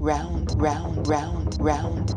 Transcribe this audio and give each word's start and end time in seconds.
round, 0.00 0.54
round, 0.58 1.06
round, 1.06 1.58
round. 1.60 2.16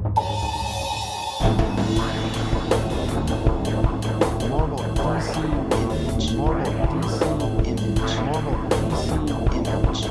Marvel, 4.49 4.77
DC, 4.95 5.35
Image, 5.83 6.33
Marvel, 6.37 6.71
DC, 6.73 7.21
image, 7.67 8.15
Marvel, 8.21 8.55
DC. 8.69 9.11
image. 9.57 10.01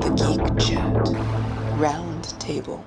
The 0.00 0.10
Geek 0.14 0.46
Chat 0.64 0.94
round 1.80 2.24
table. 2.38 2.84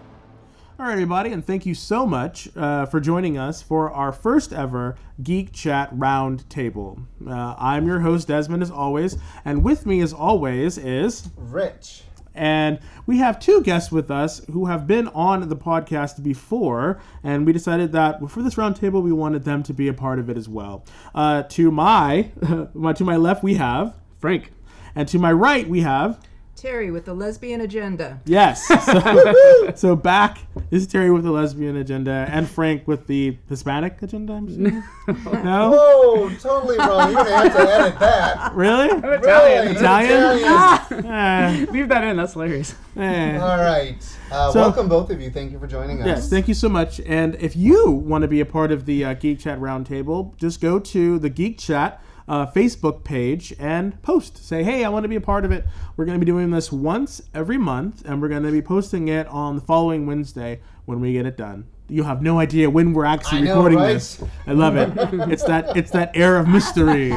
All 0.82 0.88
right, 0.88 0.93
everybody, 0.93 1.32
and 1.32 1.45
thank 1.45 1.68
you 1.68 1.75
so 1.75 2.07
much 2.07 2.50
uh, 2.57 2.88
for 2.88 3.00
joining 3.00 3.38
us 3.38 3.61
for 3.61 3.91
our 3.91 4.11
first 4.11 4.52
ever 4.52 4.96
Geek 5.21 5.54
Chat 5.54 5.89
Round 5.91 6.50
Table. 6.50 7.00
Uh, 7.23 7.54
I'm 7.55 7.86
your 7.86 8.00
host, 8.00 8.29
Desmond, 8.29 8.64
as 8.64 8.71
always, 8.71 9.15
and 9.46 9.64
with 9.64 9.86
me, 9.86 10.02
as 10.02 10.11
always, 10.11 10.79
is. 10.79 11.29
Rich. 11.38 12.02
And 12.33 12.79
we 13.05 13.19
have 13.19 13.39
two 13.39 13.61
guests 13.61 13.91
with 13.91 14.10
us 14.10 14.43
who 14.46 14.65
have 14.65 14.88
been 14.88 15.07
on 15.10 15.47
the 15.50 15.55
podcast 15.55 16.24
before, 16.24 17.00
and 17.21 17.46
we 17.46 17.54
decided 17.54 17.91
that 17.91 18.27
for 18.32 18.41
this 18.41 18.55
roundtable, 18.55 19.04
we 19.04 19.11
wanted 19.11 19.43
them 19.43 19.61
to 19.61 19.75
be 19.75 19.88
a 19.88 19.93
part 19.93 20.18
of 20.18 20.32
it 20.32 20.38
as 20.38 20.50
well. 20.50 20.83
Uh, 21.13 21.43
to 21.43 21.69
my, 21.69 22.32
my 22.74 22.91
to 22.93 23.04
my 23.04 23.18
left, 23.18 23.43
we 23.43 23.54
have 23.54 23.93
Frank, 24.18 24.52
and 24.96 25.07
to 25.10 25.19
my 25.19 25.32
right, 25.32 25.69
we 25.69 25.82
have 25.82 26.19
Terry 26.61 26.92
with 26.92 27.06
the 27.06 27.14
lesbian 27.15 27.61
agenda. 27.61 28.20
Yes. 28.25 28.68
So, 28.92 29.71
so 29.75 29.96
back 29.96 30.39
is 30.69 30.86
Terry 30.86 31.11
with 31.11 31.24
the 31.24 31.32
lesbian 31.32 31.78
agenda 31.78 32.28
and 32.30 32.47
Frank 32.50 32.88
with 32.88 33.08
the 33.08 33.38
Hispanic 33.50 34.02
agenda. 34.02 34.33
I'm 34.33 34.47
assuming? 34.47 34.83
no, 35.44 35.72
Whoa, 35.72 36.30
totally 36.39 36.78
wrong. 36.78 37.11
You're 37.14 37.23
gonna 37.23 37.36
have 37.50 37.53
to 37.55 37.61
edit 37.73 38.00
that. 38.00 38.53
really? 38.53 38.88
Really? 39.00 39.72
Italian? 39.75 41.05
Eh, 41.05 41.66
Leave 41.72 41.89
that 41.89 42.03
in. 42.03 42.17
That's 42.17 42.33
hilarious. 42.33 42.75
eh. 42.97 43.38
All 43.39 43.57
right. 43.57 43.95
Uh, 44.31 44.52
So- 44.52 44.59
welcome 44.61 44.88
both 44.89 45.09
of 45.09 45.22
you. 45.22 45.30
Thank 45.31 45.52
you 45.52 45.59
for 45.59 45.67
joining 45.67 46.02
us. 46.02 46.07
Yes, 46.07 46.30
thank 46.30 46.47
you 46.47 46.53
so 46.53 46.69
much. 46.69 47.00
And 47.02 47.35
if 47.35 47.55
you 47.55 47.89
want 47.91 48.22
to 48.23 48.28
be 48.28 48.39
a 48.41 48.45
part 48.45 48.72
of 48.72 48.85
the 48.85 49.05
uh, 49.05 49.13
Geek 49.16 49.39
Chat 49.39 49.59
Roundtable, 49.59 50.35
just 50.38 50.61
go 50.61 50.80
to 50.80 51.17
the 51.19 51.30
Geek 51.30 51.57
Chat 51.59 52.03
uh, 52.27 52.47
Facebook 52.47 53.03
page 53.03 53.53
and 53.59 54.02
post. 54.02 54.45
Say, 54.45 54.64
hey, 54.64 54.83
I 54.83 54.89
want 54.89 55.03
to 55.03 55.09
be 55.09 55.16
a 55.16 55.22
part 55.22 55.45
of 55.45 55.52
it. 55.52 55.66
We're 55.97 56.05
going 56.05 56.19
to 56.19 56.25
be 56.25 56.30
doing 56.30 56.52
this 56.52 56.72
once 56.72 57.22
every 57.33 57.58
month, 57.58 58.03
and 58.05 58.22
we're 58.22 58.30
going 58.30 58.44
to 58.44 58.52
be 58.52 58.61
posting 58.61 59.08
it 59.08 59.28
on 59.28 59.55
the 59.55 59.61
following 59.61 60.05
Wednesday 60.05 60.61
when 60.86 61.00
we 61.00 61.13
get 61.13 61.25
it 61.25 61.38
done. 61.38 61.67
You 61.89 62.03
have 62.03 62.22
no 62.22 62.39
idea 62.39 62.69
when 62.69 62.94
we're 62.94 63.05
actually 63.05 63.41
know, 63.41 63.55
recording 63.55 63.80
right? 63.80 63.94
this. 63.94 64.23
I 64.47 64.53
love 64.53 64.78
it. 64.78 64.91
it's 65.30 65.44
that 65.44 65.75
it's 65.75 65.91
that 65.91 66.16
air 66.16 66.38
of 66.38 66.47
mystery. 66.47 67.13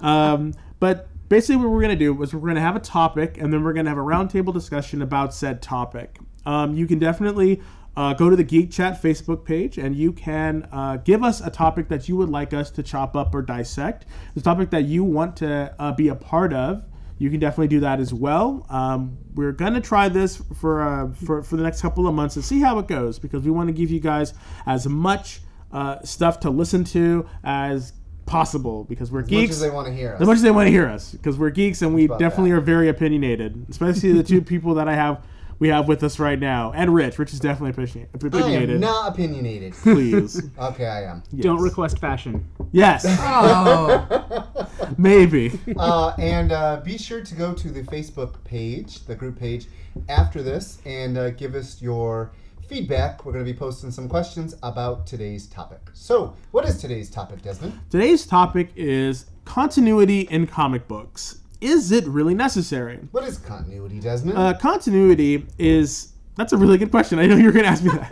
Um, 0.00 0.54
but 0.80 1.08
basically, 1.28 1.56
what 1.56 1.70
we're 1.70 1.82
gonna 1.82 1.96
do 1.96 2.20
is 2.22 2.34
we're 2.34 2.48
gonna 2.48 2.60
have 2.60 2.76
a 2.76 2.80
topic, 2.80 3.38
and 3.38 3.52
then 3.52 3.62
we're 3.62 3.72
gonna 3.72 3.88
have 3.88 3.98
a 3.98 4.02
roundtable 4.02 4.52
discussion 4.52 5.02
about 5.02 5.34
said 5.34 5.62
topic. 5.62 6.18
Um, 6.46 6.74
you 6.74 6.86
can 6.86 6.98
definitely 6.98 7.62
uh, 7.98 8.14
go 8.14 8.30
to 8.30 8.36
the 8.36 8.44
Geek 8.44 8.70
Chat 8.70 9.02
Facebook 9.02 9.44
page, 9.44 9.76
and 9.76 9.96
you 9.96 10.12
can 10.12 10.68
uh, 10.70 10.98
give 10.98 11.24
us 11.24 11.40
a 11.40 11.50
topic 11.50 11.88
that 11.88 12.08
you 12.08 12.16
would 12.16 12.28
like 12.28 12.54
us 12.54 12.70
to 12.70 12.80
chop 12.80 13.16
up 13.16 13.34
or 13.34 13.42
dissect. 13.42 14.06
The 14.36 14.40
topic 14.40 14.70
that 14.70 14.84
you 14.84 15.02
want 15.02 15.36
to 15.38 15.74
uh, 15.80 15.90
be 15.92 16.06
a 16.06 16.14
part 16.14 16.52
of. 16.52 16.84
You 17.18 17.28
can 17.28 17.40
definitely 17.40 17.66
do 17.66 17.80
that 17.80 17.98
as 17.98 18.14
well. 18.14 18.64
Um, 18.70 19.18
we're 19.34 19.50
gonna 19.50 19.80
try 19.80 20.08
this 20.08 20.40
for, 20.60 20.80
uh, 20.82 21.12
for 21.12 21.42
for 21.42 21.56
the 21.56 21.64
next 21.64 21.82
couple 21.82 22.06
of 22.06 22.14
months 22.14 22.36
and 22.36 22.44
see 22.44 22.60
how 22.60 22.78
it 22.78 22.86
goes 22.86 23.18
because 23.18 23.42
we 23.42 23.50
want 23.50 23.66
to 23.68 23.72
give 23.72 23.90
you 23.90 23.98
guys 23.98 24.32
as 24.64 24.86
much 24.86 25.40
uh, 25.72 26.00
stuff 26.04 26.38
to 26.40 26.50
listen 26.50 26.84
to 26.84 27.26
as 27.42 27.94
possible 28.26 28.84
because 28.84 29.10
we're 29.10 29.22
As 29.22 29.26
geeks 29.26 29.40
much 29.40 29.50
as 29.50 29.60
they 29.60 29.70
want 29.70 29.88
to 29.88 29.92
hear 29.92 30.14
us. 30.14 30.20
as 30.20 30.26
much 30.28 30.36
as 30.36 30.42
they 30.42 30.50
want 30.52 30.66
to 30.68 30.70
hear 30.70 30.86
us 30.86 31.10
because 31.12 31.36
we're 31.36 31.50
geeks 31.50 31.82
and 31.82 31.94
we 31.94 32.06
definitely 32.06 32.50
that. 32.50 32.58
are 32.58 32.60
very 32.60 32.88
opinionated 32.88 33.66
especially 33.70 34.12
the 34.12 34.22
two 34.22 34.42
people 34.52 34.74
that 34.74 34.86
i 34.86 34.94
have 34.94 35.24
we 35.58 35.68
have 35.68 35.88
with 35.88 36.02
us 36.02 36.18
right 36.18 36.38
now 36.38 36.72
and 36.74 36.94
rich 36.94 37.18
rich 37.18 37.32
is 37.32 37.40
definitely 37.40 37.70
opinion- 37.70 38.08
I 38.70 38.74
am 38.74 38.80
not 38.80 39.12
opinionated. 39.12 39.72
please 39.74 40.42
okay, 40.58 40.86
I 40.86 41.02
am. 41.04 41.22
Don't 41.38 41.60
request 41.62 41.98
fashion. 41.98 42.48
yes 42.72 43.04
Oh, 43.20 44.46
maybe 44.96 45.58
Uh, 45.76 46.12
and 46.18 46.52
uh, 46.52 46.80
be 46.84 46.96
sure 46.98 47.22
to 47.22 47.34
go 47.34 47.52
to 47.54 47.70
the 47.70 47.82
Facebook 47.82 48.42
page, 48.44 49.04
the 49.06 49.14
group 49.14 49.38
page, 49.38 49.66
after 50.08 50.42
this, 50.42 50.78
and 50.84 51.18
uh, 51.18 51.30
give 51.30 51.54
us 51.54 51.80
your 51.82 52.32
feedback. 52.68 53.24
We're 53.24 53.32
going 53.32 53.44
to 53.44 53.50
be 53.52 53.56
posting 53.58 53.90
some 53.90 54.08
questions 54.08 54.54
about 54.62 55.06
today's 55.06 55.46
topic. 55.46 55.80
So, 55.92 56.34
what 56.50 56.64
is 56.66 56.78
today's 56.78 57.10
topic, 57.10 57.42
Desmond? 57.42 57.78
today's 57.90 58.26
topic 58.26 58.70
is 58.76 59.26
continuity 59.44 60.22
in 60.22 60.46
comic 60.46 60.86
books 60.88 61.40
is 61.60 61.90
it 61.92 62.06
really 62.06 62.34
necessary 62.34 62.98
What 63.10 63.24
is 63.24 63.38
continuity, 63.38 64.00
Desmond? 64.00 64.38
uh, 64.38 64.54
continuity 64.58 65.46
is 65.58 66.12
that's 66.36 66.52
a 66.52 66.56
really 66.56 66.78
good 66.78 66.90
question 66.92 67.18
i 67.18 67.26
know 67.26 67.34
you 67.36 67.46
were 67.46 67.52
going 67.52 67.64
to 67.64 67.70
ask 67.70 67.82
me 67.82 67.90
that 67.90 68.08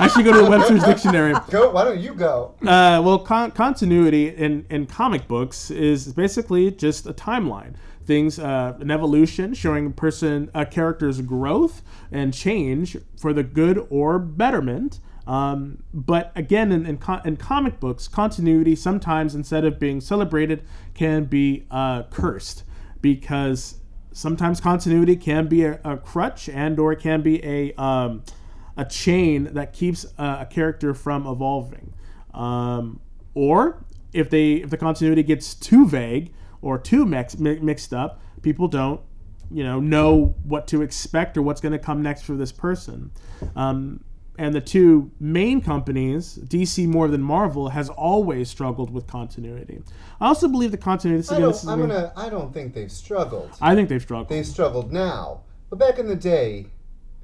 i 0.00 0.08
should 0.14 0.24
go 0.24 0.32
to 0.32 0.42
the 0.42 0.48
webster's 0.50 0.84
dictionary 0.84 1.34
go. 1.50 1.70
Why 1.70 1.84
don't 1.84 1.98
you 2.00 2.14
go? 2.14 2.54
Uh, 2.62 3.02
well, 3.04 3.18
con- 3.18 3.50
continuity 3.50 4.28
in, 4.28 4.64
in 4.70 4.86
comic 4.86 5.26
books 5.28 5.70
is 5.70 6.12
basically 6.12 6.70
just 6.70 7.06
a 7.06 7.12
timeline. 7.12 7.74
Things, 8.06 8.38
uh, 8.38 8.76
an 8.80 8.90
evolution 8.90 9.54
showing 9.54 9.86
a 9.86 9.90
person, 9.90 10.50
a 10.54 10.66
character's 10.66 11.20
growth 11.22 11.82
and 12.12 12.32
change 12.34 12.96
for 13.18 13.32
the 13.32 13.42
good 13.42 13.86
or 13.90 14.18
betterment. 14.18 15.00
Um, 15.26 15.82
but 15.92 16.32
again, 16.34 16.70
in, 16.70 16.84
in, 16.84 16.98
co- 16.98 17.20
in 17.24 17.36
comic 17.36 17.80
books, 17.80 18.08
continuity 18.08 18.76
sometimes, 18.76 19.34
instead 19.34 19.64
of 19.64 19.78
being 19.78 20.00
celebrated, 20.00 20.62
can 20.92 21.24
be 21.24 21.64
uh, 21.70 22.02
cursed 22.04 22.64
because 23.00 23.80
sometimes 24.12 24.60
continuity 24.60 25.16
can 25.16 25.48
be 25.48 25.64
a, 25.64 25.80
a 25.84 25.96
crutch 25.96 26.48
and 26.48 26.78
or 26.78 26.94
can 26.94 27.22
be 27.22 27.44
a 27.44 27.72
um, 27.74 28.22
a 28.76 28.84
chain 28.84 29.44
that 29.52 29.72
keeps 29.72 30.04
uh, 30.18 30.38
a 30.40 30.46
character 30.46 30.94
from 30.94 31.26
evolving. 31.26 31.94
Um, 32.32 33.00
or 33.34 33.84
if 34.12 34.30
they 34.30 34.54
if 34.54 34.70
the 34.70 34.76
continuity 34.76 35.22
gets 35.22 35.54
too 35.54 35.86
vague 35.86 36.32
or 36.62 36.78
too 36.78 37.04
mix, 37.04 37.38
mi- 37.38 37.60
mixed 37.60 37.92
up, 37.92 38.20
people 38.42 38.68
don't 38.68 39.00
you 39.50 39.62
know 39.62 39.80
know 39.80 40.34
what 40.44 40.66
to 40.68 40.82
expect 40.82 41.36
or 41.36 41.42
what's 41.42 41.60
going 41.60 41.72
to 41.72 41.78
come 41.78 42.02
next 42.02 42.22
for 42.22 42.34
this 42.34 42.52
person. 42.52 43.10
Um, 43.56 44.04
and 44.36 44.54
the 44.54 44.60
two 44.60 45.10
main 45.20 45.60
companies, 45.60 46.38
DC 46.42 46.86
more 46.88 47.08
than 47.08 47.22
Marvel, 47.22 47.68
has 47.68 47.88
always 47.88 48.50
struggled 48.50 48.90
with 48.90 49.06
continuity. 49.06 49.80
I 50.20 50.26
also 50.26 50.48
believe 50.48 50.70
the 50.72 50.76
continuity. 50.76 51.18
This 51.20 51.26
is 51.30 51.38
I 51.38 51.40
this 51.40 51.62
is 51.62 51.68
I'm 51.68 51.80
gonna- 51.80 51.94
gonna. 51.94 52.12
I 52.16 52.28
don't 52.28 52.52
think 52.52 52.74
they've 52.74 52.90
struggled. 52.90 53.50
I 53.60 53.74
think 53.74 53.88
they've 53.88 54.02
struggled. 54.02 54.28
They've 54.28 54.46
struggled 54.46 54.92
now, 54.92 55.40
but 55.70 55.78
back 55.78 55.98
in 55.98 56.08
the 56.08 56.16
day, 56.16 56.66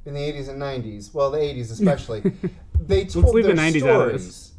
in 0.06 0.15
the 0.15 0.21
80s 0.21 0.48
and 0.48 0.60
90s, 0.60 1.12
well, 1.12 1.31
the 1.31 1.38
80s 1.38 1.71
especially, 1.72 2.22
they 2.87 3.04
told 3.04 3.34
leave 3.34 3.44
their 3.44 3.54
the 3.54 3.60
90s 3.60 3.82
out 3.82 4.10
of 4.15 4.21
stories, 4.21 4.53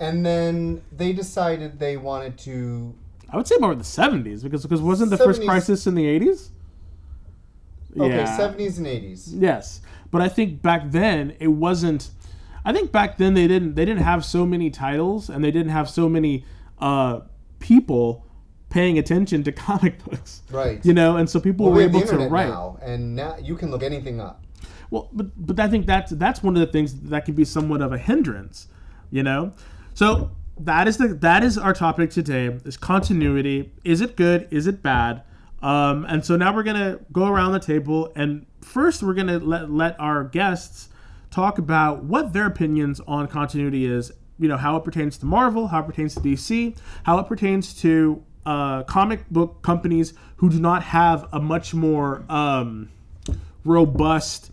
and 0.00 0.24
then 0.24 0.82
they 0.96 1.12
decided 1.12 1.78
they 1.78 1.96
wanted 1.96 2.38
to. 2.38 2.94
I 3.30 3.36
would 3.36 3.46
say 3.48 3.56
more 3.58 3.74
the 3.74 3.82
seventies 3.84 4.42
because 4.42 4.62
because 4.62 4.80
wasn't 4.80 5.10
the 5.10 5.18
first 5.18 5.42
crisis 5.42 5.86
in 5.86 5.94
the 5.94 6.06
eighties? 6.06 6.50
Okay, 7.94 8.24
70s 8.24 8.78
and 8.78 8.86
80s. 8.86 9.28
Yes, 9.34 9.82
but 10.12 10.22
I 10.22 10.28
think 10.28 10.62
back 10.62 10.92
then 10.92 11.34
it 11.40 11.48
wasn't. 11.48 12.10
I 12.64 12.72
think 12.72 12.92
back 12.92 13.18
then 13.18 13.34
they 13.34 13.48
didn't 13.48 13.74
they 13.74 13.84
didn't 13.84 14.04
have 14.04 14.24
so 14.24 14.46
many 14.46 14.70
titles 14.70 15.28
and 15.28 15.42
they 15.42 15.50
didn't 15.50 15.72
have 15.72 15.90
so 15.90 16.08
many 16.08 16.44
uh, 16.78 17.20
people 17.58 18.24
paying 18.70 18.98
attention 18.98 19.42
to 19.44 19.52
comic 19.68 20.02
books. 20.04 20.42
Right. 20.50 20.84
You 20.86 20.94
know, 20.94 21.16
and 21.16 21.28
so 21.28 21.40
people 21.40 21.66
Well, 21.66 21.74
were 21.74 21.78
we 21.78 21.84
able 21.98 22.02
to 22.06 22.16
write. 22.28 22.48
now, 22.48 22.78
and 22.80 23.16
now 23.16 23.36
you 23.42 23.56
can 23.56 23.70
look 23.72 23.82
anything 23.82 24.20
up. 24.20 24.44
Well, 24.90 25.08
but 25.12 25.26
but 25.36 25.58
I 25.58 25.68
think 25.68 25.86
that's 25.86 26.12
that's 26.12 26.42
one 26.42 26.54
of 26.56 26.60
the 26.60 26.70
things 26.70 26.94
that 27.10 27.24
can 27.24 27.34
be 27.34 27.44
somewhat 27.44 27.80
of 27.82 27.92
a 27.92 27.98
hindrance, 27.98 28.68
you 29.10 29.22
know. 29.22 29.54
So 29.94 30.30
that 30.60 30.86
is 30.86 30.98
the 30.98 31.08
that 31.08 31.42
is 31.42 31.56
our 31.58 31.72
topic 31.72 32.10
today: 32.10 32.46
is 32.64 32.76
continuity. 32.76 33.72
Is 33.84 34.00
it 34.02 34.16
good? 34.16 34.46
Is 34.50 34.66
it 34.66 34.82
bad? 34.82 35.22
Um, 35.62 36.04
and 36.08 36.24
so 36.24 36.36
now 36.36 36.54
we're 36.54 36.62
gonna 36.64 36.98
go 37.10 37.26
around 37.26 37.52
the 37.52 37.60
table, 37.60 38.12
and 38.14 38.44
first 38.64 39.02
we're 39.02 39.14
gonna 39.14 39.38
let 39.38 39.70
let 39.70 39.98
our 40.00 40.24
guests 40.24 40.88
talk 41.30 41.58
about 41.58 42.04
what 42.04 42.32
their 42.32 42.46
opinions 42.46 43.00
on 43.06 43.26
continuity 43.28 43.86
is. 43.86 44.12
You 44.38 44.48
know 44.48 44.56
how 44.56 44.76
it 44.76 44.84
pertains 44.84 45.18
to 45.18 45.26
Marvel, 45.26 45.68
how 45.68 45.80
it 45.80 45.86
pertains 45.86 46.14
to 46.14 46.20
DC, 46.20 46.76
how 47.04 47.18
it 47.18 47.24
pertains 47.26 47.74
to 47.82 48.22
uh, 48.44 48.82
comic 48.84 49.28
book 49.30 49.62
companies 49.62 50.14
who 50.36 50.50
do 50.50 50.60
not 50.60 50.82
have 50.82 51.28
a 51.32 51.40
much 51.40 51.74
more 51.74 52.24
um, 52.28 52.90
robust 53.64 54.50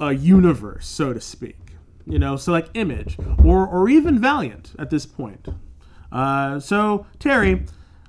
uh, 0.00 0.08
universe, 0.08 0.86
so 0.86 1.12
to 1.12 1.20
speak. 1.20 1.58
You 2.06 2.18
know, 2.18 2.36
so 2.36 2.52
like 2.52 2.68
Image 2.74 3.16
or 3.42 3.66
or 3.66 3.88
even 3.88 4.18
Valiant 4.18 4.72
at 4.78 4.90
this 4.90 5.06
point. 5.06 5.48
Uh, 6.12 6.60
so 6.60 7.06
Terry, 7.18 7.64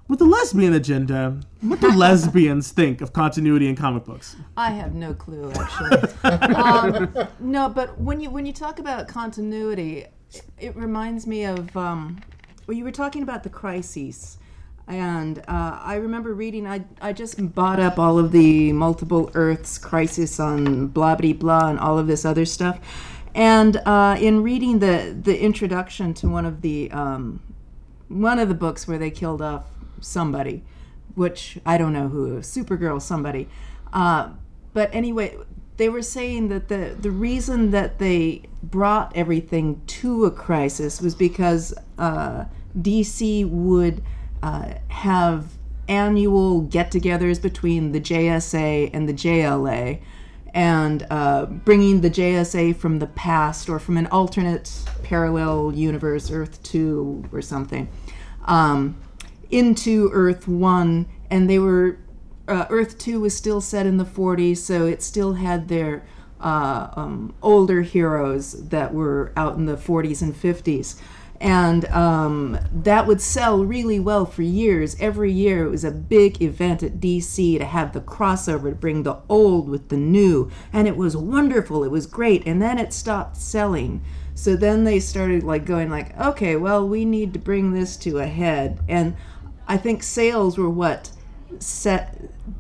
with 0.08 0.20
the 0.20 0.26
lesbian 0.26 0.74
agenda, 0.74 1.40
what 1.62 1.82
do 1.82 1.92
lesbians 1.96 2.72
think 2.72 3.02
of 3.02 3.14
continuity 3.14 3.68
in 3.68 3.76
comic 3.76 4.06
books? 4.06 4.36
I 4.56 4.72
have 4.72 4.94
no 4.94 5.14
clue 5.14 5.52
actually. 5.52 6.54
um, 6.54 7.14
no, 7.40 7.70
but 7.70 8.00
when 8.00 8.20
you 8.20 8.30
when 8.30 8.46
you 8.46 8.54
talk 8.54 8.80
about 8.80 9.08
continuity, 9.08 10.06
it, 10.32 10.44
it 10.60 10.76
reminds 10.76 11.26
me 11.26 11.46
of 11.46 11.76
um, 11.76 12.22
well, 12.68 12.78
you 12.78 12.84
were 12.84 12.92
talking 12.92 13.24
about 13.24 13.44
the 13.44 13.50
crises. 13.50 14.38
And 14.88 15.40
uh, 15.48 15.80
I 15.82 15.96
remember 15.96 16.36
reading. 16.36 16.68
I 16.68 16.86
I 17.02 17.12
just 17.12 17.56
bought 17.56 17.80
up 17.80 17.98
all 17.98 18.20
of 18.20 18.32
the 18.32 18.72
multiple 18.74 19.32
Earths 19.34 19.80
crisis 19.80 20.40
on 20.40 20.88
blah 20.88 21.16
blah 21.16 21.34
blah 21.34 21.70
and 21.70 21.80
all 21.80 21.98
of 21.98 22.06
this 22.06 22.24
other 22.24 22.46
stuff. 22.46 22.80
And 23.34 23.78
uh, 23.78 24.16
in 24.20 24.44
reading 24.44 24.78
the 24.78 25.18
the 25.20 25.42
introduction 25.42 26.14
to 26.16 26.30
one 26.30 26.46
of 26.46 26.62
the 26.62 26.92
um, 26.92 27.42
one 28.10 28.38
of 28.38 28.48
the 28.48 28.54
books 28.54 28.88
where 28.88 29.00
they 29.00 29.10
killed 29.10 29.42
off 29.42 29.66
somebody, 30.06 30.64
which 31.16 31.60
I 31.66 31.78
don't 31.78 31.94
know 31.94 32.10
who, 32.10 32.40
Supergirl, 32.40 33.02
somebody. 33.02 33.48
Uh, 33.92 34.30
but 34.74 34.94
anyway, 34.94 35.38
they 35.78 35.90
were 35.90 36.02
saying 36.02 36.50
that 36.50 36.68
the 36.68 36.96
the 37.00 37.12
reason 37.12 37.72
that 37.72 38.00
they 38.00 38.44
brought 38.64 39.16
everything 39.16 39.82
to 39.88 40.26
a 40.26 40.32
crisis 40.32 41.02
was 41.02 41.16
because 41.16 41.74
uh, 41.98 42.46
DC 42.80 43.48
would 43.50 44.02
uh, 44.42 44.74
have 44.88 45.52
annual 45.88 46.62
get-togethers 46.62 47.42
between 47.42 47.92
the 47.92 48.02
JSA 48.02 48.90
and 48.92 49.08
the 49.08 49.14
JLA, 49.14 50.02
and 50.54 51.06
uh, 51.10 51.46
bringing 51.46 52.02
the 52.02 52.10
JSA 52.10 52.76
from 52.76 53.00
the 53.00 53.08
past 53.08 53.70
or 53.70 53.78
from 53.78 53.98
an 53.98 54.08
alternate 54.08 54.72
parallel 55.04 55.74
universe, 55.74 56.32
Earth 56.32 56.62
Two 56.64 57.24
or 57.32 57.42
something, 57.42 57.88
um, 58.46 58.96
into 59.50 60.10
Earth 60.14 60.48
One, 60.48 61.08
and 61.30 61.50
they 61.50 61.60
were 61.60 62.00
uh, 62.48 62.66
Earth 62.70 62.98
2 62.98 63.20
was 63.22 63.36
still 63.36 63.62
set 63.62 63.86
in 63.86 63.98
the 63.98 64.06
40s, 64.06 64.58
so 64.58 64.86
it 64.86 65.02
still 65.02 65.34
had 65.34 65.68
their 65.68 66.06
uh, 66.40 66.90
um, 66.96 67.34
older 67.42 67.82
heroes 67.82 68.70
that 68.70 68.94
were 68.94 69.32
out 69.36 69.56
in 69.56 69.66
the 69.66 69.78
40s 69.78 70.22
and 70.22 70.36
50s. 70.36 71.00
And 71.42 71.86
um, 71.86 72.58
that 72.72 73.08
would 73.08 73.20
sell 73.20 73.64
really 73.66 74.00
well 74.00 74.26
for 74.26 74.42
years. 74.42 74.96
Every 75.00 75.32
year 75.32 75.66
it 75.66 75.70
was 75.70 75.84
a 75.84 75.92
big 75.92 76.42
event 76.42 76.82
at 76.82 77.00
DC 77.00 77.58
to 77.58 77.66
have 77.66 77.92
the 77.92 78.00
crossover 78.00 78.70
to 78.70 78.76
bring 78.76 79.04
the 79.04 79.18
old 79.28 79.68
with 79.68 79.90
the 79.90 79.98
new. 79.98 80.50
And 80.72 80.88
it 80.88 80.96
was 80.96 81.18
wonderful. 81.18 81.84
It 81.84 81.92
was 81.92 82.08
great. 82.08 82.48
And 82.48 82.62
then 82.62 82.80
it 82.80 82.94
stopped 82.94 83.36
selling. 83.36 84.02
So 84.34 84.56
then 84.56 84.86
they 84.86 85.00
started 85.00 85.44
like 85.44 85.66
going 85.66 85.90
like, 85.90 86.18
okay, 86.18 86.56
well, 86.56 86.88
we 86.88 87.04
need 87.04 87.34
to 87.34 87.40
bring 87.40 87.74
this 87.74 87.98
to 87.98 88.20
a 88.20 88.28
head. 88.28 88.80
And 88.88 89.16
I 89.68 89.78
think 89.78 90.04
sales 90.04 90.58
were 90.58 90.70
what 90.70 91.12
set 91.60 92.20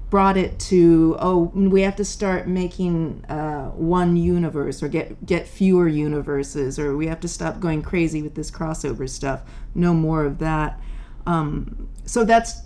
brought 0.09 0.37
it 0.37 0.57
to 0.57 1.17
oh 1.19 1.51
we 1.53 1.81
have 1.81 1.95
to 1.95 2.05
start 2.05 2.47
making 2.47 3.25
uh, 3.27 3.69
one 3.71 4.15
universe 4.15 4.81
or 4.81 4.87
get 4.87 5.25
get 5.25 5.47
fewer 5.47 5.87
universes 5.87 6.79
or 6.79 6.95
we 6.95 7.07
have 7.07 7.19
to 7.19 7.27
stop 7.27 7.59
going 7.59 7.81
crazy 7.81 8.21
with 8.21 8.35
this 8.35 8.49
crossover 8.49 9.09
stuff. 9.09 9.41
No 9.73 9.93
more 9.93 10.23
of 10.23 10.39
that. 10.39 10.79
Um, 11.25 11.89
so 12.05 12.23
that's 12.23 12.61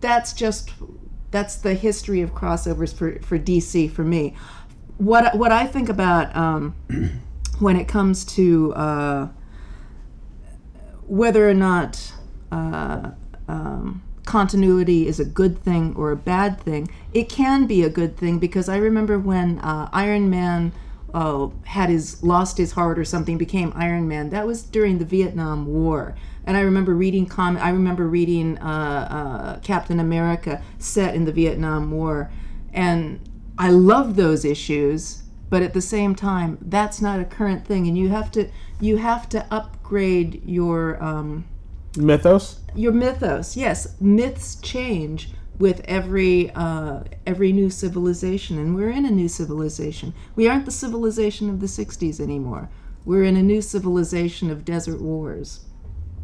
that's 0.00 0.32
just 0.32 0.70
that's 1.30 1.56
the 1.56 1.74
history 1.74 2.20
of 2.22 2.34
crossovers 2.34 2.92
for, 2.92 3.20
for 3.20 3.38
DC 3.38 3.90
for 3.90 4.04
me. 4.04 4.34
What 4.98 5.36
what 5.36 5.52
I 5.52 5.66
think 5.66 5.88
about 5.88 6.34
um, 6.36 6.74
when 7.58 7.76
it 7.76 7.86
comes 7.88 8.24
to 8.36 8.74
uh, 8.74 9.28
whether 11.06 11.48
or 11.48 11.54
not 11.54 12.12
uh, 12.52 13.10
um, 13.50 14.02
continuity 14.24 15.08
is 15.08 15.18
a 15.18 15.24
good 15.24 15.58
thing 15.64 15.94
or 15.96 16.12
a 16.12 16.16
bad 16.16 16.60
thing. 16.60 16.88
It 17.12 17.28
can 17.28 17.66
be 17.66 17.82
a 17.82 17.90
good 17.90 18.16
thing 18.16 18.38
because 18.38 18.68
I 18.68 18.76
remember 18.76 19.18
when 19.18 19.58
uh, 19.58 19.88
Iron 19.92 20.30
Man 20.30 20.72
uh, 21.12 21.48
had 21.64 21.90
his 21.90 22.22
lost 22.22 22.56
his 22.56 22.72
heart 22.72 22.96
or 22.96 23.04
something, 23.04 23.36
became 23.36 23.72
Iron 23.74 24.06
Man. 24.06 24.30
That 24.30 24.46
was 24.46 24.62
during 24.62 24.98
the 24.98 25.04
Vietnam 25.04 25.66
War, 25.66 26.14
and 26.44 26.56
I 26.56 26.60
remember 26.60 26.94
reading 26.94 27.26
com- 27.26 27.56
I 27.56 27.70
remember 27.70 28.06
reading 28.06 28.58
uh, 28.58 29.08
uh, 29.10 29.60
Captain 29.60 29.98
America 29.98 30.62
set 30.78 31.16
in 31.16 31.24
the 31.24 31.32
Vietnam 31.32 31.90
War, 31.90 32.30
and 32.72 33.18
I 33.58 33.70
love 33.70 34.14
those 34.16 34.44
issues. 34.44 35.24
But 35.48 35.62
at 35.62 35.74
the 35.74 35.82
same 35.82 36.14
time, 36.14 36.58
that's 36.62 37.00
not 37.00 37.18
a 37.18 37.24
current 37.24 37.66
thing, 37.66 37.88
and 37.88 37.98
you 37.98 38.10
have 38.10 38.30
to 38.32 38.48
you 38.80 38.98
have 38.98 39.28
to 39.30 39.44
upgrade 39.50 40.40
your 40.44 41.02
um, 41.02 41.44
Mythos. 41.96 42.60
your 42.74 42.92
mythos 42.92 43.56
yes. 43.56 44.00
Myths 44.00 44.56
change 44.56 45.30
with 45.58 45.80
every 45.84 46.50
uh, 46.52 47.00
every 47.26 47.52
new 47.52 47.70
civilization 47.70 48.58
and 48.58 48.74
we're 48.74 48.90
in 48.90 49.04
a 49.04 49.10
new 49.10 49.28
civilization. 49.28 50.14
We 50.34 50.48
aren't 50.48 50.64
the 50.64 50.70
civilization 50.70 51.50
of 51.50 51.60
the 51.60 51.66
60s 51.66 52.20
anymore. 52.20 52.70
We're 53.04 53.24
in 53.24 53.36
a 53.36 53.42
new 53.42 53.62
civilization 53.62 54.50
of 54.50 54.64
desert 54.64 55.00
wars. 55.00 55.60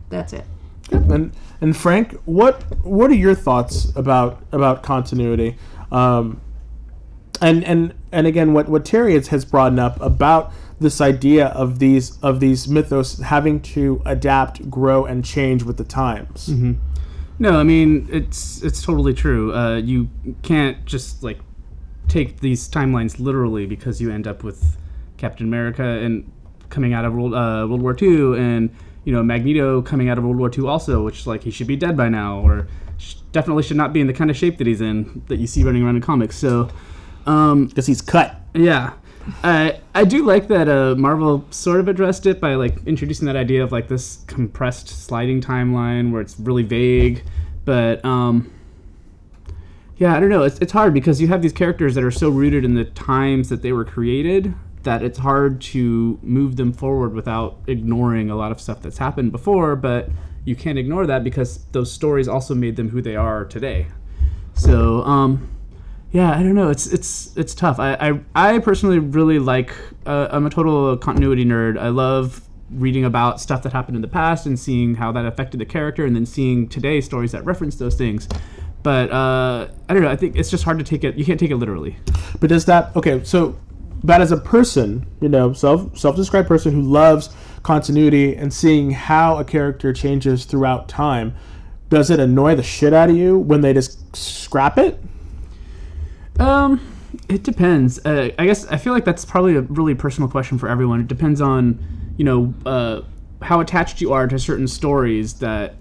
That's 0.09 0.33
it. 0.33 0.45
And 0.91 1.33
and 1.61 1.77
Frank, 1.77 2.13
what 2.25 2.63
what 2.85 3.11
are 3.11 3.15
your 3.15 3.35
thoughts 3.35 3.93
about 3.97 4.43
about 4.53 4.83
continuity? 4.83 5.59
Um, 5.91 6.41
and 7.41 7.65
and 7.65 7.95
and 8.13 8.27
again, 8.27 8.53
what 8.53 8.69
what 8.69 8.85
Terry 8.85 9.15
has, 9.15 9.29
has 9.29 9.45
brought 9.45 9.79
up 9.79 10.01
about 10.01 10.53
this 10.81 11.01
idea 11.01 11.47
of 11.49 11.79
these 11.79 12.19
of 12.23 12.41
these 12.41 12.69
mythos 12.69 13.19
having 13.21 13.61
to 13.61 14.03
adapt, 14.05 14.69
grow, 14.71 15.05
and 15.07 15.25
change 15.25 15.63
with 15.63 15.77
the 15.79 15.85
times. 15.85 16.49
No, 17.39 17.59
I 17.59 17.63
mean 17.63 18.09
it's 18.11 18.63
it's 18.63 18.83
totally 18.83 19.15
true. 19.15 19.55
Uh, 19.55 19.77
you 19.77 20.09
can't 20.43 20.85
just 20.87 21.23
like 21.23 21.39
take 22.09 22.41
these 22.41 22.69
timelines 22.69 23.19
literally 23.19 23.67
because 23.67 24.01
you 24.01 24.11
end 24.11 24.27
up 24.27 24.43
with 24.45 24.77
Captain 25.19 25.47
America 25.47 25.83
and 25.83 26.31
coming 26.71 26.93
out 26.95 27.05
of 27.05 27.13
World 27.15 27.35
uh, 27.35 27.67
World 27.69 27.83
War 27.83 27.97
II 28.01 28.39
and 28.39 28.75
you 29.05 29.13
know 29.13 29.23
Magneto 29.23 29.83
coming 29.83 30.09
out 30.09 30.19
of 30.19 30.25
World 30.25 30.39
War 30.39 30.51
II 30.57 30.67
also, 30.67 31.05
which 31.05 31.27
like 31.27 31.43
he 31.43 31.51
should 31.51 31.67
be 31.67 31.77
dead 31.77 31.97
by 31.97 32.09
now 32.09 32.41
or 32.41 32.69
sh- 32.99 33.17
definitely 33.33 33.63
should 33.63 33.77
not 33.77 33.93
be 33.93 34.01
in 34.01 34.07
the 34.07 34.13
kind 34.15 34.31
of 34.31 34.37
shape 34.37 34.59
that 34.59 34.67
he's 34.67 34.81
in 34.81 35.23
that 35.29 35.39
you 35.39 35.47
see 35.47 35.63
running 35.65 35.83
around 35.83 35.97
in 35.97 36.03
comics. 36.03 36.37
So. 36.37 36.69
Um, 37.27 37.67
Because 37.67 37.87
he's 37.87 38.01
cut. 38.01 38.41
yeah. 38.55 38.93
I 39.43 39.81
I 39.95 40.05
do 40.05 40.25
like 40.25 40.49
that 40.49 40.69
uh, 40.69 40.95
Marvel 40.97 41.45
sort 41.51 41.81
of 41.81 41.89
addressed 41.89 42.27
it 42.27 42.41
by 42.41 42.55
like 42.55 42.77
introducing 42.87 43.27
that 43.27 43.37
idea 43.37 43.63
of 43.63 43.73
like 43.73 43.89
this 43.89 44.25
compressed 44.27 44.89
sliding 44.89 45.41
timeline 45.41 46.13
where 46.13 46.21
it's 46.21 46.39
really 46.39 46.63
vague, 46.63 47.23
but 47.65 48.05
um, 48.05 48.53
yeah, 49.97 50.15
I 50.15 50.21
don't 50.21 50.29
know. 50.29 50.43
It's, 50.43 50.59
it's 50.59 50.73
hard 50.73 50.93
because 50.93 51.21
you 51.21 51.29
have 51.29 51.43
these 51.43 51.53
characters 51.53 51.95
that 51.95 52.05
are 52.05 52.11
so 52.11 52.29
rooted 52.29 52.65
in 52.65 52.75
the 52.75 52.85
times 52.85 53.49
that 53.49 53.63
they 53.63 53.73
were 53.73 53.85
created 53.85 54.55
that 54.83 55.03
it's 55.03 55.19
hard 55.19 55.61
to 55.61 56.19
move 56.23 56.57
them 56.57 56.73
forward 56.73 57.13
without 57.13 57.59
ignoring 57.67 58.31
a 58.31 58.37
lot 58.37 58.53
of 58.53 58.61
stuff 58.61 58.83
that's 58.83 58.99
happened 58.99 59.33
before. 59.33 59.75
But 59.75 60.09
you 60.45 60.55
can't 60.55 60.79
ignore 60.79 61.07
that 61.07 61.25
because 61.25 61.65
those 61.73 61.91
stories 61.91 62.29
also 62.29 62.55
made 62.55 62.77
them 62.77 62.91
who 62.91 63.03
they 63.03 63.17
are 63.17 63.45
today. 63.45 63.89
So 64.55 65.03
um, 65.03 65.49
yeah, 66.13 66.31
I 66.31 66.43
don't 66.43 66.55
know. 66.55 66.71
It's 66.71 66.87
it's 66.87 67.37
it's 67.37 67.55
tough. 67.55 67.79
I 67.79 67.95
I, 67.95 68.21
I 68.35 68.59
personally 68.61 68.99
really 68.99 69.39
like. 69.39 69.75
Uh, 70.07 70.29
I'm 70.31 70.47
a 70.47 70.51
total 70.51 70.97
continuity 70.97 71.45
nerd. 71.45 71.79
I 71.79 71.89
love 71.89 72.43
reading 72.71 73.05
about 73.05 73.41
stuff 73.41 73.63
that 73.63 73.73
happened 73.73 73.97
in 73.97 74.03
the 74.03 74.09
past 74.09 74.47
and 74.47 74.59
seeing 74.59 74.95
how 74.95 75.13
that 75.13 75.25
affected 75.25 75.61
the 75.61 75.67
character, 75.67 76.05
and 76.05 76.15
then 76.15 76.27
seeing 76.27 76.69
today 76.69 77.01
stories 77.01 77.33
that 77.33 77.45
reference 77.45 77.77
those 77.77 77.97
things. 77.97 78.29
But 78.83 79.11
uh, 79.11 79.69
I 79.89 79.95
don't 79.95 80.03
know. 80.03 80.09
I 80.09 80.17
think 80.17 80.37
it's 80.37 80.51
just 80.51 80.63
hard 80.63 80.79
to 80.79 80.85
take 80.85 81.03
it. 81.03 81.17
You 81.17 81.25
can't 81.25 81.41
take 81.41 81.51
it 81.51 81.57
literally. 81.57 81.99
But 82.41 82.51
does 82.51 82.67
that 82.67 82.95
okay? 82.95 83.25
So, 83.25 83.59
but 84.05 84.21
as 84.21 84.31
a 84.31 84.37
person, 84.37 85.07
you 85.21 85.29
know, 85.29 85.53
self 85.53 85.99
self-described 85.99 86.47
person 86.47 86.73
who 86.73 86.83
loves 86.83 87.31
continuity 87.65 88.37
and 88.37 88.55
seeing 88.55 88.93
how 88.93 89.39
a 89.39 89.45
character 89.45 89.93
changes 89.93 90.45
throughout 90.45 90.89
time, 90.89 91.35
does 91.89 92.11
it 92.11 92.21
annoy 92.21 92.55
the 92.55 92.63
shit 92.63 92.93
out 92.93 93.11
of 93.11 93.17
you 93.17 93.39
when 93.39 93.61
they 93.61 93.73
just 93.73 94.15
scrap 94.15 94.79
it? 94.79 95.01
Um, 96.39 96.81
it 97.29 97.43
depends. 97.43 98.05
Uh, 98.05 98.31
I 98.39 98.47
guess 98.47 98.67
I 98.67 98.77
feel 98.77 98.93
like 98.93 99.05
that's 99.05 99.25
probably 99.25 99.57
a 99.57 99.63
really 99.63 99.95
personal 99.95 100.29
question 100.29 100.59
for 100.59 100.69
everyone. 100.69 101.01
It 101.01 101.09
depends 101.09 101.41
on, 101.41 101.79
you 102.17 102.25
know, 102.25 102.55
uh, 102.65 103.03
how 103.43 103.61
attached 103.61 104.01
you 104.01 104.13
are 104.13 104.27
to 104.27 104.39
certain 104.39 104.69
stories 104.69 105.35
that. 105.35 105.75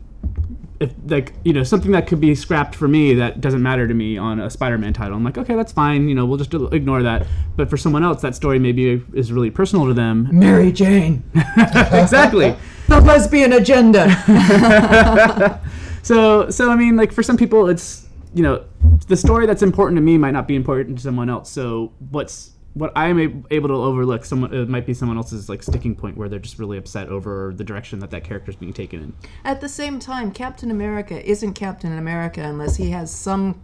If 0.78 0.92
like 1.08 1.32
you 1.46 1.54
know 1.54 1.64
something 1.64 1.94
that 1.94 2.06
could 2.06 2.20
be 2.20 2.36
scrapped 2.36 2.76
for 2.76 2.86
me 2.90 3.14
that 3.14 3.40
doesn't 3.40 3.64
matter 3.64 3.88
to 3.88 3.94
me 3.94 4.18
on 4.18 4.42
a 4.42 4.50
Spider-Man 4.50 4.92
title, 4.92 5.16
I'm 5.16 5.24
like 5.24 5.38
okay 5.38 5.56
that's 5.56 5.72
fine 5.72 6.10
you 6.10 6.16
know 6.16 6.26
we'll 6.26 6.38
just 6.38 6.54
ignore 6.74 7.02
that. 7.02 7.26
But 7.56 7.70
for 7.70 7.78
someone 7.78 8.04
else, 8.04 8.22
that 8.24 8.36
story 8.36 8.60
maybe 8.60 9.02
is 9.14 9.32
really 9.32 9.50
personal 9.50 9.86
to 9.86 9.94
them. 9.94 10.28
mary 10.34 10.74
jane 10.74 11.24
exactly. 11.58 12.58
the 12.90 13.00
lesbian 13.00 13.54
agenda 13.54 14.10
So 16.04 16.50
so 16.50 16.70
I 16.70 16.76
mean 16.76 16.98
like 16.98 17.14
for 17.14 17.24
some 17.24 17.38
people 17.38 17.70
it's 17.70 18.05
you 18.36 18.44
know 18.44 18.66
the 19.08 19.16
story 19.16 19.48
that's 19.48 19.64
important 19.64 19.98
to 19.98 20.02
me 20.02 20.18
might 20.18 20.32
not 20.32 20.48
be 20.48 20.56
important 20.56 20.98
to 20.98 21.04
someone 21.04 21.30
else. 21.30 21.50
So 21.50 21.94
what's 22.12 22.52
what 22.74 22.92
I'm 22.94 23.46
able 23.50 23.70
to 23.70 23.74
overlook 23.74 24.26
someone 24.26 24.54
it 24.54 24.68
might 24.68 24.86
be 24.86 24.94
someone 24.94 25.18
else's 25.18 25.48
like 25.48 25.64
sticking 25.64 25.96
point 25.96 26.18
where 26.18 26.28
they're 26.28 26.40
just 26.40 26.60
really 26.60 26.78
upset 26.78 27.08
over 27.08 27.54
the 27.56 27.64
direction 27.64 28.00
that 28.00 28.12
that 28.12 28.26
character's 28.26 28.58
being 28.58 28.74
taken 28.74 29.02
in. 29.02 29.14
At 29.46 29.62
the 29.62 29.70
same 29.70 29.98
time, 29.98 30.32
Captain 30.32 30.70
America 30.70 31.26
isn't 31.26 31.54
Captain 31.54 31.98
America 31.98 32.42
unless 32.42 32.76
he 32.76 32.92
has 32.92 33.10
some 33.10 33.64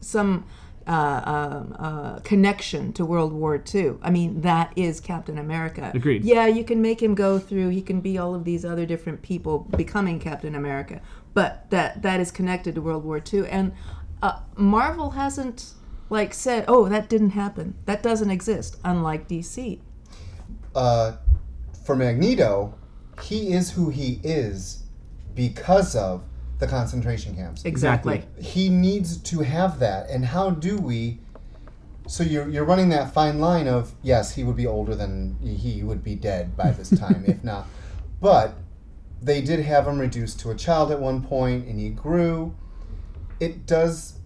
some 0.00 0.44
uh, 0.84 1.22
um, 1.24 1.76
uh, 1.78 2.18
connection 2.20 2.92
to 2.94 3.04
World 3.04 3.32
War 3.32 3.62
II. 3.72 3.94
I 4.02 4.10
mean, 4.10 4.40
that 4.40 4.72
is 4.74 5.00
Captain 5.00 5.38
America. 5.38 5.92
Agreed. 5.94 6.24
Yeah, 6.24 6.46
you 6.48 6.64
can 6.64 6.82
make 6.82 7.00
him 7.00 7.14
go 7.14 7.38
through. 7.38 7.68
He 7.68 7.82
can 7.82 8.00
be 8.00 8.18
all 8.18 8.34
of 8.34 8.44
these 8.44 8.64
other 8.64 8.84
different 8.84 9.22
people 9.22 9.60
becoming 9.76 10.18
Captain 10.18 10.56
America, 10.56 11.00
but 11.34 11.70
that 11.70 12.02
that 12.02 12.20
is 12.20 12.30
connected 12.30 12.74
to 12.74 12.80
World 12.82 13.04
War 13.04 13.22
II. 13.32 13.46
And 13.48 13.72
uh, 14.22 14.40
Marvel 14.56 15.10
hasn't 15.10 15.72
like 16.10 16.34
said, 16.34 16.64
"Oh, 16.68 16.88
that 16.88 17.08
didn't 17.08 17.30
happen. 17.30 17.74
That 17.86 18.02
doesn't 18.02 18.30
exist." 18.30 18.76
Unlike 18.84 19.28
DC. 19.28 19.80
uh, 20.74 21.12
for 21.84 21.96
Magneto, 21.96 22.74
he 23.22 23.52
is 23.52 23.72
who 23.72 23.90
he 23.90 24.20
is 24.22 24.82
because 25.34 25.96
of 25.96 26.22
the 26.58 26.66
concentration 26.66 27.34
camps. 27.34 27.64
Exactly. 27.64 28.24
He 28.40 28.68
needs 28.68 29.16
to 29.18 29.40
have 29.40 29.78
that. 29.80 30.08
And 30.10 30.24
how 30.24 30.50
do 30.50 30.76
we? 30.78 31.18
So 32.08 32.22
you're, 32.24 32.48
you're 32.48 32.64
running 32.64 32.88
that 32.90 33.12
fine 33.14 33.40
line 33.40 33.66
of 33.68 33.92
yes, 34.02 34.34
he 34.34 34.44
would 34.44 34.56
be 34.56 34.66
older 34.66 34.94
than 34.94 35.38
he 35.40 35.82
would 35.82 36.02
be 36.04 36.14
dead 36.14 36.56
by 36.56 36.70
this 36.72 36.90
time, 36.90 37.24
if 37.26 37.42
not. 37.52 37.66
But 38.20 38.54
they 39.22 39.40
did 39.40 39.60
have 39.60 39.86
him 39.86 39.98
reduced 39.98 40.40
to 40.40 40.50
a 40.50 40.54
child 40.54 40.90
at 40.90 41.00
one 41.00 41.22
point, 41.22 41.66
and 41.66 41.78
he 41.78 41.90
grew. 41.90 42.54
It 43.40 43.66
does. 43.66 44.18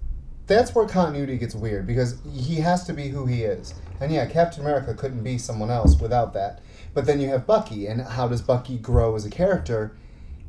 That's 0.47 0.75
where 0.75 0.87
continuity 0.87 1.39
gets 1.39 1.55
weird 1.55 1.87
because 1.87 2.19
he 2.33 2.57
has 2.57 2.85
to 2.85 2.93
be 2.93 3.09
who 3.09 3.27
he 3.27 3.43
is. 3.43 3.75
And 4.01 4.13
yeah, 4.13 4.27
Captain 4.27 4.63
America 4.63 4.95
couldn't 4.95 5.23
be 5.23 5.39
someone 5.39 5.71
else 5.71 6.01
without 6.01 6.33
that. 6.35 6.61
But 6.95 7.07
then 7.07 7.21
you 7.21 7.29
have 7.29 7.47
Bucky, 7.47 7.87
and 7.87 8.01
how 8.01 8.29
does 8.29 8.41
Bucky 8.41 8.79
grow 8.79 9.15
as 9.17 9.27
a 9.27 9.31
character 9.31 9.97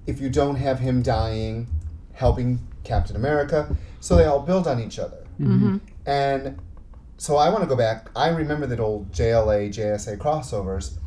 if 0.06 0.22
you 0.22 0.30
don't 0.30 0.56
have 0.56 0.80
him 0.80 1.02
dying, 1.02 1.68
helping 2.14 2.66
Captain 2.84 3.16
America? 3.16 3.76
So 4.00 4.16
they 4.16 4.26
all 4.26 4.42
build 4.42 4.68
on 4.68 4.80
each 4.80 5.00
other. 5.00 5.26
Mm-hmm. 5.40 5.68
Mm-hmm. 5.68 5.78
And 6.06 6.60
so 7.18 7.36
I 7.36 7.50
want 7.50 7.64
to 7.64 7.68
go 7.68 7.76
back. 7.76 8.10
I 8.16 8.30
remember 8.30 8.68
that 8.68 8.80
old 8.80 9.12
JLA, 9.12 9.70
JSA 9.70 10.18
crossovers 10.18 10.98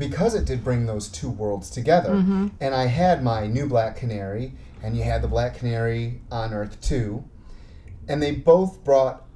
because 0.00 0.34
it 0.34 0.46
did 0.46 0.64
bring 0.64 0.86
those 0.86 1.08
two 1.08 1.28
worlds 1.28 1.68
together. 1.70 2.14
Mm-hmm. 2.14 2.48
And 2.58 2.74
I 2.74 2.86
had 2.86 3.22
my 3.22 3.46
new 3.46 3.68
Black 3.68 3.96
Canary, 3.96 4.54
and 4.82 4.96
you 4.96 5.04
had 5.04 5.20
the 5.20 5.28
Black 5.28 5.58
Canary 5.58 6.22
on 6.32 6.54
Earth 6.54 6.80
too. 6.80 7.22
And 8.08 8.22
they 8.22 8.32
both 8.32 8.82
brought, 8.82 9.26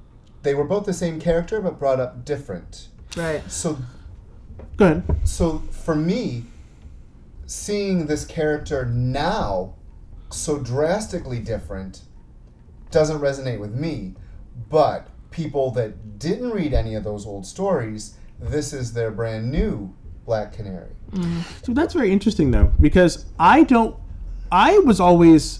they 0.41 0.55
were 0.55 0.63
both 0.63 0.87
the 0.87 0.93
same 0.93 1.21
character, 1.21 1.61
but 1.61 1.77
brought 1.77 1.99
up 1.99 2.25
different. 2.25 2.87
Right. 3.15 3.49
So 3.49 3.77
Go 4.75 4.85
ahead. 4.85 5.03
so 5.23 5.59
for 5.69 5.95
me, 5.95 6.45
seeing 7.45 8.07
this 8.07 8.25
character 8.25 8.85
now 8.85 9.75
so 10.31 10.57
drastically 10.57 11.39
different 11.39 12.01
doesn't 12.89 13.19
resonate 13.19 13.59
with 13.59 13.73
me. 13.75 14.15
But 14.67 15.09
people 15.29 15.69
that 15.71 16.17
didn't 16.17 16.49
read 16.49 16.73
any 16.73 16.95
of 16.95 17.03
those 17.03 17.27
old 17.27 17.45
stories, 17.45 18.17
this 18.39 18.73
is 18.73 18.93
their 18.93 19.11
brand 19.11 19.51
new 19.51 19.93
Black 20.25 20.53
Canary. 20.53 20.89
So 21.63 21.73
that's 21.73 21.93
very 21.93 22.11
interesting 22.11 22.51
though, 22.51 22.71
because 22.81 23.25
I 23.39 23.63
don't. 23.63 23.95
I 24.51 24.79
was 24.79 24.99
always. 24.99 25.59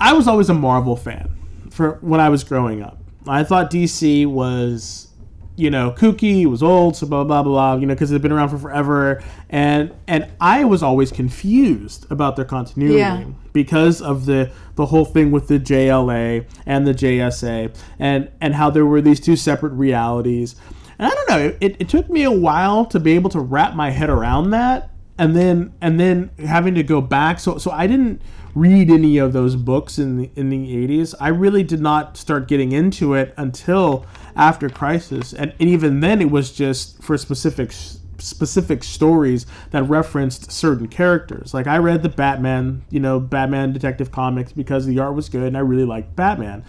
I 0.00 0.12
was 0.12 0.28
always 0.28 0.48
a 0.50 0.54
Marvel 0.54 0.96
fan 0.96 1.30
for 1.70 1.98
when 2.00 2.20
I 2.20 2.28
was 2.28 2.44
growing 2.44 2.82
up. 2.82 2.98
I 3.26 3.42
thought 3.44 3.70
DC 3.70 4.26
was, 4.26 5.08
you 5.56 5.70
know, 5.70 5.90
kooky, 5.92 6.42
it 6.42 6.46
was 6.46 6.62
old, 6.62 6.96
so 6.96 7.06
blah 7.06 7.24
blah 7.24 7.42
blah, 7.42 7.50
blah 7.74 7.80
you 7.80 7.86
know, 7.86 7.94
because 7.94 8.10
they've 8.10 8.20
been 8.22 8.30
around 8.32 8.50
for 8.50 8.58
forever, 8.58 9.22
and 9.48 9.92
and 10.06 10.28
I 10.40 10.64
was 10.64 10.82
always 10.82 11.10
confused 11.10 12.06
about 12.10 12.36
their 12.36 12.44
continuity 12.44 12.98
Yeah. 12.98 13.24
because 13.52 14.00
of 14.02 14.26
the 14.26 14.50
the 14.76 14.86
whole 14.86 15.06
thing 15.06 15.30
with 15.30 15.48
the 15.48 15.58
JLA 15.58 16.44
and 16.66 16.86
the 16.86 16.92
JSA, 16.94 17.74
and 17.98 18.30
and 18.40 18.54
how 18.54 18.70
there 18.70 18.86
were 18.86 19.00
these 19.00 19.18
two 19.18 19.34
separate 19.36 19.72
realities. 19.72 20.54
And 20.98 21.06
I 21.06 21.14
don't 21.14 21.28
know. 21.28 21.56
It, 21.60 21.76
it 21.78 21.88
took 21.88 22.08
me 22.08 22.22
a 22.22 22.30
while 22.30 22.86
to 22.86 22.98
be 22.98 23.12
able 23.12 23.30
to 23.30 23.40
wrap 23.40 23.74
my 23.74 23.90
head 23.90 24.10
around 24.10 24.50
that, 24.50 24.90
and 25.18 25.36
then 25.36 25.74
and 25.80 25.98
then 26.00 26.30
having 26.38 26.74
to 26.74 26.82
go 26.82 27.00
back. 27.00 27.40
So 27.40 27.58
so 27.58 27.70
I 27.70 27.86
didn't 27.86 28.22
read 28.54 28.90
any 28.90 29.18
of 29.18 29.32
those 29.32 29.56
books 29.56 29.98
in 29.98 30.16
the 30.16 30.30
in 30.36 30.48
the 30.48 30.76
eighties. 30.76 31.14
I 31.20 31.28
really 31.28 31.62
did 31.62 31.80
not 31.80 32.16
start 32.16 32.48
getting 32.48 32.72
into 32.72 33.14
it 33.14 33.34
until 33.36 34.06
after 34.34 34.68
Crisis, 34.68 35.32
and, 35.32 35.54
and 35.60 35.68
even 35.68 36.00
then 36.00 36.20
it 36.20 36.30
was 36.30 36.52
just 36.52 37.02
for 37.02 37.18
specific 37.18 37.72
specific 38.18 38.82
stories 38.82 39.46
that 39.70 39.82
referenced 39.84 40.50
certain 40.50 40.88
characters. 40.88 41.52
Like 41.52 41.66
I 41.66 41.78
read 41.78 42.02
the 42.02 42.08
Batman, 42.08 42.82
you 42.90 43.00
know, 43.00 43.20
Batman 43.20 43.72
Detective 43.72 44.10
Comics 44.10 44.52
because 44.52 44.86
the 44.86 44.98
art 44.98 45.14
was 45.14 45.28
good 45.28 45.42
and 45.42 45.56
I 45.56 45.60
really 45.60 45.84
liked 45.84 46.16
Batman. 46.16 46.64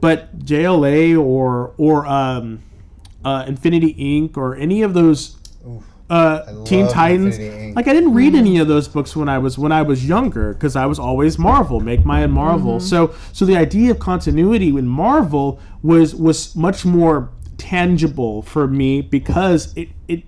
But 0.00 0.38
JLA 0.40 1.18
or 1.18 1.72
or 1.76 2.06
um, 2.06 2.62
uh, 3.24 3.44
Infinity 3.46 3.94
Inc. 3.94 4.36
or 4.36 4.54
any 4.56 4.82
of 4.82 4.94
those 4.94 5.36
uh, 6.10 6.64
Teen 6.64 6.88
Titans. 6.88 7.38
Like 7.74 7.88
I 7.88 7.92
didn't 7.94 8.12
read 8.14 8.34
any 8.34 8.58
of 8.58 8.68
those 8.68 8.86
books 8.86 9.16
when 9.16 9.28
I 9.28 9.38
was 9.38 9.56
when 9.56 9.72
I 9.72 9.80
was 9.82 10.06
younger 10.06 10.52
because 10.52 10.76
I 10.76 10.84
was 10.84 10.98
always 10.98 11.38
Marvel, 11.38 11.80
make 11.80 12.04
my 12.04 12.22
own 12.22 12.32
Marvel. 12.32 12.80
So 12.80 13.14
so 13.32 13.46
the 13.46 13.56
idea 13.56 13.92
of 13.92 13.98
continuity 13.98 14.68
in 14.68 14.86
Marvel 14.86 15.58
was 15.82 16.14
was 16.14 16.54
much 16.54 16.84
more 16.84 17.30
tangible 17.56 18.42
for 18.42 18.68
me 18.68 19.00
because 19.00 19.74
it 19.74 19.88
it 20.06 20.24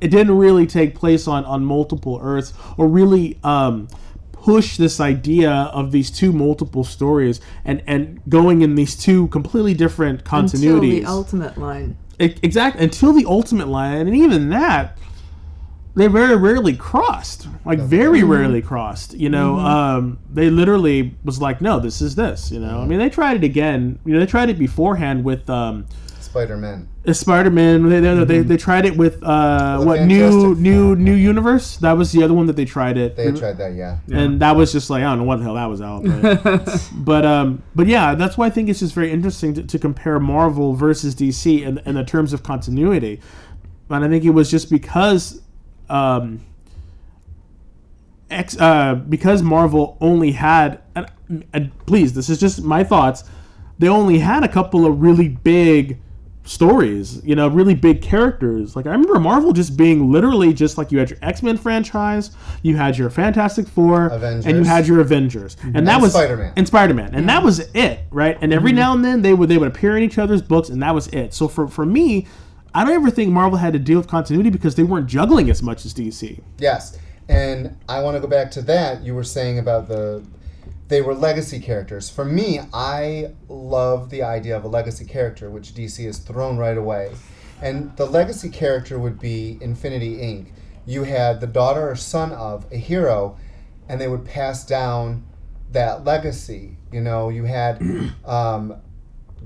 it 0.00 0.08
didn't 0.08 0.36
really 0.36 0.66
take 0.66 0.94
place 0.94 1.26
on 1.26 1.44
on 1.46 1.64
multiple 1.64 2.20
Earths 2.22 2.52
or 2.76 2.86
really 2.86 3.38
um, 3.42 3.88
push 4.32 4.76
this 4.76 5.00
idea 5.00 5.50
of 5.50 5.90
these 5.90 6.10
two 6.10 6.32
multiple 6.32 6.84
stories 6.84 7.40
and 7.64 7.82
and 7.86 8.20
going 8.28 8.60
in 8.60 8.74
these 8.74 8.94
two 8.94 9.28
completely 9.28 9.72
different 9.72 10.20
Until 10.30 10.60
continuities. 10.60 11.00
the 11.00 11.06
ultimate 11.06 11.56
line. 11.56 11.96
Exactly 12.18 12.82
until 12.84 13.12
the 13.12 13.24
ultimate 13.26 13.68
line, 13.68 14.06
and 14.06 14.16
even 14.16 14.48
that, 14.50 14.98
they 15.96 16.06
very 16.06 16.36
rarely 16.36 16.74
crossed. 16.76 17.48
Like 17.64 17.78
very 17.78 18.22
rarely 18.22 18.60
crossed. 18.62 19.14
You 19.14 19.28
know, 19.28 19.58
um, 19.58 20.18
they 20.30 20.50
literally 20.50 21.14
was 21.24 21.40
like, 21.40 21.60
no, 21.60 21.78
this 21.78 22.00
is 22.00 22.14
this. 22.14 22.50
You 22.50 22.60
know, 22.60 22.80
I 22.80 22.86
mean, 22.86 22.98
they 22.98 23.08
tried 23.08 23.36
it 23.36 23.44
again. 23.44 23.98
You 24.04 24.14
know, 24.14 24.20
they 24.20 24.26
tried 24.26 24.50
it 24.50 24.58
beforehand 24.58 25.24
with 25.24 25.48
um, 25.48 25.86
Spider 26.34 26.56
Man. 26.56 26.88
It's 27.04 27.20
Spider 27.20 27.50
Man. 27.50 27.88
They, 27.88 28.00
they, 28.00 28.24
they, 28.24 28.40
they 28.40 28.56
tried 28.56 28.86
it 28.86 28.96
with 28.96 29.22
uh, 29.22 29.76
Well, 29.78 29.86
what 29.86 30.00
new 30.00 30.30
Fantastic 30.30 30.58
new 30.58 30.86
Four. 30.88 30.96
new 30.96 31.14
universe. 31.14 31.76
That 31.76 31.92
was 31.92 32.10
the 32.10 32.24
other 32.24 32.34
one 32.34 32.46
that 32.46 32.56
they 32.56 32.64
tried 32.64 32.96
it. 32.96 33.14
They 33.14 33.26
had 33.26 33.36
tried 33.36 33.56
that, 33.58 33.74
yeah. 33.74 33.98
and 34.12 34.40
that 34.40 34.56
was 34.56 34.72
just 34.72 34.90
like 34.90 35.04
I 35.04 35.10
don't 35.10 35.18
know 35.18 35.24
what 35.24 35.36
the 35.36 35.44
hell 35.44 35.54
that 35.54 35.66
was 35.66 35.80
out. 35.80 36.02
But 36.02 36.90
but, 37.04 37.24
um, 37.24 37.62
but 37.76 37.86
yeah, 37.86 38.16
that's 38.16 38.36
why 38.36 38.46
I 38.46 38.50
think 38.50 38.68
it's 38.68 38.80
just 38.80 38.96
very 38.96 39.12
interesting 39.12 39.54
to, 39.54 39.62
to 39.62 39.78
compare 39.78 40.18
Marvel 40.18 40.74
versus 40.74 41.14
DC 41.14 41.62
in, 41.62 41.78
in 41.86 41.94
the 41.94 42.02
terms 42.04 42.32
of 42.32 42.42
continuity. 42.42 43.20
And 43.88 44.04
I 44.04 44.08
think 44.08 44.24
it 44.24 44.30
was 44.30 44.50
just 44.50 44.70
because, 44.70 45.40
um, 45.88 46.40
X, 48.28 48.58
uh, 48.58 48.96
because 48.96 49.40
Marvel 49.40 49.96
only 50.00 50.32
had, 50.32 50.82
and, 50.96 51.06
and 51.52 51.86
please, 51.86 52.12
this 52.12 52.28
is 52.28 52.40
just 52.40 52.60
my 52.60 52.82
thoughts. 52.82 53.22
They 53.78 53.86
only 53.86 54.18
had 54.18 54.42
a 54.42 54.48
couple 54.48 54.84
of 54.84 55.00
really 55.00 55.28
big 55.28 56.00
stories, 56.44 57.24
you 57.24 57.34
know, 57.34 57.48
really 57.48 57.74
big 57.74 58.02
characters. 58.02 58.76
Like 58.76 58.86
I 58.86 58.90
remember 58.90 59.18
Marvel 59.18 59.52
just 59.52 59.76
being 59.76 60.12
literally 60.12 60.52
just 60.52 60.78
like 60.78 60.92
you 60.92 60.98
had 60.98 61.10
your 61.10 61.18
X 61.22 61.42
Men 61.42 61.56
franchise, 61.56 62.30
you 62.62 62.76
had 62.76 62.96
your 62.96 63.10
Fantastic 63.10 63.66
Four, 63.66 64.08
and 64.08 64.44
you 64.44 64.62
had 64.62 64.86
your 64.86 65.00
Avengers, 65.00 65.56
and 65.62 65.86
that 65.88 66.00
was 66.00 66.12
Spider-Man. 66.12 66.52
and 66.56 66.66
Spider 66.66 66.94
Man, 66.94 67.14
and 67.14 67.28
that 67.28 67.42
was 67.42 67.60
it, 67.74 68.00
right? 68.10 68.38
And 68.40 68.52
every 68.52 68.70
mm-hmm. 68.70 68.78
now 68.78 68.92
and 68.92 69.04
then 69.04 69.22
they 69.22 69.34
would 69.34 69.48
they 69.48 69.58
would 69.58 69.68
appear 69.68 69.96
in 69.96 70.02
each 70.02 70.18
other's 70.18 70.42
books, 70.42 70.68
and 70.68 70.82
that 70.82 70.94
was 70.94 71.08
it. 71.08 71.34
So 71.34 71.48
for 71.48 71.66
for 71.66 71.86
me, 71.86 72.26
I 72.74 72.84
don't 72.84 72.94
ever 72.94 73.10
think 73.10 73.32
Marvel 73.32 73.58
had 73.58 73.72
to 73.72 73.78
deal 73.78 73.98
with 73.98 74.08
continuity 74.08 74.50
because 74.50 74.74
they 74.74 74.84
weren't 74.84 75.06
juggling 75.06 75.50
as 75.50 75.62
much 75.62 75.84
as 75.86 75.94
DC. 75.94 76.40
Yes, 76.58 76.98
and 77.28 77.76
I 77.88 78.02
want 78.02 78.16
to 78.16 78.20
go 78.20 78.28
back 78.28 78.50
to 78.52 78.62
that 78.62 79.02
you 79.02 79.14
were 79.14 79.24
saying 79.24 79.58
about 79.58 79.88
the 79.88 80.24
they 80.88 81.00
were 81.00 81.14
legacy 81.14 81.60
characters. 81.60 82.10
For 82.10 82.24
me, 82.24 82.60
I 82.72 83.32
love 83.48 84.10
the 84.10 84.22
idea 84.22 84.56
of 84.56 84.64
a 84.64 84.68
legacy 84.68 85.04
character, 85.04 85.50
which 85.50 85.74
DC 85.74 86.04
has 86.04 86.18
thrown 86.18 86.56
right 86.56 86.76
away. 86.76 87.12
And 87.62 87.96
the 87.96 88.06
legacy 88.06 88.50
character 88.50 88.98
would 88.98 89.18
be 89.18 89.58
Infinity 89.60 90.18
Inc. 90.18 90.48
You 90.86 91.04
had 91.04 91.40
the 91.40 91.46
daughter 91.46 91.90
or 91.90 91.96
son 91.96 92.32
of 92.32 92.70
a 92.70 92.76
hero, 92.76 93.38
and 93.88 94.00
they 94.00 94.08
would 94.08 94.24
pass 94.24 94.66
down 94.66 95.24
that 95.72 96.04
legacy. 96.04 96.76
You 96.92 97.00
know, 97.00 97.30
you 97.30 97.44
had 97.44 97.80
um, 98.24 98.76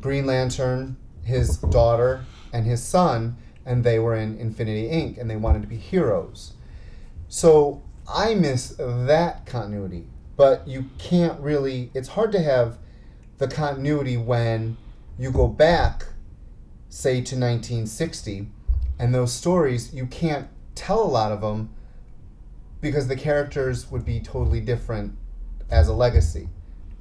Green 0.01 0.27
Lantern, 0.27 0.97
his 1.23 1.59
daughter, 1.59 2.25
and 2.53 2.67
his 2.67 2.83
son, 2.83 3.37
and 3.65 3.85
they 3.85 3.99
were 3.99 4.17
in 4.17 4.39
Infinity 4.39 4.89
Inc., 4.89 5.19
and 5.19 5.31
they 5.31 5.37
wanted 5.37 5.63
to 5.63 5.69
be 5.69 5.77
heroes. 5.77 6.55
So 7.29 7.83
I 8.09 8.35
miss 8.35 8.75
that 8.79 9.45
continuity, 9.47 10.07
but 10.39 10.67
you 10.67 10.87
can't 10.99 11.39
really. 11.41 11.91
It's 11.93 12.09
hard 12.09 12.33
to 12.33 12.41
have 12.41 12.79
the 13.37 13.47
continuity 13.49 14.17
when 14.17 14.79
you 15.19 15.31
go 15.31 15.49
back, 15.49 16.07
say 16.89 17.15
to 17.17 17.35
1960, 17.37 18.49
and 18.99 19.15
those 19.15 19.33
stories 19.35 19.93
you 19.93 20.07
can't 20.07 20.49
tell 20.75 21.03
a 21.03 21.11
lot 21.11 21.33
of 21.33 21.41
them 21.43 21.71
because 22.81 23.09
the 23.09 23.17
characters 23.17 23.91
would 23.91 24.05
be 24.05 24.21
totally 24.21 24.61
different 24.61 25.15
as 25.71 25.89
a 25.89 25.93
legacy. 25.93 26.49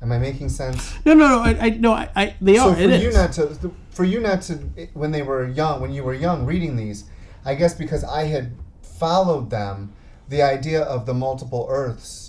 Am 0.01 0.11
I 0.11 0.17
making 0.17 0.49
sense? 0.49 0.93
No, 1.05 1.13
no, 1.13 1.27
no. 1.27 1.39
I, 1.39 1.49
I 1.59 1.69
no, 1.69 1.93
I, 1.93 2.09
I 2.15 2.35
they 2.41 2.55
So 2.55 2.69
are. 2.69 2.75
for 2.75 2.81
it 2.81 3.01
you 3.01 3.09
is. 3.09 3.15
not 3.15 3.31
to, 3.33 3.71
for 3.91 4.03
you 4.03 4.19
not 4.19 4.41
to, 4.43 4.55
when 4.93 5.11
they 5.11 5.21
were 5.23 5.47
young, 5.47 5.79
when 5.81 5.91
you 5.93 6.03
were 6.03 6.13
young 6.13 6.45
reading 6.45 6.75
these, 6.75 7.05
I 7.45 7.55
guess 7.55 7.73
because 7.75 8.03
I 8.03 8.25
had 8.25 8.51
followed 8.81 9.49
them, 9.51 9.93
the 10.29 10.41
idea 10.41 10.81
of 10.81 11.05
the 11.05 11.13
multiple 11.13 11.67
Earths, 11.69 12.26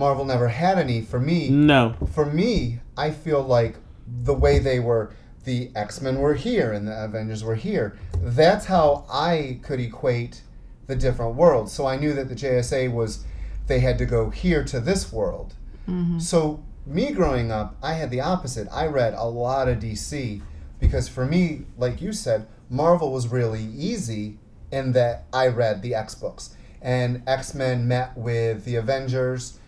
Marvel 0.00 0.24
never 0.24 0.48
had 0.48 0.78
any. 0.78 1.00
For 1.02 1.20
me, 1.20 1.48
No. 1.50 1.94
for 2.12 2.26
me, 2.26 2.80
I 2.96 3.10
feel 3.10 3.42
like 3.42 3.76
the 4.24 4.34
way 4.34 4.58
they 4.58 4.80
were, 4.80 5.12
the 5.44 5.70
X 5.76 6.00
Men 6.00 6.18
were 6.18 6.34
here 6.34 6.72
and 6.72 6.88
the 6.88 7.04
Avengers 7.04 7.44
were 7.44 7.54
here. 7.54 7.96
That's 8.20 8.66
how 8.66 9.04
I 9.12 9.60
could 9.62 9.78
equate 9.78 10.42
the 10.88 10.96
different 10.96 11.36
worlds. 11.36 11.70
So 11.72 11.86
I 11.86 11.96
knew 11.96 12.12
that 12.14 12.28
the 12.28 12.34
JSA 12.34 12.92
was, 12.92 13.24
they 13.68 13.78
had 13.80 13.98
to 13.98 14.06
go 14.06 14.30
here 14.30 14.64
to 14.64 14.80
this 14.80 15.12
world. 15.12 15.54
Mm-hmm. 15.88 16.18
So 16.18 16.64
me 16.86 17.12
growing 17.12 17.52
up, 17.52 17.76
I 17.82 17.92
had 17.92 18.10
the 18.10 18.20
opposite. 18.20 18.66
I 18.72 18.86
read 18.86 19.14
a 19.14 19.26
lot 19.26 19.68
of 19.68 19.78
DC 19.78 20.40
because 20.80 21.08
for 21.08 21.26
me, 21.26 21.66
like 21.76 22.00
you 22.00 22.12
said, 22.12 22.46
Marvel 22.70 23.12
was 23.12 23.28
really 23.28 23.64
easy 23.64 24.38
in 24.72 24.92
that 24.92 25.24
I 25.32 25.48
read 25.48 25.82
the 25.82 25.94
X 25.94 26.14
books. 26.14 26.56
And 26.82 27.22
X 27.26 27.54
Men 27.54 27.86
met 27.86 28.16
with 28.16 28.64
the 28.64 28.76
Avengers, 28.76 29.58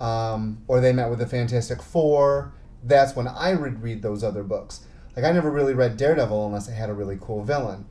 um, 0.00 0.62
or 0.66 0.80
they 0.80 0.92
met 0.92 1.10
with 1.10 1.18
the 1.18 1.26
Fantastic 1.26 1.82
Four. 1.82 2.52
That's 2.82 3.14
when 3.14 3.28
I 3.28 3.54
would 3.54 3.82
read 3.82 4.02
those 4.02 4.24
other 4.24 4.42
books. 4.42 4.86
Like 5.14 5.24
I 5.24 5.32
never 5.32 5.50
really 5.50 5.74
read 5.74 5.96
Daredevil 5.96 6.46
unless 6.46 6.68
it 6.68 6.72
had 6.72 6.88
a 6.88 6.94
really 6.94 7.18
cool 7.20 7.44
villain. 7.44 7.86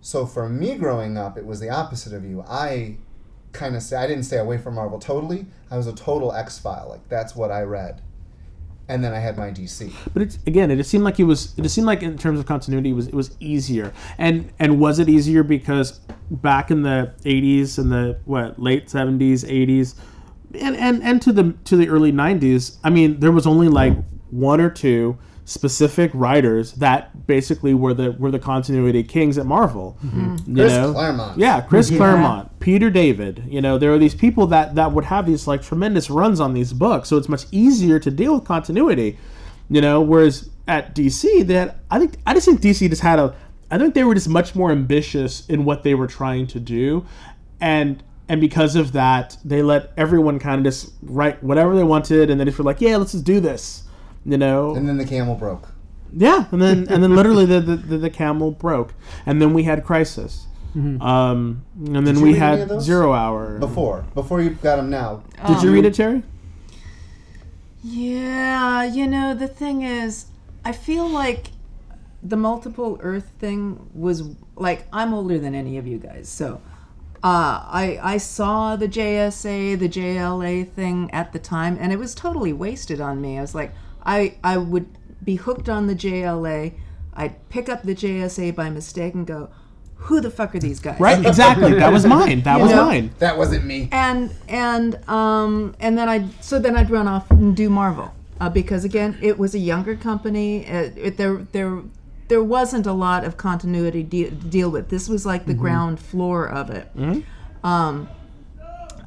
So 0.00 0.26
for 0.26 0.48
me 0.48 0.74
growing 0.76 1.16
up, 1.16 1.36
it 1.36 1.46
was 1.46 1.60
the 1.60 1.70
opposite 1.70 2.12
of 2.12 2.24
you. 2.24 2.42
I 2.48 2.98
kind 3.52 3.74
of 3.76 3.82
stay, 3.82 3.96
I 3.96 4.06
didn't 4.06 4.24
stay 4.24 4.38
away 4.38 4.58
from 4.58 4.74
Marvel 4.74 4.98
totally. 4.98 5.46
I 5.70 5.76
was 5.76 5.86
a 5.86 5.92
total 5.92 6.32
X 6.32 6.58
file. 6.58 6.88
Like 6.88 7.08
that's 7.08 7.34
what 7.34 7.50
I 7.50 7.62
read. 7.62 8.02
And 8.88 9.02
then 9.02 9.12
I 9.12 9.18
had 9.18 9.36
my 9.36 9.50
DC. 9.50 9.92
But 10.12 10.22
it's 10.22 10.38
again, 10.46 10.70
it 10.70 10.76
just 10.76 10.90
seemed 10.90 11.02
like 11.02 11.18
it 11.18 11.24
was. 11.24 11.58
It 11.58 11.62
just 11.62 11.74
seemed 11.74 11.88
like 11.88 12.04
in 12.04 12.16
terms 12.16 12.38
of 12.38 12.46
continuity, 12.46 12.90
it 12.90 12.92
was 12.92 13.08
it 13.08 13.14
was 13.14 13.36
easier. 13.40 13.92
And 14.16 14.52
and 14.60 14.78
was 14.78 15.00
it 15.00 15.08
easier 15.08 15.42
because 15.42 15.98
back 16.30 16.70
in 16.70 16.82
the 16.82 17.12
'80s 17.24 17.78
and 17.78 17.90
the 17.90 18.20
what 18.26 18.62
late 18.62 18.86
'70s, 18.86 19.44
'80s, 19.44 19.96
and 20.58 20.76
and 20.76 21.02
and 21.02 21.22
to 21.22 21.32
the 21.32 21.54
to 21.64 21.76
the 21.76 21.88
early 21.88 22.12
'90s, 22.12 22.78
I 22.84 22.90
mean, 22.90 23.20
there 23.20 23.32
was 23.32 23.46
only 23.46 23.68
like 23.68 23.94
one 24.30 24.60
or 24.60 24.70
two 24.70 25.18
specific 25.46 26.10
writers 26.12 26.72
that 26.72 27.26
basically 27.28 27.72
were 27.72 27.94
the 27.94 28.12
were 28.12 28.32
the 28.32 28.38
continuity 28.38 29.02
kings 29.02 29.38
at 29.38 29.46
Marvel. 29.46 29.96
Mm-hmm. 30.04 30.36
You 30.48 30.54
Chris 30.64 30.72
know? 30.72 30.92
Claremont. 30.92 31.38
Yeah, 31.38 31.60
Chris 31.60 31.88
Claremont, 31.88 32.58
Peter 32.60 32.90
David. 32.90 33.44
You 33.46 33.62
know, 33.62 33.78
there 33.78 33.94
are 33.94 33.98
these 33.98 34.14
people 34.14 34.48
that 34.48 34.74
that 34.74 34.92
would 34.92 35.04
have 35.04 35.24
these 35.24 35.46
like 35.46 35.62
tremendous 35.62 36.10
runs 36.10 36.40
on 36.40 36.52
these 36.52 36.72
books, 36.72 37.08
so 37.08 37.16
it's 37.16 37.28
much 37.28 37.46
easier 37.52 37.98
to 38.00 38.10
deal 38.10 38.34
with 38.34 38.44
continuity. 38.44 39.16
You 39.70 39.80
know, 39.80 40.00
whereas 40.00 40.50
at 40.68 40.94
DC, 40.94 41.46
that 41.46 41.78
I 41.90 41.98
think 41.98 42.16
I 42.26 42.34
just 42.34 42.46
think 42.46 42.60
DC 42.60 42.90
just 42.90 43.02
had 43.02 43.18
a. 43.18 43.34
I 43.70 43.78
think 43.78 43.94
they 43.94 44.04
were 44.04 44.14
just 44.14 44.28
much 44.28 44.54
more 44.54 44.70
ambitious 44.70 45.46
in 45.48 45.64
what 45.64 45.82
they 45.82 45.94
were 45.94 46.06
trying 46.06 46.46
to 46.48 46.60
do, 46.60 47.06
and 47.60 48.02
and 48.28 48.40
because 48.40 48.74
of 48.76 48.92
that, 48.92 49.36
they 49.44 49.62
let 49.62 49.92
everyone 49.96 50.38
kind 50.38 50.58
of 50.58 50.64
just 50.72 50.92
write 51.02 51.42
whatever 51.42 51.74
they 51.76 51.84
wanted, 51.84 52.30
and 52.30 52.40
they 52.40 52.44
just 52.44 52.58
were 52.58 52.64
like, 52.64 52.80
yeah, 52.80 52.96
let's 52.96 53.12
just 53.12 53.24
do 53.24 53.40
this. 53.40 53.84
You 54.24 54.36
know, 54.38 54.74
And 54.74 54.88
then 54.88 54.96
the 54.96 55.04
camel 55.04 55.36
broke. 55.36 55.68
yeah, 56.12 56.46
and 56.50 56.60
then 56.60 56.88
and 56.88 57.02
then 57.02 57.14
literally 57.14 57.46
the, 57.46 57.60
the, 57.60 57.76
the, 57.76 57.98
the 57.98 58.10
camel 58.10 58.50
broke, 58.50 58.92
and 59.24 59.40
then 59.40 59.54
we 59.54 59.62
had 59.62 59.84
Crisis, 59.84 60.46
um, 60.74 61.64
and 61.86 62.04
then 62.06 62.20
we 62.20 62.32
read 62.34 62.42
any 62.42 62.62
of 62.62 62.68
had? 62.70 62.80
Zero 62.82 63.12
Hour. 63.12 63.58
Before. 63.60 64.04
Before 64.14 64.42
you 64.42 64.50
got 64.50 64.76
them 64.76 64.90
now. 64.90 65.22
Did 65.46 65.62
you 65.62 65.72
read 65.72 65.84
it, 65.84 65.94
Terry? 65.94 66.22
Yeah, 67.84 68.84
you 68.84 69.06
know, 69.06 69.34
the 69.34 69.48
thing 69.48 69.82
is, 69.82 70.26
I 70.64 70.72
feel 70.72 71.08
like 71.08 71.48
the 72.22 72.36
multiple 72.36 72.98
Earth 73.02 73.30
thing 73.38 73.88
was 73.94 74.22
like 74.56 74.86
I'm 74.92 75.14
older 75.14 75.38
than 75.38 75.54
any 75.54 75.78
of 75.78 75.86
you 75.86 75.98
guys, 75.98 76.28
so 76.28 76.60
uh, 77.26 77.54
I 77.84 77.98
I 78.14 78.16
saw 78.18 78.76
the 78.76 78.86
JSA, 78.88 79.78
the 79.84 79.88
JLA 79.88 80.68
thing 80.78 81.10
at 81.12 81.32
the 81.32 81.38
time, 81.40 81.76
and 81.80 81.92
it 81.92 81.98
was 81.98 82.14
totally 82.14 82.52
wasted 82.52 83.00
on 83.00 83.20
me. 83.20 83.30
I 83.38 83.40
was 83.40 83.54
like, 83.54 83.72
I 84.04 84.18
I 84.44 84.56
would 84.58 84.86
be 85.24 85.36
hooked 85.36 85.68
on 85.68 85.82
the 85.88 85.94
JLA, 85.94 86.74
I'd 87.14 87.34
pick 87.48 87.68
up 87.68 87.82
the 87.82 87.94
JSA 88.02 88.54
by 88.54 88.70
mistake 88.70 89.14
and 89.14 89.26
go, 89.26 89.48
who 89.96 90.20
the 90.20 90.30
fuck 90.30 90.54
are 90.54 90.60
these 90.60 90.78
guys? 90.78 91.00
Right, 91.00 91.24
exactly. 91.26 91.72
That 91.74 91.92
was 91.92 92.06
mine. 92.06 92.42
That 92.42 92.58
You 92.58 92.62
was 92.64 92.72
know? 92.72 92.86
mine. 92.86 93.10
That 93.18 93.36
wasn't 93.36 93.64
me. 93.64 93.88
and 93.90 94.32
and 94.48 94.90
um 95.08 95.74
and 95.80 95.98
then 95.98 96.08
I 96.08 96.28
so 96.40 96.58
then 96.60 96.76
I'd 96.76 96.90
run 96.90 97.08
off 97.08 97.28
and 97.30 97.56
do 97.56 97.68
Marvel 97.70 98.08
uh, 98.40 98.50
because 98.50 98.84
again 98.84 99.18
it 99.20 99.36
was 99.38 99.54
a 99.54 99.58
younger 99.72 99.96
company. 99.96 100.50
Uh, 100.66 100.90
it, 101.06 101.16
there 101.16 101.38
there 101.52 101.82
there 102.28 102.42
wasn't 102.42 102.86
a 102.86 102.92
lot 102.92 103.24
of 103.24 103.36
continuity 103.36 104.02
de- 104.02 104.30
to 104.30 104.30
deal 104.30 104.70
with. 104.70 104.88
This 104.88 105.08
was 105.08 105.24
like 105.24 105.46
the 105.46 105.52
mm-hmm. 105.52 105.62
ground 105.62 106.00
floor 106.00 106.48
of 106.48 106.70
it. 106.70 106.94
Mm-hmm. 106.96 107.66
Um, 107.66 108.08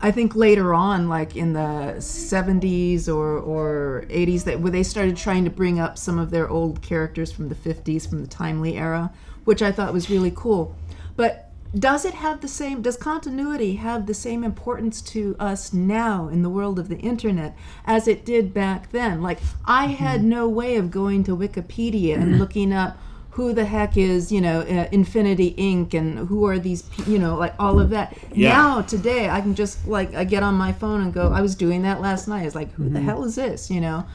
I 0.01 0.11
think 0.11 0.35
later 0.35 0.73
on, 0.73 1.09
like 1.09 1.35
in 1.35 1.53
the 1.53 1.95
70s 1.97 3.09
or, 3.09 3.37
or 3.37 4.05
80s, 4.09 4.45
that 4.45 4.61
where 4.61 4.71
they 4.71 4.83
started 4.83 5.17
trying 5.17 5.43
to 5.43 5.49
bring 5.49 5.79
up 5.79 5.97
some 5.97 6.17
of 6.17 6.31
their 6.31 6.49
old 6.49 6.81
characters 6.81 7.31
from 7.31 7.49
the 7.49 7.55
50s, 7.55 8.07
from 8.07 8.21
the 8.21 8.27
timely 8.27 8.77
era, 8.77 9.11
which 9.43 9.61
I 9.61 9.71
thought 9.73 9.91
was 9.91 10.09
really 10.09 10.31
cool. 10.33 10.73
But 11.17 11.51
does 11.77 12.05
it 12.05 12.13
have 12.15 12.39
the 12.39 12.47
same, 12.47 12.81
does 12.81 12.95
continuity 12.95 13.75
have 13.75 14.05
the 14.05 14.13
same 14.13 14.43
importance 14.43 15.01
to 15.01 15.35
us 15.37 15.73
now 15.73 16.29
in 16.29 16.43
the 16.43 16.49
world 16.49 16.79
of 16.79 16.87
the 16.87 16.97
internet 16.97 17.55
as 17.85 18.07
it 18.07 18.25
did 18.25 18.53
back 18.53 18.91
then? 18.91 19.21
Like, 19.21 19.39
I 19.65 19.87
had 19.87 20.21
mm-hmm. 20.21 20.29
no 20.29 20.47
way 20.47 20.77
of 20.77 20.91
going 20.91 21.25
to 21.25 21.35
Wikipedia 21.35 22.15
and 22.15 22.39
looking 22.39 22.71
up 22.71 22.97
who 23.39 23.53
the 23.53 23.63
heck 23.63 23.95
is 23.95 24.33
you 24.35 24.41
know 24.41 24.59
uh, 24.61 24.87
infinity 24.91 25.49
inc. 25.57 25.93
and 25.93 26.27
who 26.27 26.45
are 26.45 26.59
these 26.59 26.81
pe- 26.91 27.09
you 27.09 27.17
know 27.17 27.37
like 27.37 27.53
all 27.57 27.79
of 27.79 27.89
that. 27.95 28.07
Yeah. 28.33 28.49
now 28.49 28.81
today 28.81 29.29
i 29.29 29.39
can 29.39 29.55
just 29.55 29.87
like 29.87 30.13
i 30.13 30.25
get 30.25 30.43
on 30.43 30.55
my 30.55 30.73
phone 30.81 30.99
and 31.03 31.13
go 31.13 31.25
i 31.39 31.41
was 31.47 31.55
doing 31.55 31.81
that 31.83 32.01
last 32.01 32.27
night. 32.27 32.45
It's 32.47 32.55
like 32.61 32.71
who 32.73 32.89
the 32.89 32.99
hell 32.99 33.23
is 33.23 33.35
this? 33.35 33.71
You 33.71 33.81
know? 33.85 34.05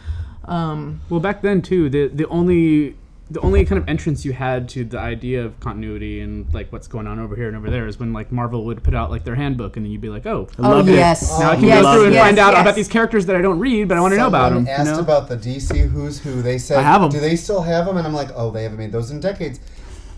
Um 0.57 1.01
Well, 1.09 1.21
back 1.29 1.41
then 1.41 1.63
too, 1.63 1.89
the 1.89 2.03
the 2.21 2.27
only 2.29 2.97
the 3.31 3.41
only 3.41 3.65
kind 3.65 3.81
of 3.81 3.89
entrance 3.89 4.25
you 4.25 4.33
had 4.35 4.69
to 4.69 4.85
the 4.85 4.99
idea 4.99 5.43
of 5.45 5.59
continuity 5.59 6.21
and 6.21 6.53
like 6.53 6.71
what's 6.71 6.87
going 6.87 7.07
on 7.07 7.19
over 7.19 7.35
here 7.35 7.49
and 7.49 7.57
over 7.57 7.71
there 7.71 7.87
is 7.87 7.99
when 7.99 8.13
like 8.13 8.31
Marvel 8.31 8.67
would 8.67 8.83
put 8.83 8.95
out 8.95 9.11
like 9.11 9.25
their 9.25 9.35
handbook, 9.35 9.77
and 9.77 9.85
then 9.87 9.91
you'd 9.93 10.01
be 10.01 10.11
like, 10.11 10.27
oh, 10.27 10.47
oh 10.59 10.63
Loved 10.63 10.89
it. 10.89 10.93
yes 10.95 11.39
now 11.39 11.53
I 11.53 11.55
can 11.57 11.65
yes, 11.65 11.83
go 11.83 11.95
through 11.95 12.05
and 12.07 12.15
yes, 12.15 12.23
find 12.25 12.39
out 12.39 12.53
yes. 12.53 12.61
about 12.61 12.75
these 12.75 12.89
characters 12.89 13.27
that 13.27 13.37
I 13.37 13.41
don't 13.41 13.59
read, 13.59 13.89
but 13.89 13.97
I 13.97 14.01
want 14.01 14.13
to 14.13 14.19
know 14.19 14.27
about 14.27 14.53
them. 14.53 14.67
Someone 14.67 14.89
asked 14.89 15.01
about 15.01 15.29
the 15.29 15.37
DC 15.37 15.89
Who's 15.89 16.21
Who. 16.21 16.43
They 16.43 16.59
said, 16.59 16.79
I 16.79 16.83
have 16.83 17.03
'em. 17.03 17.09
Do 17.09 17.21
they 17.21 17.37
still 17.37 17.63
have 17.63 17.87
them? 17.87 17.97
And 17.97 18.07
I'm 18.07 18.13
like, 18.15 18.29
oh, 18.35 18.51
they 18.51 18.63
haven't 18.65 18.79
made 18.79 18.93
those 18.93 19.11
in 19.11 19.21
decades. 19.21 19.59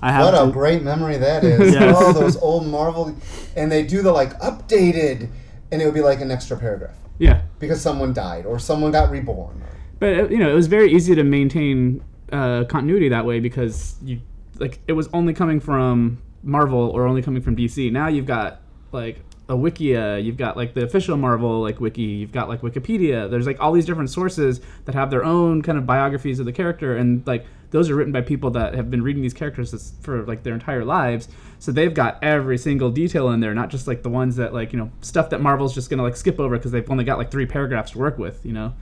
I 0.02 0.12
have 0.12 0.24
What 0.24 0.48
a 0.48 0.50
great 0.50 0.82
memory 0.82 1.16
that 1.16 1.44
is. 1.44 1.74
Yes. 1.74 1.94
Oh, 1.96 2.12
those 2.12 2.36
old 2.36 2.66
Marvel. 2.66 3.14
And 3.56 3.70
they 3.70 3.84
do 3.84 4.02
the 4.02 4.12
like 4.12 4.38
updated, 4.40 5.28
and 5.70 5.80
it 5.80 5.84
would 5.84 5.94
be 5.94 6.00
like 6.02 6.20
an 6.20 6.30
extra 6.30 6.56
paragraph 6.56 6.96
yeah, 7.18 7.42
because 7.58 7.80
someone 7.80 8.12
died 8.12 8.46
or 8.46 8.58
someone 8.58 8.92
got 8.92 9.10
reborn. 9.10 9.62
but 9.98 10.18
uh, 10.18 10.28
you 10.28 10.38
know, 10.38 10.50
it 10.50 10.54
was 10.54 10.66
very 10.66 10.92
easy 10.92 11.14
to 11.14 11.24
maintain 11.24 12.02
uh, 12.32 12.64
continuity 12.64 13.08
that 13.10 13.24
way 13.24 13.40
because 13.40 13.96
you 14.02 14.20
like 14.58 14.80
it 14.86 14.92
was 14.92 15.08
only 15.12 15.34
coming 15.34 15.60
from 15.60 16.22
Marvel 16.42 16.90
or 16.90 17.06
only 17.06 17.22
coming 17.22 17.42
from 17.42 17.56
DC. 17.56 17.90
Now 17.92 18.08
you've 18.08 18.26
got 18.26 18.62
like 18.92 19.20
a 19.48 19.54
wikia 19.54 20.22
you've 20.24 20.36
got 20.36 20.56
like 20.56 20.74
the 20.74 20.82
official 20.82 21.16
marvel 21.16 21.60
like 21.62 21.80
wiki 21.80 22.02
you've 22.02 22.32
got 22.32 22.48
like 22.48 22.62
wikipedia 22.62 23.30
there's 23.30 23.46
like 23.46 23.60
all 23.60 23.72
these 23.72 23.84
different 23.84 24.10
sources 24.10 24.60
that 24.86 24.94
have 24.94 25.08
their 25.08 25.24
own 25.24 25.62
kind 25.62 25.78
of 25.78 25.86
biographies 25.86 26.40
of 26.40 26.46
the 26.46 26.52
character 26.52 26.96
and 26.96 27.24
like 27.26 27.46
those 27.70 27.90
are 27.90 27.94
written 27.94 28.12
by 28.12 28.20
people 28.20 28.50
that 28.50 28.74
have 28.74 28.90
been 28.90 29.02
reading 29.02 29.22
these 29.22 29.34
characters 29.34 29.94
for 30.00 30.24
like 30.24 30.42
their 30.42 30.54
entire 30.54 30.84
lives. 30.84 31.28
So 31.58 31.72
they've 31.72 31.92
got 31.92 32.22
every 32.22 32.58
single 32.58 32.90
detail 32.90 33.30
in 33.30 33.40
there 33.40 33.54
not 33.54 33.70
just 33.70 33.86
like 33.86 34.02
the 34.02 34.08
ones 34.08 34.36
that 34.36 34.52
like 34.52 34.72
you 34.72 34.78
know 34.78 34.90
stuff 35.00 35.30
that 35.30 35.40
marvel's 35.40 35.74
just 35.74 35.90
gonna 35.90 36.02
like 36.02 36.16
skip 36.16 36.38
over 36.38 36.56
because 36.56 36.70
they've 36.70 36.88
only 36.90 37.04
got 37.04 37.18
like 37.18 37.30
three 37.30 37.46
paragraphs 37.46 37.92
to 37.92 37.98
work 37.98 38.18
with 38.18 38.44
you 38.44 38.52
know? 38.52 38.74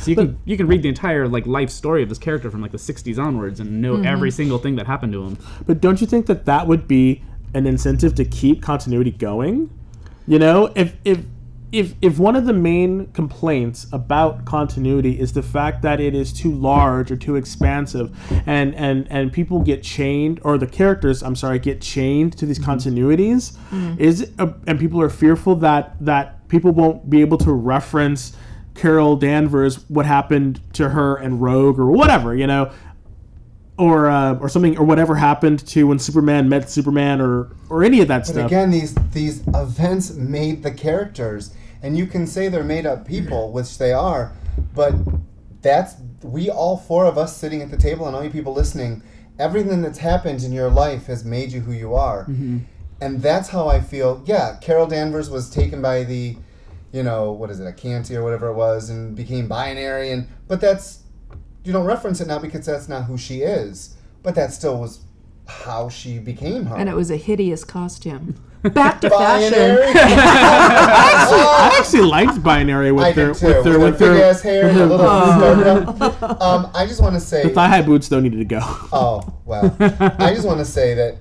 So 0.00 0.10
you 0.10 0.16
can 0.16 0.38
you 0.44 0.56
can 0.56 0.66
read 0.66 0.82
the 0.82 0.88
entire 0.88 1.28
like 1.28 1.46
life 1.46 1.70
story 1.70 2.02
of 2.02 2.08
this 2.08 2.18
character 2.18 2.50
from 2.50 2.62
like 2.62 2.72
the 2.72 2.78
60s 2.78 3.18
onwards 3.18 3.60
and 3.60 3.80
know 3.80 3.94
mm-hmm. 3.94 4.06
every 4.06 4.30
single 4.30 4.58
thing 4.58 4.76
that 4.76 4.86
happened 4.86 5.12
to 5.12 5.24
him. 5.24 5.38
But 5.66 5.80
don't 5.80 6.00
you 6.00 6.06
think 6.06 6.26
that 6.26 6.44
that 6.46 6.66
would 6.66 6.86
be 6.86 7.22
an 7.54 7.66
incentive 7.66 8.14
to 8.16 8.24
keep 8.24 8.62
continuity 8.62 9.10
going? 9.10 9.70
You 10.26 10.38
know, 10.38 10.72
if 10.74 10.96
if 11.04 11.20
if 11.74 11.94
if 12.00 12.20
one 12.20 12.36
of 12.36 12.46
the 12.46 12.52
main 12.52 13.06
complaints 13.08 13.88
about 13.92 14.44
continuity 14.44 15.18
is 15.18 15.32
the 15.32 15.42
fact 15.42 15.82
that 15.82 15.98
it 15.98 16.14
is 16.14 16.32
too 16.32 16.52
large 16.52 17.10
or 17.10 17.16
too 17.16 17.34
expansive, 17.34 18.16
and 18.46 18.74
and 18.76 19.08
and 19.10 19.32
people 19.32 19.58
get 19.60 19.82
chained, 19.82 20.40
or 20.44 20.56
the 20.56 20.68
characters, 20.68 21.20
I'm 21.22 21.34
sorry, 21.34 21.58
get 21.58 21.80
chained 21.80 22.38
to 22.38 22.46
these 22.46 22.60
continuities, 22.60 23.58
is 23.98 24.30
uh, 24.38 24.52
and 24.68 24.78
people 24.78 25.00
are 25.02 25.10
fearful 25.10 25.56
that 25.56 25.96
that 26.00 26.46
people 26.48 26.70
won't 26.70 27.10
be 27.10 27.20
able 27.20 27.38
to 27.38 27.52
reference 27.52 28.36
Carol 28.76 29.16
Danvers, 29.16 29.84
what 29.90 30.06
happened 30.06 30.60
to 30.74 30.90
her 30.90 31.16
and 31.16 31.42
Rogue, 31.42 31.80
or 31.80 31.90
whatever, 31.90 32.36
you 32.36 32.46
know 32.46 32.70
or 33.76 34.08
uh, 34.08 34.38
or 34.38 34.48
something 34.48 34.78
or 34.78 34.84
whatever 34.84 35.16
happened 35.16 35.66
to 35.66 35.88
when 35.88 35.98
Superman 35.98 36.48
met 36.48 36.70
Superman 36.70 37.20
or 37.20 37.50
or 37.68 37.82
any 37.82 38.00
of 38.00 38.08
that 38.08 38.18
But 38.18 38.26
stuff. 38.26 38.46
again, 38.46 38.70
these 38.70 38.94
these 39.12 39.42
events 39.48 40.12
made 40.14 40.62
the 40.62 40.70
characters, 40.70 41.52
and 41.84 41.98
you 41.98 42.06
can 42.06 42.26
say 42.26 42.48
they're 42.48 42.64
made 42.64 42.86
up 42.86 43.06
people, 43.06 43.52
which 43.52 43.76
they 43.76 43.92
are, 43.92 44.32
but 44.74 44.94
that's 45.60 45.96
we 46.22 46.48
all 46.48 46.78
four 46.78 47.04
of 47.04 47.18
us 47.18 47.36
sitting 47.36 47.60
at 47.60 47.70
the 47.70 47.76
table 47.76 48.06
and 48.06 48.16
all 48.16 48.24
you 48.24 48.30
people 48.30 48.54
listening. 48.54 49.02
Everything 49.38 49.82
that's 49.82 49.98
happened 49.98 50.42
in 50.42 50.50
your 50.50 50.70
life 50.70 51.06
has 51.06 51.24
made 51.24 51.52
you 51.52 51.60
who 51.60 51.72
you 51.72 51.94
are, 51.94 52.22
mm-hmm. 52.22 52.60
and 53.02 53.20
that's 53.20 53.50
how 53.50 53.68
I 53.68 53.80
feel. 53.80 54.22
Yeah, 54.24 54.56
Carol 54.62 54.86
Danvers 54.86 55.28
was 55.28 55.50
taken 55.50 55.82
by 55.82 56.04
the, 56.04 56.36
you 56.90 57.02
know, 57.02 57.32
what 57.32 57.50
is 57.50 57.60
it, 57.60 57.66
a 57.66 57.72
Canty 57.72 58.16
or 58.16 58.24
whatever 58.24 58.48
it 58.48 58.54
was, 58.54 58.88
and 58.88 59.14
became 59.14 59.46
binary. 59.46 60.10
And 60.10 60.26
but 60.48 60.62
that's 60.62 61.02
you 61.64 61.72
don't 61.72 61.84
reference 61.84 62.18
it 62.22 62.28
now 62.28 62.38
because 62.38 62.64
that's 62.64 62.88
not 62.88 63.04
who 63.04 63.18
she 63.18 63.42
is. 63.42 63.94
But 64.22 64.34
that 64.36 64.54
still 64.54 64.80
was 64.80 65.00
how 65.46 65.90
she 65.90 66.18
became 66.18 66.64
her. 66.64 66.76
And 66.76 66.88
it 66.88 66.96
was 66.96 67.10
a 67.10 67.18
hideous 67.18 67.62
costume. 67.62 68.42
Back 68.72 69.00
to 69.02 69.10
fashion. 69.10 69.52
binary. 69.52 69.86
I 69.94 71.76
actually 71.78 72.02
liked 72.02 72.42
binary 72.42 72.92
with 72.92 73.04
I 73.04 73.12
their 73.12 73.32
did 73.32 73.36
too. 73.36 73.46
with 73.46 73.64
their 73.64 73.78
with 73.78 73.90
with 73.90 73.98
their 73.98 74.08
big 74.12 74.18
their 74.20 74.30
ass 74.30 74.40
hair, 74.42 74.68
and 74.68 74.78
a 74.78 74.86
little 74.86 75.06
uh, 75.06 76.36
Um, 76.40 76.70
I 76.74 76.86
just 76.86 77.00
want 77.02 77.14
to 77.14 77.20
say. 77.20 77.48
thigh 77.50 77.68
high 77.68 77.82
boots 77.82 78.08
don't 78.08 78.22
need 78.22 78.32
to 78.32 78.44
go. 78.44 78.60
Oh, 78.92 79.22
well. 79.44 79.76
I 79.80 80.32
just 80.34 80.46
want 80.46 80.58
to 80.58 80.64
say 80.64 80.94
that 80.94 81.16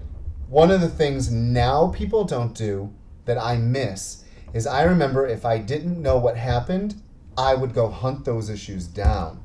one 0.47 0.71
of 0.71 0.82
the 0.82 0.89
things 0.89 1.32
now 1.32 1.88
people 1.95 2.23
don't 2.23 2.53
do 2.56 2.93
that 3.25 3.38
I 3.38 3.58
miss 3.58 4.23
is 4.53 4.67
I 4.67 4.84
remember 4.84 5.25
if 5.27 5.45
I 5.45 5.58
didn't 5.58 6.01
know 6.01 6.17
what 6.17 6.38
happened, 6.38 6.95
I 7.38 7.56
would 7.56 7.73
go 7.73 7.89
hunt 7.89 8.23
those 8.25 8.49
issues 8.49 8.88
down. 8.88 9.41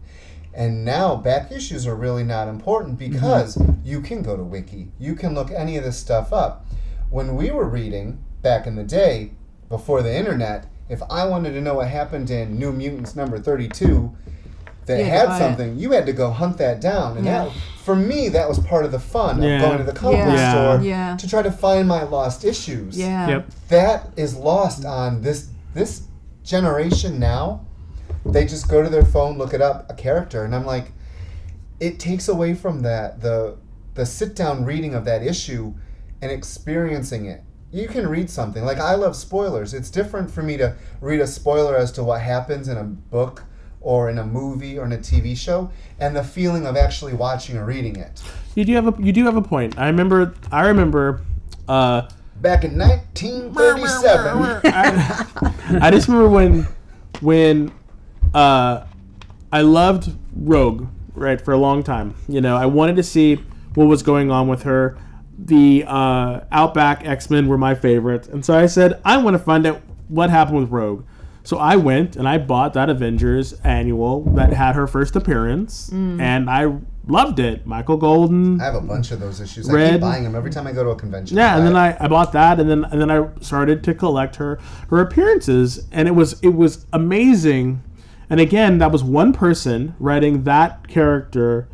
And 0.54 0.84
now 0.84 1.16
back 1.16 1.50
issues 1.52 1.86
are 1.86 1.94
really 1.94 2.24
not 2.24 2.48
important 2.48 2.98
because 2.98 3.60
you 3.84 4.00
can 4.00 4.22
go 4.22 4.36
to 4.36 4.42
Wiki. 4.42 4.88
You 4.98 5.14
can 5.14 5.34
look 5.34 5.50
any 5.50 5.76
of 5.76 5.84
this 5.84 5.96
stuff 5.98 6.32
up. 6.32 6.66
When 7.10 7.36
we 7.36 7.50
were 7.50 7.68
reading 7.68 8.22
back 8.42 8.66
in 8.66 8.76
the 8.76 8.84
day, 8.84 9.32
before 9.68 10.02
the 10.02 10.14
internet, 10.14 10.66
if 10.88 11.02
I 11.10 11.24
wanted 11.26 11.52
to 11.52 11.60
know 11.60 11.74
what 11.74 11.88
happened 11.88 12.30
in 12.30 12.58
New 12.58 12.72
Mutants 12.72 13.16
number 13.16 13.38
32, 13.38 14.14
that 14.86 14.98
You 14.98 15.04
had 15.04 15.10
to 15.10 15.18
had 15.18 15.26
buy 15.26 15.36
it. 15.36 15.38
something, 15.38 15.78
you 15.78 15.90
had 15.92 16.06
to 16.06 16.12
go 16.12 16.30
hunt 16.30 16.56
that 16.58 16.80
down. 16.80 17.16
And 17.18 17.26
Yeah. 17.26 17.44
that, 17.44 17.52
for 17.84 17.94
me, 17.94 18.28
that 18.30 18.48
was 18.48 18.58
part 18.58 18.84
of 18.86 18.92
the 18.92 18.98
fun 18.98 19.42
Yeah. 19.42 19.56
of 19.56 19.62
going 19.62 19.78
to 19.78 19.84
the 19.84 19.92
comic 19.92 20.24
book 20.24 20.34
Yeah. 20.34 20.52
store 20.74 20.84
Yeah. 20.84 21.16
to 21.16 21.28
try 21.28 21.42
to 21.42 21.50
find 21.52 21.86
my 21.88 22.04
lost 22.04 22.44
issues. 22.44 22.96
Yeah. 22.98 23.28
Yep. 23.28 23.46
That 23.68 24.08
is 24.16 24.34
lost 24.36 24.84
on 24.84 25.22
this 25.22 25.48
this 25.74 26.02
generation 26.42 27.18
now. 27.20 27.60
They 28.24 28.46
just 28.46 28.68
go 28.68 28.82
to 28.82 28.88
their 28.88 29.04
phone, 29.04 29.36
look 29.38 29.52
it 29.52 29.60
up, 29.60 29.86
a 29.90 29.94
character, 29.94 30.44
and 30.44 30.54
I'm 30.54 30.64
like, 30.66 30.92
it 31.78 32.00
takes 32.00 32.26
away 32.28 32.54
from 32.54 32.80
that 32.82 33.20
the 33.20 33.56
the 33.94 34.06
sit 34.06 34.34
down 34.34 34.64
reading 34.64 34.94
of 34.94 35.04
that 35.04 35.22
issue 35.22 35.74
and 36.22 36.30
experiencing 36.30 37.26
it. 37.26 37.42
You 37.70 37.86
can 37.86 38.06
read 38.08 38.30
something 38.30 38.64
like 38.64 38.78
I 38.78 38.94
love 38.94 39.14
spoilers. 39.14 39.74
It's 39.74 39.90
different 39.90 40.30
for 40.30 40.42
me 40.42 40.56
to 40.56 40.74
read 41.00 41.20
a 41.20 41.26
spoiler 41.26 41.76
as 41.76 41.92
to 41.92 42.04
what 42.04 42.22
happens 42.22 42.68
in 42.68 42.78
a 42.78 42.84
book 42.84 43.44
or 43.80 44.08
in 44.10 44.18
a 44.18 44.24
movie 44.24 44.78
or 44.78 44.86
in 44.86 44.92
a 44.92 44.98
TV 44.98 45.36
show, 45.36 45.70
and 46.00 46.16
the 46.16 46.24
feeling 46.24 46.66
of 46.66 46.76
actually 46.76 47.12
watching 47.12 47.56
or 47.56 47.64
reading 47.64 47.96
it. 47.96 48.22
You 48.54 48.64
do 48.64 48.74
have 48.74 48.88
a 48.88 49.02
you 49.02 49.12
do 49.12 49.24
have 49.26 49.36
a 49.36 49.42
point. 49.42 49.78
I 49.78 49.86
remember 49.86 50.34
I 50.50 50.66
remember 50.66 51.20
uh, 51.68 52.08
Back 52.40 52.62
in 52.62 52.78
1937, 52.78 54.60
I 55.82 55.90
just 55.90 56.06
remember 56.06 56.28
when 56.28 56.68
when 57.20 57.72
uh, 58.32 58.84
I 59.52 59.62
loved 59.62 60.12
Rogue 60.36 60.86
right 61.14 61.40
for 61.40 61.52
a 61.52 61.58
long 61.58 61.82
time. 61.82 62.14
You 62.28 62.40
know, 62.40 62.56
I 62.56 62.66
wanted 62.66 62.94
to 62.96 63.02
see 63.02 63.36
what 63.74 63.86
was 63.86 64.04
going 64.04 64.30
on 64.30 64.46
with 64.46 64.62
her. 64.62 64.96
The 65.38 65.84
uh, 65.86 66.40
Outback 66.50 67.06
X 67.06 67.30
Men 67.30 67.46
were 67.46 67.58
my 67.58 67.74
favorite, 67.74 68.26
and 68.28 68.44
so 68.44 68.58
I 68.58 68.66
said 68.66 69.00
I 69.04 69.18
want 69.18 69.34
to 69.34 69.38
find 69.38 69.66
out 69.66 69.80
what 70.08 70.30
happened 70.30 70.58
with 70.58 70.70
Rogue. 70.70 71.04
So 71.44 71.56
I 71.56 71.76
went 71.76 72.16
and 72.16 72.28
I 72.28 72.36
bought 72.36 72.74
that 72.74 72.90
Avengers 72.90 73.54
annual 73.64 74.22
that 74.34 74.52
had 74.52 74.74
her 74.74 74.86
first 74.86 75.16
appearance, 75.16 75.88
and 75.90 76.50
I 76.50 76.76
loved 77.06 77.38
it. 77.38 77.66
Michael 77.66 77.96
Golden, 77.96 78.60
I 78.60 78.64
have 78.64 78.74
a 78.74 78.80
bunch 78.80 79.12
of 79.12 79.20
those 79.20 79.40
issues. 79.40 79.70
I 79.70 79.72
Red. 79.72 79.92
keep 79.92 80.00
buying 80.02 80.24
them 80.24 80.34
every 80.34 80.50
time 80.50 80.66
I 80.66 80.72
go 80.72 80.84
to 80.84 80.90
a 80.90 80.96
convention. 80.96 81.36
Yeah, 81.36 81.56
and 81.56 81.66
then. 81.66 81.76
I, 81.76 81.96
I 81.98 82.08
bought 82.08 82.32
that, 82.32 82.60
and 82.60 82.68
then 82.68 82.84
and 82.84 83.00
then 83.00 83.10
I 83.10 83.28
started 83.40 83.82
to 83.84 83.94
collect 83.94 84.36
her 84.36 84.58
her 84.90 85.00
appearances, 85.00 85.86
and 85.92 86.06
it 86.08 86.12
was 86.12 86.38
it 86.42 86.54
was 86.54 86.84
amazing. 86.92 87.82
And 88.28 88.40
again, 88.40 88.76
that 88.78 88.92
was 88.92 89.02
one 89.02 89.32
person 89.32 89.94
writing 89.98 90.42
that 90.44 90.86
character, 90.88 91.66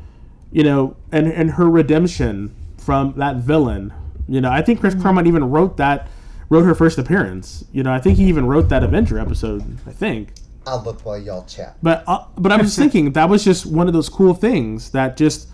you 0.52 0.62
know, 0.62 0.96
and 1.10 1.26
and 1.26 1.52
her 1.52 1.68
redemption 1.68 2.54
from 2.84 3.14
that 3.16 3.36
villain. 3.36 3.92
You 4.28 4.40
know, 4.40 4.50
I 4.50 4.62
think 4.62 4.80
Chris 4.80 4.94
Claremont 4.94 5.26
even 5.26 5.50
wrote 5.50 5.76
that 5.78 6.08
wrote 6.48 6.64
her 6.64 6.74
first 6.74 6.98
appearance. 6.98 7.64
You 7.72 7.82
know, 7.82 7.92
I 7.92 7.98
think 7.98 8.18
he 8.18 8.24
even 8.24 8.46
wrote 8.46 8.68
that 8.68 8.84
Avenger 8.84 9.18
episode. 9.18 9.78
I 9.86 9.92
think. 9.92 10.32
I'll 10.66 10.82
look 10.82 11.04
while 11.04 11.18
y'all 11.18 11.44
chat. 11.44 11.76
But 11.82 12.04
uh, 12.06 12.24
but 12.36 12.52
I 12.52 12.56
was 12.56 12.68
just 12.68 12.78
thinking 12.84 13.12
that 13.12 13.28
was 13.28 13.44
just 13.44 13.66
one 13.66 13.86
of 13.86 13.92
those 13.92 14.08
cool 14.08 14.34
things 14.34 14.90
that 14.90 15.16
just 15.16 15.48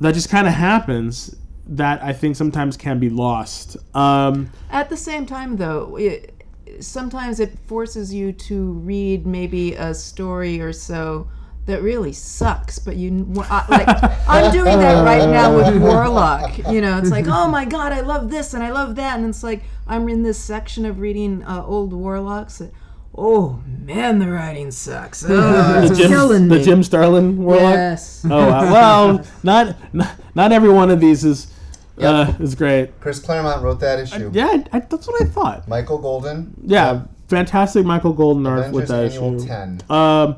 that 0.00 0.14
just 0.14 0.28
kind 0.28 0.46
of 0.46 0.54
happens 0.54 1.36
that 1.66 2.02
I 2.02 2.12
think 2.12 2.36
sometimes 2.36 2.76
can 2.76 2.98
be 2.98 3.08
lost. 3.08 3.76
Um, 3.96 4.50
At 4.70 4.90
the 4.90 4.96
same 4.98 5.24
time, 5.24 5.56
though, 5.56 5.96
it, 5.96 6.34
sometimes 6.80 7.40
it 7.40 7.58
forces 7.66 8.12
you 8.12 8.32
to 8.32 8.72
read 8.72 9.26
maybe 9.26 9.74
a 9.74 9.94
story 9.94 10.60
or 10.60 10.72
so 10.72 11.28
that 11.66 11.82
really 11.82 12.12
sucks. 12.12 12.78
But 12.78 12.96
you, 12.96 13.26
I- 13.48 13.66
like, 13.68 14.28
I'm 14.28 14.52
doing 14.52 14.78
that 14.78 15.04
right 15.04 15.28
now 15.28 15.54
with 15.56 15.80
Warlock. 15.80 16.58
You 16.70 16.80
know, 16.80 16.98
it's 16.98 17.10
like, 17.10 17.26
oh 17.28 17.48
my 17.48 17.64
god, 17.64 17.92
I 17.92 18.00
love 18.00 18.30
this 18.30 18.54
and 18.54 18.62
I 18.62 18.70
love 18.70 18.96
that, 18.96 19.18
and 19.18 19.28
it's 19.28 19.42
like 19.42 19.62
I'm 19.86 20.08
in 20.08 20.22
this 20.22 20.38
section 20.38 20.84
of 20.84 20.98
reading 21.00 21.42
uh, 21.44 21.64
old 21.64 21.92
Warlocks. 21.92 22.58
That, 22.58 22.72
oh 23.16 23.62
man, 23.66 24.18
the 24.18 24.30
writing 24.30 24.70
sucks. 24.70 25.24
Oh, 25.28 25.84
it's 25.84 25.98
Jim, 25.98 26.08
killing 26.08 26.48
the 26.48 26.56
me. 26.56 26.64
Jim 26.64 26.82
Starlin 26.82 27.42
Warlock. 27.42 27.74
Yes. 27.74 28.24
Oh 28.24 28.28
wow. 28.30 28.72
well, 28.72 29.26
not, 29.42 29.76
not 29.94 30.16
not 30.34 30.52
every 30.52 30.70
one 30.70 30.90
of 30.90 31.00
these 31.00 31.24
is 31.24 31.52
uh, 31.98 32.32
is 32.40 32.54
great. 32.54 32.98
Chris 33.00 33.20
Claremont 33.20 33.62
wrote 33.62 33.80
that 33.80 34.00
issue. 34.00 34.30
Yeah, 34.34 34.46
I, 34.46 34.64
I, 34.72 34.80
that's 34.80 35.06
what 35.06 35.22
I 35.22 35.26
thought. 35.26 35.68
Michael 35.68 35.98
Golden. 35.98 36.54
Yeah, 36.64 37.04
fantastic 37.28 37.84
Michael 37.86 38.12
Golden 38.12 38.46
art 38.46 38.58
Avengers 38.60 38.74
with 38.74 38.88
that 38.88 39.04
Annual 39.12 39.36
issue. 39.36 39.46
10. 39.46 39.80
Um, 39.90 40.36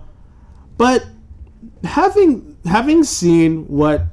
but 0.76 1.06
having 1.86 2.56
having 2.64 3.04
seen 3.04 3.66
what 3.68 4.04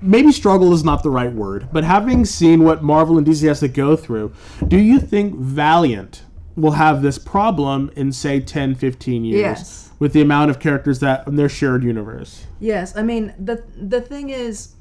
maybe 0.00 0.30
struggle 0.32 0.72
is 0.72 0.84
not 0.84 1.02
the 1.02 1.10
right 1.10 1.32
word, 1.32 1.68
but 1.72 1.84
having 1.84 2.24
seen 2.24 2.62
what 2.64 2.82
Marvel 2.82 3.18
and 3.18 3.26
DC 3.26 3.46
has 3.48 3.60
to 3.60 3.68
go 3.68 3.96
through, 3.96 4.32
do 4.68 4.78
you 4.78 4.98
think 4.98 5.34
Valiant 5.36 6.22
will 6.54 6.72
have 6.72 7.02
this 7.02 7.18
problem 7.18 7.90
in 7.96 8.12
say 8.12 8.40
10, 8.40 8.74
15 8.74 9.24
years 9.24 9.40
Yes. 9.40 9.90
with 9.98 10.12
the 10.14 10.22
amount 10.22 10.50
of 10.50 10.58
characters 10.58 11.00
that 11.00 11.26
in 11.26 11.36
their 11.36 11.48
shared 11.48 11.84
universe? 11.84 12.46
Yes, 12.60 12.96
I 12.96 13.02
mean 13.02 13.34
the 13.38 13.62
the 13.76 14.00
thing 14.00 14.30
is, 14.30 14.74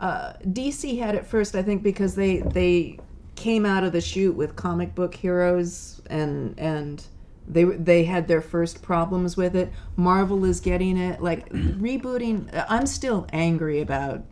uh, 0.00 0.34
DC 0.44 0.98
had 0.98 1.14
it 1.14 1.26
first, 1.26 1.54
I 1.54 1.62
think, 1.62 1.82
because 1.82 2.14
they 2.14 2.38
they 2.38 2.98
came 3.36 3.64
out 3.66 3.84
of 3.84 3.92
the 3.92 4.00
chute 4.00 4.34
with 4.34 4.56
comic 4.56 4.94
book 4.94 5.14
heroes 5.14 6.00
and 6.08 6.54
and 6.58 7.04
they 7.50 7.64
they 7.64 8.04
had 8.04 8.28
their 8.28 8.40
first 8.42 8.82
problems 8.82 9.36
with 9.36 9.56
it. 9.56 9.72
Marvel 9.96 10.44
is 10.44 10.60
getting 10.60 10.96
it 10.96 11.22
like 11.22 11.48
rebooting. 11.52 12.48
I'm 12.68 12.86
still 12.86 13.26
angry 13.32 13.80
about 13.80 14.24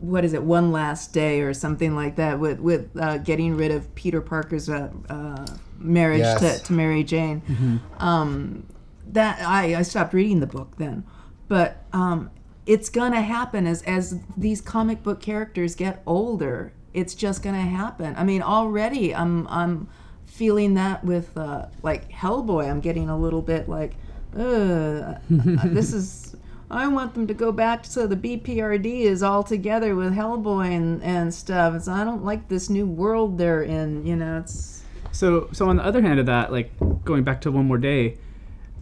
what 0.00 0.24
is 0.24 0.32
it 0.32 0.42
one 0.42 0.72
last 0.72 1.12
day 1.12 1.40
or 1.42 1.52
something 1.52 1.94
like 1.94 2.16
that 2.16 2.40
with 2.40 2.58
with 2.60 2.90
uh, 2.98 3.18
getting 3.18 3.56
rid 3.56 3.70
of 3.70 3.94
Peter 3.94 4.20
Parker's 4.20 4.68
uh, 4.68 4.90
uh, 5.08 5.46
marriage 5.78 6.20
Yes. 6.20 6.60
to, 6.60 6.66
to 6.66 6.72
Mary 6.72 7.04
Jane. 7.04 7.80
Um, 7.98 8.66
that 9.08 9.40
I, 9.46 9.76
I 9.76 9.82
stopped 9.82 10.12
reading 10.14 10.40
the 10.40 10.46
book 10.46 10.76
then, 10.78 11.04
but 11.48 11.84
um, 11.92 12.30
it's 12.66 12.88
gonna 12.88 13.20
happen 13.22 13.66
as 13.66 13.82
as 13.82 14.18
these 14.36 14.60
comic 14.60 15.02
book 15.02 15.20
characters 15.20 15.74
get 15.74 16.02
older. 16.06 16.72
It's 16.92 17.14
just 17.14 17.42
gonna 17.42 17.60
happen. 17.62 18.14
I 18.16 18.24
mean, 18.24 18.42
already 18.42 19.14
I'm 19.14 19.46
I'm 19.48 19.88
feeling 20.36 20.74
that 20.74 21.02
with 21.02 21.36
uh, 21.36 21.66
like 21.82 22.10
Hellboy. 22.10 22.68
I'm 22.68 22.80
getting 22.80 23.08
a 23.08 23.18
little 23.18 23.42
bit 23.42 23.68
like, 23.68 23.94
Ugh, 24.38 25.16
this 25.28 25.92
is. 25.92 26.36
I 26.68 26.88
want 26.88 27.14
them 27.14 27.28
to 27.28 27.34
go 27.34 27.52
back 27.52 27.84
so 27.84 28.08
the 28.08 28.16
BPRD 28.16 29.02
is 29.02 29.22
all 29.22 29.44
together 29.44 29.94
with 29.94 30.12
Hellboy 30.12 30.74
and, 30.74 31.00
and 31.02 31.32
stuff. 31.32 31.74
It's, 31.76 31.86
I 31.86 32.02
don't 32.02 32.24
like 32.24 32.48
this 32.48 32.68
new 32.68 32.86
world 32.86 33.38
they're 33.38 33.62
in. 33.62 34.04
You 34.04 34.16
know, 34.16 34.40
it's 34.40 34.82
So, 35.12 35.48
so 35.52 35.68
on 35.68 35.76
the 35.76 35.84
other 35.84 36.02
hand 36.02 36.18
of 36.18 36.26
that, 36.26 36.50
like 36.50 36.72
going 37.04 37.22
back 37.22 37.40
to 37.42 37.52
one 37.52 37.66
more 37.66 37.78
day, 37.78 38.18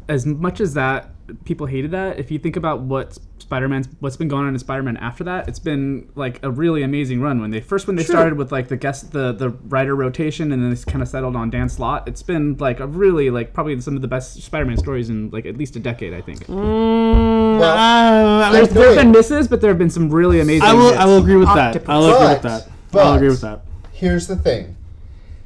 as 0.09 0.25
much 0.25 0.61
as 0.61 0.75
that 0.75 1.11
people 1.45 1.67
hated 1.67 1.91
that, 1.93 2.19
if 2.19 2.31
you 2.31 2.39
think 2.39 2.57
about 2.57 2.81
what 2.81 3.19
Spider-Man's 3.39 3.89
what's 4.01 4.17
been 4.17 4.29
going 4.29 4.47
on 4.47 4.53
in 4.55 4.59
Spider-Man 4.59 4.97
after 4.99 5.25
that, 5.25 5.49
it's 5.49 5.59
been 5.59 6.09
like 6.15 6.43
a 6.43 6.51
really 6.51 6.83
amazing 6.83 7.21
run. 7.21 7.41
When 7.41 7.51
they 7.51 7.61
first 7.61 7.87
when 7.87 7.97
they 7.97 8.05
started 8.05 8.35
with 8.39 8.53
like 8.53 8.69
the 8.69 8.77
guest 8.77 9.13
the 9.13 9.33
the 9.33 9.51
writer 9.51 9.95
rotation 9.95 10.53
and 10.53 10.63
then 10.63 10.71
they 10.75 10.77
kind 10.91 11.03
of 11.03 11.09
settled 11.09 11.37
on 11.37 11.51
Dan 11.51 11.69
Slott, 11.69 12.07
it's 12.09 12.23
been 12.23 12.57
like 12.59 12.81
a 12.81 12.87
really 12.87 13.31
like 13.31 13.53
probably 13.53 13.81
some 13.81 13.97
of 13.97 14.03
the 14.03 14.09
best 14.09 14.43
Spider-Man 14.43 14.77
stories 14.77 15.11
in 15.11 15.31
like 15.31 15.47
at 15.47 15.57
least 15.57 15.77
a 15.77 15.81
decade, 15.81 16.13
I 16.15 16.21
think. 16.21 16.47
Mm, 16.47 17.59
Well, 17.59 17.77
uh, 17.77 18.53
there's 18.53 18.69
mean, 18.69 18.75
no- 18.75 18.81
There 18.81 18.95
have 18.95 19.03
been 19.05 19.13
misses, 19.13 19.49
but 19.49 19.61
there 19.61 19.71
have 19.71 19.79
been 19.79 19.91
some 19.91 20.11
really 20.11 20.41
amazing. 20.41 20.63
I 20.69 20.75
will. 20.75 20.89
hits. 20.89 20.99
I 20.99 21.05
will 21.07 21.19
agree 21.19 21.37
with 21.37 21.49
that. 21.49 21.89
I'll 21.89 22.05
agree 22.07 22.29
with 22.35 22.43
that. 22.43 22.69
but- 22.91 23.07
I'll 23.07 23.15
agree 23.15 23.29
with 23.29 23.41
that. 23.43 23.61
Here's 23.93 24.27
the 24.27 24.37
thing 24.37 24.77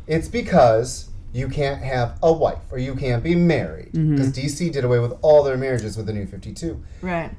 it's 0.07 0.29
because 0.29 1.08
you 1.33 1.49
can't 1.49 1.83
have 1.83 2.19
a 2.23 2.33
wife 2.33 2.63
or 2.71 2.79
you 2.79 2.95
can't 2.95 3.23
be 3.23 3.35
married. 3.35 3.93
Mm-hmm. 3.93 4.13
Because 4.17 4.33
DC 4.33 4.73
did 4.73 4.85
away 4.85 4.99
with 4.99 5.13
all 5.23 5.43
their 5.43 5.57
marriages 5.57 5.97
with 5.97 6.07
the 6.07 6.13
new 6.13 6.27
52. 6.27 6.83
right. 7.03 7.31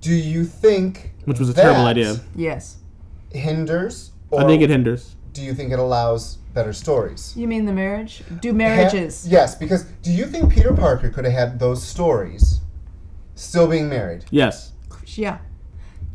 Do 0.00 0.12
you 0.14 0.44
think 0.44 1.12
Which 1.26 1.38
was 1.38 1.48
a 1.48 1.54
terrible 1.54 1.84
idea. 1.86 2.16
Yes. 2.34 2.78
hinders 3.32 4.10
I 4.36 4.44
think 4.44 4.62
it 4.62 4.70
hinders. 4.70 5.14
do 5.32 5.42
you 5.42 5.54
think 5.54 5.72
it 5.72 5.78
allows 5.78 6.36
better 6.54 6.72
stories? 6.72 7.34
You 7.36 7.46
mean 7.46 7.66
the 7.66 7.72
marriage? 7.72 8.22
Do 8.40 8.48
Ha- 8.50 8.54
marriages? 8.54 9.28
yes, 9.28 9.54
because 9.54 9.84
do 10.02 10.10
you 10.10 10.26
think 10.26 10.52
Peter 10.52 10.72
Parker 10.74 11.08
could 11.10 11.24
have 11.24 11.34
had 11.34 11.58
those 11.58 11.82
stories 11.86 12.60
still 13.34 13.68
being 13.68 13.88
married? 13.88 14.24
Yes, 14.30 14.72
Yeah. 15.14 15.38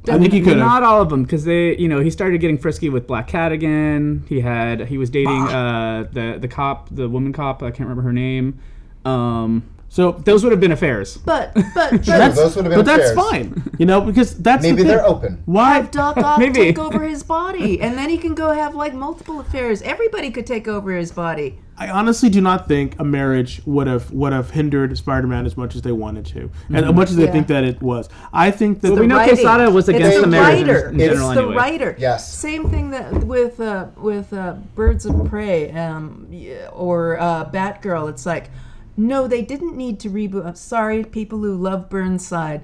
I 0.10 0.18
think 0.20 0.34
he 0.34 0.40
could 0.42 0.58
have. 0.58 0.60
Not 0.60 0.84
all 0.84 1.02
of 1.02 1.10
them, 1.10 1.24
because 1.24 1.44
they, 1.46 1.76
you 1.78 1.88
know, 1.88 2.00
he 2.00 2.10
started 2.10 2.40
getting 2.42 2.58
frisky 2.58 2.90
with 2.90 3.08
Black 3.08 3.28
Cat 3.28 3.52
again. 3.52 4.24
He 4.30 4.40
had, 4.42 4.88
he 4.88 4.98
was 4.98 5.10
dating 5.10 5.42
uh, 5.48 6.08
the 6.12 6.38
the 6.40 6.48
cop, 6.48 6.90
the 6.92 7.08
woman 7.10 7.34
cop. 7.34 7.62
I 7.64 7.72
can't 7.72 7.82
remember 7.90 8.04
her 8.04 8.14
name. 8.14 8.60
Um, 9.06 9.64
So 9.90 10.12
those 10.12 10.44
would 10.44 10.52
have 10.52 10.60
been 10.60 10.74
affairs. 10.74 11.18
But 11.18 11.54
but 11.54 11.64
but 11.92 12.06
that's, 12.06 12.36
those 12.36 12.56
would 12.58 12.66
have 12.66 12.72
been 12.74 12.84
but 12.84 12.86
that's 12.86 13.14
fine, 13.14 13.64
you 13.80 13.86
know, 13.86 14.02
because 14.02 14.36
that's 14.48 14.62
the 14.62 14.70
Maybe 14.72 14.84
thing. 14.84 14.88
they're 14.88 15.06
open. 15.06 15.42
Why? 15.46 15.82
Doc 15.84 16.18
Ock 16.18 16.40
Maybe. 16.44 16.60
take 16.60 16.80
over 16.80 17.08
his 17.08 17.24
body, 17.24 17.80
and 17.82 17.98
then 17.98 18.10
he 18.10 18.18
can 18.18 18.36
go 18.36 18.52
have 18.52 18.76
like 18.76 18.94
multiple 18.94 19.40
affairs. 19.40 19.82
Everybody 19.84 20.30
could 20.32 20.46
take 20.46 20.68
over 20.68 20.92
his 20.92 21.12
body. 21.12 21.60
I 21.80 21.90
honestly 21.90 22.30
do 22.30 22.42
not 22.42 22.68
think 22.68 23.00
a 23.00 23.04
marriage 23.04 23.62
would 23.66 23.86
have 23.86 24.10
would 24.12 24.34
have 24.34 24.50
hindered 24.50 24.98
Spider-Man 24.98 25.46
as 25.46 25.56
much 25.56 25.76
as 25.76 25.84
they 25.84 25.92
wanted 25.92 26.26
to, 26.28 26.50
and 26.70 26.78
as 26.86 26.94
much 26.94 27.12
as 27.12 27.16
they 27.18 27.26
Yeah. 27.26 27.32
think 27.32 27.48
that 27.48 27.64
it 27.64 27.82
was. 27.84 28.10
I 28.34 28.50
think 28.50 28.82
that 28.82 28.88
Well, 28.88 28.96
the- 28.96 29.02
we 29.02 29.08
know 29.08 29.18
writing. 29.18 29.36
Quesada 29.36 29.70
was 29.70 29.88
It's 29.88 29.96
against 29.98 30.16
the 30.18 30.22
the 30.22 30.28
marriage 30.28 30.68
writer. 30.68 30.90
in 30.90 31.00
it's 31.00 31.14
general 31.14 31.30
the 31.34 31.42
anyway. 31.42 31.56
writer. 31.56 31.96
Yes. 32.00 32.34
Same 32.34 32.68
thing 32.70 32.90
that 32.92 33.24
with 33.24 33.60
uh, 33.60 33.86
with 34.02 34.34
uh, 34.34 34.56
Birds 34.76 35.06
of 35.06 35.24
Prey 35.30 35.72
um, 35.72 36.28
or 36.74 37.20
uh, 37.20 37.46
Batgirl. 37.46 38.10
It's 38.10 38.26
like, 38.26 38.50
no, 38.98 39.28
they 39.28 39.44
didn't 39.44 39.78
need 39.78 40.00
to 40.00 40.10
reboot. 40.10 40.48
I'm 40.48 40.56
sorry, 40.56 41.04
people 41.04 41.38
who 41.40 41.54
love 41.56 41.90
Burnside, 41.90 42.62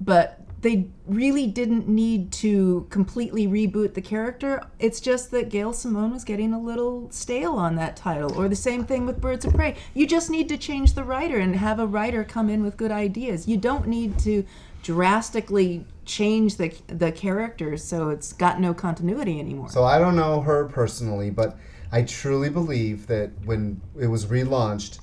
but 0.00 0.40
they 0.64 0.86
really 1.06 1.46
didn't 1.46 1.86
need 1.86 2.32
to 2.32 2.86
completely 2.88 3.46
reboot 3.46 3.92
the 3.92 4.00
character. 4.00 4.62
It's 4.78 4.98
just 4.98 5.30
that 5.32 5.50
Gail 5.50 5.74
Simone 5.74 6.10
was 6.10 6.24
getting 6.24 6.54
a 6.54 6.58
little 6.58 7.10
stale 7.10 7.52
on 7.52 7.76
that 7.76 7.96
title. 7.96 8.34
Or 8.34 8.48
the 8.48 8.56
same 8.56 8.86
thing 8.86 9.04
with 9.04 9.20
Birds 9.20 9.44
of 9.44 9.52
Prey. 9.52 9.76
You 9.92 10.06
just 10.06 10.30
need 10.30 10.48
to 10.48 10.56
change 10.56 10.94
the 10.94 11.04
writer 11.04 11.38
and 11.38 11.54
have 11.54 11.78
a 11.78 11.86
writer 11.86 12.24
come 12.24 12.48
in 12.48 12.62
with 12.62 12.78
good 12.78 12.90
ideas. 12.90 13.46
You 13.46 13.58
don't 13.58 13.86
need 13.86 14.18
to 14.20 14.46
drastically 14.82 15.84
change 16.06 16.56
the 16.56 16.74
the 16.86 17.12
characters 17.12 17.84
so 17.84 18.08
it's 18.08 18.32
got 18.32 18.58
no 18.58 18.72
continuity 18.72 19.38
anymore. 19.38 19.68
So 19.68 19.84
I 19.84 19.98
don't 19.98 20.16
know 20.16 20.40
her 20.40 20.64
personally, 20.64 21.28
but 21.28 21.58
I 21.92 22.04
truly 22.04 22.48
believe 22.48 23.06
that 23.08 23.32
when 23.44 23.82
it 24.00 24.06
was 24.06 24.26
relaunched, 24.26 25.00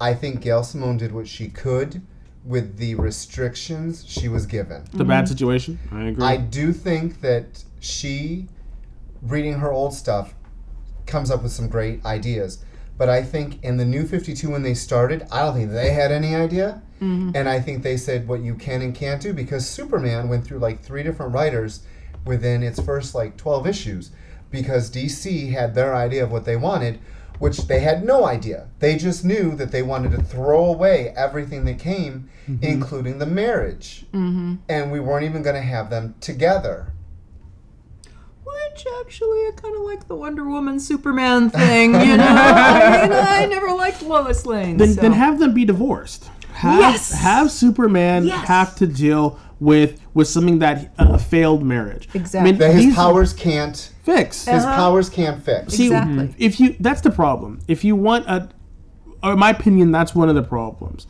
I 0.00 0.14
think 0.14 0.40
Gail 0.40 0.64
Simone 0.64 0.96
did 0.96 1.12
what 1.12 1.28
she 1.28 1.48
could 1.48 2.00
with 2.44 2.76
the 2.78 2.94
restrictions 2.96 4.04
she 4.06 4.28
was 4.28 4.46
given. 4.46 4.84
the 4.92 5.04
bad 5.04 5.28
situation. 5.28 5.78
I 5.90 6.08
agree. 6.08 6.24
I 6.24 6.36
do 6.36 6.72
think 6.72 7.20
that 7.20 7.64
she, 7.80 8.48
reading 9.20 9.54
her 9.54 9.72
old 9.72 9.94
stuff, 9.94 10.34
comes 11.06 11.30
up 11.30 11.42
with 11.42 11.52
some 11.52 11.68
great 11.68 12.04
ideas. 12.04 12.64
But 12.98 13.08
I 13.08 13.22
think 13.22 13.62
in 13.64 13.78
the 13.78 13.84
new 13.84 14.06
52, 14.06 14.50
when 14.50 14.62
they 14.62 14.74
started, 14.74 15.26
I 15.32 15.42
don't 15.42 15.54
think 15.54 15.70
they 15.70 15.90
had 15.90 16.12
any 16.12 16.34
idea. 16.34 16.82
Mm-hmm. 17.00 17.30
And 17.34 17.48
I 17.48 17.60
think 17.60 17.82
they 17.82 17.96
said 17.96 18.28
what 18.28 18.40
you 18.42 18.54
can 18.54 18.82
and 18.82 18.94
can't 18.94 19.20
do 19.20 19.32
because 19.32 19.68
Superman 19.68 20.28
went 20.28 20.44
through 20.44 20.58
like 20.58 20.82
three 20.82 21.02
different 21.02 21.34
writers 21.34 21.80
within 22.24 22.62
its 22.62 22.80
first 22.80 23.14
like 23.14 23.36
12 23.36 23.66
issues 23.66 24.10
because 24.50 24.90
DC 24.90 25.50
had 25.50 25.74
their 25.74 25.94
idea 25.94 26.22
of 26.22 26.30
what 26.30 26.44
they 26.44 26.56
wanted, 26.56 27.00
which 27.38 27.66
they 27.66 27.80
had 27.80 28.04
no 28.04 28.24
idea. 28.24 28.68
They 28.78 28.96
just 28.96 29.24
knew 29.24 29.54
that 29.56 29.72
they 29.72 29.82
wanted 29.82 30.12
to 30.12 30.22
throw 30.22 30.64
away 30.64 31.12
everything 31.16 31.64
that 31.64 31.78
came, 31.78 32.28
mm-hmm. 32.48 32.62
including 32.64 33.18
the 33.18 33.26
marriage. 33.26 34.06
Mm-hmm. 34.12 34.56
And 34.68 34.92
we 34.92 35.00
weren't 35.00 35.24
even 35.24 35.42
going 35.42 35.56
to 35.56 35.62
have 35.62 35.90
them 35.90 36.14
together. 36.20 36.92
Which 38.44 38.86
actually, 39.00 39.38
I 39.38 39.50
kind 39.56 39.74
of 39.74 39.82
like 39.82 40.08
the 40.08 40.14
Wonder 40.14 40.44
Woman 40.44 40.80
Superman 40.80 41.50
thing, 41.50 41.94
you 41.94 42.16
know? 42.16 42.24
I 42.28 43.02
mean, 43.02 43.12
I 43.12 43.46
never 43.46 43.72
liked 43.72 44.02
Lois 44.02 44.46
Lane. 44.46 44.76
then, 44.76 44.94
so. 44.94 45.00
then 45.00 45.12
have 45.12 45.38
them 45.38 45.54
be 45.54 45.64
divorced. 45.64 46.30
Have, 46.52 46.80
Yes! 46.80 47.12
have 47.12 47.50
Superman 47.50 48.26
Yes! 48.26 48.46
have 48.46 48.76
to 48.76 48.86
deal 48.86 49.38
with 49.58 50.01
with 50.14 50.28
something 50.28 50.58
that 50.58 50.92
a 50.98 51.18
failed 51.18 51.62
marriage. 51.62 52.08
Exactly. 52.14 52.52
That 52.52 52.74
his 52.74 52.86
these- 52.86 52.94
powers 52.94 53.32
can't 53.32 53.90
fix. 54.02 54.44
his 54.46 54.64
powers 54.64 55.08
can't 55.08 55.42
fix. 55.42 55.74
See, 55.74 55.86
Exactly. 55.86 56.34
if 56.38 56.60
you 56.60 56.76
that's 56.80 57.00
the 57.00 57.10
problem. 57.10 57.60
If 57.68 57.84
you 57.84 57.96
want 57.96 58.26
a, 58.26 58.48
or 59.22 59.32
in 59.32 59.38
my 59.38 59.50
opinion, 59.50 59.92
that's 59.92 60.14
one 60.14 60.28
of 60.28 60.34
the 60.34 60.42
problems. 60.42 61.06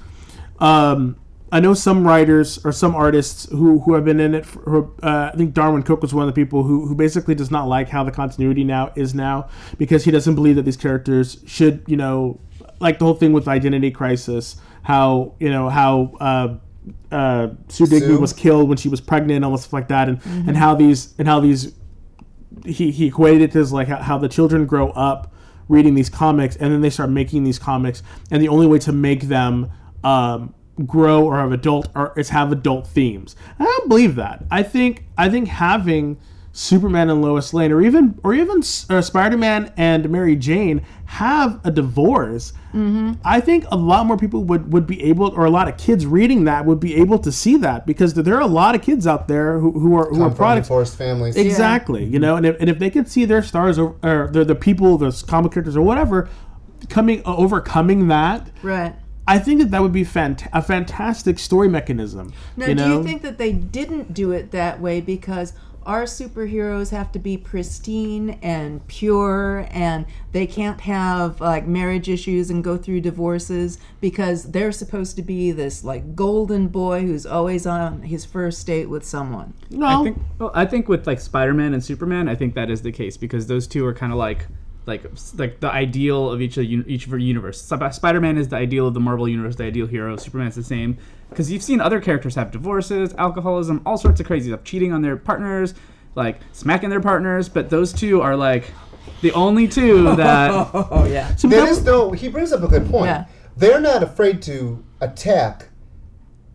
Um, 0.58 1.16
I 1.50 1.60
know 1.60 1.74
some 1.74 2.06
writers 2.06 2.64
or 2.64 2.72
some 2.72 2.94
artists 2.94 3.46
who, 3.50 3.80
who 3.80 3.92
have 3.94 4.04
been 4.06 4.20
in 4.20 4.34
it. 4.34 4.46
For, 4.46 4.60
who, 4.60 4.94
uh, 5.02 5.30
I 5.34 5.36
think 5.36 5.52
Darwyn 5.52 5.82
Cooke 5.84 6.00
was 6.00 6.14
one 6.14 6.26
of 6.26 6.34
the 6.34 6.40
people 6.40 6.62
who, 6.62 6.86
who 6.86 6.94
basically 6.94 7.34
does 7.34 7.50
not 7.50 7.68
like 7.68 7.90
how 7.90 8.04
the 8.04 8.10
continuity 8.10 8.64
now 8.64 8.90
is 8.96 9.14
now 9.14 9.48
because 9.76 10.04
he 10.04 10.10
doesn't 10.10 10.34
believe 10.34 10.56
that 10.56 10.62
these 10.62 10.78
characters 10.78 11.42
should, 11.46 11.82
you 11.86 11.96
know, 11.96 12.40
like 12.80 12.98
the 12.98 13.04
whole 13.04 13.14
thing 13.14 13.32
with 13.34 13.48
Identity 13.48 13.90
Crisis, 13.90 14.56
how 14.82 15.34
you 15.40 15.50
know 15.50 15.68
how. 15.68 16.12
Uh, 16.20 16.54
uh, 17.10 17.48
Sue 17.68 17.86
Dibny 17.86 18.00
Sue? 18.00 18.20
was 18.20 18.32
killed 18.32 18.68
when 18.68 18.78
she 18.78 18.88
was 18.88 19.00
pregnant, 19.00 19.36
and 19.36 19.44
all 19.44 19.52
this 19.52 19.62
stuff 19.62 19.72
like 19.72 19.88
that, 19.88 20.08
and, 20.08 20.20
and 20.24 20.56
how 20.56 20.74
these 20.74 21.14
and 21.18 21.28
how 21.28 21.40
these 21.40 21.74
he, 22.64 22.90
he 22.90 23.06
equated 23.06 23.42
it 23.42 23.52
to 23.52 23.74
like 23.74 23.88
how, 23.88 23.96
how 23.96 24.18
the 24.18 24.28
children 24.28 24.66
grow 24.66 24.90
up 24.90 25.32
reading 25.68 25.94
these 25.94 26.10
comics 26.10 26.56
and 26.56 26.72
then 26.72 26.80
they 26.80 26.90
start 26.90 27.10
making 27.10 27.44
these 27.44 27.58
comics. 27.58 28.02
And 28.30 28.42
the 28.42 28.48
only 28.48 28.66
way 28.66 28.78
to 28.80 28.92
make 28.92 29.22
them 29.22 29.70
um, 30.04 30.54
grow 30.86 31.24
or 31.24 31.38
have 31.38 31.52
adult 31.52 31.88
or 31.94 32.12
is 32.18 32.28
have 32.30 32.52
adult 32.52 32.86
themes. 32.86 33.36
I 33.58 33.64
don't 33.64 33.88
believe 33.88 34.14
that. 34.16 34.44
I 34.50 34.62
think 34.62 35.04
i 35.16 35.28
think 35.28 35.48
having 35.48 36.18
superman 36.52 37.08
and 37.10 37.22
lois 37.22 37.54
lane 37.54 37.72
or 37.72 37.80
even 37.80 38.18
or 38.22 38.34
even 38.34 38.62
uh, 38.90 39.00
spider-man 39.00 39.72
and 39.76 40.08
mary 40.10 40.36
jane 40.36 40.84
have 41.06 41.58
a 41.64 41.70
divorce 41.70 42.52
i 43.24 43.40
think 43.40 43.64
a 43.70 43.76
lot 43.76 44.06
more 44.06 44.16
people 44.16 44.44
would 44.44 44.72
would 44.72 44.86
be 44.86 45.02
able 45.02 45.28
or 45.30 45.44
a 45.46 45.50
lot 45.50 45.66
of 45.66 45.76
kids 45.76 46.06
reading 46.06 46.44
that 46.44 46.64
would 46.64 46.80
be 46.80 46.94
able 46.96 47.18
to 47.18 47.32
see 47.32 47.56
that 47.56 47.86
because 47.86 48.14
there 48.14 48.36
are 48.36 48.42
a 48.42 48.46
lot 48.46 48.74
of 48.74 48.82
kids 48.82 49.06
out 49.06 49.28
there 49.28 49.58
who, 49.58 49.72
who 49.72 49.96
are 49.96 50.08
who 50.12 50.16
Come 50.16 50.22
are 50.22 50.30
from 50.30 50.36
products 50.36 50.68
divorced 50.68 50.96
families. 50.96 51.36
Exactly. 51.36 52.04
You 52.04 52.18
know, 52.18 52.36
and 52.36 52.46
if, 52.46 52.56
and 52.60 52.68
if 52.68 52.78
they 52.78 52.90
could 52.90 53.08
see 53.08 53.24
their 53.24 53.42
stars 53.42 53.78
or, 53.78 53.96
or 54.02 54.28
the, 54.30 54.44
the 54.44 54.54
people, 54.54 54.98
the 54.98 55.24
comic 55.26 55.52
characters 55.52 55.76
or 55.76 55.82
whatever, 55.82 56.28
coming 56.88 57.22
uh, 57.24 57.36
overcoming 57.36 58.08
that, 58.08 58.50
right. 58.62 58.94
I 59.26 59.38
think 59.38 59.60
that 59.60 59.70
that 59.70 59.82
would 59.82 59.92
be 59.92 60.04
fant- 60.04 60.48
a 60.52 60.60
fantastic 60.60 61.38
story 61.38 61.68
mechanism. 61.68 62.32
Now, 62.56 62.66
you 62.66 62.74
do 62.74 62.88
you 62.88 63.04
think 63.04 63.22
that 63.22 63.38
they 63.38 63.52
didn't 63.52 64.14
do 64.14 64.32
it 64.32 64.50
that 64.50 64.80
way 64.80 65.00
because 65.00 65.52
our 65.86 66.04
superheroes 66.04 66.90
have 66.90 67.12
to 67.12 67.18
be 67.18 67.36
pristine 67.36 68.38
and 68.42 68.86
pure 68.88 69.66
and 69.70 70.06
they 70.32 70.46
can't 70.46 70.80
have 70.82 71.40
like 71.40 71.66
marriage 71.66 72.08
issues 72.08 72.50
and 72.50 72.64
go 72.64 72.76
through 72.76 73.00
divorces 73.00 73.78
because 74.00 74.52
they're 74.52 74.72
supposed 74.72 75.16
to 75.16 75.22
be 75.22 75.52
this 75.52 75.84
like 75.84 76.14
golden 76.14 76.68
boy 76.68 77.02
who's 77.02 77.26
always 77.26 77.66
on 77.66 78.02
his 78.02 78.24
first 78.24 78.66
date 78.66 78.86
with 78.86 79.04
someone? 79.04 79.54
no, 79.70 79.86
I 79.86 80.04
think 80.04 80.18
well, 80.38 80.50
I 80.54 80.64
think 80.66 80.88
with 80.88 81.06
like 81.06 81.20
Spider-Man 81.20 81.74
and 81.74 81.84
Superman, 81.84 82.28
I 82.28 82.34
think 82.34 82.54
that 82.54 82.70
is 82.70 82.82
the 82.82 82.92
case 82.92 83.16
because 83.16 83.46
those 83.46 83.66
two 83.66 83.84
are 83.86 83.94
kind 83.94 84.12
of 84.12 84.18
like 84.18 84.46
like 84.86 85.04
like 85.36 85.60
the 85.60 85.70
ideal 85.70 86.30
of 86.30 86.40
each 86.42 86.56
of 86.56 86.62
the, 86.66 86.84
each 86.86 87.06
of 87.06 87.12
our 87.12 87.18
universe. 87.18 87.62
Spider-Man 87.62 88.36
is 88.38 88.48
the 88.48 88.56
ideal 88.56 88.86
of 88.88 88.94
the 88.94 89.00
Marvel 89.00 89.28
universe, 89.28 89.56
the 89.56 89.64
ideal 89.64 89.86
hero. 89.86 90.16
Superman's 90.16 90.54
the 90.56 90.62
same 90.62 90.98
because 91.30 91.50
you've 91.52 91.62
seen 91.62 91.80
other 91.80 92.00
characters 92.00 92.34
have 92.34 92.50
divorces, 92.50 93.14
alcoholism, 93.18 93.80
all 93.86 93.96
sorts 93.96 94.20
of 94.20 94.26
crazy 94.26 94.50
stuff, 94.50 94.64
cheating 94.64 94.92
on 94.92 95.00
their 95.02 95.16
partners, 95.16 95.74
like 96.14 96.40
smacking 96.52 96.90
their 96.90 97.00
partners. 97.00 97.48
But 97.48 97.70
those 97.70 97.92
two 97.92 98.20
are 98.20 98.36
like 98.36 98.72
the 99.20 99.32
only 99.32 99.68
two 99.68 100.04
that 100.16 100.50
Oh 100.74 101.06
yeah. 101.08 101.34
So 101.36 101.48
That 101.48 101.60
that- 101.60 101.68
is 101.68 101.84
though 101.84 102.10
he 102.12 102.28
brings 102.28 102.52
up 102.52 102.62
a 102.62 102.68
good 102.68 102.86
point. 102.90 103.06
Yeah. 103.06 103.24
They're 103.56 103.80
not 103.80 104.02
afraid 104.02 104.40
to 104.42 104.82
attack 105.00 105.68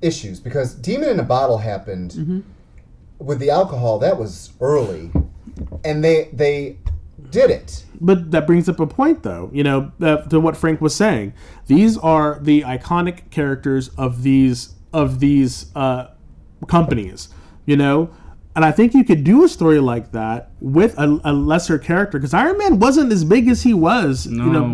issues 0.02 0.40
because 0.40 0.74
Demon 0.76 1.10
in 1.10 1.20
a 1.20 1.24
Bottle 1.24 1.60
happened 1.60 2.12
Mm-hmm. 2.12 2.40
with 3.20 3.40
the 3.40 3.50
alcohol. 3.52 4.00
That 4.00 4.18
was 4.20 4.52
early, 4.62 5.12
and 5.86 6.04
they 6.04 6.30
they 6.34 6.78
did 7.32 7.50
it. 7.50 7.86
but 8.00 8.32
that 8.32 8.48
brings 8.48 8.70
up 8.70 8.80
a 8.80 8.88
point, 8.88 9.24
though. 9.24 9.50
You 9.54 9.64
know, 9.64 9.92
uh, 10.02 10.18
to 10.18 10.40
what 10.40 10.58
Frank 10.58 10.82
was 10.82 10.96
saying. 10.96 11.34
These 11.68 11.98
are 11.98 12.40
the 12.42 12.62
iconic 12.62 13.30
characters 13.32 13.90
of 13.98 14.24
these 14.24 14.76
of 14.94 15.20
these 15.20 15.72
uh, 15.76 16.08
companies. 16.68 17.30
You 17.66 17.78
know, 17.78 18.10
and 18.58 18.66
I 18.66 18.72
think 18.72 18.96
you 18.96 19.04
could 19.04 19.24
do 19.24 19.44
a 19.44 19.48
story 19.48 19.80
like 19.80 20.14
that 20.14 20.50
with 20.60 20.98
a, 20.98 21.22
a 21.24 21.32
lesser 21.32 21.78
character 21.78 22.18
because 22.18 22.34
Iron 22.34 22.58
Man 22.58 22.80
wasn't 22.80 23.14
as 23.14 23.24
big 23.24 23.48
as 23.50 23.62
he 23.62 23.72
was. 23.72 24.26
You 24.26 24.32
know, 24.34 24.74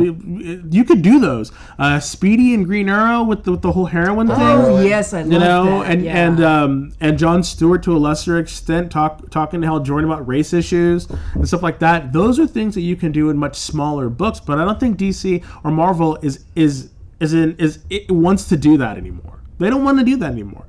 you 0.72 0.86
could 0.86 1.02
do 1.02 1.20
those. 1.20 1.52
Uh, 1.78 2.00
Speedy 2.00 2.54
and 2.54 2.66
Green 2.66 2.88
Arrow 2.88 3.24
with 3.24 3.44
the, 3.44 3.52
with 3.52 3.62
the 3.62 3.74
whole 3.74 3.88
heroin 3.88 4.28
thing 4.28 4.38
Oh 4.40 4.80
yes, 4.80 5.14
I 5.14 5.24
love 5.24 5.34
you 5.34 5.40
know, 5.40 5.82
that. 5.82 5.92
and 5.92 6.02
yeah. 6.02 6.26
and 6.28 6.42
um, 6.42 6.94
and 7.02 7.20
John 7.20 7.44
Stewart 7.44 7.84
to 7.84 7.92
a 7.94 8.00
lesser 8.00 8.40
extent 8.40 8.90
talk 8.90 9.30
talking 9.32 9.60
to 9.60 9.68
Hal 9.68 9.82
Jordan 9.82 10.10
about 10.10 10.26
race 10.26 10.54
issues 10.54 11.10
and 11.34 11.46
stuff 11.46 11.62
like 11.62 11.80
that. 11.80 12.14
Those 12.14 12.40
are 12.40 12.48
things 12.48 12.76
that 12.76 12.82
you 12.84 12.96
can 12.96 13.12
do 13.12 13.30
in 13.30 13.38
much 13.38 13.58
smaller 13.58 14.08
books, 14.08 14.40
but 14.40 14.60
I 14.60 14.64
don't 14.64 14.80
think 14.80 14.98
DC 14.98 15.44
or 15.66 15.72
Marvel 15.72 16.18
is 16.22 16.46
is 16.56 16.90
is 17.20 17.34
in 17.34 17.58
is 17.58 17.80
it 17.90 18.10
wants 18.10 18.48
to 18.48 18.56
do 18.56 18.78
that 18.78 18.96
anymore. 18.96 19.42
They 19.60 19.70
don't 19.70 19.84
want 19.84 20.00
to 20.00 20.06
do 20.06 20.16
that 20.16 20.32
anymore. 20.32 20.68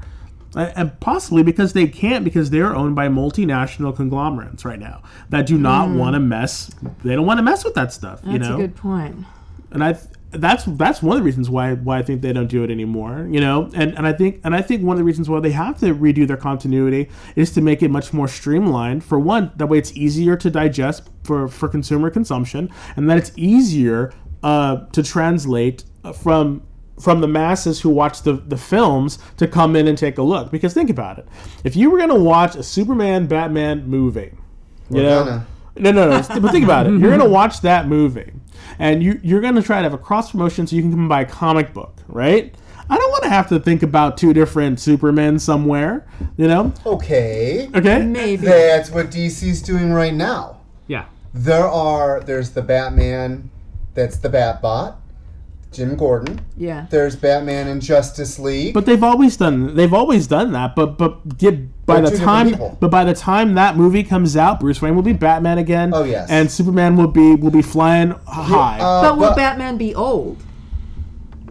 And 0.57 0.99
possibly 1.01 1.43
because 1.43 1.73
they 1.73 1.87
can't, 1.87 2.25
because 2.25 2.51
they're 2.51 2.75
owned 2.75 2.95
by 2.95 3.09
multinational 3.09 3.95
conglomerates 3.95 4.65
right 4.65 4.79
now 4.79 5.03
that 5.31 5.47
do 5.47 5.59
not 5.59 5.91
want 5.91 6.15
to 6.15 6.21
mess. 6.21 6.71
They 7.03 7.15
don't 7.15 7.27
want 7.27 7.39
to 7.39 7.43
mess 7.43 7.65
with 7.65 7.75
that 7.75 7.93
stuff. 7.93 8.21
you 8.25 8.31
Mm. 8.31 8.39
That's 8.39 8.49
know, 8.49 8.55
a 8.57 8.59
good 8.59 8.77
point. 8.77 9.27
and 9.73 9.83
I 9.85 9.97
that's 10.31 10.65
that's 10.67 11.01
one 11.01 11.17
of 11.17 11.23
the 11.23 11.25
reasons 11.25 11.49
why 11.49 11.75
why 11.75 11.99
I 11.99 12.03
think 12.03 12.21
they 12.21 12.33
don't 12.33 12.49
do 12.49 12.65
it 12.65 12.71
anymore. 12.71 13.29
You 13.31 13.41
know, 13.41 13.71
and 13.75 13.97
and 13.97 14.07
I 14.07 14.13
think 14.13 14.41
and 14.45 14.55
I 14.55 14.63
think 14.63 14.83
one 14.83 14.95
of 14.95 14.99
the 14.99 15.05
reasons 15.05 15.29
why 15.29 15.39
they 15.41 15.53
have 15.53 15.79
to 15.81 15.95
redo 15.95 16.27
their 16.27 16.37
continuity 16.37 17.09
is 17.37 17.53
to 17.53 17.61
make 17.61 17.83
it 17.83 17.91
much 17.91 18.13
more 18.13 18.27
streamlined. 18.29 19.05
For 19.05 19.19
one, 19.19 19.53
that 19.57 19.67
way 19.69 19.79
it's 19.79 19.93
easier 19.97 20.37
to 20.37 20.51
digest 20.51 21.09
for 21.23 21.47
for 21.49 21.69
consumer 21.69 22.11
consumption, 22.11 22.69
and 22.97 23.09
that 23.09 23.17
it's 23.19 23.33
easier 23.37 24.13
uh, 24.43 24.87
to 24.93 25.03
translate 25.03 25.85
uh, 26.03 26.13
from 26.13 26.63
from 27.01 27.21
the 27.21 27.29
masses 27.29 27.81
who 27.81 27.91
watch 27.91 28.23
the, 28.23 28.35
the 28.35 28.57
films 28.57 29.19
to 29.37 29.49
come 29.49 29.77
in 29.77 29.89
and 29.89 29.99
take 29.99 30.19
a 30.19 30.23
look. 30.23 30.51
Because 30.51 30.75
think 30.75 30.91
about 30.91 31.19
it, 31.19 31.27
if 31.65 31.77
you 31.77 31.91
were 31.91 31.99
going 31.99 32.11
to 32.11 32.15
watch 32.15 32.55
a 32.55 32.63
Superman 32.63 33.27
Batman 33.27 33.87
movie, 33.87 34.33
you 34.91 34.97
We're 34.97 35.03
know. 35.03 35.25
gonna. 35.25 35.47
No, 35.77 35.91
no, 35.91 36.09
no. 36.09 36.41
but 36.41 36.53
think 36.53 36.65
about 36.65 36.87
it. 36.87 36.93
You're 37.01 37.11
gonna 37.11 37.29
watch 37.29 37.61
that 37.63 37.89
movie, 37.89 38.33
and 38.79 39.03
you 39.03 39.19
you're 39.25 39.41
gonna 39.41 39.61
try 39.61 39.79
to 39.79 39.83
have 39.83 39.93
a 39.93 39.99
cross 39.99 40.31
promotion 40.31 40.69
so 40.69 40.77
you 40.77 40.83
can 40.83 40.93
come 40.93 41.09
buy 41.09 41.23
a 41.23 41.27
comic 41.27 41.75
book, 41.75 41.97
right? 42.07 42.55
I 42.89 42.99
don't 42.99 43.11
want 43.11 43.23
to 43.25 43.31
have 43.31 43.49
to 43.49 43.59
think 43.59 43.83
about 43.83 44.17
two 44.19 44.33
different 44.35 44.79
Supermen 44.79 45.39
somewhere, 45.39 46.07
you 46.37 46.47
know? 46.47 46.73
Okay. 46.85 47.71
Okay. 47.75 48.03
Maybe. 48.03 48.45
That's 48.45 48.91
what 48.91 49.11
DC's 49.11 49.63
doing 49.63 49.91
right 49.93 50.13
now. 50.13 50.61
Yeah. 50.87 51.07
There 51.33 51.67
are 51.67 52.21
there's 52.21 52.51
the 52.51 52.63
Batman 52.63 53.51
that's 53.95 54.19
the 54.19 54.29
Batbot, 54.29 54.97
Jim 55.75 55.97
Gordon. 55.97 56.41
Yeah. 56.57 56.87
There's 56.91 57.17
Batman 57.17 57.69
and 57.69 57.83
Justice 57.83 58.39
League. 58.39 58.73
But 58.75 58.87
they've 58.87 59.03
always 59.03 59.37
done 59.37 59.75
they've 59.75 59.93
always 59.93 60.27
done 60.27 60.53
that. 60.53 60.75
But 60.75 60.97
but 60.99 61.37
get 61.39 61.85
by 61.87 62.01
They're 62.01 62.11
the 62.11 62.19
time 62.19 62.77
but 62.81 62.91
by 62.91 63.05
the 63.05 63.15
time 63.15 63.55
that 63.55 63.77
movie 63.77 64.05
comes 64.05 64.37
out, 64.37 64.61
Bruce 64.61 64.81
Wayne 64.81 64.95
will 64.95 65.03
be 65.03 65.13
Batman 65.13 65.59
again. 65.59 65.93
Oh, 65.93 66.05
yes. 66.05 66.31
And 66.31 66.51
Superman 66.51 66.97
will 66.97 67.09
be 67.09 67.35
will 67.35 67.51
be 67.51 67.63
flying 67.63 68.11
high. 68.27 68.79
Uh, 68.81 69.03
But 69.03 69.19
will 69.19 69.35
Batman 69.35 69.77
be 69.77 69.95
old? 69.95 70.43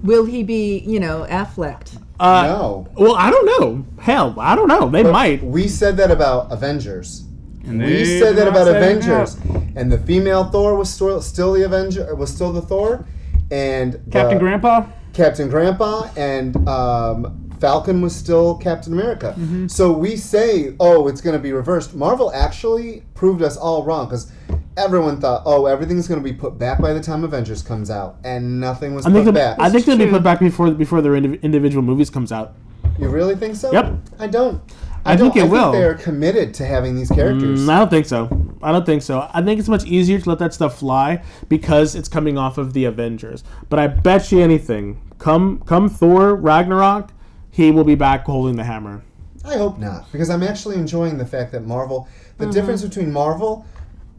Will 0.02 0.26
he 0.26 0.44
be, 0.44 0.80
you 0.80 1.00
know, 1.00 1.26
Afflecked? 1.30 1.98
Uh, 2.20 2.44
no. 2.48 2.88
Well, 2.96 3.16
I 3.16 3.30
don't 3.30 3.46
know. 3.46 3.86
Hell, 4.02 4.36
I 4.38 4.56
don't 4.56 4.68
know. 4.68 4.90
They 4.90 5.04
might. 5.04 5.44
We 5.44 5.68
said 5.68 5.98
that 5.98 6.12
about 6.12 6.52
Avengers. 6.52 7.24
And 7.66 7.82
We 7.82 8.04
said 8.20 8.36
that 8.36 8.48
about 8.48 8.68
Avengers, 8.68 9.36
and 9.76 9.90
the 9.92 9.98
female 9.98 10.44
Thor 10.44 10.76
was 10.76 10.90
still 10.90 11.22
still 11.22 11.54
the 11.54 11.64
Avenger 11.64 12.14
was 12.16 12.30
still 12.30 12.52
the 12.52 12.62
Thor, 12.62 13.06
and 13.54 13.94
Captain 14.12 14.38
the- 14.38 14.39
Grandpa. 14.39 14.86
Captain 15.13 15.48
Grandpa 15.48 16.10
and 16.18 16.68
um, 16.68 17.50
Falcon 17.60 18.02
was 18.02 18.16
still 18.16 18.58
Captain 18.58 18.94
America. 18.94 19.36
So 19.70 19.92
we 19.92 20.16
say, 20.18 20.76
oh, 20.80 21.08
it's 21.08 21.22
going 21.22 21.36
to 21.36 21.42
be 21.42 21.54
reversed. 21.54 21.94
Marvel 21.94 22.32
actually 22.34 23.04
proved 23.13 23.44
us 23.44 23.56
all 23.56 23.84
wrong 23.84 24.08
because 24.08 24.32
everyone 24.76 25.22
thought, 25.22 25.44
oh, 25.46 25.68
everything's 25.68 26.08
going 26.08 26.20
to 26.20 26.24
be 26.24 26.34
put 26.36 26.58
back 26.58 26.82
by 26.82 26.94
the 26.94 27.00
time 27.00 27.24
Avengers 27.24 27.62
comes 27.62 27.92
out, 27.92 28.18
and 28.24 28.60
nothing 28.60 28.96
was 28.96 29.06
I 29.06 29.12
put 29.12 29.32
back. 29.36 29.60
I 29.60 29.70
think 29.70 29.86
they'll 29.86 29.98
be 29.98 30.08
put 30.08 30.24
back 30.24 30.39
before 30.39 30.72
before 30.72 31.04
their 31.04 31.12
indiv- 31.13 31.42
individual 31.44 31.84
movies 31.84 32.10
comes 32.10 32.32
out. 32.32 32.56
you 32.98 33.08
really 33.08 33.36
think 33.36 33.56
so? 33.56 33.72
Yep. 33.72 33.94
I 34.18 34.28
don't. 34.28 34.62
I 35.06 35.18
think 35.18 35.34
don't- 35.34 35.48
it 35.48 35.50
will. 35.52 35.72
they 35.72 35.84
are 35.84 35.94
committed 35.96 36.54
to 36.56 36.66
having 36.66 36.96
these 36.96 37.10
characters. 37.10 37.62
Mm, 37.62 37.70
I 37.70 37.80
don't 37.80 37.89
think 37.89 38.06
so. 38.06 38.30
I 38.62 38.72
don't 38.72 38.86
think 38.86 39.02
so. 39.02 39.28
I 39.34 39.42
think 39.42 39.60
it's 39.60 39.68
much 39.70 39.84
easier 39.86 40.20
to 40.20 40.30
let 40.30 40.39
that 40.39 40.54
stuff 40.54 40.80
fly 40.80 41.22
because 41.50 41.96
it's 41.96 42.08
coming 42.08 42.38
off 42.38 42.58
of 42.58 42.74
the 42.74 42.86
Avengers. 42.86 43.44
But 43.70 43.80
I 43.80 43.88
bet 43.88 44.32
you 44.32 44.39
anything, 44.39 45.02
come 45.20 45.62
come 45.66 45.89
Thor 45.89 46.36
Ragnarok, 46.36 47.10
he 47.52 47.72
will 47.72 47.84
be 47.84 47.96
back 47.96 48.26
holding 48.26 48.56
the 48.56 48.63
hammer. 48.63 49.02
I 49.46 49.58
hope 49.58 49.78
not, 49.78 50.10
because 50.13 50.30
I'm 50.30 50.42
actually 50.44 50.78
enjoying 50.78 51.18
the 51.18 51.26
fact 51.26 51.52
that 51.52 51.66
Marvel. 51.66 52.08
The 52.38 52.46
Mm-hmm. 52.46 52.54
difference 52.54 52.82
between 52.82 53.12
Marvel, 53.12 53.66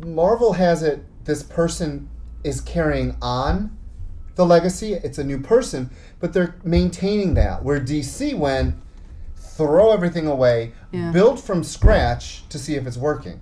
Marvel 0.05 0.53
has 0.55 0.83
it. 0.83 1.05
This 1.25 1.43
person 1.43 2.09
is 2.45 2.61
carrying 2.61 3.17
on 3.23 3.75
the 4.35 4.45
legacy. 4.45 4.93
It's 4.93 5.17
a 5.17 5.25
new 5.25 5.41
person, 5.41 5.89
but 6.21 6.35
they're 6.35 6.57
maintaining 6.63 7.33
that. 7.35 7.65
Where 7.65 7.81
DC 7.81 8.37
went, 8.37 8.75
throw 9.57 9.93
everything 9.93 10.27
away, 10.27 10.73
Yeah. 10.93 11.11
build 11.13 11.41
from 11.41 11.63
scratch 11.65 12.45
to 12.49 12.59
see 12.59 12.75
if 12.75 12.87
it's 12.87 12.97
working. 12.97 13.41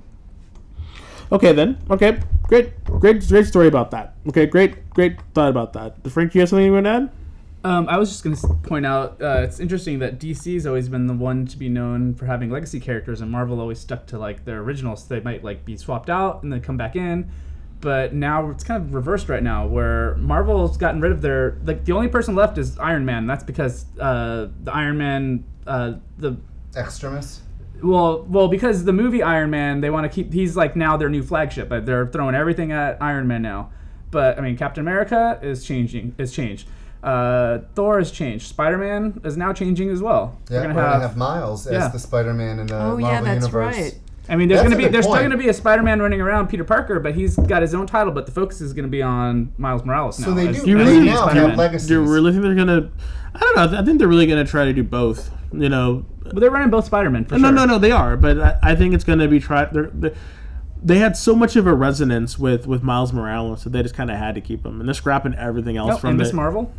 Okay 1.31 1.53
then. 1.53 1.79
Okay, 1.91 2.19
great, 2.43 2.85
great, 2.85 3.27
great 3.27 3.47
story 3.47 3.67
about 3.67 3.91
that. 3.93 4.15
Okay, 4.29 4.45
great, 4.47 4.91
great 4.91 5.17
thought 5.35 5.49
about 5.49 5.73
that. 5.73 5.97
Frank, 6.11 6.33
do 6.33 6.39
you 6.39 6.41
have 6.43 6.51
something 6.51 6.67
you 6.67 6.73
want 6.75 6.85
to 6.85 6.91
add? 6.91 7.11
Um, 7.65 7.89
I 7.89 7.97
was 7.97 8.09
just 8.11 8.25
going 8.25 8.35
to 8.37 8.49
point 8.69 8.85
out 8.85 9.23
uh, 9.23 9.41
it's 9.45 9.61
interesting 9.61 10.01
that 10.01 10.19
DC's 10.19 10.67
always 10.67 10.89
been 10.89 11.07
the 11.07 11.15
one 11.15 11.47
to 11.47 11.57
be 11.57 11.69
known 11.69 12.13
for 12.15 12.27
having 12.27 12.51
legacy 12.51 12.81
characters, 12.81 13.21
and 13.21 13.31
Marvel 13.31 13.61
always 13.61 13.79
stuck 13.79 14.05
to 14.09 14.19
like 14.19 14.45
their 14.45 14.59
originals. 14.61 15.07
They 15.07 15.21
might 15.21 15.45
like 15.45 15.65
be 15.65 15.77
swapped 15.77 16.11
out 16.11 16.43
and 16.43 16.53
then 16.53 16.61
come 16.61 16.77
back 16.77 16.97
in, 16.97 17.31
but 17.83 18.15
now 18.15 18.49
it's 18.51 18.65
kind 18.65 18.83
of 18.83 18.95
reversed 18.95 19.29
right 19.29 19.43
now, 19.43 19.67
where 19.67 20.15
Marvel's 20.17 20.79
gotten 20.79 21.01
rid 21.03 21.13
of 21.13 21.21
their 21.21 21.59
like 21.65 21.85
the 21.85 21.93
only 21.93 22.09
person 22.09 22.35
left 22.35 22.57
is 22.57 22.79
Iron 22.79 23.05
Man. 23.05 23.27
That's 23.27 23.45
because 23.45 23.85
uh, 24.01 24.49
the 24.63 24.73
Iron 24.75 24.97
Man 24.97 25.45
uh, 25.67 25.95
the 26.17 26.39
Extremis. 26.75 27.43
well, 27.83 28.23
well, 28.23 28.49
because 28.49 28.85
the 28.85 28.93
movie 28.95 29.23
Iron 29.23 29.51
Man, 29.51 29.81
they 29.83 29.91
want 29.91 30.05
to 30.05 30.09
keep. 30.09 30.33
He's 30.33 30.57
like 30.57 30.75
now 30.77 30.97
their 30.97 31.11
new 31.11 31.23
flagship. 31.23 31.69
but 31.69 31.85
they're 31.85 32.07
throwing 32.07 32.35
everything 32.35 32.73
at 32.73 32.97
Iron 33.03 33.27
Man 33.29 33.43
now. 33.43 33.71
But 34.11 34.39
I 34.39 34.41
mean, 34.41 34.57
Captain 34.57 34.81
America 34.81 35.39
is 35.43 35.65
changing. 35.65 36.15
Is 36.19 36.33
changed. 36.33 36.69
Uh, 37.03 37.59
Thor 37.75 37.99
has 37.99 38.13
changed. 38.13 38.47
Spider 38.47 38.79
Man 38.79 39.21
is 39.25 39.37
now 39.37 39.53
changing 39.53 39.91
as 39.91 40.01
well. 40.01 40.39
Yeah, 40.49 40.67
we're 40.67 40.75
gonna 40.75 41.01
have. 41.01 41.17
Miles 41.17 41.67
as 41.67 41.93
the 41.93 41.99
Spider-Man 41.99 42.61
in 42.61 42.67
the 42.69 42.77
Oh, 42.77 42.79
Marvel 42.97 43.01
yeah, 43.01 43.21
that's 43.23 43.47
universe. 43.47 43.77
right. 43.77 43.99
I 44.29 44.37
mean, 44.37 44.49
there's 44.49 44.63
gonna 44.63 44.77
be 44.77 44.85
good 44.85 44.93
there's 44.93 45.05
still 45.05 45.21
gonna 45.21 45.37
be 45.37 45.49
a 45.49 45.53
Spider 45.53 45.83
Man 45.83 46.01
running 46.01 46.21
around 46.21 46.49
Peter 46.49 46.65
Parker, 46.65 47.01
but 47.01 47.15
he's 47.15 47.37
got 47.37 47.61
his 47.63 47.75
own 47.75 47.87
title. 47.87 48.13
But 48.13 48.27
the 48.27 48.33
focus 48.33 48.61
is 48.61 48.73
gonna 48.73 48.89
be 48.89 49.03
on 49.03 49.53
Miles 49.59 49.85
Morales 49.85 50.19
now. 50.21 50.27
So 50.27 50.35
they 50.35 50.49
as- 50.49 50.63
do. 50.63 50.71
You 50.71 50.79
really- 50.79 51.01
now 51.07 51.23
Spider-Man. 51.25 51.49
have 51.51 51.59
legacies. 51.59 51.89
Do 51.89 51.95
you 51.95 52.13
really 52.13 52.31
think 52.33 52.43
they're 52.45 52.55
gonna? 52.55 52.91
I 53.35 53.39
don't 53.41 53.57
know. 53.73 53.79
I 53.79 53.85
think 53.85 53.99
they're 53.99 54.09
really 54.09 54.27
gonna 54.27 54.45
try 54.45 54.65
to 54.65 54.73
do 54.73 54.83
both. 54.85 55.31
You 55.53 55.69
know, 55.69 56.05
But 56.25 56.37
they're 56.41 56.51
running 56.51 56.71
both 56.71 56.87
Spider 56.87 57.11
Man 57.11 57.25
for 57.27 57.37
no, 57.39 57.49
sure. 57.49 57.53
no, 57.53 57.65
no, 57.67 57.79
they 57.79 57.91
are. 57.91 58.17
But 58.17 58.39
I, 58.41 58.59
I 58.63 58.75
think 58.77 58.95
it's 58.95 59.05
gonna 59.05 59.29
be 59.29 59.41
try. 59.41 59.65
They're, 59.67 59.91
they 59.93 60.13
they 60.85 60.99
had 60.99 61.17
so 61.17 61.35
much 61.37 61.55
of 61.57 61.67
a 61.67 61.75
resonance 61.75 62.39
with 62.39 62.67
with 62.67 62.83
Miles 62.83 63.13
Morales 63.13 63.65
that 63.65 63.71
they 63.71 63.83
just 63.83 63.95
kind 63.95 64.11
of 64.11 64.17
had 64.17 64.35
to 64.37 64.41
keep 64.41 64.65
him, 64.65 64.79
and 64.81 64.89
they're 64.89 64.95
scrapping 64.95 65.35
everything 65.35 65.77
else 65.77 65.91
Nope, 65.91 66.01
from 66.01 66.11
and 66.11 66.19
Miss 66.19 66.33
Marvel. 66.33 66.73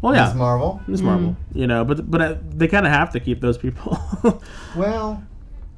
Well, 0.00 0.14
yeah, 0.14 0.26
Ms. 0.28 0.34
Marvel. 0.34 0.80
Miss 0.88 1.00
Marvel. 1.00 1.36
You 1.54 1.66
know, 1.66 1.84
but 1.84 2.10
but 2.10 2.20
uh, 2.22 2.34
they 2.48 2.66
kind 2.66 2.86
of 2.86 2.92
have 2.92 3.10
to 3.12 3.20
keep 3.20 3.40
those 3.40 3.58
people. 3.58 3.98
Well, 4.76 5.22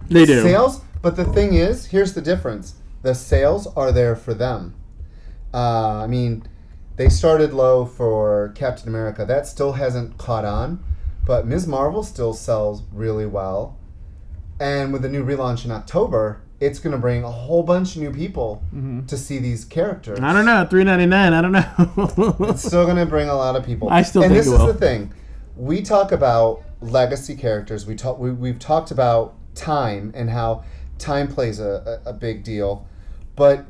they 0.08 0.24
do. 0.24 0.42
Sales, 0.42 0.80
but 1.02 1.16
the 1.16 1.24
thing 1.24 1.54
is, 1.54 1.86
here's 1.86 2.14
the 2.14 2.22
difference: 2.22 2.74
the 3.02 3.14
sales 3.14 3.66
are 3.76 3.92
there 3.92 4.16
for 4.16 4.34
them. 4.34 4.74
Uh, 5.52 6.02
I 6.02 6.06
mean, 6.06 6.46
they 6.96 7.08
started 7.08 7.52
low 7.52 7.84
for 7.86 8.52
Captain 8.54 8.88
America. 8.88 9.24
That 9.24 9.46
still 9.46 9.72
hasn't 9.72 10.18
caught 10.18 10.44
on, 10.44 10.82
but 11.26 11.46
Ms. 11.46 11.66
Marvel 11.66 12.02
still 12.02 12.34
sells 12.34 12.82
really 12.92 13.26
well. 13.26 13.78
And 14.60 14.92
with 14.92 15.02
the 15.02 15.08
new 15.08 15.24
relaunch 15.24 15.64
in 15.64 15.70
October, 15.70 16.40
it's 16.60 16.78
going 16.78 16.92
to 16.92 16.98
bring 16.98 17.24
a 17.24 17.30
whole 17.30 17.62
bunch 17.62 17.96
of 17.96 18.02
new 18.02 18.12
people 18.12 18.62
to 19.06 19.16
see 19.16 19.38
these 19.38 19.64
characters. 19.64 20.20
I 20.20 20.32
don't 20.32 20.46
know. 20.46 20.66
Three 20.68 20.84
ninety 20.84 21.06
nine. 21.06 21.32
I 21.32 21.42
don't 21.42 21.52
know. 21.52 22.36
It's 22.50 22.64
still 22.64 22.84
going 22.84 22.96
to 22.96 23.06
bring 23.06 23.28
a 23.28 23.34
lot 23.34 23.56
of 23.56 23.64
people. 23.64 23.90
I 23.90 24.02
still 24.02 24.22
and 24.22 24.32
think 24.32 24.44
this 24.44 24.52
is 24.52 24.58
the 24.58 24.74
thing. 24.74 25.12
We 25.56 25.82
talk 25.82 26.12
about 26.12 26.62
legacy 26.80 27.36
characters. 27.36 27.86
We 27.86 27.96
talk. 27.96 28.18
We, 28.18 28.32
we've 28.32 28.58
talked 28.58 28.90
about 28.90 29.34
time 29.54 30.12
and 30.14 30.30
how 30.30 30.64
time 30.98 31.28
plays 31.28 31.60
a, 31.60 32.00
a, 32.04 32.10
a 32.10 32.12
big 32.12 32.44
deal, 32.44 32.86
but 33.36 33.66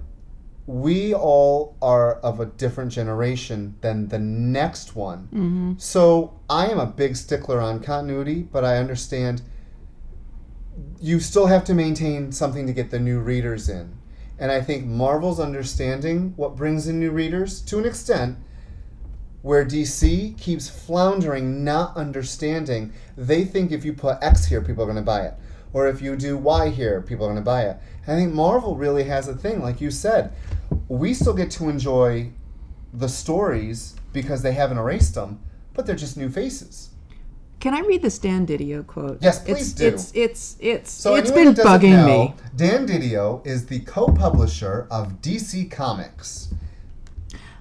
we 0.66 1.12
all 1.12 1.76
are 1.82 2.14
of 2.20 2.40
a 2.40 2.46
different 2.46 2.90
generation 2.90 3.74
than 3.82 4.08
the 4.08 4.18
next 4.18 4.96
one. 4.96 5.24
Mm-hmm. 5.24 5.72
So 5.78 6.40
I 6.48 6.66
am 6.68 6.78
a 6.78 6.86
big 6.86 7.16
stickler 7.16 7.60
on 7.60 7.80
continuity, 7.80 8.42
but 8.42 8.64
I 8.64 8.78
understand 8.78 9.42
you 11.00 11.20
still 11.20 11.46
have 11.46 11.64
to 11.64 11.74
maintain 11.74 12.32
something 12.32 12.66
to 12.66 12.72
get 12.72 12.90
the 12.90 12.98
new 12.98 13.20
readers 13.20 13.68
in. 13.68 13.96
And 14.38 14.50
I 14.50 14.60
think 14.62 14.86
Marvel's 14.86 15.38
understanding 15.38 16.32
what 16.36 16.56
brings 16.56 16.88
in 16.88 16.98
new 16.98 17.10
readers 17.10 17.60
to 17.62 17.78
an 17.78 17.84
extent 17.84 18.38
where 19.42 19.64
DC 19.64 20.38
keeps 20.38 20.70
floundering, 20.70 21.62
not 21.62 21.94
understanding. 21.96 22.92
They 23.16 23.44
think 23.44 23.70
if 23.70 23.84
you 23.84 23.92
put 23.92 24.16
X 24.22 24.46
here, 24.46 24.62
people 24.62 24.82
are 24.82 24.86
going 24.86 24.96
to 24.96 25.02
buy 25.02 25.26
it. 25.26 25.34
Or 25.74 25.88
if 25.88 26.00
you 26.00 26.16
do 26.16 26.38
Y 26.38 26.70
here, 26.70 27.02
people 27.02 27.26
are 27.26 27.28
going 27.28 27.36
to 27.36 27.44
buy 27.44 27.64
it. 27.64 27.76
I 28.04 28.14
think 28.14 28.32
Marvel 28.32 28.76
really 28.76 29.04
has 29.04 29.28
a 29.28 29.34
thing, 29.34 29.60
like 29.60 29.80
you 29.80 29.90
said. 29.90 30.32
We 30.88 31.12
still 31.12 31.34
get 31.34 31.50
to 31.52 31.68
enjoy 31.68 32.30
the 32.92 33.08
stories 33.08 33.96
because 34.12 34.42
they 34.42 34.52
haven't 34.52 34.78
erased 34.78 35.14
them, 35.14 35.40
but 35.74 35.84
they're 35.84 35.96
just 35.96 36.16
new 36.16 36.30
faces. 36.30 36.90
Can 37.60 37.74
I 37.74 37.80
read 37.80 38.02
the 38.02 38.10
Dan 38.10 38.46
Didio 38.46 38.86
quote? 38.86 39.18
Yes, 39.20 39.42
please 39.42 39.72
it's, 39.72 39.72
do. 39.72 39.86
It's 39.86 40.12
it's 40.14 40.56
it's 40.60 40.90
So 40.92 41.14
it's 41.14 41.30
been 41.30 41.54
bugging 41.54 41.92
know, 41.92 42.06
me. 42.06 42.34
Dan 42.54 42.86
Didio 42.86 43.44
is 43.46 43.66
the 43.66 43.80
co-publisher 43.80 44.86
of 44.90 45.22
DC 45.22 45.70
Comics. 45.70 46.52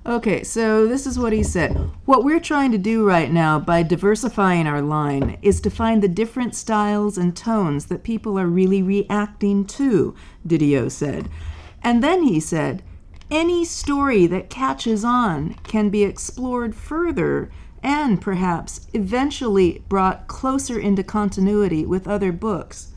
Okay, 0.06 0.43
so 0.43 0.86
this 0.86 1.08
is 1.08 1.18
what 1.18 1.32
he 1.32 1.43
said. 1.43 1.72
What 2.04 2.26
we're 2.26 2.41
trying 2.41 2.74
to 2.74 2.78
do 2.78 3.08
right 3.08 3.32
now 3.32 3.58
by 3.58 3.84
diversifying 3.84 4.68
our 4.68 4.82
line 4.82 5.38
is 5.41 5.62
to 5.62 5.70
find 5.70 6.04
the 6.04 6.10
different 6.10 6.56
styles 6.56 7.18
and 7.18 7.34
tones 7.34 7.86
that 7.86 8.04
people 8.04 8.38
are 8.38 8.47
really 8.47 8.84
reacting 8.84 9.64
to, 9.66 10.14
Didio 10.45 10.91
said. 10.91 11.30
And 11.82 12.04
then 12.04 12.24
he 12.24 12.41
said, 12.41 12.84
any 13.32 13.64
story 13.64 14.28
that 14.28 14.49
catches 14.49 15.06
on 15.06 15.54
can 15.64 15.89
be 15.89 16.04
explored 16.04 16.76
further 16.76 17.49
and 17.82 18.22
perhaps 18.22 18.88
eventually 18.93 19.84
brought 19.88 20.28
closer 20.28 20.78
into 20.78 21.04
continuity 21.04 21.86
with 21.86 22.10
other 22.10 22.34
books. 22.34 22.91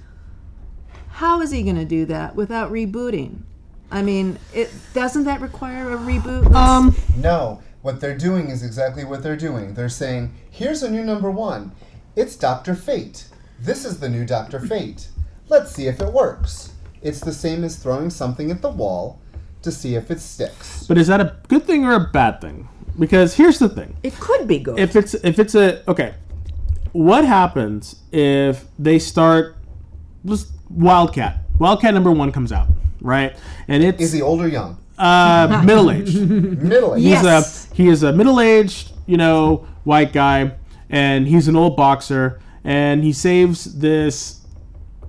How 1.08 1.40
is 1.40 1.52
he 1.52 1.62
going 1.62 1.76
to 1.76 1.84
do 1.84 2.04
that 2.06 2.34
without 2.34 2.72
rebooting? 2.72 3.42
I 3.90 4.02
mean, 4.02 4.38
it 4.54 4.70
doesn't 4.94 5.24
that 5.24 5.40
require 5.40 5.92
a 5.92 5.96
reboot? 5.96 6.44
Let's- 6.44 6.56
Um, 6.56 6.96
No, 7.16 7.60
what 7.82 8.00
they're 8.00 8.16
doing 8.18 8.48
is 8.50 8.62
exactly 8.62 9.04
what 9.04 9.22
they're 9.22 9.36
doing. 9.36 9.74
They're 9.74 9.88
saying, 9.88 10.32
here's 10.50 10.82
a 10.82 10.90
new 10.90 11.04
number 11.04 11.30
one. 11.30 11.72
It's 12.16 12.34
Dr. 12.36 12.74
Fate. 12.74 13.26
This 13.60 13.84
is 13.84 13.98
the 14.00 14.08
new 14.08 14.24
Dr. 14.24 14.58
Fate. 14.60 15.08
Let's 15.48 15.72
see 15.72 15.86
if 15.86 16.00
it 16.00 16.12
works. 16.12 16.72
It's 17.02 17.20
the 17.20 17.32
same 17.32 17.62
as 17.62 17.76
throwing 17.76 18.10
something 18.10 18.50
at 18.50 18.62
the 18.62 18.70
wall 18.70 19.20
to 19.62 19.70
see 19.70 19.94
if 19.94 20.10
it 20.10 20.20
sticks. 20.20 20.84
but 20.88 20.98
is 20.98 21.06
that 21.08 21.20
a 21.20 21.36
good 21.48 21.64
thing 21.66 21.84
or 21.84 21.94
a 21.94 22.00
bad 22.00 22.40
thing? 22.40 22.68
Because 22.98 23.34
here's 23.34 23.58
the 23.58 23.68
thing: 23.68 23.96
it 24.02 24.14
could 24.18 24.48
be 24.48 24.58
good. 24.58 24.78
if 24.78 24.96
it's 24.96 25.14
if 25.14 25.38
it's 25.38 25.54
a 25.54 25.88
okay, 25.90 26.14
what 26.92 27.24
happens 27.24 27.96
if 28.12 28.64
they 28.78 28.98
start 28.98 29.56
just 30.24 30.48
Wildcat? 30.70 31.38
Wildcat 31.58 31.94
number 31.94 32.10
one 32.10 32.32
comes 32.32 32.52
out, 32.52 32.68
right? 33.06 33.34
And 33.68 33.82
it's 33.82 34.02
Is 34.02 34.12
he 34.12 34.20
old 34.22 34.40
or 34.42 34.48
young? 34.48 34.76
uh, 34.98 35.62
middle 35.64 35.90
aged. 35.90 36.20
Middle 36.28 36.94
age. 36.96 37.02
He's 37.02 37.22
Yes. 37.22 37.68
a 37.70 37.74
he 37.74 37.88
is 37.88 38.02
a 38.02 38.12
middle 38.12 38.40
aged, 38.40 38.92
you 39.06 39.16
know, 39.16 39.66
white 39.84 40.12
guy, 40.12 40.52
and 40.90 41.26
he's 41.28 41.48
an 41.48 41.56
old 41.56 41.76
boxer, 41.76 42.40
and 42.64 43.04
he 43.04 43.12
saves 43.12 43.78
this 43.78 44.40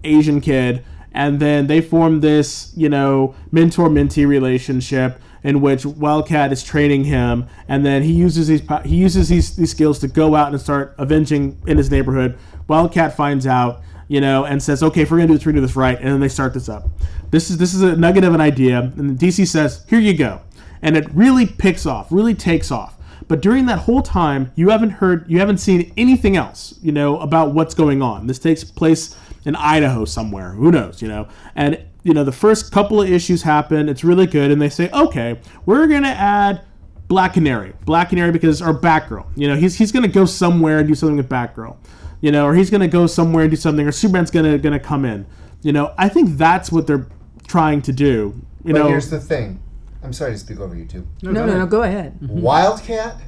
Asian 0.04 0.42
kid, 0.42 0.84
and 1.12 1.40
then 1.40 1.68
they 1.68 1.82
form 1.82 2.20
this, 2.22 2.72
you 2.76 2.90
know, 2.90 3.34
mentor 3.52 3.90
mentee 3.90 4.28
relationship 4.28 5.20
in 5.44 5.62
which 5.62 5.86
Wildcat 5.86 6.52
is 6.52 6.64
training 6.64 7.06
him, 7.06 7.46
and 7.70 7.86
then 7.86 8.04
he 8.04 8.12
uses 8.12 8.48
these 8.48 8.62
he 8.84 8.96
uses 8.98 9.30
these 9.30 9.56
these 9.56 9.72
skills 9.72 10.00
to 10.00 10.08
go 10.08 10.36
out 10.36 10.52
and 10.52 10.60
start 10.62 10.94
avenging 10.98 11.58
in 11.66 11.78
his 11.78 11.90
neighborhood. 11.90 12.38
Wildcat 12.68 13.16
finds 13.16 13.48
out, 13.48 13.82
you 14.08 14.22
know, 14.22 14.46
and 14.46 14.62
says, 14.62 14.84
"Okay, 14.84 15.02
if 15.02 15.12
we're 15.12 15.18
gonna 15.18 15.28
do 15.28 15.34
this, 15.34 15.46
we're 15.46 15.52
gonna 15.52 15.62
do 15.62 15.68
this 15.68 15.76
right," 15.76 15.98
and 16.00 16.08
then 16.08 16.20
they 16.20 16.30
start 16.30 16.54
this 16.54 16.70
up. 16.70 16.88
This 17.32 17.50
is 17.50 17.58
this 17.58 17.74
is 17.74 17.82
a 17.82 17.96
nugget 17.96 18.24
of 18.24 18.34
an 18.34 18.42
idea, 18.42 18.92
and 18.98 19.18
DC 19.18 19.46
says, 19.46 19.82
"Here 19.88 20.00
you 20.00 20.14
go," 20.14 20.42
and 20.82 20.96
it 20.96 21.08
really 21.14 21.46
picks 21.46 21.86
off, 21.86 22.08
really 22.12 22.34
takes 22.34 22.72
off. 22.72 22.98
But 23.28 23.42
during 23.42 23.66
that 23.66 23.80
whole 23.80 24.02
time, 24.02 24.52
you 24.56 24.70
haven't 24.70 24.92
heard, 24.92 25.26
you 25.28 25.40
haven't 25.40 25.58
seen 25.58 25.92
anything 25.98 26.38
else, 26.38 26.76
you 26.82 26.94
know, 26.94 27.20
about 27.20 27.54
what's 27.54 27.74
going 27.74 28.02
on. 28.02 28.28
This 28.28 28.40
takes 28.40 28.64
place 28.64 29.16
in 29.46 29.56
Idaho 29.56 30.06
somewhere. 30.06 30.52
Who 30.52 30.72
knows, 30.72 31.02
you 31.02 31.08
know? 31.08 31.28
And 31.56 31.78
you 32.04 32.14
know, 32.14 32.24
the 32.24 32.32
first 32.32 32.72
couple 32.72 33.02
of 33.02 33.12
issues 33.12 33.42
happen. 33.42 33.90
It's 33.90 34.02
really 34.02 34.28
good, 34.28 34.50
and 34.50 34.62
they 34.62 34.70
say, 34.70 34.90
okay, 34.92 35.40
we're 35.66 35.88
gonna 35.88 36.08
add 36.08 36.62
Black 37.10 37.34
Canary, 37.34 37.74
Black 37.86 38.10
Canary 38.10 38.32
because 38.32 38.62
our 38.62 38.74
Batgirl. 38.74 39.26
You 39.36 39.50
know, 39.50 39.56
he's 39.58 39.76
he's 39.76 39.92
gonna 39.92 40.08
go 40.08 40.24
somewhere 40.24 40.80
and 40.80 40.88
do 40.88 40.96
something 40.96 41.18
with 41.18 41.28
Batgirl. 41.28 41.76
You 42.22 42.32
know, 42.32 42.46
or 42.46 42.56
he's 42.56 42.70
gonna 42.70 42.88
go 42.88 43.08
somewhere 43.08 43.44
and 43.44 43.52
do 43.52 43.58
something, 43.58 43.86
or 43.88 43.92
Superman's 43.92 44.32
gonna 44.32 44.58
gonna 44.58 44.80
come 44.80 45.06
in. 45.06 45.26
You 45.62 45.72
know, 45.72 45.94
I 45.98 46.10
think 46.10 46.38
that's 46.38 46.72
what 46.72 46.88
they're 46.88 47.08
trying 47.48 47.82
to 47.84 47.92
do. 47.92 48.40
You 48.64 48.74
But 48.74 48.80
know, 48.80 48.88
here's 48.88 49.10
the 49.10 49.20
thing. 49.20 49.62
I'm 50.04 50.14
sorry 50.14 50.32
to 50.34 50.38
speak 50.38 50.60
over 50.60 50.76
you 50.76 50.86
two. 50.86 51.08
no, 51.22 51.32
no, 51.32 51.46
no, 51.46 51.66
go 51.66 51.84
ahead. 51.84 52.18
Wildcat 52.22 53.22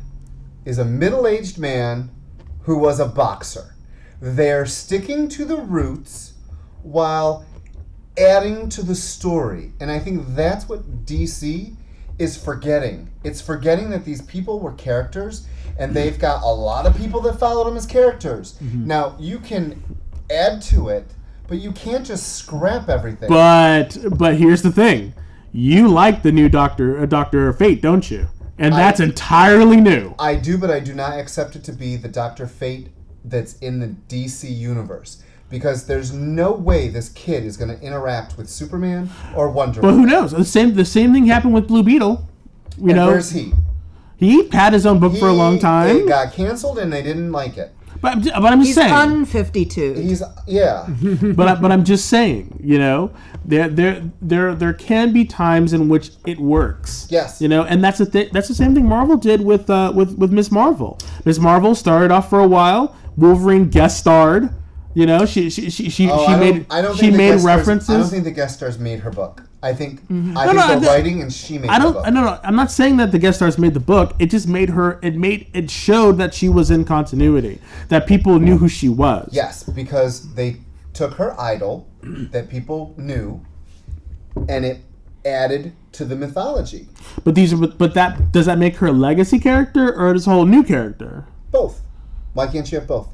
is 0.66 0.78
a 0.80 0.86
middle 0.86 1.28
aged 1.28 1.58
man 1.58 2.10
who 2.62 2.78
was 2.78 3.00
a 3.00 3.06
boxer. 3.08 3.76
They're 4.22 4.66
sticking 4.66 5.28
to 5.30 5.46
the 5.46 5.58
roots 5.58 6.34
while 6.84 7.46
adding 8.18 8.70
to 8.70 8.84
the 8.84 8.96
story. 8.96 9.74
And 9.80 9.90
I 9.90 10.00
think 10.00 10.36
that's 10.36 10.68
what 10.68 11.06
DC 11.06 11.76
is 12.18 12.38
forgetting. 12.38 13.10
It's 13.24 13.42
forgetting 13.42 13.90
that 13.92 14.06
these 14.06 14.22
people 14.22 14.60
were 14.60 14.74
characters 14.74 15.48
and 15.78 15.94
they've 15.94 16.18
got 16.18 16.42
a 16.44 16.48
lot 16.52 16.86
of 16.86 16.96
people 16.98 17.22
that 17.22 17.40
followed 17.40 17.66
them 17.66 17.78
as 17.78 17.86
characters. 17.86 18.58
Now, 18.62 19.16
you 19.20 19.40
can 19.40 19.84
add 20.32 20.62
to 20.64 20.90
it, 20.90 21.06
but 21.48 21.60
you 21.60 21.72
can't 21.72 22.06
just 22.06 22.36
scrap 22.38 22.90
everything. 22.90 23.30
But 23.30 23.98
but 24.18 24.36
here's 24.36 24.62
the 24.62 24.72
thing, 24.72 25.14
you 25.52 25.88
like 25.88 26.22
the 26.24 26.32
new 26.32 26.50
Doctor 26.50 27.02
uh, 27.02 27.06
Doctor 27.06 27.52
Fate, 27.54 27.82
don't 27.82 28.10
you? 28.10 28.28
And 28.58 28.74
that's 28.74 29.00
entirely 29.00 29.78
new. 29.78 30.14
I 30.20 30.36
do, 30.36 30.58
but 30.58 30.70
I 30.70 30.82
do 30.82 30.94
not 30.94 31.18
accept 31.18 31.56
it 31.56 31.64
to 31.64 31.72
be 31.72 31.96
the 31.96 32.10
Doctor 32.10 32.46
Fate 32.46 32.90
that's 33.24 33.58
in 33.60 33.80
the 33.80 33.88
DC 34.14 34.54
universe. 34.54 35.24
Because 35.50 35.88
there's 35.88 36.14
no 36.14 36.52
way 36.52 36.90
this 36.90 37.10
kid 37.10 37.44
is 37.44 37.58
going 37.58 37.76
to 37.76 37.82
interact 37.84 38.38
with 38.38 38.50
Superman 38.50 39.10
or 39.36 39.50
Wonder 39.50 39.82
But 39.82 39.94
who 39.94 40.06
knows? 40.06 40.32
The 40.32 40.46
same 40.46 40.76
the 40.76 40.86
same 40.86 41.14
thing 41.14 41.26
happened 41.26 41.54
with 41.56 41.68
Blue 41.68 41.82
Beetle. 41.82 42.28
You 42.78 42.90
And 42.90 42.96
know, 42.98 43.08
where's 43.08 43.32
he? 43.32 43.54
He 44.20 44.50
had 44.50 44.74
his 44.74 44.86
own 44.86 45.00
book 45.00 45.16
for 45.16 45.30
a 45.30 45.34
long 45.34 45.60
time. 45.60 45.96
It 45.96 46.08
got 46.08 46.34
canceled 46.34 46.78
and 46.78 46.92
they 46.92 47.02
didn't 47.02 47.32
like 47.32 47.58
it. 47.58 47.74
but, 48.02 48.14
I'm 48.14 48.22
but 48.22 48.46
I'm 48.52 48.60
just 48.60 48.68
He's 48.68 48.76
saying. 48.76 48.92
un 48.94 49.26
52. 49.26 49.94
He's 49.94 50.22
yeah. 50.46 50.86
but 51.36 51.48
I, 51.48 51.56
but 51.56 51.72
I'm 51.72 51.86
just 51.86 52.08
saying. 52.08 52.60
You 52.62 52.80
know, 52.80 53.12
there 53.46 53.70
there 53.70 54.12
there 54.22 54.56
there 54.56 54.74
can 54.74 55.14
be 55.14 55.24
times 55.24 55.72
in 55.72 55.88
which 55.88 56.12
it 56.26 56.38
works. 56.38 57.08
Yes. 57.10 57.42
You 57.42 57.48
know, 57.48 57.64
and 57.64 57.82
that's 57.82 58.00
the 58.00 58.06
th- 58.06 58.32
that's 58.32 58.50
the 58.50 58.56
same 58.56 58.76
thing 58.76 58.86
Marvel 58.86 59.16
did 59.16 59.42
with 59.42 59.70
uh, 59.70 59.94
with 59.96 60.18
with 60.18 60.34
Miss 60.34 60.52
Marvel. 60.52 61.00
Miss 61.24 61.40
Marvel 61.40 61.74
started 61.74 62.12
off 62.12 62.30
for 62.30 62.42
a 62.42 62.48
while. 62.48 62.96
Wolverine 63.16 63.70
guest 63.70 64.00
starred. 64.00 64.50
You 64.96 65.06
know, 65.06 65.26
she 65.26 65.50
she 65.50 65.70
she 65.70 65.90
she, 65.90 66.10
Oh, 66.10 66.26
she 66.26 66.36
made 66.36 66.66
I 66.70 66.82
don't 66.82 66.98
she 66.98 67.12
made 67.12 67.30
guest 67.30 67.42
stars- 67.44 67.58
references. 67.58 67.90
I 67.90 67.98
don't 67.98 68.10
think 68.10 68.24
the 68.24 68.32
guest 68.32 68.58
stars 68.58 68.80
made 68.80 69.00
her 69.02 69.12
book. 69.12 69.44
I 69.62 69.74
think 69.74 70.02
mm-hmm. 70.08 70.38
I 70.38 70.46
think 70.46 70.58
no, 70.58 70.80
the 70.80 70.88
writing 70.88 71.22
and 71.22 71.32
she 71.32 71.58
made 71.58 71.70
I 71.70 71.80
don't. 71.80 71.94
book. 71.94 72.06
I 72.06 72.12
don't 72.12 72.24
know. 72.24 72.40
I'm 72.44 72.56
not 72.56 72.72
saying 72.72 72.98
that 72.98 73.12
the 73.12 73.20
guest 73.20 73.40
stars 73.40 73.58
made 73.58 73.74
the 73.74 73.80
book. 73.80 74.16
It 74.18 74.28
just 74.28 74.48
made 74.48 74.70
her. 74.70 75.00
It 75.04 75.16
made. 75.16 75.50
It 75.54 75.70
showed 75.70 76.14
that 76.14 76.34
she 76.34 76.50
was 76.50 76.72
in 76.72 76.86
continuity. 76.86 77.60
That 77.90 78.08
people 78.08 78.40
knew 78.40 78.58
who 78.58 78.70
she 78.70 78.88
was. 78.90 79.30
Yes, 79.32 79.64
because 79.64 80.34
they 80.34 80.58
took 80.94 81.14
her 81.16 81.40
idol 81.40 81.88
that 82.02 82.50
people 82.50 82.96
knew, 82.98 83.46
and 84.48 84.66
it 84.66 84.80
added 85.26 85.74
to 85.92 86.06
the 86.06 86.16
mythology. 86.16 86.88
But 87.26 87.36
these 87.36 87.52
are. 87.54 87.58
But 87.58 87.94
that 87.96 88.32
does 88.32 88.46
that 88.46 88.58
make 88.58 88.78
her 88.78 88.88
a 88.88 88.94
legacy 88.94 89.40
character 89.40 89.94
or 89.94 90.16
is 90.16 90.26
a 90.26 90.30
whole 90.30 90.46
new 90.46 90.64
character? 90.64 91.26
Both. 91.52 91.82
Why 92.34 92.48
can't 92.48 92.72
you 92.72 92.80
have 92.80 92.88
both? 92.88 93.10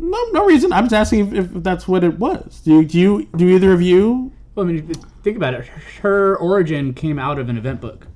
No, 0.00 0.24
no 0.30 0.46
reason. 0.46 0.72
I'm 0.72 0.84
just 0.84 0.94
asking 0.94 1.34
if, 1.34 1.46
if 1.56 1.62
that's 1.62 1.88
what 1.88 2.04
it 2.04 2.18
was. 2.18 2.60
Do 2.64 2.80
you, 2.80 2.84
do 2.84 2.98
you 2.98 3.28
do 3.36 3.48
either 3.48 3.72
of 3.72 3.82
you? 3.82 4.32
Well, 4.54 4.66
I 4.66 4.72
mean, 4.72 4.94
think 5.22 5.36
about 5.36 5.54
it. 5.54 5.66
Her 6.02 6.36
origin 6.36 6.94
came 6.94 7.18
out 7.18 7.38
of 7.38 7.48
an 7.48 7.58
event 7.58 7.80
book. 7.80 8.06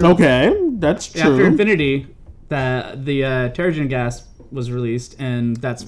Okay, 0.00 0.56
that's 0.74 1.06
true. 1.12 1.20
After 1.20 1.36
true. 1.36 1.44
Infinity, 1.46 2.06
the 2.48 2.98
the 3.02 3.24
uh, 3.24 3.48
Terrigen 3.50 3.88
gas 3.88 4.26
was 4.50 4.70
released, 4.70 5.16
and 5.20 5.56
that's 5.56 5.86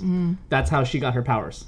that's 0.48 0.70
how 0.70 0.84
she 0.84 0.98
got 0.98 1.14
her 1.14 1.22
powers. 1.22 1.66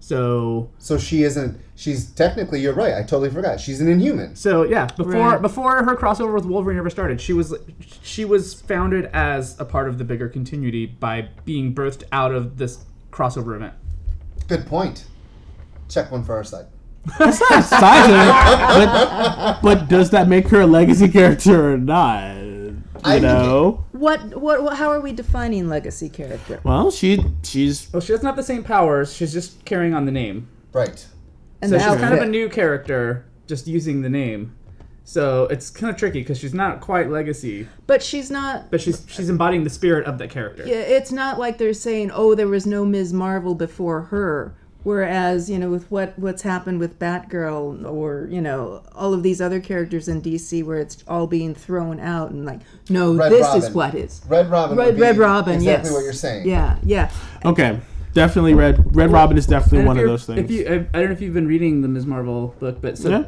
So 0.00 0.70
So 0.78 0.96
she 0.98 1.22
isn't. 1.22 1.60
She's 1.74 2.06
technically. 2.10 2.60
You're 2.60 2.74
right. 2.74 2.94
I 2.94 3.00
totally 3.02 3.30
forgot. 3.30 3.60
She's 3.60 3.80
an 3.80 3.88
Inhuman. 3.88 4.34
So 4.36 4.62
yeah, 4.64 4.86
before 4.96 5.12
Right. 5.12 5.42
before 5.42 5.84
her 5.84 5.96
crossover 5.96 6.34
with 6.34 6.44
Wolverine 6.44 6.78
ever 6.78 6.90
started, 6.90 7.20
she 7.20 7.32
was 7.32 7.54
she 8.02 8.24
was 8.24 8.54
founded 8.54 9.06
as 9.12 9.58
a 9.60 9.64
part 9.64 9.88
of 9.88 9.98
the 9.98 10.04
bigger 10.04 10.28
continuity 10.28 10.86
by 10.86 11.28
being 11.44 11.74
birthed 11.74 12.02
out 12.12 12.32
of 12.32 12.56
this 12.58 12.84
crossover 13.12 13.54
event. 13.56 13.74
Good 14.48 14.66
point. 14.66 15.04
Check 15.88 16.10
one 16.10 16.24
for 16.24 16.34
our 16.34 16.44
side. 16.44 16.66
That's 17.18 17.40
not 17.40 17.58
exciting. 17.60 18.16
but, 18.16 19.60
but 19.62 19.88
does 19.88 20.10
that 20.10 20.28
make 20.28 20.48
her 20.48 20.60
a 20.62 20.66
legacy 20.66 21.08
character 21.08 21.72
or 21.72 21.78
not? 21.78 22.36
You 23.08 23.16
I 23.16 23.20
think 23.20 23.22
know. 23.24 23.84
What, 23.92 24.36
what, 24.40 24.62
what, 24.62 24.76
how 24.76 24.90
are 24.90 25.00
we 25.00 25.12
defining 25.12 25.68
legacy 25.68 26.08
character? 26.08 26.60
Well, 26.64 26.90
she 26.90 27.24
she's 27.42 27.92
Well, 27.92 28.00
she 28.00 28.12
doesn't 28.12 28.26
have 28.26 28.36
the 28.36 28.42
same 28.42 28.62
powers. 28.64 29.14
She's 29.14 29.32
just 29.32 29.64
carrying 29.64 29.94
on 29.94 30.04
the 30.06 30.12
name. 30.12 30.48
Right. 30.72 31.06
And 31.62 31.70
So 31.70 31.78
the 31.78 31.84
she's 31.90 32.00
kind 32.00 32.14
of 32.14 32.20
a 32.22 32.26
new 32.26 32.48
character, 32.48 33.26
just 33.46 33.66
using 33.66 34.02
the 34.02 34.08
name. 34.08 34.54
So 35.04 35.44
it's 35.44 35.70
kind 35.70 35.90
of 35.90 35.96
tricky 35.96 36.20
because 36.20 36.38
she's 36.38 36.52
not 36.52 36.80
quite 36.82 37.08
legacy, 37.10 37.66
But 37.86 38.02
she's 38.02 38.30
not. 38.30 38.70
but 38.70 38.80
she's 38.80 39.06
she's 39.08 39.30
embodying 39.30 39.64
the 39.64 39.70
spirit 39.70 40.06
of 40.06 40.18
that 40.18 40.28
character. 40.28 40.64
yeah, 40.66 40.74
It's 40.76 41.10
not 41.10 41.38
like 41.38 41.56
they're 41.56 41.72
saying, 41.72 42.10
"Oh, 42.12 42.34
there 42.34 42.46
was 42.46 42.66
no 42.66 42.84
Ms. 42.84 43.12
Marvel 43.14 43.54
before 43.54 44.02
her." 44.02 44.54
Whereas, 44.84 45.50
you 45.50 45.58
know, 45.58 45.70
with 45.70 45.90
what 45.90 46.18
what's 46.18 46.42
happened 46.42 46.78
with 46.78 46.98
Batgirl, 46.98 47.84
or 47.84 48.28
you 48.30 48.40
know, 48.40 48.82
all 48.94 49.12
of 49.12 49.22
these 49.22 49.40
other 49.40 49.60
characters 49.60 50.08
in 50.08 50.22
DC, 50.22 50.64
where 50.64 50.78
it's 50.78 51.02
all 51.08 51.26
being 51.26 51.54
thrown 51.54 51.98
out 52.00 52.30
and 52.30 52.46
like, 52.46 52.60
no, 52.88 53.14
Red 53.14 53.32
this 53.32 53.54
is 53.54 53.70
what 53.70 53.94
is. 53.94 54.22
Red 54.28 54.50
Robin. 54.50 54.78
Red, 54.78 54.98
Red 54.98 55.18
Robin, 55.18 55.56
Exactly 55.56 55.88
yes. 55.88 55.92
what 55.92 56.04
you're 56.04 56.12
saying. 56.12 56.48
Yeah, 56.48 56.78
yeah. 56.84 57.10
okay. 57.44 57.80
Definitely 58.14 58.54
red. 58.54 58.96
Red 58.96 59.12
Robin 59.12 59.36
is 59.36 59.46
definitely 59.46 59.86
one 59.86 59.98
of 59.98 60.06
those 60.06 60.24
things. 60.24 60.40
If 60.40 60.50
you, 60.50 60.66
I, 60.66 60.72
I 60.72 61.00
don't 61.00 61.06
know 61.06 61.12
if 61.12 61.20
you've 61.20 61.34
been 61.34 61.46
reading 61.46 61.82
the 61.82 61.88
Ms. 61.88 62.06
Marvel 62.06 62.54
book, 62.58 62.80
but 62.80 62.96
so 62.98 63.10
Yeah. 63.10 63.24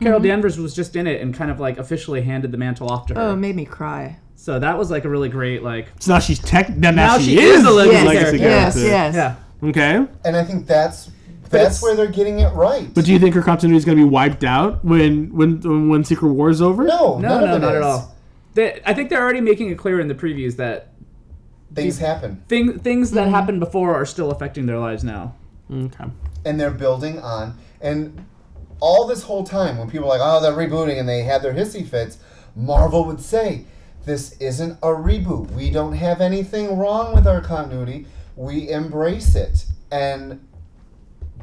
Carol 0.00 0.18
mm-hmm. 0.18 0.28
Danvers 0.28 0.58
was 0.58 0.74
just 0.74 0.96
in 0.96 1.06
it 1.06 1.20
and 1.20 1.34
kind 1.34 1.50
of 1.50 1.60
like 1.60 1.78
officially 1.78 2.22
handed 2.22 2.52
the 2.52 2.56
mantle 2.56 2.88
off 2.90 3.06
to 3.06 3.14
her. 3.14 3.20
Oh, 3.20 3.32
it 3.32 3.36
made 3.36 3.56
me 3.56 3.64
cry. 3.64 4.18
so 4.36 4.58
that 4.58 4.78
was 4.78 4.90
like 4.90 5.04
a 5.04 5.08
really 5.08 5.28
great 5.28 5.62
like 5.62 5.88
So 5.98 6.14
now 6.14 6.20
she's 6.20 6.38
tech. 6.38 6.70
Now, 6.70 6.90
Now 6.90 7.18
she, 7.18 7.24
she 7.24 7.38
is 7.38 7.60
is 7.60 7.66
a 7.66 7.68
a 7.68 7.70
legacy 7.70 8.06
legacy 8.06 8.38
character. 8.38 8.38
Yes, 8.38 8.74
character. 8.74 8.90
yes. 8.90 9.14
yeah. 9.14 9.36
Okay. 9.62 10.06
And 10.24 10.36
I 10.36 10.44
think 10.44 10.66
that's 10.66 11.10
that's 11.50 11.82
where 11.82 11.96
they're 11.96 12.06
getting 12.06 12.38
it 12.38 12.52
right. 12.52 12.92
But 12.94 13.04
do 13.04 13.12
you 13.12 13.18
think 13.18 13.34
her 13.34 13.42
continuity 13.42 13.78
is 13.78 13.84
going 13.84 13.98
to 13.98 14.04
be 14.04 14.08
wiped 14.08 14.44
out 14.44 14.84
when 14.84 15.34
when 15.34 15.88
when 15.88 16.04
Secret 16.04 16.32
War 16.32 16.48
is 16.48 16.62
over? 16.62 16.84
no, 16.84 17.18
No, 17.18 17.40
no, 17.40 17.46
of 17.46 17.56
it 17.56 17.58
not 17.66 17.74
at 17.74 17.82
all. 17.82 18.16
They, 18.54 18.80
I 18.84 18.94
think 18.94 19.10
they're 19.10 19.22
already 19.22 19.40
making 19.40 19.70
it 19.70 19.78
clear 19.78 20.00
in 20.00 20.08
the 20.08 20.14
previews 20.14 20.56
that 20.56 20.92
Things 21.72 21.98
happen, 21.98 22.42
thing, 22.48 22.80
things 22.80 23.12
that 23.12 23.26
mm-hmm. 23.26 23.34
happened 23.34 23.60
before 23.60 23.94
are 23.94 24.04
still 24.04 24.32
affecting 24.32 24.66
their 24.66 24.78
lives 24.78 25.04
now. 25.04 25.36
Okay. 25.72 26.06
and 26.44 26.58
they're 26.58 26.72
building 26.72 27.20
on. 27.20 27.56
And 27.80 28.26
all 28.80 29.06
this 29.06 29.22
whole 29.22 29.44
time, 29.44 29.78
when 29.78 29.88
people 29.88 30.10
are 30.10 30.18
like, 30.18 30.20
"Oh, 30.20 30.40
they're 30.40 30.52
rebooting," 30.52 30.98
and 30.98 31.08
they 31.08 31.22
had 31.22 31.42
their 31.42 31.54
hissy 31.54 31.86
fits, 31.86 32.18
Marvel 32.56 33.04
would 33.04 33.20
say, 33.20 33.66
"This 34.04 34.32
isn't 34.40 34.78
a 34.82 34.88
reboot. 34.88 35.52
We 35.52 35.70
don't 35.70 35.92
have 35.92 36.20
anything 36.20 36.76
wrong 36.76 37.14
with 37.14 37.26
our 37.26 37.40
continuity. 37.40 38.06
We 38.40 38.70
embrace 38.70 39.34
it." 39.34 39.66
And 39.92 40.40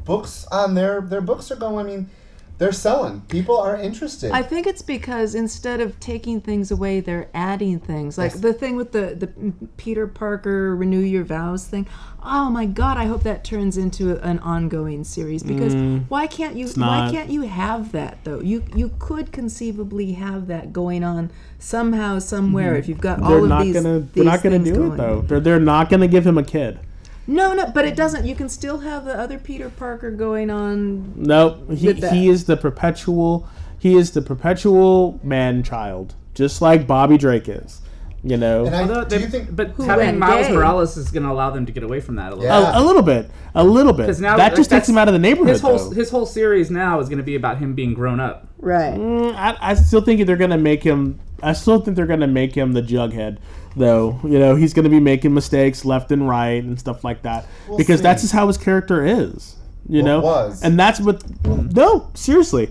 books 0.04 0.46
on 0.50 0.74
their 0.74 1.00
their 1.00 1.20
books 1.20 1.50
are 1.50 1.56
going. 1.56 1.86
I 1.86 1.88
mean, 1.90 2.10
they're 2.58 2.72
selling. 2.72 3.20
People 3.28 3.56
are 3.56 3.76
interested. 3.76 4.32
I 4.32 4.42
think 4.42 4.66
it's 4.66 4.82
because 4.82 5.36
instead 5.36 5.80
of 5.80 5.98
taking 6.00 6.40
things 6.40 6.72
away, 6.72 6.98
they're 6.98 7.28
adding 7.32 7.78
things. 7.78 8.18
Like 8.18 8.32
Yes. 8.32 8.40
the 8.40 8.52
thing 8.52 8.74
with 8.74 8.90
the, 8.90 9.14
the 9.14 9.28
Peter 9.76 10.08
Parker 10.08 10.74
renew 10.74 10.98
your 10.98 11.22
vows 11.22 11.64
thing. 11.66 11.86
Oh 12.24 12.50
my 12.50 12.66
God! 12.66 12.96
I 12.96 13.04
hope 13.04 13.22
that 13.22 13.44
turns 13.44 13.76
into 13.76 14.16
an 14.26 14.40
ongoing 14.40 15.04
series 15.04 15.44
because 15.44 15.72
mm. 15.72 16.02
why 16.08 16.26
can't 16.26 16.56
you? 16.56 16.66
Why 16.74 17.08
can't 17.12 17.30
you 17.30 17.42
have 17.42 17.92
that 17.92 18.18
though? 18.24 18.40
You 18.40 18.64
you 18.74 18.90
could 18.98 19.30
conceivably 19.30 20.14
have 20.14 20.48
that 20.48 20.72
going 20.72 21.04
on 21.04 21.30
somehow 21.60 22.18
somewhere 22.18 22.70
mm-hmm. 22.70 22.80
if 22.80 22.88
you've 22.88 23.00
got 23.00 23.22
all 23.22 23.30
They're 23.30 23.38
of 23.38 23.48
not 23.48 23.62
these. 23.62 23.74
gonna. 23.74 24.00
these 24.00 24.10
They're 24.14 24.24
not 24.24 24.42
gonna 24.42 24.56
things 24.56 24.68
do 24.68 24.74
going. 24.74 24.92
it 24.94 24.96
though. 24.96 25.20
They're 25.20 25.40
they're 25.40 25.60
not 25.60 25.90
gonna 25.90 26.08
give 26.08 26.26
him 26.26 26.38
a 26.38 26.44
kid. 26.44 26.80
No, 27.28 27.52
no, 27.52 27.66
but 27.66 27.84
it 27.84 27.94
doesn't. 27.94 28.24
You 28.26 28.34
can 28.34 28.48
still 28.48 28.78
have 28.78 29.04
the 29.04 29.16
other 29.16 29.38
Peter 29.38 29.68
Parker 29.68 30.10
going 30.10 30.50
on. 30.50 31.12
No, 31.14 31.62
he 31.70 31.92
he 31.92 32.28
is 32.28 32.46
the 32.46 32.56
perpetual. 32.56 33.46
He 33.78 33.94
is 33.96 34.10
the 34.12 34.22
perpetual 34.22 35.20
man 35.22 35.62
child, 35.62 36.14
just 36.34 36.60
like 36.62 36.86
Bobby 36.86 37.18
Drake 37.18 37.48
is. 37.48 37.82
You 38.24 38.36
know. 38.36 38.66
and 38.66 38.74
I, 38.74 38.80
Although 38.80 39.04
do 39.04 39.16
they- 39.16 39.22
you 39.22 39.28
think? 39.28 39.54
but 39.54 39.68
Who 39.70 39.84
having 39.84 40.06
went 40.06 40.18
Miles 40.18 40.48
gay? 40.48 40.52
Morales 40.54 40.96
is 40.96 41.10
going 41.12 41.22
to 41.22 41.30
allow 41.30 41.50
them 41.50 41.66
to 41.66 41.72
get 41.72 41.84
away 41.84 42.00
from 42.00 42.16
that 42.16 42.32
a 42.32 42.34
little. 42.34 42.44
Yeah. 42.50 42.60
bit. 42.72 42.74
a, 42.74 42.80
a 42.80 42.84
little 42.84 43.02
bit, 43.02 43.30
a 43.54 43.62
little 43.62 43.92
bit. 43.92 44.06
Because 44.06 44.20
now 44.20 44.36
that 44.36 44.56
just 44.56 44.70
takes 44.70 44.88
him 44.88 44.98
out 44.98 45.06
of 45.06 45.12
the 45.14 45.20
neighborhood. 45.20 45.50
His 45.52 45.60
whole 45.60 45.78
though. 45.78 45.90
his 45.90 46.10
whole 46.10 46.26
series 46.26 46.68
now 46.68 46.98
is 46.98 47.08
going 47.08 47.18
to 47.18 47.24
be 47.24 47.36
about 47.36 47.58
him 47.58 47.74
being 47.74 47.94
grown 47.94 48.18
up. 48.18 48.48
Right. 48.58 48.94
Mm, 48.94 49.34
I, 49.36 49.56
I 49.60 49.74
still 49.74 50.00
think 50.00 50.26
they're 50.26 50.36
gonna 50.36 50.58
make 50.58 50.82
him. 50.82 51.20
I 51.44 51.52
still 51.52 51.80
think 51.80 51.96
they're 51.96 52.06
gonna 52.06 52.26
make 52.26 52.56
him 52.56 52.72
the 52.72 52.82
Jughead, 52.82 53.38
though. 53.78 54.18
You 54.24 54.38
know, 54.38 54.54
he's 54.56 54.74
gonna 54.74 54.88
be 54.88 55.00
making 55.00 55.32
mistakes 55.34 55.84
left 55.84 56.12
and 56.12 56.28
right 56.28 56.62
and 56.62 56.78
stuff 56.78 57.04
like 57.04 57.22
that 57.22 57.46
because 57.76 58.00
see. 58.00 58.02
that's 58.02 58.22
just 58.22 58.34
how 58.34 58.46
his 58.46 58.58
character 58.58 59.04
is. 59.04 59.56
You 59.88 60.02
Well, 60.02 60.20
know, 60.20 60.20
was. 60.20 60.62
and 60.62 60.78
that's 60.78 61.00
what. 61.00 61.22
No, 61.46 62.10
seriously. 62.14 62.70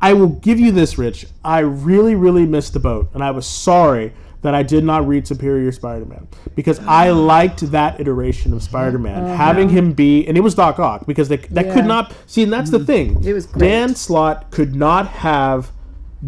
I 0.00 0.12
will 0.12 0.28
give 0.28 0.60
you 0.60 0.70
this, 0.70 0.96
Rich. 0.96 1.26
I 1.44 1.60
really, 1.60 2.14
really 2.14 2.46
missed 2.46 2.72
the 2.72 2.80
boat, 2.80 3.10
and 3.14 3.24
I 3.24 3.32
was 3.32 3.46
sorry 3.46 4.12
that 4.42 4.54
I 4.54 4.62
did 4.62 4.84
not 4.84 5.06
read 5.08 5.26
Superior 5.26 5.72
Spider-Man 5.72 6.28
because 6.54 6.78
I 6.80 7.10
liked 7.10 7.60
that 7.72 8.00
iteration 8.00 8.52
of 8.52 8.62
Spider-Man, 8.62 9.24
uh-huh. 9.24 9.34
having 9.34 9.68
him 9.68 9.92
be, 9.92 10.24
and 10.26 10.36
it 10.36 10.40
was 10.40 10.54
Doc 10.54 10.78
Ock 10.78 11.06
because 11.06 11.28
they, 11.28 11.38
that 11.38 11.66
Yeah. 11.66 11.74
could 11.74 11.86
not 11.86 12.14
see, 12.26 12.44
and 12.44 12.52
that's 12.52 12.70
the 12.70 12.78
mm. 12.78 12.86
thing. 12.86 13.24
It 13.24 13.32
was 13.32 13.46
great. 13.46 13.68
Dan 13.68 13.94
Slott 13.96 14.52
could 14.52 14.76
not 14.76 15.08
have 15.08 15.72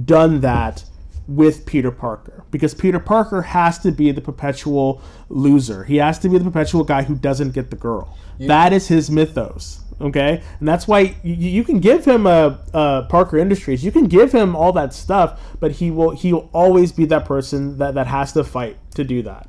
done 0.04 0.40
that 0.40 0.84
with 1.30 1.64
Peter 1.64 1.92
Parker 1.92 2.44
because 2.50 2.74
Peter 2.74 2.98
Parker 2.98 3.42
has 3.42 3.78
to 3.78 3.92
be 3.92 4.10
the 4.10 4.20
perpetual 4.20 5.00
loser. 5.28 5.84
He 5.84 5.96
has 5.96 6.18
to 6.20 6.28
be 6.28 6.38
the 6.38 6.44
perpetual 6.44 6.82
guy 6.82 7.04
who 7.04 7.14
doesn't 7.14 7.52
get 7.52 7.70
the 7.70 7.76
girl. 7.76 8.16
that 8.40 8.72
is 8.72 8.88
his 8.88 9.10
mythos. 9.10 9.80
Okay, 10.00 10.42
and 10.58 10.66
that's 10.66 10.88
why 10.88 11.14
you, 11.22 11.34
you 11.34 11.62
can 11.62 11.78
give 11.78 12.06
him 12.06 12.26
a, 12.26 12.58
a 12.72 13.06
Parker 13.10 13.36
Industries. 13.36 13.84
You 13.84 13.92
can 13.92 14.06
give 14.06 14.32
him 14.32 14.56
all 14.56 14.72
that 14.72 14.94
stuff, 14.94 15.38
but 15.60 15.72
he 15.72 15.90
will 15.90 16.10
he 16.10 16.32
will 16.32 16.48
always 16.54 16.90
be 16.90 17.04
that 17.06 17.26
person 17.26 17.76
that, 17.76 17.94
that 17.94 18.06
has 18.06 18.32
to 18.32 18.42
fight 18.42 18.78
to 18.94 19.04
do 19.04 19.22
that. 19.22 19.46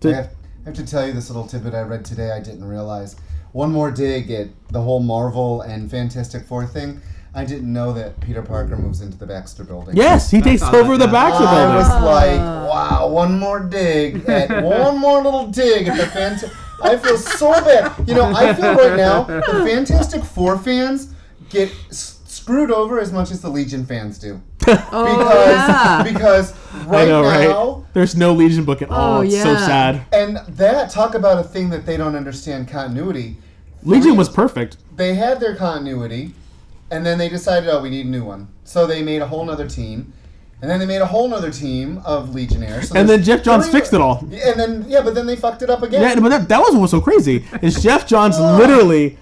To- 0.00 0.10
I 0.10 0.14
have, 0.14 0.26
I 0.26 0.64
have 0.66 0.74
to 0.74 0.86
tell 0.86 1.04
you 1.04 1.12
this 1.12 1.28
little 1.28 1.48
tidbit 1.48 1.74
I 1.74 1.82
read 1.82 2.04
today. 2.04 2.30
I 2.30 2.40
didn't 2.40 2.64
realize. 2.64 3.16
One 3.52 3.72
more 3.72 3.90
dig 3.90 4.30
at 4.30 4.48
the 4.68 4.80
whole 4.80 5.00
Marvel 5.00 5.62
and 5.62 5.90
Fantastic 5.90 6.44
Four 6.44 6.64
thing. 6.66 7.00
I 7.34 7.44
didn't 7.44 7.72
know 7.72 7.92
that 7.92 8.20
Peter 8.20 8.42
Parker 8.42 8.76
moves 8.76 9.00
into 9.00 9.16
the 9.18 9.26
Baxter 9.26 9.62
Building. 9.64 9.96
yes, 9.96 10.30
he 10.30 10.40
takes 10.40 10.62
over 10.62 10.96
the 10.96 11.04
yeah. 11.06 11.12
Baxter 11.12 11.44
I 11.44 11.54
building. 11.54 11.76
was 11.76 11.88
like, 11.88 12.38
wow, 12.70 13.08
one 13.08 13.38
more 13.38 13.60
dig 13.60 14.28
at 14.28 14.64
one 14.64 14.98
more 14.98 15.22
little 15.22 15.46
dig 15.48 15.88
at 15.88 15.96
the 15.96 16.06
Fantastic. 16.06 16.50
I 16.82 16.96
feel 16.96 17.18
so 17.18 17.52
bad. 17.52 18.08
You 18.08 18.14
know, 18.14 18.32
I 18.34 18.54
feel 18.54 18.74
right 18.74 18.96
now 18.96 19.24
the 19.24 19.64
Fantastic 19.66 20.22
Four 20.24 20.56
fans 20.58 21.12
get 21.50 21.70
s- 21.90 22.20
screwed 22.26 22.70
over 22.70 23.00
as 23.00 23.12
much 23.12 23.30
as 23.30 23.40
the 23.42 23.48
Legion 23.48 23.84
fans 23.84 24.18
do. 24.18 24.40
Oh 24.66 25.16
Because 25.18 25.68
yeah. 25.68 26.02
because 26.04 26.54
right 26.86 27.08
know, 27.08 27.22
now 27.22 27.74
right? 27.74 27.84
There's 27.94 28.14
no 28.16 28.32
Legion 28.32 28.64
book 28.64 28.80
at 28.82 28.90
all. 28.90 29.18
Oh, 29.18 29.20
it's 29.22 29.42
so 29.42 29.54
sad. 29.56 30.06
and 30.12 30.38
that 30.56 30.90
talk 30.90 31.14
about 31.14 31.38
a 31.38 31.42
thing 31.42 31.70
that 31.70 31.84
they 31.86 31.96
don't 31.96 32.14
understand 32.14 32.68
continuity. 32.68 33.36
Legion 33.82 34.16
was 34.16 34.28
perfect. 34.28 34.76
they 34.96 35.14
had 35.14 35.40
their 35.40 35.54
continuity, 35.56 36.32
and 36.90 37.04
then 37.04 37.18
they 37.18 37.28
decided, 37.28 37.68
oh, 37.68 37.80
we 37.80 37.90
need 37.90 38.06
a 38.06 38.08
new 38.08 38.24
one. 38.24 38.48
So 38.64 38.86
they 38.86 39.02
made 39.02 39.22
a 39.22 39.26
whole 39.26 39.44
nother 39.44 39.68
team, 39.68 40.12
and 40.60 40.70
then 40.70 40.80
they 40.80 40.86
made 40.86 41.00
a 41.00 41.06
whole 41.06 41.28
nother 41.28 41.50
team 41.50 41.98
of 42.04 42.34
Legionnaires. 42.34 42.88
So 42.88 42.96
And 42.96 43.08
then 43.08 43.22
Geoff 43.22 43.42
Johns 43.42 43.68
fixed 43.68 43.92
it 43.92 44.00
all. 44.00 44.20
And 44.20 44.58
then 44.58 44.84
yeah, 44.88 45.02
but 45.02 45.14
then 45.14 45.26
they 45.26 45.36
fucked 45.36 45.62
it 45.62 45.70
up 45.70 45.82
again. 45.82 46.02
Yeah, 46.02 46.20
but 46.20 46.30
that, 46.30 46.48
that 46.48 46.60
was 46.60 46.72
what 46.72 46.82
was 46.82 46.90
so 46.90 47.00
crazy. 47.00 47.46
Is 47.62 47.82
Geoff 47.82 48.06
Johns 48.06 48.36
oh. 48.38 48.56
literally 48.56 49.16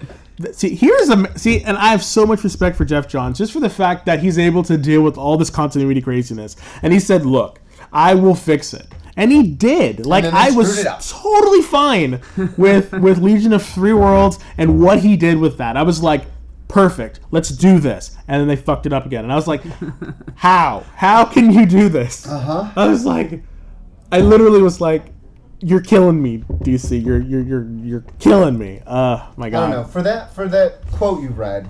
see 0.51 0.75
here's 0.75 1.09
a 1.09 1.37
see, 1.37 1.61
and 1.63 1.77
I 1.77 1.89
have 1.89 2.03
so 2.03 2.25
much 2.25 2.43
respect 2.43 2.75
for 2.77 2.85
Geoff 2.85 3.07
Johns 3.07 3.37
just 3.37 3.51
for 3.51 3.59
the 3.59 3.69
fact 3.69 4.05
that 4.05 4.21
he's 4.21 4.37
able 4.37 4.63
to 4.63 4.77
deal 4.77 5.01
with 5.01 5.17
all 5.17 5.37
this 5.37 5.49
continuity 5.49 6.01
craziness. 6.01 6.55
And 6.81 6.93
he 6.93 6.99
said, 6.99 7.25
"Look, 7.25 7.59
I 7.91 8.15
will 8.15 8.35
fix 8.35 8.73
it." 8.73 8.87
And 9.15 9.31
he 9.31 9.43
did. 9.43 10.05
Like 10.05 10.25
I 10.25 10.51
was 10.51 10.71
screwed 10.71 10.85
it 10.85 10.89
up. 10.89 11.01
totally 11.01 11.61
fine 11.63 12.21
with 12.57 12.93
with 12.93 13.19
Legion 13.19 13.53
of 13.53 13.65
Three 13.65 13.93
Worlds 13.93 14.39
and 14.57 14.79
what 14.79 14.99
he 14.99 15.17
did 15.17 15.39
with 15.39 15.57
that. 15.57 15.75
I 15.75 15.83
was 15.83 16.03
like, 16.03 16.25
perfect. 16.67 17.19
Let's 17.31 17.49
do 17.49 17.79
this. 17.79 18.15
And 18.27 18.39
then 18.41 18.47
they 18.47 18.55
fucked 18.55 18.85
it 18.85 18.93
up 18.93 19.05
again. 19.05 19.23
And 19.23 19.31
I 19.31 19.35
was 19.35 19.47
like, 19.47 19.61
how? 20.35 20.83
How 20.95 21.25
can 21.25 21.51
you 21.51 21.65
do 21.65 21.89
this? 21.89 22.27
Uh 22.27 22.39
huh. 22.39 22.71
I 22.75 22.87
was 22.87 23.05
like, 23.05 23.41
I 24.11 24.21
literally 24.21 24.61
was 24.61 24.79
like, 24.79 25.05
"You're 25.59 25.81
killing 25.81 26.21
me, 26.21 26.39
DC. 26.63 27.03
You're 27.05 27.19
you're 27.19 27.41
you're 27.41 27.67
you're 27.83 28.05
killing 28.19 28.57
me." 28.57 28.81
Uh, 28.85 29.27
my 29.35 29.49
God. 29.49 29.57
I 29.57 29.61
don't 29.61 29.71
God. 29.71 29.81
know. 29.81 29.87
For 29.91 30.01
that 30.03 30.33
for 30.33 30.47
that 30.47 30.89
quote 30.91 31.21
you 31.21 31.29
read, 31.29 31.69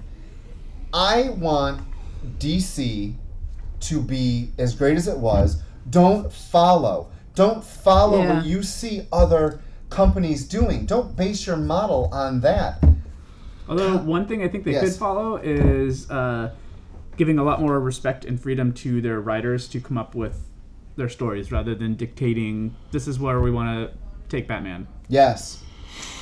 I 0.93 1.29
want 1.29 1.81
DC 2.39 3.15
to 3.79 4.01
be 4.01 4.51
as 4.57 4.75
great 4.75 4.97
as 4.97 5.07
it 5.07 5.17
was. 5.17 5.61
Don't 5.89 6.31
follow. 6.31 7.09
Don't 7.35 7.63
follow 7.63 8.21
Yeah. 8.21 8.35
what 8.35 8.45
you 8.45 8.63
see 8.63 9.07
other 9.11 9.61
companies 9.89 10.47
doing. 10.47 10.85
Don't 10.85 11.15
base 11.15 11.45
your 11.47 11.57
model 11.57 12.09
on 12.11 12.41
that. 12.41 12.83
Although 13.69 13.97
one 14.03 14.25
thing 14.27 14.43
I 14.43 14.47
think 14.47 14.63
they 14.63 14.71
Yes. 14.73 14.83
could 14.83 14.93
follow 14.99 15.37
is 15.37 16.09
uh, 16.11 16.51
giving 17.17 17.39
a 17.39 17.43
lot 17.43 17.61
more 17.61 17.79
respect 17.79 18.25
and 18.25 18.39
freedom 18.39 18.71
to 18.73 19.01
their 19.01 19.19
writers 19.21 19.67
to 19.69 19.79
come 19.79 19.97
up 19.97 20.15
with 20.15 20.43
their 20.95 21.09
stories 21.09 21.51
rather 21.51 21.75
than 21.75 21.95
dictating 21.95 22.75
this 22.91 23.07
is 23.07 23.19
where 23.19 23.39
we 23.39 23.51
want 23.51 23.69
to 23.91 23.97
take 24.29 24.47
Batman. 24.47 24.87
Yes. 25.09 25.63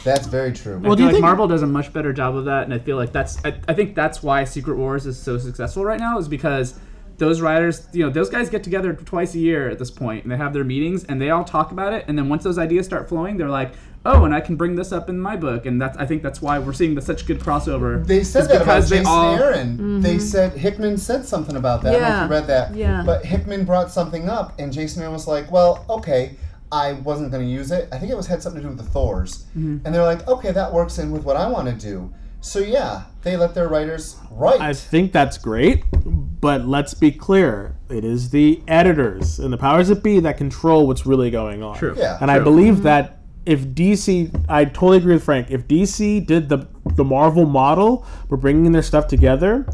That's 0.03 0.27
very 0.27 0.53
true. 0.53 0.77
Well, 0.79 0.93
I 0.93 0.95
do 0.95 0.97
feel 0.97 0.99
you 0.99 1.05
like 1.05 1.13
think- 1.15 1.21
Marvel 1.23 1.47
does 1.47 1.63
a 1.63 1.67
much 1.67 1.91
better 1.91 2.13
job 2.13 2.35
of 2.35 2.45
that, 2.45 2.63
and 2.63 2.73
I 2.73 2.79
feel 2.79 2.95
like 2.97 3.11
that's 3.11 3.43
I, 3.43 3.57
I 3.67 3.73
think 3.73 3.95
that's 3.95 4.21
why 4.21 4.43
Secret 4.43 4.77
Wars 4.77 5.05
is 5.05 5.17
so 5.17 5.37
successful 5.37 5.83
right 5.83 5.99
now 5.99 6.17
is 6.19 6.27
because 6.27 6.79
those 7.17 7.41
writers, 7.41 7.87
you 7.93 8.03
know, 8.05 8.09
those 8.11 8.29
guys 8.29 8.49
get 8.49 8.63
together 8.63 8.93
twice 8.93 9.33
a 9.35 9.39
year 9.39 9.69
at 9.69 9.79
this 9.79 9.89
point, 9.89 10.23
and 10.23 10.31
they 10.31 10.37
have 10.37 10.53
their 10.53 10.63
meetings, 10.65 11.05
and 11.05 11.19
they 11.19 11.29
all 11.29 11.43
talk 11.45 11.71
about 11.71 11.93
it, 11.93 12.05
and 12.07 12.17
then 12.17 12.29
once 12.29 12.43
those 12.43 12.57
ideas 12.57 12.85
start 12.85 13.07
flowing, 13.09 13.37
they're 13.37 13.49
like, 13.49 13.71
oh, 14.05 14.25
and 14.25 14.33
I 14.33 14.39
can 14.39 14.55
bring 14.55 14.75
this 14.75 14.91
up 14.91 15.09
in 15.09 15.19
my 15.19 15.35
book, 15.35 15.65
and 15.65 15.81
that's 15.81 15.97
I 15.97 16.05
think 16.05 16.23
that's 16.23 16.41
why 16.41 16.59
we're 16.59 16.73
seeing 16.73 16.95
the, 16.95 17.01
such 17.01 17.25
good 17.25 17.39
crossover. 17.39 18.05
They 18.05 18.23
said 18.23 18.43
is 18.43 18.47
that 18.47 18.55
about 18.57 18.65
because 18.65 18.89
they 18.89 18.97
Jason 18.97 19.11
all- 19.11 19.35
Aaron. 19.35 20.01
They 20.01 20.15
mm-hmm. 20.15 20.19
said 20.19 20.53
Hickman 20.53 20.97
said 20.97 21.25
something 21.25 21.55
about 21.55 21.81
that. 21.83 21.89
I 21.89 21.91
don't 21.93 22.01
know 22.01 22.07
if 22.07 22.13
Yeah. 22.13 22.23
you 22.23 22.31
read 22.31 22.47
that. 22.47 22.75
Yeah. 22.75 23.03
But 23.05 23.25
Hickman 23.25 23.65
brought 23.65 23.91
something 23.91 24.29
up, 24.29 24.53
and 24.59 24.71
Jason 24.71 25.01
Aaron 25.01 25.13
was 25.13 25.27
like, 25.27 25.51
"Well, 25.51 25.85
okay, 25.89 26.37
I 26.71 26.93
wasn't 26.93 27.31
going 27.31 27.45
to 27.45 27.51
use 27.51 27.71
it. 27.71 27.89
I 27.91 27.97
think 27.97 28.11
it 28.11 28.17
was 28.17 28.27
had 28.27 28.41
something 28.41 28.61
to 28.61 28.67
do 28.67 28.75
with 28.75 28.85
the 28.85 28.91
Thors." 28.91 29.45
Mm-hmm. 29.57 29.85
And 29.85 29.95
they're 29.95 30.03
like, 30.03 30.27
"Okay, 30.27 30.51
that 30.51 30.71
works 30.71 30.99
in 30.99 31.11
with 31.11 31.23
what 31.23 31.35
I 31.35 31.49
want 31.49 31.67
to 31.67 31.73
do." 31.73 32.13
So 32.41 32.59
yeah, 32.59 33.05
they 33.23 33.37
let 33.37 33.55
their 33.55 33.67
writers 33.67 34.17
write. 34.29 34.61
I 34.61 34.73
think 34.73 35.11
that's 35.11 35.35
great, 35.39 35.83
but 36.05 36.67
let's 36.67 36.93
be 36.93 37.11
clear: 37.11 37.75
it 37.89 38.05
is 38.05 38.29
the 38.29 38.61
editors 38.67 39.39
and 39.39 39.51
the 39.51 39.57
powers 39.57 39.87
that 39.87 40.03
be 40.03 40.19
that 40.19 40.37
control 40.37 40.85
what's 40.85 41.07
really 41.07 41.31
going 41.31 41.63
on. 41.63 41.75
True. 41.75 41.95
Yeah. 41.97 42.19
And 42.21 42.29
I 42.29 42.37
believe 42.39 42.75
mm-hmm. 42.75 42.83
that 42.83 43.24
if 43.45 43.61
DC, 43.65 44.45
I 44.49 44.65
totally 44.65 44.97
agree 44.97 45.13
with 45.15 45.23
Frank. 45.23 45.51
If 45.51 45.67
DC 45.67 46.25
did 46.25 46.49
the 46.49 46.67
the 46.95 47.03
Marvel 47.03 47.45
model, 47.45 48.05
we're 48.29 48.37
bringing 48.37 48.71
their 48.71 48.81
stuff 48.81 49.07
together. 49.07 49.65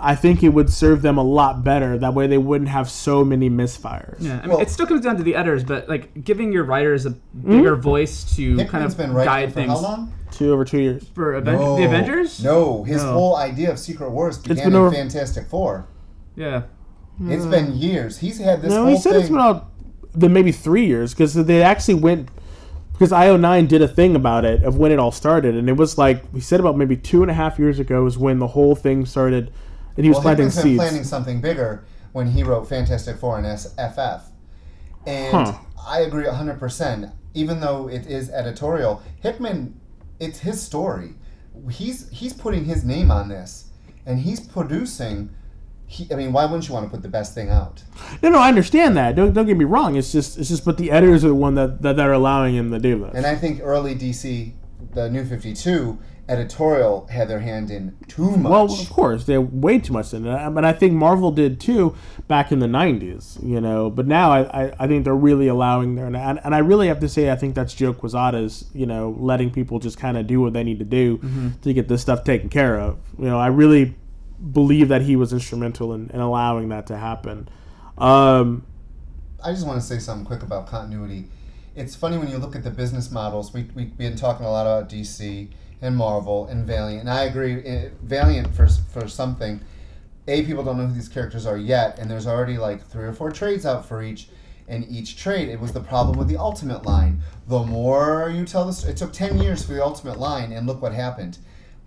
I 0.00 0.14
think 0.14 0.42
it 0.44 0.50
would 0.50 0.70
serve 0.70 1.02
them 1.02 1.18
a 1.18 1.22
lot 1.24 1.64
better. 1.64 1.98
That 1.98 2.14
way, 2.14 2.26
they 2.28 2.38
wouldn't 2.38 2.70
have 2.70 2.88
so 2.88 3.24
many 3.24 3.50
misfires. 3.50 4.16
Yeah, 4.20 4.38
I 4.38 4.42
mean, 4.42 4.50
Well- 4.50 4.60
it 4.60 4.70
still 4.70 4.86
comes 4.86 5.00
down 5.00 5.16
to 5.16 5.22
the 5.24 5.34
editors, 5.34 5.64
but 5.64 5.88
like 5.88 6.24
giving 6.24 6.52
your 6.52 6.64
writers 6.64 7.04
a 7.04 7.10
hmm? 7.10 7.50
bigger 7.50 7.74
voice 7.76 8.36
to 8.36 8.56
Hickman's 8.56 8.70
kind 8.70 8.84
of 8.84 8.96
been 8.96 9.12
guide 9.12 9.48
for 9.48 9.54
things 9.54 9.72
how 9.72 9.78
long? 9.80 10.12
Two 10.30 10.52
over 10.52 10.64
two 10.64 10.80
years. 10.80 11.08
for 11.14 11.34
Aven- 11.34 11.58
the 11.58 11.84
Avengers. 11.84 12.42
No, 12.44 12.84
his 12.84 13.02
No. 13.02 13.12
whole 13.12 13.36
idea 13.36 13.72
of 13.72 13.78
Secret 13.78 14.10
Wars 14.10 14.38
began 14.38 14.56
been 14.56 14.66
in 14.68 14.74
over- 14.74 14.90
Fantastic 14.94 15.46
Four. 15.48 15.86
Yeah, 16.36 16.62
It's 17.26 17.44
hmm. 17.44 17.50
been 17.50 17.76
years. 17.76 18.18
He's 18.18 18.38
had 18.38 18.62
this 18.62 18.70
No, 18.72 18.82
whole 18.82 18.94
he 18.94 18.96
said 18.96 19.12
thing. 19.12 19.20
it's 19.22 19.30
been 19.30 19.40
out 19.40 19.66
the 20.14 20.28
maybe 20.28 20.52
three 20.52 20.86
years 20.86 21.12
because 21.12 21.34
they 21.34 21.62
actually 21.62 21.94
went 21.94 22.28
because 22.98 23.12
IO9 23.12 23.68
did 23.68 23.80
a 23.80 23.86
thing 23.86 24.16
about 24.16 24.44
it 24.44 24.64
of 24.64 24.76
when 24.76 24.90
it 24.90 24.98
all 24.98 25.12
started, 25.12 25.54
and 25.54 25.68
it 25.68 25.74
was 25.74 25.96
like 25.96 26.34
he 26.34 26.40
said 26.40 26.58
about 26.58 26.76
maybe 26.76 26.96
two 26.96 27.22
and 27.22 27.30
a 27.30 27.34
half 27.34 27.56
years 27.56 27.78
ago 27.78 28.04
is 28.06 28.18
when 28.18 28.40
the 28.40 28.48
whole 28.48 28.74
thing 28.74 29.06
started, 29.06 29.52
and 29.96 30.04
he 30.04 30.10
was 30.10 30.16
well, 30.16 30.22
planting 30.22 30.46
Hickman's 30.46 30.62
seeds. 30.62 30.78
planning 30.78 31.04
something 31.04 31.40
bigger 31.40 31.84
when 32.12 32.26
he 32.32 32.42
wrote 32.42 32.68
Fantastic 32.68 33.16
Four 33.16 33.38
and 33.38 33.46
SFF. 33.46 34.22
And 35.06 35.32
Huh. 35.32 35.58
I 35.86 36.00
agree 36.00 36.24
100%. 36.24 37.12
Even 37.34 37.60
though 37.60 37.88
it 37.88 38.04
is 38.06 38.30
editorial, 38.30 39.00
Hickman, 39.20 39.78
it's 40.18 40.40
his 40.40 40.60
story. 40.60 41.14
He's 41.70 42.08
he's 42.10 42.32
putting 42.32 42.64
his 42.64 42.84
name 42.84 43.12
on 43.12 43.28
this, 43.28 43.66
and 44.04 44.18
he's 44.18 44.40
producing. 44.40 45.30
He, 45.90 46.06
I 46.12 46.16
mean, 46.16 46.34
why 46.34 46.44
wouldn't 46.44 46.68
you 46.68 46.74
want 46.74 46.84
to 46.84 46.90
put 46.90 47.00
the 47.00 47.08
best 47.08 47.34
thing 47.34 47.48
out? 47.48 47.82
No, 48.22 48.28
no, 48.28 48.38
I 48.38 48.48
understand 48.48 48.94
that. 48.98 49.16
Don't, 49.16 49.32
don't 49.32 49.46
get 49.46 49.56
me 49.56 49.64
wrong. 49.64 49.96
It's 49.96 50.12
just 50.12 50.38
it's 50.38 50.50
just 50.50 50.64
but 50.64 50.76
the 50.76 50.90
editors 50.90 51.24
are 51.24 51.28
the 51.28 51.34
one 51.34 51.54
that, 51.54 51.80
that, 51.80 51.96
that 51.96 52.06
are 52.06 52.12
allowing 52.12 52.54
him 52.54 52.70
to 52.70 52.78
do 52.78 52.98
this. 52.98 53.14
And 53.14 53.26
I 53.26 53.34
think 53.34 53.60
early 53.62 53.94
DC, 53.94 54.52
the 54.92 55.08
New 55.08 55.24
52 55.24 55.98
editorial 56.28 57.06
had 57.06 57.26
their 57.26 57.40
hand 57.40 57.70
in 57.70 57.96
too 58.06 58.36
much. 58.36 58.50
Well, 58.50 58.70
of 58.70 58.90
course, 58.90 59.24
they 59.24 59.38
way 59.38 59.78
too 59.78 59.94
much 59.94 60.12
in 60.12 60.26
it, 60.26 60.50
but 60.50 60.62
I 60.64 60.74
think 60.74 60.92
Marvel 60.92 61.30
did 61.30 61.58
too 61.58 61.96
back 62.26 62.52
in 62.52 62.58
the 62.58 62.66
'90s, 62.66 63.42
you 63.42 63.60
know. 63.60 63.88
But 63.88 64.06
now 64.06 64.30
I, 64.30 64.64
I, 64.64 64.74
I 64.80 64.86
think 64.86 65.04
they're 65.04 65.14
really 65.14 65.48
allowing 65.48 65.94
their 65.94 66.06
and, 66.06 66.16
and 66.16 66.54
I 66.54 66.58
really 66.58 66.88
have 66.88 67.00
to 67.00 67.08
say 67.08 67.30
I 67.30 67.36
think 67.36 67.54
that's 67.54 67.72
Joe 67.72 67.94
Quesada's, 67.94 68.66
you 68.74 68.84
know, 68.84 69.16
letting 69.18 69.50
people 69.50 69.78
just 69.78 69.98
kind 69.98 70.18
of 70.18 70.26
do 70.26 70.40
what 70.40 70.52
they 70.52 70.64
need 70.64 70.78
to 70.80 70.84
do 70.84 71.16
mm-hmm. 71.16 71.48
to 71.62 71.72
get 71.72 71.88
this 71.88 72.02
stuff 72.02 72.24
taken 72.24 72.50
care 72.50 72.78
of. 72.78 72.98
You 73.18 73.26
know, 73.26 73.38
I 73.38 73.46
really 73.46 73.94
believe 74.52 74.88
that 74.88 75.02
he 75.02 75.16
was 75.16 75.32
instrumental 75.32 75.92
in, 75.92 76.10
in 76.10 76.20
allowing 76.20 76.68
that 76.68 76.86
to 76.88 76.96
happen. 76.96 77.48
Um, 77.96 78.64
I 79.44 79.52
just 79.52 79.66
want 79.66 79.80
to 79.80 79.86
say 79.86 79.98
something 79.98 80.24
quick 80.26 80.42
about 80.42 80.66
continuity. 80.66 81.26
It's 81.74 81.94
funny 81.94 82.18
when 82.18 82.28
you 82.28 82.38
look 82.38 82.56
at 82.56 82.64
the 82.64 82.70
business 82.70 83.10
models. 83.10 83.52
We, 83.52 83.68
we've 83.74 83.96
been 83.96 84.16
talking 84.16 84.44
a 84.46 84.50
lot 84.50 84.66
about 84.66 84.88
DC 84.90 85.48
and 85.80 85.96
Marvel 85.96 86.46
and 86.48 86.66
Valiant, 86.66 87.00
and 87.02 87.10
I 87.10 87.24
agree. 87.24 87.62
eh, 87.64 87.88
Valiant 88.02 88.54
for 88.54 88.66
for 88.66 89.06
something. 89.08 89.60
A 90.26 90.44
people 90.44 90.62
don't 90.64 90.76
know 90.76 90.86
who 90.86 90.94
these 90.94 91.08
characters 91.08 91.46
are 91.46 91.56
yet, 91.56 91.98
and 91.98 92.10
there's 92.10 92.26
already 92.26 92.58
like 92.58 92.84
three 92.84 93.04
or 93.04 93.12
four 93.12 93.30
trades 93.30 93.64
out 93.64 93.86
for 93.86 94.02
each. 94.02 94.28
And 94.70 94.86
each 94.90 95.16
trade, 95.16 95.48
it 95.48 95.58
was 95.58 95.72
the 95.72 95.80
problem 95.80 96.18
with 96.18 96.28
the 96.28 96.36
Ultimate 96.36 96.84
line. 96.84 97.22
The 97.46 97.60
more 97.62 98.30
you 98.34 98.44
tell 98.44 98.66
this, 98.66 98.84
it 98.84 98.98
took 98.98 99.12
ten 99.14 99.38
years 99.40 99.64
for 99.64 99.72
the 99.72 99.82
Ultimate 99.82 100.18
line, 100.18 100.52
and 100.52 100.66
look 100.66 100.82
what 100.82 100.92
happened. 100.92 101.38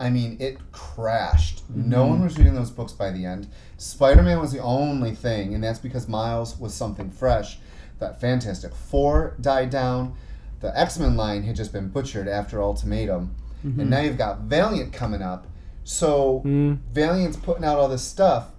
I 0.02 0.10
mean, 0.10 0.38
it 0.40 0.58
crashed. 0.72 1.62
No 1.70 2.08
one 2.08 2.16
mm-hmm. 2.16 2.24
was 2.24 2.38
reading 2.38 2.56
those 2.56 2.72
books 2.72 2.92
by 2.92 3.12
the 3.12 3.24
end. 3.24 3.48
Spider 3.78 4.24
Man 4.24 4.40
was 4.40 4.52
the 4.52 4.60
only 4.60 5.14
thing, 5.14 5.54
and 5.54 5.64
that's 5.64 5.78
because 5.78 6.08
Miles 6.08 6.58
was 6.58 6.74
something 6.74 7.12
fresh. 7.12 7.60
That 8.00 8.20
Fantastic 8.20 8.74
Four 8.74 9.38
died 9.40 9.70
down. 9.70 10.16
The 10.60 10.78
X 10.78 10.98
Men 10.98 11.16
line 11.16 11.44
had 11.44 11.56
just 11.56 11.72
been 11.72 11.90
butchered 11.90 12.28
after 12.28 12.64
Ultimatum. 12.64 13.36
And 13.62 13.74
mm-hmm. 13.74 13.90
now 13.90 14.00
you've 14.00 14.18
got 14.18 14.40
Valiant 14.42 14.92
coming 14.92 15.22
up. 15.22 15.46
So, 15.84 16.42
mm. 16.44 16.80
Valiant's 16.94 17.38
putting 17.38 17.64
out 17.64 17.78
all 17.78 17.88
this 17.88 18.04
stuff. 18.04 18.54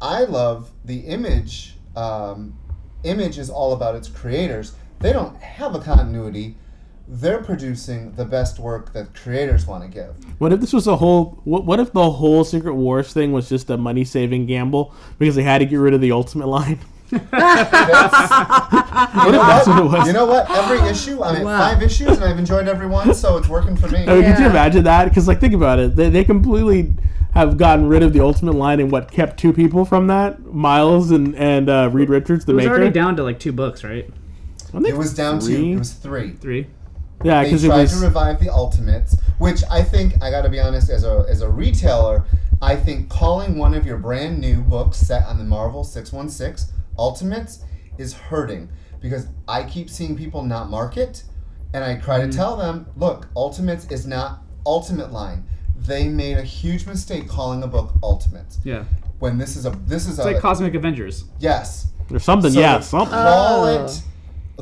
I 0.00 0.24
love 0.24 0.72
the 0.84 0.98
image. 1.00 1.76
Um, 1.94 2.58
image 3.04 3.38
is 3.38 3.50
all 3.50 3.72
about 3.72 3.94
its 3.94 4.08
creators. 4.08 4.74
They 4.98 5.12
don't 5.12 5.36
have 5.40 5.76
a 5.76 5.80
continuity. 5.80 6.56
They're 7.14 7.42
producing 7.42 8.12
the 8.12 8.24
best 8.24 8.58
work 8.58 8.94
that 8.94 9.14
creators 9.14 9.66
want 9.66 9.84
to 9.84 9.88
give. 9.90 10.14
what 10.40 10.50
if 10.52 10.60
this 10.60 10.72
was 10.72 10.86
a 10.86 10.96
whole? 10.96 11.40
What, 11.44 11.64
what 11.66 11.78
if 11.78 11.92
the 11.92 12.10
whole 12.10 12.42
Secret 12.42 12.74
Wars 12.74 13.12
thing 13.12 13.32
was 13.32 13.50
just 13.50 13.68
a 13.68 13.76
money 13.76 14.02
saving 14.04 14.46
gamble 14.46 14.94
because 15.18 15.34
they 15.34 15.42
had 15.42 15.58
to 15.58 15.66
get 15.66 15.76
rid 15.76 15.92
of 15.92 16.00
the 16.00 16.10
Ultimate 16.12 16.46
line? 16.48 16.78
You 17.12 17.18
know 19.30 19.44
That's 19.44 19.66
what 19.68 19.78
it 19.78 19.84
was. 19.84 20.06
You 20.06 20.12
know 20.14 20.26
what? 20.26 20.50
Every 20.50 20.78
issue, 20.88 21.22
I'm 21.22 21.36
at 21.36 21.44
Wow. 21.44 21.58
five 21.58 21.82
issues, 21.82 22.08
and 22.08 22.24
I've 22.24 22.38
enjoyed 22.38 22.66
every 22.68 22.86
one, 22.86 23.12
so 23.14 23.36
it's 23.36 23.48
working 23.48 23.76
for 23.76 23.88
me. 23.88 24.04
I 24.06 24.14
mean, 24.14 24.24
Could 24.24 24.38
you 24.40 24.46
imagine 24.46 24.84
that? 24.84 25.04
Because 25.08 25.28
like, 25.28 25.38
think 25.40 25.52
about 25.54 25.78
it. 25.78 25.94
They, 25.96 26.08
they 26.08 26.24
completely 26.24 26.94
have 27.34 27.58
gotten 27.58 27.88
rid 27.88 28.02
of 28.02 28.12
the 28.14 28.20
Ultimate 28.20 28.54
line, 28.54 28.80
and 28.80 28.90
what 28.90 29.10
kept 29.10 29.38
two 29.38 29.52
people 29.52 29.84
from 29.84 30.06
that? 30.06 30.42
Miles 30.54 31.10
and 31.10 31.34
and 31.36 31.68
uh, 31.68 31.90
Reed 31.92 32.08
Richards, 32.08 32.44
the 32.46 32.52
it 32.52 32.56
was 32.56 32.64
maker. 32.64 32.74
already 32.76 32.90
down 32.90 33.16
to 33.16 33.22
like 33.22 33.38
two 33.38 33.52
books, 33.52 33.84
right? 33.84 34.08
It 34.74 34.96
was 34.96 35.12
down 35.14 35.40
three. 35.40 35.56
to 35.56 35.72
it 35.72 35.78
was 35.78 35.92
three. 35.92 36.30
Three. 36.32 36.66
Yeah, 37.24 37.42
They 37.42 37.48
because 37.48 37.64
it 37.64 37.68
tried 37.68 37.80
was. 37.82 37.92
to 37.98 38.04
revive 38.04 38.40
the 38.40 38.50
Ultimates, 38.50 39.16
which 39.38 39.62
I 39.70 39.82
think 39.82 40.14
I 40.22 40.30
got 40.30 40.42
to 40.42 40.48
be 40.48 40.60
honest 40.60 40.90
as 40.90 41.04
a 41.04 41.24
as 41.28 41.40
a 41.42 41.48
retailer, 41.48 42.24
I 42.60 42.76
think 42.76 43.08
calling 43.08 43.58
one 43.58 43.74
of 43.74 43.84
your 43.86 43.96
brand 43.98 44.38
new 44.40 44.60
books 44.62 44.98
set 44.98 45.24
on 45.26 45.38
the 45.38 45.44
Marvel 45.44 45.84
Six 45.84 46.12
One 46.12 46.28
Six 46.28 46.72
Ultimates 46.98 47.60
is 47.98 48.12
hurting 48.14 48.68
because 49.00 49.26
I 49.48 49.64
keep 49.64 49.90
seeing 49.90 50.16
people 50.16 50.42
not 50.42 50.70
mark 50.70 50.96
it, 50.96 51.24
and 51.74 51.82
I 51.82 51.96
try 51.96 52.20
to 52.20 52.26
mm. 52.28 52.34
tell 52.34 52.56
them, 52.56 52.86
look, 52.96 53.28
Ultimates 53.36 53.86
is 53.90 54.06
not 54.06 54.42
Ultimate 54.64 55.12
line. 55.12 55.44
They 55.76 56.06
made 56.08 56.36
a 56.38 56.42
huge 56.42 56.86
mistake 56.86 57.26
calling 57.28 57.64
a 57.64 57.66
book 57.66 57.94
Ultimates 58.02 58.58
Yeah. 58.62 58.84
when 59.18 59.38
this 59.38 59.56
is 59.56 59.66
a 59.66 59.70
this 59.86 60.04
is 60.06 60.18
It's 60.18 60.26
a 60.26 60.30
like 60.32 60.38
Cosmic 60.40 60.74
Avengers. 60.74 61.24
yes. 61.40 61.88
or 62.12 62.20
something. 62.20 62.52
So 62.52 62.60
yeah, 62.60 62.78
something. 62.78 63.10
Call 63.12 63.64
Oh. 63.64 63.84
it 63.84 64.02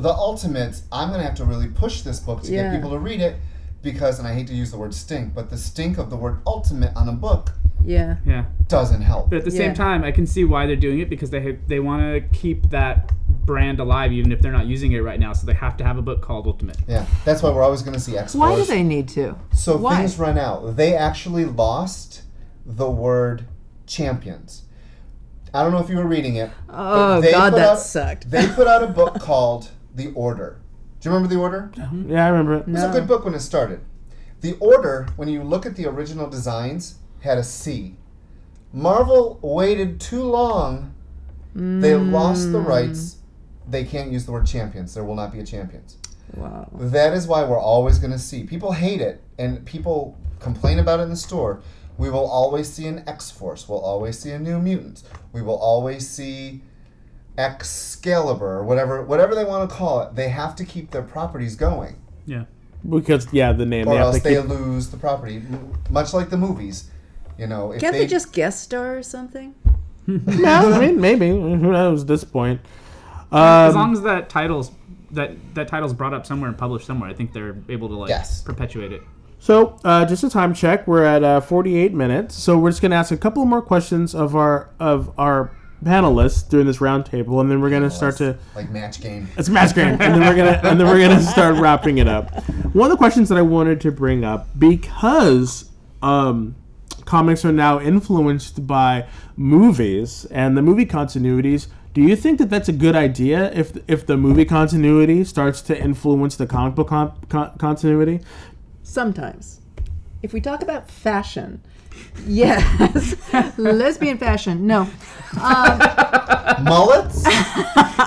the 0.01 0.09
Ultimates. 0.13 0.83
I'm 0.91 1.09
gonna 1.11 1.23
have 1.23 1.35
to 1.35 1.45
really 1.45 1.67
push 1.67 2.01
this 2.01 2.19
book 2.19 2.41
to 2.43 2.51
Yeah. 2.51 2.63
get 2.63 2.75
people 2.75 2.91
to 2.91 2.99
read 2.99 3.21
it 3.21 3.35
because, 3.81 4.19
and 4.19 4.27
I 4.27 4.33
hate 4.33 4.47
to 4.47 4.53
use 4.53 4.71
the 4.71 4.77
word 4.77 4.93
stink, 4.93 5.33
but 5.33 5.49
the 5.49 5.57
stink 5.57 5.97
of 5.97 6.09
the 6.09 6.15
word 6.17 6.37
ultimate 6.45 6.91
on 6.95 7.07
a 7.09 7.13
book 7.13 7.53
Yeah. 7.83 8.17
Yeah. 8.25 8.45
doesn't 8.67 9.01
help. 9.01 9.29
But 9.29 9.39
at 9.39 9.45
the 9.45 9.51
Yeah. 9.51 9.57
same 9.57 9.73
time, 9.73 10.03
I 10.03 10.11
can 10.11 10.27
see 10.27 10.43
why 10.43 10.65
they're 10.67 10.75
doing 10.75 10.99
it 10.99 11.09
because 11.09 11.29
they 11.29 11.57
they 11.67 11.79
want 11.79 12.01
to 12.01 12.21
keep 12.37 12.69
that 12.69 13.11
brand 13.45 13.79
alive, 13.79 14.11
even 14.11 14.31
if 14.31 14.39
they're 14.41 14.51
not 14.51 14.67
using 14.67 14.91
it 14.91 14.99
right 14.99 15.19
now. 15.19 15.33
So 15.33 15.47
they 15.47 15.53
have 15.53 15.75
to 15.77 15.83
have 15.83 15.97
a 15.97 16.01
book 16.01 16.21
called 16.21 16.45
Ultimate. 16.45 16.77
Yeah, 16.87 17.05
that's 17.25 17.41
why 17.41 17.49
we're 17.49 17.63
always 17.63 17.81
gonna 17.81 17.99
see 17.99 18.17
X 18.17 18.35
Why 18.35 18.55
do 18.55 18.63
they 18.65 18.83
need 18.83 19.07
to? 19.09 19.35
So 19.53 19.77
Why? 19.77 19.97
things 19.97 20.19
run 20.19 20.37
out. 20.37 20.75
They 20.77 20.95
actually 20.95 21.45
lost 21.45 22.21
the 22.65 22.89
word 22.89 23.45
champions. 23.87 24.61
I 25.53 25.63
don't 25.63 25.71
know 25.73 25.79
if 25.79 25.89
you 25.89 25.97
were 25.97 26.07
reading 26.07 26.35
it. 26.35 26.49
Oh 26.69 27.19
God, 27.21 27.53
that 27.53 27.69
out- 27.71 27.79
sucked. 27.79 28.29
They 28.31 28.47
put 28.47 28.67
out 28.67 28.83
a 28.83 28.87
book 28.87 29.19
called 29.19 29.69
The 29.95 30.11
Order. 30.13 30.59
Do 30.99 31.09
you 31.09 31.15
remember 31.15 31.33
The 31.33 31.41
Order? 31.41 31.71
Yeah, 32.07 32.25
I 32.25 32.29
remember 32.29 32.55
it. 32.55 32.67
It 32.67 32.73
was 32.73 32.83
a 32.83 32.91
good 32.91 33.07
book 33.07 33.25
when 33.25 33.33
it 33.33 33.39
started. 33.39 33.81
The 34.41 34.53
Order, 34.59 35.07
when 35.15 35.27
you 35.27 35.43
look 35.43 35.65
at 35.65 35.75
the 35.75 35.87
original 35.87 36.29
designs, 36.29 36.95
had 37.21 37.37
a 37.37 37.43
C. 37.43 37.95
Marvel 38.73 39.39
waited 39.41 39.99
too 39.99 40.23
long. 40.23 40.93
They 41.53 41.91
mm. 41.91 42.11
lost 42.11 42.51
the 42.51 42.59
rights. 42.59 43.17
They 43.67 43.83
can't 43.83 44.11
use 44.11 44.25
the 44.25 44.31
word 44.31 44.47
champions. 44.47 44.93
There 44.93 45.03
will 45.03 45.15
not 45.15 45.31
be 45.31 45.39
a 45.39 45.45
champions. 45.45 45.97
Wow. 46.33 46.69
That 46.73 47.13
is 47.13 47.27
why 47.27 47.43
we're 47.43 47.59
always 47.59 47.99
going 47.99 48.11
to 48.11 48.19
see. 48.19 48.43
People 48.43 48.71
hate 48.71 49.01
it, 49.01 49.21
and 49.37 49.65
people 49.65 50.17
complain 50.39 50.79
about 50.79 50.99
it 50.99 51.03
in 51.03 51.09
the 51.09 51.15
store. 51.15 51.61
We 51.97 52.09
will 52.09 52.25
always 52.25 52.71
see 52.71 52.87
an 52.87 53.03
X 53.05 53.29
Force. 53.29 53.67
We'll 53.67 53.81
always 53.81 54.17
see 54.17 54.31
a 54.31 54.39
New 54.39 54.59
Mutants. 54.59 55.03
We 55.33 55.41
will 55.41 55.57
always 55.57 56.07
see 56.07 56.63
Excalibur, 57.41 58.57
or 58.59 58.63
whatever, 58.63 59.01
whatever 59.03 59.35
they 59.35 59.43
want 59.45 59.69
to 59.69 59.75
call 59.75 60.01
it. 60.01 60.15
They 60.15 60.29
have 60.29 60.55
to 60.57 60.65
keep 60.65 60.91
their 60.91 61.01
properties 61.01 61.55
going 61.55 61.95
Yeah. 62.25 62.45
Because 62.87 63.27
yeah, 63.31 63.53
the 63.53 63.65
name. 63.65 63.87
or 63.87 63.91
they 63.91 63.97
have 63.97 64.05
else 64.07 64.17
to 64.17 64.23
they 64.23 64.35
keep, 64.35 64.49
lose 64.49 64.89
the 64.89 64.97
property. 64.97 65.41
Much 65.89 66.13
like 66.13 66.29
the 66.29 66.37
movies, 66.37 66.89
you 67.37 67.45
know. 67.47 67.71
If 67.71 67.81
Can't 67.81 67.93
they, 67.93 67.99
they 67.99 68.07
just 68.07 68.33
guest 68.33 68.63
star 68.63 68.97
or 68.97 69.03
something? 69.03 69.53
yeah, 70.07 70.61
I 70.65 70.79
mean, 70.79 70.99
maybe. 70.99 71.29
Who 71.29 71.55
knows 71.57 72.01
at 72.01 72.07
this 72.07 72.23
point? 72.23 72.59
as 73.31 73.73
Um, 73.75 73.81
long 73.81 73.93
as 73.93 74.01
that 74.01 74.29
title's 74.29 74.71
that 75.11 75.31
that 75.55 75.67
title's 75.67 75.93
brought 75.93 76.13
up 76.13 76.25
somewhere 76.25 76.49
and 76.49 76.57
published 76.57 76.87
somewhere, 76.87 77.09
I 77.09 77.13
think 77.13 77.33
they're 77.33 77.55
able 77.69 77.87
to 77.89 77.95
like 77.95 78.09
Yes. 78.09 78.41
perpetuate 78.41 78.91
it. 78.93 79.01
So, 79.37 79.77
uh, 79.83 80.05
just 80.05 80.23
a 80.23 80.29
time 80.29 80.53
check. 80.53 80.87
We're 80.87 81.03
at 81.03 81.23
uh, 81.23 81.41
48 81.41 81.93
minutes. 81.93 82.35
So 82.35 82.57
we're 82.59 82.69
just 82.69 82.81
going 82.81 82.91
to 82.91 82.97
ask 82.97 83.11
a 83.11 83.17
couple 83.17 83.43
more 83.45 83.61
questions 83.61 84.13
of 84.15 84.35
our 84.35 84.69
of 84.79 85.11
our 85.19 85.51
panelists 85.83 86.47
during 86.47 86.67
this 86.67 86.77
roundtable, 86.77 87.41
and 87.41 87.49
then 87.49 87.61
we're 87.61 87.69
going 87.69 87.83
to 87.83 87.91
start 87.91 88.17
to 88.17 88.37
like 88.55 88.69
match 88.69 89.01
game. 89.01 89.27
it's 89.37 89.47
a 89.47 89.51
match 89.51 89.73
game, 89.75 89.97
and 89.99 89.99
then 89.99 90.19
we're 90.21 90.35
gonna 90.35 90.61
and 90.63 90.79
then 90.79 90.87
we're 90.87 90.99
gonna 90.99 91.21
start 91.21 91.57
wrapping 91.57 91.97
it 91.97 92.07
up. 92.07 92.43
One 92.73 92.85
of 92.85 92.91
the 92.91 92.97
questions 92.97 93.29
that 93.29 93.37
I 93.37 93.41
wanted 93.41 93.81
to 93.81 93.91
bring 93.91 94.23
up 94.23 94.47
because 94.57 95.69
um, 96.01 96.55
comics 97.05 97.43
are 97.43 97.51
now 97.51 97.79
influenced 97.79 98.65
by 98.67 99.07
movies 99.35 100.25
and 100.31 100.55
the 100.57 100.61
movie 100.61 100.85
continuities. 100.85 101.67
Do 101.93 102.01
you 102.01 102.15
think 102.15 102.37
that 102.39 102.49
that's 102.49 102.69
a 102.69 102.73
good 102.73 102.95
idea 102.95 103.51
if 103.51 103.75
if 103.89 104.05
the 104.05 104.15
movie 104.17 104.45
continuity 104.45 105.23
starts 105.25 105.61
to 105.63 105.77
influence 105.77 106.35
the 106.37 106.47
comic 106.47 106.75
book 106.75 106.87
con- 106.87 107.13
con- 107.27 107.57
continuity? 107.57 108.21
Sometimes. 108.83 109.59
if 110.21 110.33
we 110.33 110.39
talk 110.41 110.61
about 110.61 110.89
fashion, 110.89 111.61
yes, 112.27 113.15
lesbian 113.57 114.17
fashion. 114.17 114.67
No, 114.67 114.87
Mullets? 116.63 117.23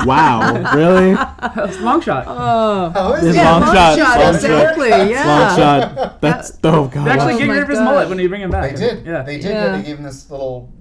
Wow, 0.07 0.73
really? 0.75 1.15
Long 1.83 2.01
shot. 2.01 2.25
How 2.27 3.15
is 3.15 3.25
It's 3.25 3.37
it? 3.39 3.43
long 3.43 3.61
long 3.63 3.75
shot, 3.75 3.99
shot, 3.99 4.19
long 4.21 4.33
shot. 4.33 4.35
exactly. 4.35 4.89
Yeah. 4.89 5.27
Long 5.27 5.57
shot. 5.57 6.21
That's 6.21 6.59
oh 6.65 6.89
god. 6.89 7.07
they 7.07 7.11
actually 7.11 7.35
Oh 7.35 7.39
get 7.39 7.49
my 7.49 7.55
rid 7.55 7.63
of 7.63 7.69
his 7.69 7.79
God. 7.79 7.85
mullet 7.85 8.09
when 8.09 8.19
you 8.19 8.29
bring 8.29 8.43
him 8.43 8.51
back. 8.51 8.75
They 8.77 8.81
did. 8.81 9.07
Yeah. 9.07 9.23
They 9.23 9.37
did. 9.39 9.45
Yeah. 9.51 9.77
They 9.77 9.83
gave 9.83 9.99
him 9.99 10.05
this 10.05 10.31
little 10.31 10.73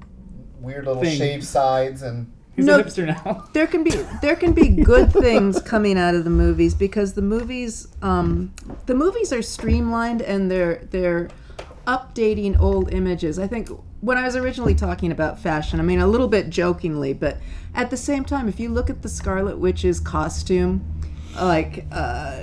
weird 0.60 0.86
little 0.86 1.01
Thing. 1.01 1.18
shaved 1.18 1.43
sides 1.43 2.01
and 2.01 2.32
He's 2.56 2.66
No. 2.66 2.80
a 2.80 2.84
hipster 2.84 3.08
now. 3.08 3.45
there 3.54 3.66
can 3.68 3.84
be 3.84 3.91
there 4.22 4.36
can 4.36 4.54
be 4.54 4.70
good 4.70 5.12
things 5.12 5.60
coming 5.62 5.97
out 5.97 6.14
of 6.16 6.24
the 6.24 6.30
movies 6.30 6.76
because 6.76 7.14
the 7.14 7.22
movies 7.22 7.88
um, 8.01 8.54
the 8.86 8.93
movies 8.95 9.32
are 9.34 9.41
streamlined 9.41 10.22
and 10.22 10.51
they're 10.51 10.86
they're 10.91 11.30
updating 11.86 12.60
old 12.60 12.92
images. 12.94 13.38
I 13.40 13.48
think 13.48 13.70
when 14.02 14.18
I 14.18 14.24
was 14.26 14.36
originally 14.36 14.76
talking 14.76 15.12
about 15.12 15.40
fashion, 15.40 15.80
I 15.80 15.84
mean 15.84 16.00
a 16.00 16.08
little 16.08 16.28
bit 16.28 16.50
jokingly, 16.50 17.14
but 17.14 17.38
at 17.76 17.90
the 17.90 17.98
same 17.98 18.24
time, 18.26 18.48
if 18.50 18.60
you 18.60 18.70
look 18.70 18.90
at 18.90 19.02
the 19.02 19.10
Scarlet 19.10 19.58
Witch's 19.58 20.00
costume, 20.00 20.84
like 21.36 21.86
uh, 21.92 22.38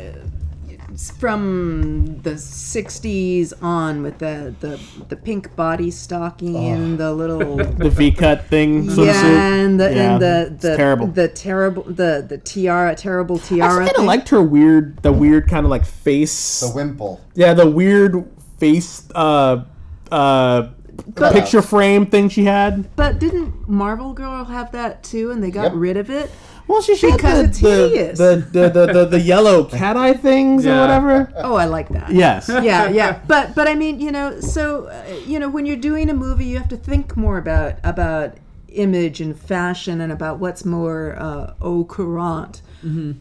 from 1.18 2.20
the 2.22 2.32
'60s 2.32 3.52
on 3.62 4.02
with 4.02 4.18
the 4.18 4.54
the, 4.60 4.80
the 5.08 5.16
pink 5.16 5.54
body 5.56 5.90
stocking 5.90 6.56
and 6.72 6.98
the 6.98 7.12
little 7.12 7.56
the 7.56 7.90
V 7.90 8.10
cut 8.12 8.46
thing. 8.46 8.86
swimsuit. 8.86 9.06
yeah, 9.06 9.54
and 9.54 9.80
the 9.80 9.90
Yeah, 9.94 10.12
and 10.14 10.22
the 10.22 10.50
it's 10.52 10.62
the 10.62 10.76
terrible. 10.76 11.06
the 11.06 11.28
terrible 11.28 11.82
the 11.84 12.24
the 12.28 12.38
tiara 12.38 12.94
terrible 12.94 13.38
tiara 13.38 13.84
I 13.84 13.86
kind 13.86 13.98
of 13.98 14.04
liked 14.04 14.28
her 14.30 14.42
weird, 14.42 14.96
the 15.02 15.12
weird 15.12 15.48
kind 15.48 15.64
of 15.64 15.70
like 15.70 15.84
face. 15.84 16.60
the 16.60 16.72
wimple. 16.74 17.20
yeah, 17.34 17.54
the 17.54 17.68
weird 17.70 18.28
face, 18.64 19.02
uh, 19.14 19.64
uh, 20.12 20.68
But- 21.14 21.32
picture 21.32 21.62
frame 21.62 22.06
thing 22.06 22.28
she 22.28 22.44
had. 22.44 22.94
But 22.94 23.18
didn't 23.18 23.68
Marvel 23.68 24.12
Girl 24.12 24.44
have 24.44 24.70
that 24.72 25.02
too, 25.02 25.30
and 25.32 25.42
they 25.42 25.50
got 25.50 25.64
Yep. 25.64 25.72
rid 25.74 25.96
of 25.96 26.10
it? 26.10 26.30
Well, 26.68 26.82
she 26.82 26.94
had 26.96 27.16
Because 27.16 27.38
the, 27.38 27.44
it's 27.48 27.60
the, 27.60 27.88
hideous. 27.88 28.18
the, 28.18 28.46
the, 28.52 28.68
the, 28.70 28.92
the, 28.92 29.04
the 29.06 29.20
yellow 29.34 29.64
cat 29.64 29.96
eye 29.96 30.12
things 30.12 30.64
or 30.64 30.78
whatever. 30.78 31.32
Oh, 31.38 31.54
I 31.56 31.64
like 31.64 31.88
that. 31.88 32.12
Yes. 32.12 32.48
yeah, 32.62 32.88
yeah. 32.88 33.18
But 33.26 33.56
but 33.56 33.66
I 33.66 33.74
mean, 33.74 33.98
you 33.98 34.12
know, 34.12 34.38
so 34.40 34.84
uh, 34.84 35.02
you 35.26 35.40
know, 35.40 35.48
when 35.48 35.66
you're 35.66 35.76
doing 35.90 36.08
a 36.10 36.14
movie, 36.14 36.44
you 36.44 36.58
have 36.58 36.68
to 36.68 36.76
think 36.76 37.16
more 37.16 37.38
about 37.38 37.74
about 37.82 38.34
image 38.68 39.20
and 39.20 39.36
fashion 39.36 40.00
and 40.00 40.12
about 40.12 40.38
what's 40.38 40.64
more 40.64 41.16
uh, 41.18 41.54
au 41.60 41.82
courant. 41.84 42.62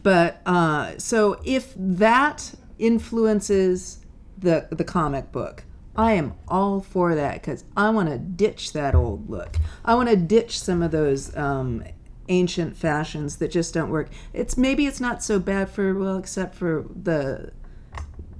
But 0.02 0.40
uh, 0.46 0.92
so 0.98 1.40
if 1.44 1.74
that 1.76 2.52
influences 2.78 3.98
the 4.40 4.68
the 4.70 4.84
comic 4.84 5.32
book. 5.32 5.64
I 5.96 6.12
am 6.12 6.34
all 6.48 6.80
for 6.80 7.14
that 7.14 7.34
because 7.34 7.64
I 7.76 7.90
want 7.90 8.08
to 8.08 8.18
ditch 8.18 8.72
that 8.72 8.94
old 8.94 9.28
look. 9.28 9.56
I 9.84 9.94
want 9.94 10.08
to 10.08 10.16
ditch 10.16 10.60
some 10.60 10.82
of 10.82 10.92
those 10.92 11.36
um, 11.36 11.84
ancient 12.28 12.76
fashions 12.76 13.36
that 13.36 13.50
just 13.50 13.74
don't 13.74 13.90
work. 13.90 14.08
It's 14.32 14.56
maybe 14.56 14.86
it's 14.86 15.00
not 15.00 15.22
so 15.22 15.38
bad 15.38 15.68
for 15.68 15.94
well, 15.94 16.16
except 16.16 16.54
for 16.54 16.86
the 17.02 17.52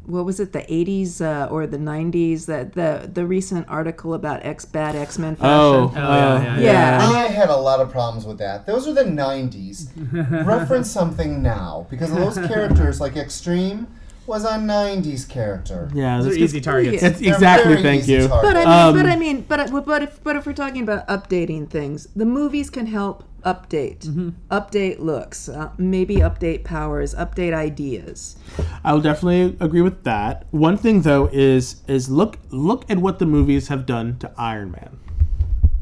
what 0.06 0.24
was 0.24 0.40
it 0.40 0.52
the 0.52 0.60
80s 0.60 1.20
uh, 1.20 1.48
or 1.50 1.66
the 1.66 1.78
90s 1.78 2.46
that 2.46 2.72
the 2.72 3.08
the 3.12 3.24
recent 3.26 3.68
article 3.68 4.14
about 4.14 4.44
ex 4.44 4.64
bad 4.64 4.96
x-men 4.96 5.36
fashion 5.36 5.50
Oh, 5.50 5.92
yeah, 5.94 6.08
uh, 6.08 6.42
yeah, 6.42 6.60
yeah. 6.60 7.08
I 7.08 7.26
had 7.28 7.48
a 7.48 7.56
lot 7.56 7.80
of 7.80 7.90
problems 7.90 8.26
with 8.26 8.38
that. 8.38 8.66
Those 8.66 8.88
are 8.88 8.92
the 8.92 9.04
90s. 9.04 9.90
Reference 10.46 10.90
something 10.90 11.42
now 11.42 11.86
because 11.90 12.12
those 12.12 12.34
characters, 12.48 13.00
like 13.00 13.16
Extreme, 13.16 13.86
was 14.30 14.44
a 14.44 14.50
90s 14.50 15.28
character. 15.28 15.90
Yeah, 15.92 16.22
Those 16.22 16.36
are 16.36 16.38
easy 16.38 16.60
targets. 16.60 17.02
That's 17.02 17.20
exactly. 17.20 17.72
very 17.74 17.82
Thank 17.82 18.02
easy 18.02 18.12
you. 18.12 18.28
targets. 18.28 18.46
but 18.46 18.56
I 18.56 18.64
mean, 18.64 18.88
Um, 18.88 18.94
but 18.96 19.06
I 19.06 19.16
mean, 19.16 19.44
but 19.48 19.84
but 19.84 20.02
if 20.04 20.22
but 20.22 20.36
if 20.36 20.46
we're 20.46 20.60
talking 20.64 20.82
about 20.82 21.06
updating 21.08 21.68
things, 21.68 22.06
the 22.14 22.24
movies 22.24 22.70
can 22.70 22.86
help 22.86 23.24
update, 23.44 24.06
update 24.50 24.98
looks, 25.00 25.48
uh, 25.48 25.70
maybe 25.78 26.16
update 26.16 26.62
powers, 26.62 27.14
update 27.14 27.54
ideas. 27.54 28.36
I 28.84 28.92
will 28.92 29.00
definitely 29.00 29.56
agree 29.58 29.82
with 29.82 30.04
that. 30.04 30.46
One 30.52 30.76
thing 30.76 31.02
though 31.02 31.28
is 31.32 31.82
is 31.88 32.08
look 32.08 32.38
look 32.50 32.88
at 32.88 32.98
what 32.98 33.18
the 33.18 33.26
movies 33.26 33.66
have 33.68 33.84
done 33.84 34.16
to 34.22 34.30
Iron 34.38 34.70
Man. 34.70 34.92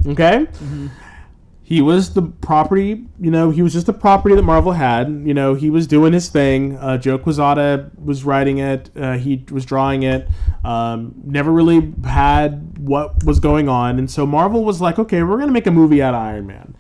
Okay? 0.07 0.47
He 1.69 1.83
was 1.83 2.15
the 2.15 2.23
property, 2.23 3.05
you 3.21 3.31
know, 3.31 3.51
he 3.51 3.61
was 3.61 3.75
just 3.75 3.85
the 3.85 3.93
property 3.93 4.35
that 4.35 4.43
Marvel 4.43 4.73
had. 4.73 5.09
You 5.11 5.35
know, 5.35 5.53
he 5.53 5.69
was 5.69 5.87
doing 5.87 6.15
his 6.15 6.31
thing. 6.31 6.79
Uh, 6.79 6.97
Joe 6.97 7.19
Quesada 7.19 7.91
was 8.03 8.25
writing 8.25 8.57
it. 8.57 8.89
Uh, 8.97 9.19
he 9.19 9.45
was 9.51 9.67
drawing 9.67 10.03
it. 10.03 10.31
Um, 10.65 11.13
never 11.27 11.53
really 11.53 11.93
had 12.05 12.79
what 12.79 13.23
was 13.23 13.39
going 13.39 13.69
on, 13.69 13.99
and 13.99 14.11
so 14.11 14.25
Marvel 14.25 14.65
was 14.65 14.81
like, 14.81 14.99
okay, 14.99 15.23
we're 15.23 15.37
gonna 15.39 15.53
make 15.53 15.67
a 15.67 15.71
movie 15.71 16.01
out 16.01 16.15
of 16.15 16.23
Iron 16.23 16.47
Man. 16.47 16.75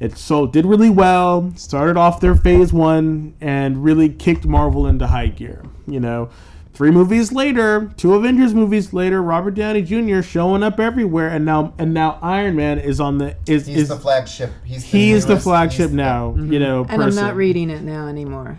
It 0.00 0.16
so 0.16 0.46
did 0.46 0.64
really 0.64 0.88
well. 0.88 1.52
Started 1.54 1.98
off 1.98 2.18
their 2.18 2.34
phase 2.34 2.72
one 2.72 3.34
and 3.42 3.84
really 3.84 4.08
kicked 4.08 4.46
Marvel 4.46 4.86
into 4.86 5.08
high 5.08 5.26
gear. 5.26 5.62
You 5.86 6.00
know, 6.00 6.30
three 6.74 6.90
movies 6.90 7.32
later, 7.32 7.92
two 7.96 8.14
Avengers 8.14 8.54
movies 8.54 8.92
later, 8.92 9.22
Robert 9.22 9.52
Downey 9.54 9.82
Jr. 9.82 10.22
showing 10.22 10.62
up 10.62 10.80
everywhere, 10.80 11.28
and 11.28 11.44
now 11.44 11.74
and 11.78 11.92
now 11.94 12.18
Iron 12.22 12.56
Man 12.56 12.78
is 12.78 13.00
on 13.00 13.18
the 13.18 13.36
is 13.46 13.66
He's 13.66 13.76
is 13.82 13.88
the 13.88 13.96
flagship. 13.96 14.50
He's 14.64 14.82
the 14.82 14.88
he's 14.98 15.26
the 15.26 15.38
flagship 15.40 15.80
he's 15.80 15.90
the- 15.90 15.96
now. 15.96 16.34
You 16.36 16.58
know, 16.58 16.86
And 16.88 17.02
I'm 17.02 17.14
not 17.14 17.36
reading 17.36 17.70
it 17.70 17.82
now 17.82 18.06
anymore. 18.08 18.56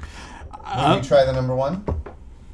Will 0.75 0.95
you 0.97 1.03
try 1.03 1.25
the 1.25 1.33
number 1.33 1.55
one? 1.55 1.83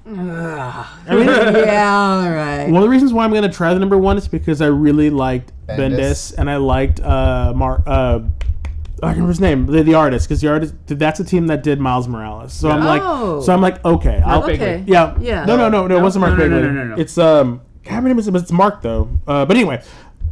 I 0.05 0.88
mean, 1.10 1.26
yeah, 1.28 1.95
all 1.95 2.30
right. 2.32 2.66
one 2.66 2.78
of 2.78 2.82
the 2.82 2.89
reasons 2.89 3.14
why 3.14 3.24
I'm 3.24 3.32
gonna 3.32 3.51
try 3.51 3.74
the 3.76 3.80
number 3.80 3.97
one 3.97 4.18
is 4.18 4.28
because 4.28 4.60
I 4.60 4.66
really 4.68 5.12
liked 5.12 5.51
Bendis. 5.68 5.78
Bendis, 5.99 6.34
and 6.38 6.49
I 6.49 6.57
liked 6.57 6.99
uh 6.99 7.53
Mar 7.55 7.84
uh. 7.86 8.22
I 9.02 9.08
can't 9.08 9.18
remember 9.18 9.30
his 9.32 9.39
name, 9.39 9.66
the, 9.66 9.84
the 9.84 9.93
artist, 9.95 10.28
because 10.28 10.41
the 10.41 10.47
artist 10.50 10.74
that's 10.88 11.20
the 11.20 11.26
team 11.26 11.47
that 11.47 11.64
did 11.64 11.80
Miles 11.80 12.08
Morales. 12.08 12.54
So 12.54 12.70
I'm 12.70 12.82
Oh. 12.84 12.86
like, 13.38 13.43
so 13.45 13.54
I'm 13.54 13.62
like, 13.62 13.84
okay, 13.86 14.22
I'll, 14.26 14.43
Okay. 14.43 14.84
Yeah. 14.88 15.16
Yeah. 15.20 15.45
No, 15.45 15.56
no, 15.58 15.70
no, 15.70 15.88
no. 15.88 15.97
It 15.97 16.02
wasn't 16.02 16.22
Mark 16.22 16.38
No, 16.38 16.47
no, 16.47 16.50
no, 16.50 16.56
Bagley. 16.62 16.76
no, 16.76 16.84
no, 16.84 16.95
no. 16.95 17.02
It's 17.02 17.18
um. 17.18 17.62
I 17.86 17.88
can't 17.91 18.04
remember 18.04 18.20
his 18.20 18.28
name, 18.28 18.34
but 18.34 18.41
it's 18.43 18.52
Mark 18.52 18.82
though. 18.82 19.10
Uh, 19.28 19.45
but 19.45 19.56
anyway, 19.58 19.82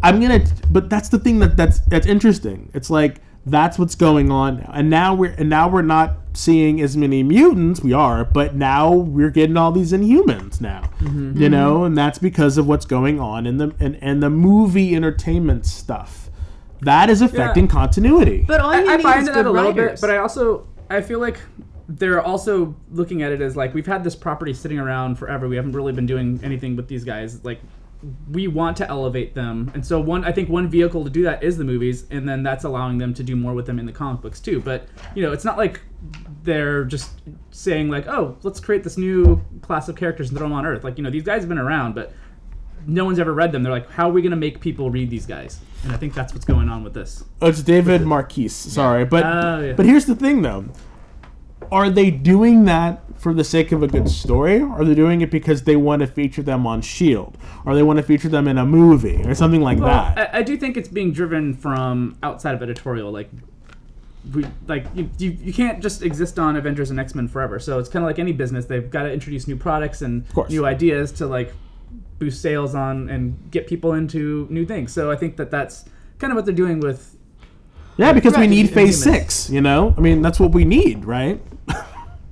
I'm 0.03 0.20
gonna. 0.22 0.43
But 0.70 0.89
that's 0.89 1.09
the 1.09 1.18
thing 1.20 1.39
that 1.39 1.57
that's 1.57 1.80
that's 1.82 2.05
interesting. 2.05 2.70
It's 2.74 2.89
like 2.89 3.22
that's 3.45 3.80
what's 3.80 3.95
going 3.95 4.30
on 4.32 4.57
now, 4.57 4.72
and 4.74 4.89
now 4.89 5.15
we're 5.15 5.34
and 5.38 5.49
now 5.49 5.70
we're 5.70 5.82
not 5.82 6.18
seeing 6.34 6.82
as 6.82 6.95
many 6.97 7.24
mutants. 7.24 7.82
We 7.82 7.93
are, 7.93 8.26
but 8.26 8.53
now 8.55 8.91
we're 8.93 9.30
getting 9.32 9.55
all 9.57 9.72
these 9.72 9.91
Inhumans 9.93 10.59
now. 10.61 10.82
Mm-hmm. 10.99 11.41
You 11.41 11.49
know, 11.49 11.84
and 11.86 11.97
that's 11.97 12.20
because 12.20 12.57
of 12.59 12.68
what's 12.68 12.86
going 12.86 13.20
on 13.20 13.47
in 13.47 13.57
the 13.57 13.74
in, 13.80 13.95
in 13.95 14.20
the 14.20 14.30
movie 14.30 14.95
entertainment 14.95 15.65
stuff. 15.65 16.26
That 16.82 17.09
is 17.09 17.21
affecting 17.21 17.67
continuity. 17.67 18.45
But 18.47 18.61
all 18.61 18.75
you 18.75 18.88
I, 18.88 18.93
I 18.93 18.97
need 18.97 19.03
find 19.03 19.21
is 19.21 19.28
that 19.28 19.34
good 19.34 19.45
a 19.45 19.51
little 19.51 19.71
writers. 19.71 19.99
bit, 19.99 20.01
but 20.01 20.09
I 20.11 20.17
also 20.17 20.67
I 20.89 21.01
feel 21.01 21.19
like 21.19 21.39
they're 21.89 22.21
also 22.21 22.75
looking 22.91 23.23
at 23.23 23.32
it 23.32 23.41
as 23.41 23.55
like 23.55 23.73
we've 23.73 23.88
had 23.88 24.03
this 24.03 24.15
property 24.15 24.53
sitting 24.53 24.78
around 24.78 25.15
forever. 25.15 25.47
We 25.47 25.55
haven't 25.55 25.73
really 25.73 25.93
been 25.93 26.05
doing 26.05 26.39
anything 26.43 26.75
with 26.75 26.88
these 26.88 27.03
guys. 27.03 27.43
Like 27.43 27.61
we 28.32 28.47
want 28.47 28.78
to 28.78 28.88
elevate 28.89 29.34
them, 29.34 29.71
and 29.73 29.86
so 29.86 29.99
one 29.99 30.23
I 30.23 30.32
think 30.32 30.49
one 30.49 30.67
vehicle 30.67 31.03
to 31.03 31.09
do 31.09 31.23
that 31.23 31.43
is 31.43 31.57
the 31.57 31.63
movies, 31.63 32.05
and 32.11 32.28
then 32.28 32.43
that's 32.43 32.63
allowing 32.63 32.97
them 32.97 33.13
to 33.15 33.23
do 33.23 33.36
more 33.36 33.53
with 33.53 33.65
them 33.65 33.80
in 33.80 33.86
the 33.86 33.91
comic 33.91 34.21
books 34.21 34.39
too. 34.39 34.59
But 34.61 34.88
you 35.15 35.23
know, 35.23 35.32
it's 35.32 35.45
not 35.45 35.57
like 35.57 35.82
they're 36.43 36.84
just 36.86 37.11
saying 37.51 37.89
like, 37.89 38.07
oh, 38.07 38.38
let's 38.43 38.59
create 38.59 38.84
this 38.84 38.97
new 38.97 39.43
class 39.61 39.89
of 39.89 39.95
characters 39.95 40.30
and 40.30 40.38
throw 40.38 40.47
them 40.47 40.53
on 40.53 40.65
Earth. 40.65 40.84
Like 40.84 40.97
you 40.97 41.03
know, 41.03 41.09
these 41.09 41.23
guys 41.23 41.41
have 41.41 41.49
been 41.49 41.57
around, 41.57 41.95
but 41.95 42.13
no 42.88 43.05
one's 43.05 43.19
ever 43.19 43.33
read 43.33 43.51
them. 43.51 43.61
They're 43.63 43.71
like, 43.71 43.89
how 43.91 44.09
are 44.09 44.11
we 44.13 44.21
going 44.21 44.31
to 44.31 44.38
make 44.38 44.59
people 44.61 44.89
read 44.89 45.09
these 45.09 45.25
guys? 45.25 45.59
And 45.83 45.91
I 45.91 45.97
think 45.97 46.13
that's 46.13 46.33
what's 46.33 46.45
going 46.45 46.69
on 46.69 46.83
with 46.83 46.93
this. 46.93 47.23
Oh, 47.41 47.47
it's 47.47 47.61
David 47.61 48.01
Marquez. 48.03 48.55
Sorry, 48.55 49.05
but 49.05 49.23
Oh, 49.25 49.59
yeah. 49.61 49.73
but 49.73 49.85
here's 49.85 50.05
the 50.05 50.15
thing 50.15 50.41
though: 50.41 50.65
are 51.71 51.89
they 51.89 52.09
doing 52.11 52.65
that 52.65 53.01
for 53.17 53.33
the 53.33 53.43
sake 53.43 53.71
of 53.71 53.83
a 53.83 53.88
good 53.88 54.07
story, 54.09 54.59
or 54.61 54.81
are 54.81 54.85
they 54.85 54.95
doing 54.95 55.21
it 55.21 55.29
because 55.31 55.63
they 55.63 55.75
want 55.75 55.99
to 56.01 56.07
feature 56.07 56.41
them 56.41 56.65
on 56.65 56.81
Shield, 56.81 57.38
or 57.65 57.75
they 57.75 57.83
want 57.83 57.97
to 57.97 58.03
feature 58.03 58.29
them 58.29 58.47
in 58.47 58.57
a 58.57 58.65
movie, 58.65 59.21
or 59.25 59.35
something 59.35 59.61
like 59.61 59.79
Well, 59.79 59.88
that? 59.88 60.33
I, 60.35 60.39
I 60.39 60.41
do 60.43 60.55
think 60.57 60.77
it's 60.77 60.89
being 60.89 61.11
driven 61.11 61.53
from 61.53 62.17
outside 62.23 62.53
of 62.55 62.61
editorial. 62.63 63.11
Like, 63.11 63.29
we 64.33 64.45
like 64.67 64.85
you, 64.95 65.09
you, 65.17 65.31
you 65.31 65.53
can't 65.53 65.81
just 65.81 66.01
exist 66.03 66.38
on 66.39 66.55
Avengers 66.55 66.89
and 66.89 66.99
X 66.99 67.15
Men 67.15 67.27
forever. 67.27 67.59
So 67.59 67.79
it's 67.79 67.89
kind 67.89 68.03
of 68.03 68.07
like 68.07 68.19
any 68.19 68.33
business; 68.33 68.65
they've 68.65 68.89
got 68.89 69.03
to 69.03 69.11
introduce 69.11 69.47
new 69.47 69.55
products 69.57 70.01
and 70.01 70.25
new 70.49 70.65
ideas 70.65 71.11
to 71.13 71.27
like 71.27 71.53
boost 72.19 72.41
sales 72.41 72.75
on 72.75 73.09
and 73.09 73.38
get 73.51 73.67
people 73.67 73.93
into 73.93 74.47
new 74.49 74.65
things. 74.65 74.91
So 74.93 75.11
I 75.11 75.15
think 75.15 75.38
that 75.38 75.51
that's 75.51 75.85
kind 76.19 76.31
of 76.31 76.35
what 76.35 76.45
they're 76.45 76.55
doing 76.55 76.79
with. 76.79 77.15
yeah, 77.97 78.13
because 78.13 78.38
we 78.38 78.47
need 78.47 78.69
Phase 78.69 79.03
humans. 79.03 79.21
Six. 79.21 79.49
You 79.49 79.61
know, 79.61 79.93
I 79.97 80.01
mean, 80.01 80.21
that's 80.21 80.39
what 80.39 80.51
we 80.51 80.65
need, 80.65 81.05
right? 81.05 81.41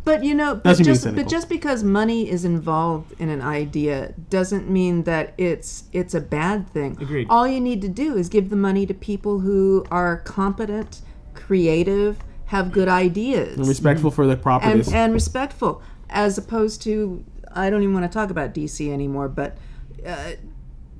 But 0.05 0.23
you 0.23 0.35
know, 0.35 0.53
but 0.53 0.77
just, 0.77 1.15
but 1.15 1.27
just 1.27 1.49
because 1.49 1.83
money 1.83 2.29
is 2.29 2.45
involved 2.45 3.19
in 3.19 3.29
an 3.29 3.41
idea 3.41 4.13
doesn't 4.29 4.69
mean 4.69 5.01
that 5.05 5.33
it's 5.35 5.85
it's 5.93 6.13
a 6.13 6.21
bad 6.21 6.69
thing. 6.69 6.95
Agreed. 7.01 7.25
All 7.27 7.47
you 7.47 7.59
need 7.59 7.81
to 7.81 7.89
do 7.89 8.15
is 8.15 8.29
give 8.29 8.51
the 8.51 8.55
money 8.55 8.85
to 8.85 8.93
people 8.93 9.39
who 9.39 9.83
are 9.89 10.17
competent, 10.17 11.01
creative, 11.33 12.19
have 12.45 12.71
good 12.71 12.87
ideas, 12.87 13.57
and 13.57 13.67
Respectful 13.67 14.11
for 14.11 14.27
the 14.27 14.33
and, 14.33 14.41
properties. 14.43 14.93
and 14.93 15.11
respectful, 15.11 15.81
as 16.11 16.37
opposed 16.37 16.83
to 16.83 17.25
I 17.55 17.69
don't 17.69 17.81
even 17.81 17.93
want 17.93 18.11
to 18.11 18.13
talk 18.13 18.29
about 18.29 18.53
DC 18.53 18.91
anymore, 18.91 19.29
but 19.29 19.57
uh, 20.05 20.33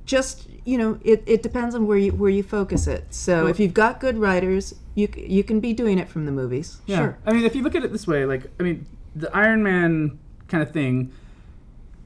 just 0.04 0.48
you 0.64 0.78
know, 0.78 0.98
it, 1.04 1.22
it 1.26 1.42
depends 1.42 1.74
on 1.74 1.86
where 1.86 1.98
you 1.98 2.12
where 2.12 2.30
you 2.30 2.42
focus 2.42 2.86
it. 2.86 3.06
So 3.10 3.46
if 3.46 3.60
you've 3.60 3.74
got 3.74 4.00
good 4.00 4.18
writers, 4.18 4.74
you 4.94 5.08
you 5.16 5.44
can 5.44 5.60
be 5.60 5.72
doing 5.72 5.98
it 5.98 6.08
from 6.08 6.26
the 6.26 6.32
movies. 6.32 6.78
Yeah. 6.86 6.96
Sure. 6.96 7.18
I 7.26 7.32
mean, 7.32 7.44
if 7.44 7.54
you 7.54 7.62
look 7.62 7.74
at 7.74 7.84
it 7.84 7.92
this 7.92 8.06
way, 8.06 8.24
like, 8.24 8.50
I 8.58 8.62
mean, 8.62 8.86
the 9.14 9.34
Iron 9.36 9.62
Man 9.62 10.18
kind 10.48 10.62
of 10.62 10.72
thing, 10.72 11.12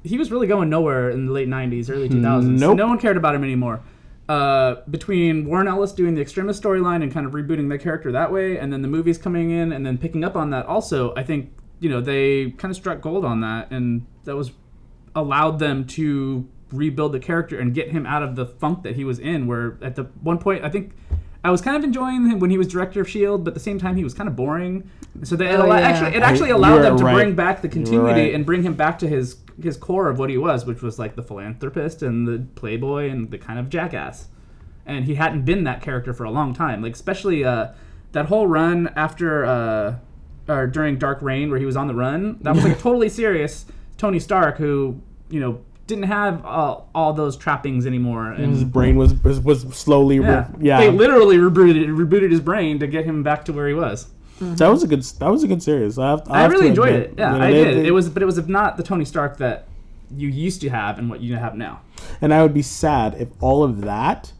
he 0.03 0.18
was 0.18 0.30
really 0.30 0.46
going 0.46 0.68
nowhere 0.68 1.11
in 1.11 1.26
the 1.26 1.32
late 1.32 1.48
90s, 1.48 1.90
early 1.90 2.09
2000s. 2.09 2.59
Nope. 2.59 2.76
No 2.76 2.86
one 2.86 2.98
cared 2.98 3.16
about 3.16 3.34
him 3.34 3.44
anymore. 3.44 3.80
Uh, 4.28 4.82
between 4.88 5.44
Warren 5.46 5.66
Ellis 5.66 5.92
doing 5.92 6.14
the 6.14 6.20
Extremis 6.20 6.61
storyline 6.61 7.03
and 7.03 7.12
kind 7.12 7.26
of 7.26 7.32
rebooting 7.32 7.68
the 7.68 7.78
character 7.78 8.12
that 8.12 8.30
way, 8.30 8.59
and 8.59 8.72
then 8.72 8.82
the 8.82 8.88
movies 8.88 9.18
coming 9.18 9.51
in 9.51 9.72
and 9.72 9.84
then 9.84 9.98
picking 9.98 10.22
up 10.22 10.36
on 10.36 10.51
that 10.51 10.66
also, 10.66 11.12
I 11.16 11.24
think, 11.24 11.53
you 11.81 11.89
know, 11.89 12.01
they 12.01 12.51
kind 12.53 12.70
of 12.70 12.76
struck 12.76 13.01
gold 13.01 13.24
on 13.24 13.41
that, 13.41 13.70
and 13.70 14.07
that 14.24 14.37
was 14.37 14.53
allowed 15.14 15.59
them 15.59 15.85
to 15.87 16.47
rebuild 16.72 17.12
the 17.12 17.18
character 17.18 17.59
and 17.59 17.74
get 17.74 17.91
him 17.91 18.07
out 18.07 18.22
of 18.22 18.37
the 18.37 18.47
funk 18.47 18.85
that 18.85 18.95
he 18.97 19.05
was 19.05 19.18
in. 19.18 19.47
Where 19.47 19.76
at 19.83 19.97
the 19.97 20.05
one 20.22 20.39
point, 20.39 20.64
I 20.64 20.68
think 20.68 20.93
I 21.43 21.51
was 21.51 21.61
kind 21.61 21.76
of 21.76 21.83
enjoying 21.83 22.28
him 22.28 22.39
when 22.39 22.51
he 22.51 22.59
was 22.59 22.68
director 22.68 23.01
of 23.01 23.09
Shield, 23.09 23.45
but 23.45 23.51
at 23.53 23.55
the 23.55 23.61
same 23.61 23.78
time, 23.78 23.97
he 23.97 24.05
was 24.05 24.14
kind 24.14 24.28
of 24.28 24.37
boring. 24.37 24.89
So 25.24 25.37
they, 25.37 25.47
it, 25.49 25.55
Oh, 25.59 25.62
allo- 25.62 25.74
yeah. 25.76 25.81
actually, 25.89 26.16
it 26.16 26.22
actually 26.22 26.51
allowed 26.51 26.78
are 26.78 26.83
them 26.83 26.99
to 26.99 27.05
right. 27.05 27.14
bring 27.14 27.35
back 27.35 27.62
the 27.62 27.68
continuity 27.68 28.22
right. 28.26 28.35
and 28.35 28.47
bring 28.47 28.62
him 28.62 28.74
back 28.74 28.99
to 29.01 29.09
his 29.09 29.37
his 29.61 29.76
core 29.76 30.09
of 30.09 30.18
what 30.18 30.31
he 30.31 30.39
was, 30.39 30.64
which 30.64 30.81
was 30.81 30.99
like 30.99 31.16
the 31.16 31.22
philanthropist 31.22 32.03
and 32.03 32.26
the 32.26 32.47
playboy 32.55 33.11
and 33.11 33.31
the 33.31 33.37
kind 33.39 33.59
of 33.59 33.68
jackass. 33.68 34.28
And 34.87 35.05
he 35.05 35.16
hadn't 35.16 35.45
been 35.45 35.64
that 35.64 35.83
character 35.83 36.14
for 36.14 36.24
a 36.24 36.31
long 36.31 36.55
time. 36.55 36.83
Like 36.83 36.95
especially 36.95 37.45
uh, 37.45 37.68
that 38.12 38.26
whole 38.26 38.47
run 38.47 38.91
after 38.97 39.45
uh, 39.45 39.97
or 40.51 40.66
during 40.66 40.98
Dark 40.98 41.22
Reign, 41.22 41.51
where 41.51 41.59
he 41.59 41.66
was 41.66 41.76
on 41.76 41.86
the 41.86 41.94
run. 41.94 42.38
That 42.42 42.55
was 42.55 42.64
like 42.64 42.78
totally 42.88 43.09
serious 43.09 43.64
Tony 43.98 44.18
Stark, 44.20 44.57
who 44.59 45.01
you 45.30 45.40
know 45.40 45.61
didn't 45.86 46.05
have 46.05 46.44
uh, 46.44 46.80
all 46.94 47.12
those 47.12 47.36
trappings 47.36 47.84
anymore. 47.86 48.30
And 48.32 48.53
his 48.53 48.64
brain 48.64 48.96
was 48.96 49.14
was, 49.22 49.40
was 49.40 49.62
slowly 49.76 50.18
re- 50.20 50.26
yeah, 50.26 50.48
yeah. 50.61 50.80
they 50.80 50.90
literally 50.90 51.36
rebooted 51.36 51.86
rebooted 51.88 52.30
his 52.30 52.40
brain 52.40 52.78
to 52.80 52.86
get 52.86 53.05
him 53.05 53.22
back 53.22 53.44
to 53.46 53.53
where 53.53 53.66
he 53.68 53.74
was. 53.74 54.09
that 54.40 54.68
was 54.68 54.82
a 54.82 54.86
good 54.86 55.03
that 55.03 55.28
was 55.30 55.42
a 55.42 55.48
good 55.48 55.62
series. 55.62 55.98
I, 55.98 56.11
have, 56.11 56.22
I, 56.28 56.38
I 56.38 56.42
have 56.42 56.53
really 56.53 56.68
enjoyed 56.68 56.94
admit. 56.94 57.11
it. 57.11 57.14
Yeah, 57.18 57.32
You 57.32 57.38
know, 57.38 57.44
I 57.44 57.51
they- 57.53 57.64
did. 57.64 57.76
they- 57.78 57.88
It 57.88 57.90
was, 57.92 58.09
but 58.09 58.22
it 58.22 58.26
was 58.26 58.38
if 58.38 58.48
not 58.48 58.76
the 58.76 58.82
Tony 58.82 59.05
Stark 59.05 59.36
that 59.38 59.66
you 60.16 60.28
used 60.28 60.61
to 60.62 60.68
have 60.70 60.98
and 60.98 61.09
what 61.11 61.20
you 61.20 61.36
have 61.36 61.55
now. 61.57 61.80
and 62.20 62.32
I 62.34 62.42
would 62.42 62.55
be 62.55 62.62
sad 62.62 63.14
if 63.20 63.28
all 63.40 63.62
of 63.62 63.82
that 63.82 64.32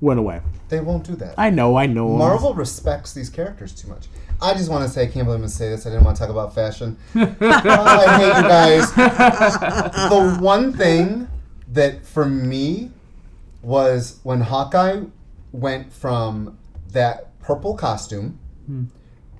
went 0.00 0.18
away. 0.18 0.40
They 0.68 0.80
won't 0.80 1.04
do 1.04 1.16
that. 1.16 1.34
I 1.36 1.50
know, 1.50 1.76
I 1.76 1.86
know. 1.86 2.08
Marvel 2.08 2.54
respects 2.54 3.12
these 3.12 3.28
characters 3.28 3.72
too 3.72 3.88
much. 3.88 4.06
I 4.42 4.54
just 4.54 4.70
want 4.70 4.84
to 4.84 4.88
say, 4.88 5.02
I 5.02 5.06
can't 5.06 5.26
believe 5.26 5.36
I'm 5.36 5.40
going 5.40 5.42
to 5.42 5.48
say 5.48 5.68
this. 5.68 5.86
I 5.86 5.90
didn't 5.90 6.04
want 6.04 6.16
to 6.16 6.22
talk 6.22 6.30
about 6.30 6.54
fashion. 6.54 6.96
oh, 7.14 7.36
I 7.40 8.18
hate 8.18 8.36
you 8.36 8.48
guys. 8.48 8.94
the 8.94 10.38
one 10.40 10.72
thing 10.72 11.28
that 11.68 12.06
for 12.06 12.24
me 12.24 12.90
was 13.62 14.20
when 14.22 14.40
Hawkeye 14.40 15.02
went 15.52 15.92
from 15.92 16.58
that 16.92 17.38
purple 17.40 17.74
costume 17.74 18.38
hmm. 18.66 18.84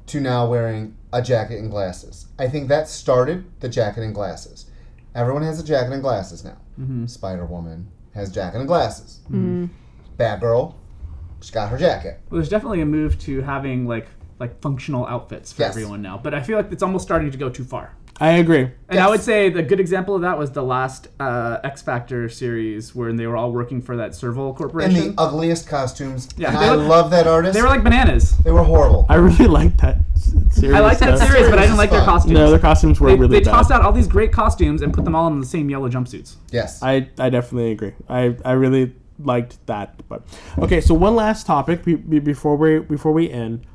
to 0.06 0.20
now 0.20 0.46
wearing 0.46 0.96
a 1.12 1.22
jacket 1.22 1.58
and 1.58 1.70
glasses. 1.70 2.26
I 2.38 2.48
think 2.48 2.68
that 2.68 2.88
started 2.88 3.44
the 3.60 3.68
jacket 3.68 4.02
and 4.02 4.14
glasses. 4.14 4.66
Everyone 5.14 5.42
has 5.42 5.58
a 5.58 5.64
jacket 5.64 5.92
and 5.92 6.02
glasses 6.02 6.44
now. 6.44 6.58
Mm-hmm. 6.78 7.06
Spider 7.06 7.44
Woman 7.44 7.88
has 8.14 8.30
jacket 8.30 8.58
and 8.58 8.68
glasses. 8.68 9.20
Mm-hmm. 9.24 9.66
Batgirl, 10.20 10.74
she's 11.40 11.50
got 11.50 11.68
her 11.70 11.78
jacket. 11.78 12.20
Well, 12.30 12.38
there's 12.38 12.48
definitely 12.48 12.80
a 12.82 12.86
move 12.86 13.18
to 13.20 13.40
having 13.42 13.86
like 13.86 14.06
like 14.38 14.60
functional 14.62 15.06
outfits 15.06 15.52
for 15.52 15.62
Yes. 15.62 15.70
everyone 15.76 16.00
now, 16.00 16.18
but 16.22 16.32
I 16.32 16.42
feel 16.42 16.56
like 16.56 16.72
it's 16.72 16.82
almost 16.82 17.04
starting 17.04 17.30
to 17.30 17.36
go 17.38 17.50
too 17.50 17.64
far. 17.64 17.94
I 18.22 18.32
agree. 18.32 18.70
And 18.88 18.98
I 19.00 19.04
Yes. 19.04 19.10
would 19.10 19.20
say 19.20 19.48
the 19.50 19.62
good 19.62 19.80
example 19.80 20.14
of 20.14 20.22
that 20.22 20.38
was 20.38 20.50
the 20.52 20.62
last 20.62 21.08
uh, 21.18 21.58
X 21.64 21.80
Factor 21.82 22.28
series, 22.28 22.94
where 22.94 23.12
they 23.14 23.26
were 23.26 23.36
all 23.36 23.50
working 23.52 23.80
for 23.82 23.96
that 23.96 24.14
Serval 24.14 24.50
In 24.50 24.54
Corporation. 24.56 25.14
the 25.14 25.20
ugliest 25.22 25.66
costumes. 25.68 26.28
Yeah, 26.36 26.48
and 26.48 26.56
they 26.58 26.68
I 26.68 26.74
look- 26.74 26.88
love 26.88 27.10
that 27.12 27.26
artist. 27.26 27.54
they 27.54 27.62
were 27.62 27.68
like 27.68 27.82
bananas. 27.82 28.36
They 28.38 28.50
were 28.50 28.62
horrible. 28.62 29.04
I 29.10 29.14
really 29.16 29.46
liked 29.46 29.78
that 29.82 29.98
s- 30.16 30.34
series. 30.52 30.74
I 30.74 30.80
liked 30.80 31.00
that 31.00 31.18
though. 31.18 31.24
series, 31.26 31.48
but 31.50 31.58
I 31.58 31.62
didn't 31.62 31.78
like 31.78 31.90
their 31.90 32.00
Fun. 32.04 32.08
costumes. 32.14 32.34
No, 32.34 32.50
their 32.50 32.58
costumes 32.58 33.00
were 33.00 33.10
they, 33.10 33.16
really 33.16 33.38
they 33.40 33.44
bad. 33.44 33.50
tossed 33.52 33.70
out 33.70 33.82
all 33.82 33.92
these 33.92 34.08
great 34.08 34.32
costumes 34.32 34.80
and 34.82 34.92
put 34.92 35.04
them 35.04 35.14
all 35.14 35.26
in 35.28 35.40
the 35.40 35.46
same 35.46 35.68
yellow 35.70 35.88
jumpsuits. 35.90 36.36
yes. 36.50 36.82
I, 36.82 37.08
I 37.18 37.28
definitely 37.30 37.72
agree. 37.72 37.92
I, 38.08 38.36
I 38.44 38.52
really 38.52 38.94
liked 39.24 39.64
that. 39.66 40.06
But 40.08 40.22
okay, 40.58 40.80
so 40.80 40.94
one 40.94 41.14
last 41.14 41.46
topic 41.46 41.84
be, 41.84 41.94
be- 41.94 42.18
before 42.18 42.56
we 42.56 42.80
before 42.80 43.12
we 43.12 43.30
end. 43.30 43.66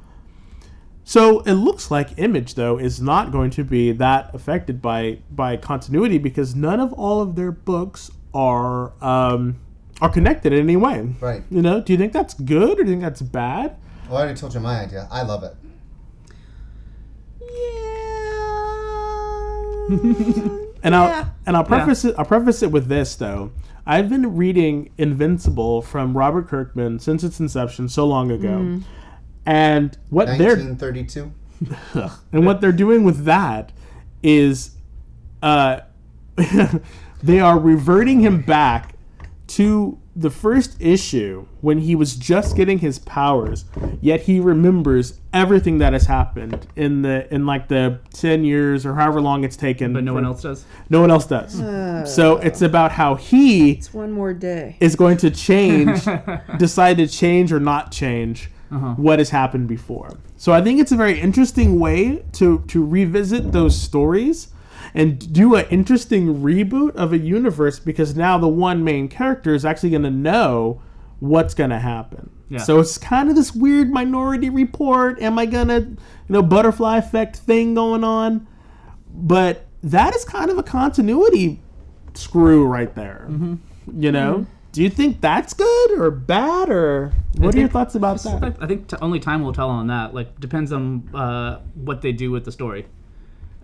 So 1.03 1.41
it 1.41 1.53
looks 1.53 1.91
like 1.91 2.17
Image 2.17 2.55
though 2.55 2.79
is 2.79 2.99
not 2.99 3.31
going 3.31 3.51
to 3.51 3.63
be 3.63 3.91
that 3.93 4.33
affected 4.33 4.81
by 4.81 5.19
by 5.29 5.57
continuity 5.57 6.17
because 6.17 6.55
none 6.55 6.79
of 6.79 6.91
all 6.93 7.21
of 7.21 7.35
their 7.35 7.51
books 7.51 8.09
are 8.33 8.91
um, 9.03 9.59
are 10.01 10.09
connected 10.09 10.51
in 10.51 10.59
any 10.59 10.75
way. 10.75 11.15
Right. 11.19 11.43
You 11.49 11.61
know, 11.61 11.81
do 11.81 11.93
you 11.93 11.97
think 11.97 12.11
that's 12.11 12.33
good 12.33 12.79
or 12.79 12.83
do 12.83 12.89
you 12.89 12.95
think 12.95 13.01
that's 13.01 13.21
bad? 13.21 13.77
well, 14.07 14.17
I 14.17 14.21
already 14.21 14.37
told 14.39 14.53
you 14.53 14.59
my 14.59 14.81
idea. 14.81 15.07
I 15.11 15.23
love 15.23 15.43
it. 15.43 15.55
Yeah. 17.39 17.85
and 20.83 20.95
I'll 20.95 21.35
and 21.45 21.55
I'll 21.55 21.63
preface 21.63 22.05
it 22.05 22.15
I'll 22.17 22.25
preface 22.25 22.63
it 22.63 22.71
with 22.71 22.87
this 22.87 23.15
though. 23.15 23.51
I've 23.85 24.09
been 24.09 24.35
reading 24.35 24.91
Invincible 24.97 25.81
from 25.81 26.17
Robert 26.17 26.47
Kirkman 26.47 26.99
since 26.99 27.23
its 27.23 27.39
inception 27.39 27.87
so 27.87 28.05
long 28.05 28.31
ago. 28.31 28.81
And 29.45 29.97
what 30.09 30.25
they're 30.37 30.57
1932. 30.57 31.31
and 32.31 32.45
what 32.45 32.61
they're 32.61 32.71
doing 32.71 33.03
with 33.03 33.25
that 33.25 33.71
is 34.23 34.71
uh 35.43 35.81
they 37.23 37.39
are 37.39 37.59
reverting 37.59 38.19
him 38.19 38.41
back 38.41 38.95
to 39.47 39.99
the 40.17 40.29
first 40.29 40.77
issue 40.81 41.45
when 41.59 41.79
he 41.79 41.93
was 41.95 42.15
just 42.15 42.55
getting 42.55 42.79
his 42.79 42.99
powers 42.99 43.65
yet 44.01 44.21
he 44.21 44.39
remembers 44.39 45.19
everything 45.33 45.77
that 45.79 45.91
has 45.91 46.05
happened 46.05 46.65
in 46.77 47.01
the 47.01 47.33
in 47.33 47.45
like 47.45 47.67
the 47.67 47.99
10 48.13 48.45
years 48.45 48.85
or 48.85 48.95
however 48.95 49.19
long 49.19 49.43
it's 49.43 49.57
taken 49.57 49.91
But 49.91 50.03
no 50.05 50.11
for- 50.11 50.15
one 50.15 50.25
else 50.25 50.41
does. 50.41 50.65
no 50.89 51.01
one 51.01 51.11
else 51.11 51.25
does. 51.27 51.59
Uh, 51.59 52.05
so 52.05 52.37
it's 52.37 52.61
about 52.61 52.91
how 52.93 53.15
he 53.15 53.71
It's 53.73 53.93
one 53.93 54.11
more 54.13 54.33
day. 54.33 54.77
is 54.79 54.95
going 54.95 55.17
to 55.17 55.29
change, 55.31 55.99
decide 56.57 56.97
to 56.97 57.07
change 57.07 57.51
or 57.51 57.59
not 57.59 57.91
change 57.91 58.49
uh-huh. 58.71 58.93
what 58.95 59.19
has 59.19 59.29
happened 59.31 59.67
before. 59.67 60.17
So 60.37 60.53
I 60.53 60.61
think 60.61 60.79
it's 60.79 60.91
a 60.91 60.95
very 60.95 61.19
interesting 61.19 61.79
way 61.79 62.23
to 62.33 62.63
to 62.67 62.85
revisit 62.85 63.51
those 63.51 63.75
stories 63.79 64.47
and 64.95 65.31
do 65.31 65.55
an 65.55 65.65
interesting 65.69 66.41
reboot 66.41 66.95
of 66.95 67.13
a 67.13 67.17
universe 67.17 67.77
because 67.79 68.15
now 68.15 68.37
the 68.37 68.47
one 68.47 68.83
main 68.83 69.07
character 69.07 69.53
is 69.53 69.65
actually 69.65 69.91
going 69.91 70.03
to 70.03 70.11
know 70.11 70.81
what's 71.19 71.53
going 71.53 71.69
to 71.69 71.79
happen. 71.79 72.31
Yeah. 72.49 72.59
So 72.59 72.79
it's 72.79 72.97
kind 72.97 73.29
of 73.29 73.35
this 73.35 73.53
weird 73.53 73.91
minority 73.91 74.49
report. 74.49 75.21
Am 75.21 75.37
I 75.37 75.45
going 75.45 75.67
to, 75.67 75.81
you 75.81 75.97
know, 76.29 76.41
butterfly 76.41 76.97
effect 76.97 77.37
thing 77.37 77.75
going 77.75 78.03
on? 78.03 78.47
but 79.15 79.65
that 79.83 80.15
is 80.15 80.25
kind 80.25 80.51
of 80.51 80.57
a 80.57 80.63
continuity 80.63 81.61
screw 82.13 82.65
right 82.65 82.93
there. 82.95 83.25
Mm-hmm. 83.29 84.01
You 84.01 84.11
know, 84.11 84.45
do 84.71 84.83
you 84.83 84.89
think 84.89 85.21
that's 85.21 85.53
good 85.53 85.91
or 85.91 86.11
bad 86.11 86.69
or 86.69 87.13
what 87.37 87.55
are 87.55 87.59
your 87.59 87.69
thoughts 87.69 87.95
about 87.95 88.21
that? 88.23 88.57
I 88.59 88.67
think 88.67 88.87
t- 88.87 88.97
only 89.01 89.19
time 89.19 89.43
will 89.43 89.53
tell 89.53 89.69
on 89.69 89.87
that. 89.87 90.13
Like 90.13 90.39
depends 90.39 90.71
on 90.73 91.09
uh, 91.13 91.61
what 91.75 92.01
they 92.01 92.11
do 92.11 92.31
with 92.31 92.45
the 92.45 92.51
story. 92.51 92.87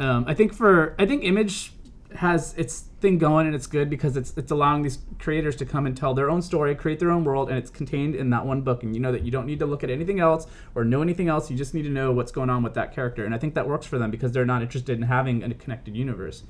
Um, 0.01 0.25
I 0.27 0.33
think 0.33 0.53
for 0.53 0.95
I 0.97 1.05
think 1.05 1.23
Image 1.23 1.73
has 2.15 2.53
its 2.57 2.81
thing 2.99 3.17
going 3.17 3.45
and 3.45 3.55
it's 3.55 3.67
good 3.67 3.89
because 3.89 4.17
it's 4.17 4.35
it's 4.35 4.51
allowing 4.51 4.81
these 4.81 4.97
creators 5.19 5.55
to 5.55 5.65
come 5.65 5.85
and 5.85 5.95
tell 5.95 6.15
their 6.15 6.29
own 6.29 6.41
story, 6.41 6.73
create 6.73 6.99
their 6.99 7.11
own 7.11 7.23
world, 7.23 7.49
and 7.49 7.57
it's 7.57 7.69
contained 7.69 8.15
in 8.15 8.31
that 8.31 8.43
one 8.43 8.61
book. 8.61 8.81
And 8.81 8.95
you 8.95 8.99
know 8.99 9.11
that 9.11 9.23
you 9.23 9.29
don't 9.29 9.45
need 9.45 9.59
to 9.59 9.67
look 9.67 9.83
at 9.83 9.91
anything 9.91 10.19
else 10.19 10.47
or 10.73 10.83
know 10.83 11.03
anything 11.03 11.27
else. 11.27 11.51
You 11.51 11.57
just 11.57 11.75
need 11.75 11.83
to 11.83 11.89
know 11.89 12.11
what's 12.11 12.31
going 12.31 12.49
on 12.49 12.63
with 12.63 12.73
that 12.73 12.95
character. 12.95 13.25
And 13.25 13.35
I 13.35 13.37
think 13.37 13.53
that 13.53 13.67
works 13.67 13.85
for 13.85 13.99
them 13.99 14.09
because 14.09 14.31
they're 14.31 14.43
not 14.43 14.63
interested 14.63 14.97
in 14.97 15.03
having 15.03 15.43
a 15.43 15.53
connected 15.53 15.95
universe. 15.95 16.43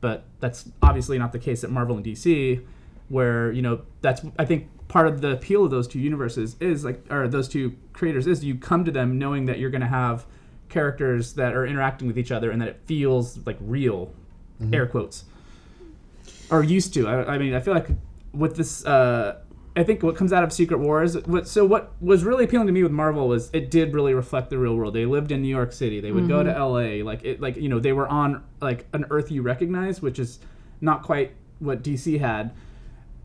But 0.00 0.24
that's 0.40 0.68
obviously 0.82 1.16
not 1.16 1.30
the 1.30 1.38
case 1.38 1.62
at 1.62 1.70
Marvel 1.70 1.96
and 1.96 2.04
DC, 2.04 2.64
where 3.08 3.52
you 3.52 3.62
know 3.62 3.82
that's 4.00 4.22
I 4.36 4.44
think 4.44 4.68
part 4.88 5.06
of 5.06 5.20
the 5.20 5.30
appeal 5.30 5.64
of 5.64 5.70
those 5.70 5.86
two 5.86 6.00
universes 6.00 6.56
is 6.58 6.84
like 6.84 7.06
or 7.08 7.28
those 7.28 7.46
two 7.46 7.76
creators 7.92 8.26
is 8.26 8.44
you 8.44 8.56
come 8.56 8.84
to 8.84 8.90
them 8.90 9.16
knowing 9.16 9.46
that 9.46 9.60
you're 9.60 9.70
going 9.70 9.80
to 9.80 9.86
have 9.86 10.26
characters 10.68 11.34
that 11.34 11.54
are 11.54 11.66
interacting 11.66 12.08
with 12.08 12.18
each 12.18 12.32
other 12.32 12.50
and 12.50 12.60
that 12.60 12.68
it 12.68 12.80
feels 12.84 13.38
like 13.46 13.56
real 13.60 14.12
air 14.72 14.86
quotes 14.86 15.24
or 16.50 16.62
used 16.62 16.94
to 16.94 17.06
I, 17.06 17.34
I 17.34 17.38
mean 17.38 17.54
i 17.54 17.60
feel 17.60 17.74
like 17.74 17.88
with 18.32 18.56
this 18.56 18.84
uh 18.86 19.40
I 19.76 19.84
think 19.84 20.02
what 20.02 20.16
comes 20.16 20.32
out 20.32 20.42
of 20.42 20.54
Secret 20.54 20.78
Wars. 20.78 21.18
What, 21.26 21.46
so 21.46 21.62
what 21.62 21.92
was 22.00 22.24
really 22.24 22.44
appealing 22.44 22.66
to 22.66 22.72
me 22.72 22.82
with 22.82 22.92
Marvel 22.92 23.28
was 23.28 23.50
it 23.52 23.70
did 23.70 23.92
really 23.92 24.14
reflect 24.14 24.48
the 24.48 24.56
real 24.56 24.74
world. 24.74 24.94
They 24.94 25.04
lived 25.04 25.30
in 25.30 25.42
New 25.42 25.48
York 25.48 25.70
City. 25.70 26.00
They 26.00 26.12
would 26.12 26.28
go 26.28 26.42
to 26.42 26.50
L.A. 26.50 27.02
Like 27.02 27.22
it, 27.24 27.42
like 27.42 27.56
you 27.56 27.68
know, 27.68 27.78
they 27.78 27.92
were 27.92 28.08
on 28.08 28.42
like 28.62 28.86
an 28.94 29.04
Earth 29.10 29.30
you 29.30 29.42
recognize, 29.42 30.00
which 30.00 30.18
is 30.18 30.38
not 30.80 31.02
quite 31.02 31.32
what 31.58 31.82
DC 31.82 32.18
had. 32.18 32.52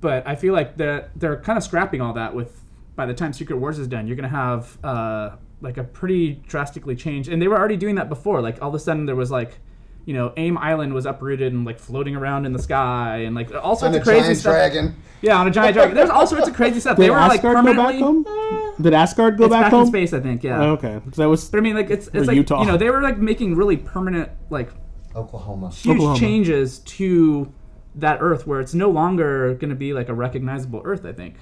But 0.01 0.27
I 0.27 0.35
feel 0.35 0.53
like 0.53 0.75
that 0.75 1.11
they're 1.15 1.37
kind 1.37 1.55
of 1.57 1.63
scrapping 1.63 2.01
all 2.01 2.13
that 2.13 2.35
with 2.35 2.61
by 2.97 3.05
the 3.05 3.13
time 3.13 3.31
Secret 3.31 3.55
Wars 3.55 3.79
is 3.79 3.87
done, 3.87 4.05
you're 4.05 4.17
gonna 4.17 4.27
have 4.27 4.77
uh, 4.83 5.37
like 5.61 5.77
a 5.77 5.83
pretty 5.83 6.33
drastically 6.47 6.95
changed. 6.95 7.29
And 7.29 7.41
they 7.41 7.47
were 7.47 7.57
already 7.57 7.77
doing 7.77 7.95
that 7.95 8.09
before. 8.09 8.41
Like 8.41 8.61
all 8.61 8.69
of 8.69 8.75
a 8.75 8.79
sudden 8.79 9.05
there 9.05 9.15
was 9.15 9.31
like 9.31 9.59
you 10.03 10.15
know, 10.15 10.33
Aim 10.35 10.57
Island 10.57 10.95
was 10.95 11.05
uprooted 11.05 11.53
and 11.53 11.63
like 11.63 11.77
floating 11.77 12.15
around 12.15 12.47
in 12.47 12.53
the 12.53 12.59
sky 12.59 13.17
and 13.17 13.35
like 13.35 13.53
all 13.53 13.75
sorts 13.75 13.95
a 13.95 13.99
of 13.99 14.03
crazy 14.03 14.17
On 14.17 14.23
a 14.23 14.25
giant 14.29 14.39
stuff. 14.39 14.53
dragon. 14.53 14.95
Yeah, 15.21 15.39
on 15.39 15.47
a 15.47 15.51
giant 15.51 15.75
dragon. 15.75 15.93
There's 15.95 16.09
all 16.09 16.25
sorts 16.25 16.47
of 16.47 16.55
crazy 16.55 16.79
stuff. 16.79 16.97
Did 16.97 17.03
they 17.03 17.09
were 17.11 17.17
like 17.17 17.43
Asgard 17.43 17.55
go 17.57 17.61
back 17.63 17.75
permanently. 17.75 18.01
home? 18.01 18.25
Uh, 18.27 18.81
Did 18.81 18.93
Asgard 18.95 19.37
go 19.37 19.43
It's 19.45 19.51
back, 19.51 19.65
back 19.65 19.71
home? 19.71 19.81
in 19.81 19.87
space, 19.87 20.11
I 20.13 20.19
think. 20.19 20.43
Yeah. 20.43 20.59
Oh, 20.59 20.71
okay, 20.71 20.99
'Cause 21.05 21.17
that 21.17 21.29
was 21.29 21.47
But 21.47 21.59
I 21.59 21.61
mean, 21.61 21.75
like 21.75 21.91
it's 21.91 22.09
it's 22.15 22.25
like 22.27 22.35
Utah. 22.35 22.61
you 22.61 22.65
know 22.67 22.77
they 22.77 22.89
were 22.89 23.03
like 23.03 23.19
making 23.19 23.55
really 23.55 23.77
permanent 23.77 24.31
like 24.49 24.71
Oklahoma. 25.15 25.69
huge 25.69 25.97
Oklahoma. 25.97 26.19
changes 26.19 26.79
to 26.79 27.51
that 27.93 28.17
Earth 28.21 28.47
where 28.47 28.59
it's 28.59 28.73
no 28.73 28.89
longer 28.89 29.53
going 29.53 29.69
to 29.69 29.75
be 29.75 29.93
like 29.93 30.09
a 30.09 30.15
recognizable 30.15 30.81
Earth. 30.83 31.05
I 31.05 31.11
think. 31.13 31.35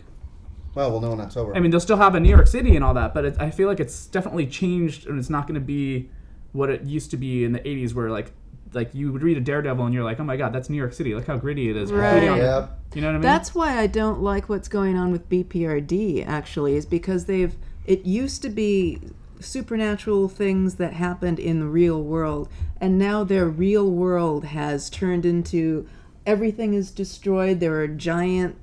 Well, 0.80 0.92
we'll 0.92 1.02
know 1.02 1.12
in 1.12 1.20
October. 1.20 1.54
I 1.58 1.60
mean, 1.60 1.72
they'll 1.72 1.82
still 1.82 1.98
have 1.98 2.16
a 2.16 2.22
New 2.22 2.30
York 2.30 2.48
City 2.48 2.78
and 2.78 2.86
all 2.86 2.94
that, 2.94 3.14
but 3.14 3.26
it, 3.26 3.36
I 3.38 3.52
feel 3.52 3.68
like 3.68 3.82
it's 3.82 4.06
definitely 4.06 4.48
changed, 4.48 5.08
and 5.08 5.20
it's 5.20 5.30
not 5.30 5.46
going 5.46 5.56
to 5.56 5.66
be 5.66 6.10
what 6.54 6.70
it 6.70 6.84
used 6.84 7.12
to 7.12 7.18
be 7.18 7.44
in 7.44 7.52
the 7.52 7.60
'80s, 7.60 7.94
where 7.94 8.10
like 8.10 8.32
like 8.72 8.94
you 8.96 9.12
would 9.12 9.22
read 9.22 9.36
a 9.36 9.42
Daredevil 9.42 9.84
and 9.84 9.94
you're 9.94 10.06
like, 10.06 10.22
oh 10.22 10.24
my 10.24 10.38
god, 10.38 10.54
that's 10.54 10.70
New 10.70 10.78
York 10.78 10.94
City. 10.94 11.14
Look 11.16 11.28
how 11.28 11.36
gritty 11.36 11.70
it 11.70 11.76
is. 11.76 11.92
Right. 11.92 12.12
Gritty 12.12 12.28
on 12.30 12.38
the- 12.38 12.44
Yep. 12.46 12.80
You 12.96 13.02
know 13.02 13.08
what 13.08 13.12
I 13.12 13.18
mean? 13.18 13.22
That's 13.24 13.54
why 13.54 13.78
I 13.78 13.88
don't 13.88 14.22
like 14.22 14.48
what's 14.48 14.70
going 14.70 14.96
on 14.96 15.12
with 15.12 15.28
BPRD. 15.30 16.26
Actually, 16.26 16.76
is 16.76 16.86
because 16.86 17.26
they've. 17.26 17.56
It 17.86 18.06
used 18.06 18.42
to 18.44 18.50
be 18.50 19.02
supernatural 19.42 20.30
things 20.30 20.76
that 20.76 20.94
happened 20.94 21.40
in 21.40 21.60
the 21.60 21.68
real 21.68 22.02
world, 22.02 22.48
and 22.80 22.98
now 22.98 23.26
their 23.26 23.50
real 23.50 23.90
world 23.92 24.46
has 24.46 24.90
turned 24.90 25.26
into 25.26 25.90
everything 26.26 26.74
is 26.74 26.90
destroyed. 26.92 27.60
There 27.60 27.82
are 27.82 27.88
giant, 27.88 28.56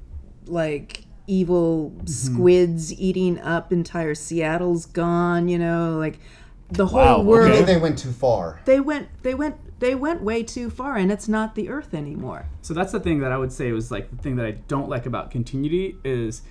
like 0.46 1.05
evil 1.26 1.90
mm-hmm. 1.90 2.06
squids 2.06 2.92
eating 2.92 3.38
up 3.40 3.72
entire 3.72 4.14
Seattle's 4.14 4.86
gone. 4.86 5.48
You 5.48 5.58
know, 5.58 5.96
like 5.98 6.18
the 6.70 6.86
whole 6.86 7.00
Wow, 7.00 7.22
world. 7.22 7.50
Maybe 7.50 7.64
they 7.64 7.76
went 7.76 7.98
too 7.98 8.12
far. 8.12 8.60
They 8.64 8.80
went. 8.80 9.08
They 9.22 9.34
went. 9.34 9.56
They 9.78 9.94
went 9.94 10.22
way 10.22 10.42
too 10.42 10.70
far, 10.70 10.96
and 10.96 11.12
it's 11.12 11.28
not 11.28 11.54
the 11.54 11.68
Earth 11.68 11.92
anymore. 11.92 12.46
So 12.62 12.72
that's 12.72 12.92
the 12.92 13.00
thing 13.00 13.20
that 13.20 13.30
I 13.30 13.36
would 13.36 13.52
say 13.52 13.72
was 13.72 13.90
like 13.90 14.10
the 14.10 14.16
thing 14.16 14.36
that 14.36 14.46
I 14.46 14.52
don't 14.52 14.88
like 14.88 15.04
about 15.04 15.30
continuity 15.30 15.96
is 16.02 16.42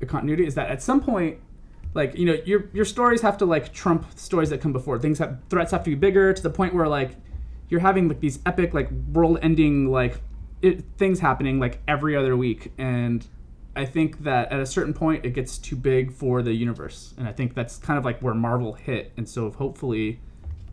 the 0.00 0.06
continuity 0.06 0.46
is 0.46 0.56
that 0.56 0.68
at 0.68 0.82
some 0.82 1.00
point, 1.00 1.38
like 1.94 2.16
you 2.16 2.26
know, 2.26 2.36
your 2.44 2.68
your 2.72 2.84
stories 2.84 3.22
have 3.22 3.38
to 3.38 3.44
like 3.44 3.72
trump 3.72 4.06
stories 4.18 4.50
that 4.50 4.60
come 4.60 4.72
before. 4.72 4.98
Things 4.98 5.18
have 5.18 5.38
threats 5.48 5.70
have 5.70 5.84
to 5.84 5.90
be 5.90 5.96
bigger 5.96 6.32
to 6.32 6.42
the 6.42 6.50
point 6.50 6.74
where 6.74 6.88
like 6.88 7.16
you're 7.68 7.80
having 7.80 8.08
like 8.08 8.20
these 8.20 8.40
epic 8.46 8.74
like 8.74 8.90
world-ending 9.12 9.90
like 9.90 10.20
it, 10.62 10.84
things 10.96 11.20
happening 11.20 11.60
like 11.60 11.80
every 11.86 12.16
other 12.16 12.36
week, 12.36 12.72
and 12.78 13.26
I 13.78 13.84
think 13.84 14.24
that 14.24 14.50
at 14.50 14.58
a 14.60 14.66
certain 14.66 14.92
point 14.92 15.24
it 15.24 15.30
gets 15.30 15.56
too 15.56 15.76
big 15.76 16.12
for 16.12 16.42
the 16.42 16.52
universe, 16.52 17.14
and 17.16 17.28
I 17.28 17.32
think 17.32 17.54
that's 17.54 17.76
kind 17.78 17.96
of 17.98 18.04
like 18.04 18.18
where 18.20 18.34
Marvel 18.34 18.72
hit, 18.74 19.12
and 19.16 19.28
so 19.28 19.50
hopefully 19.52 20.18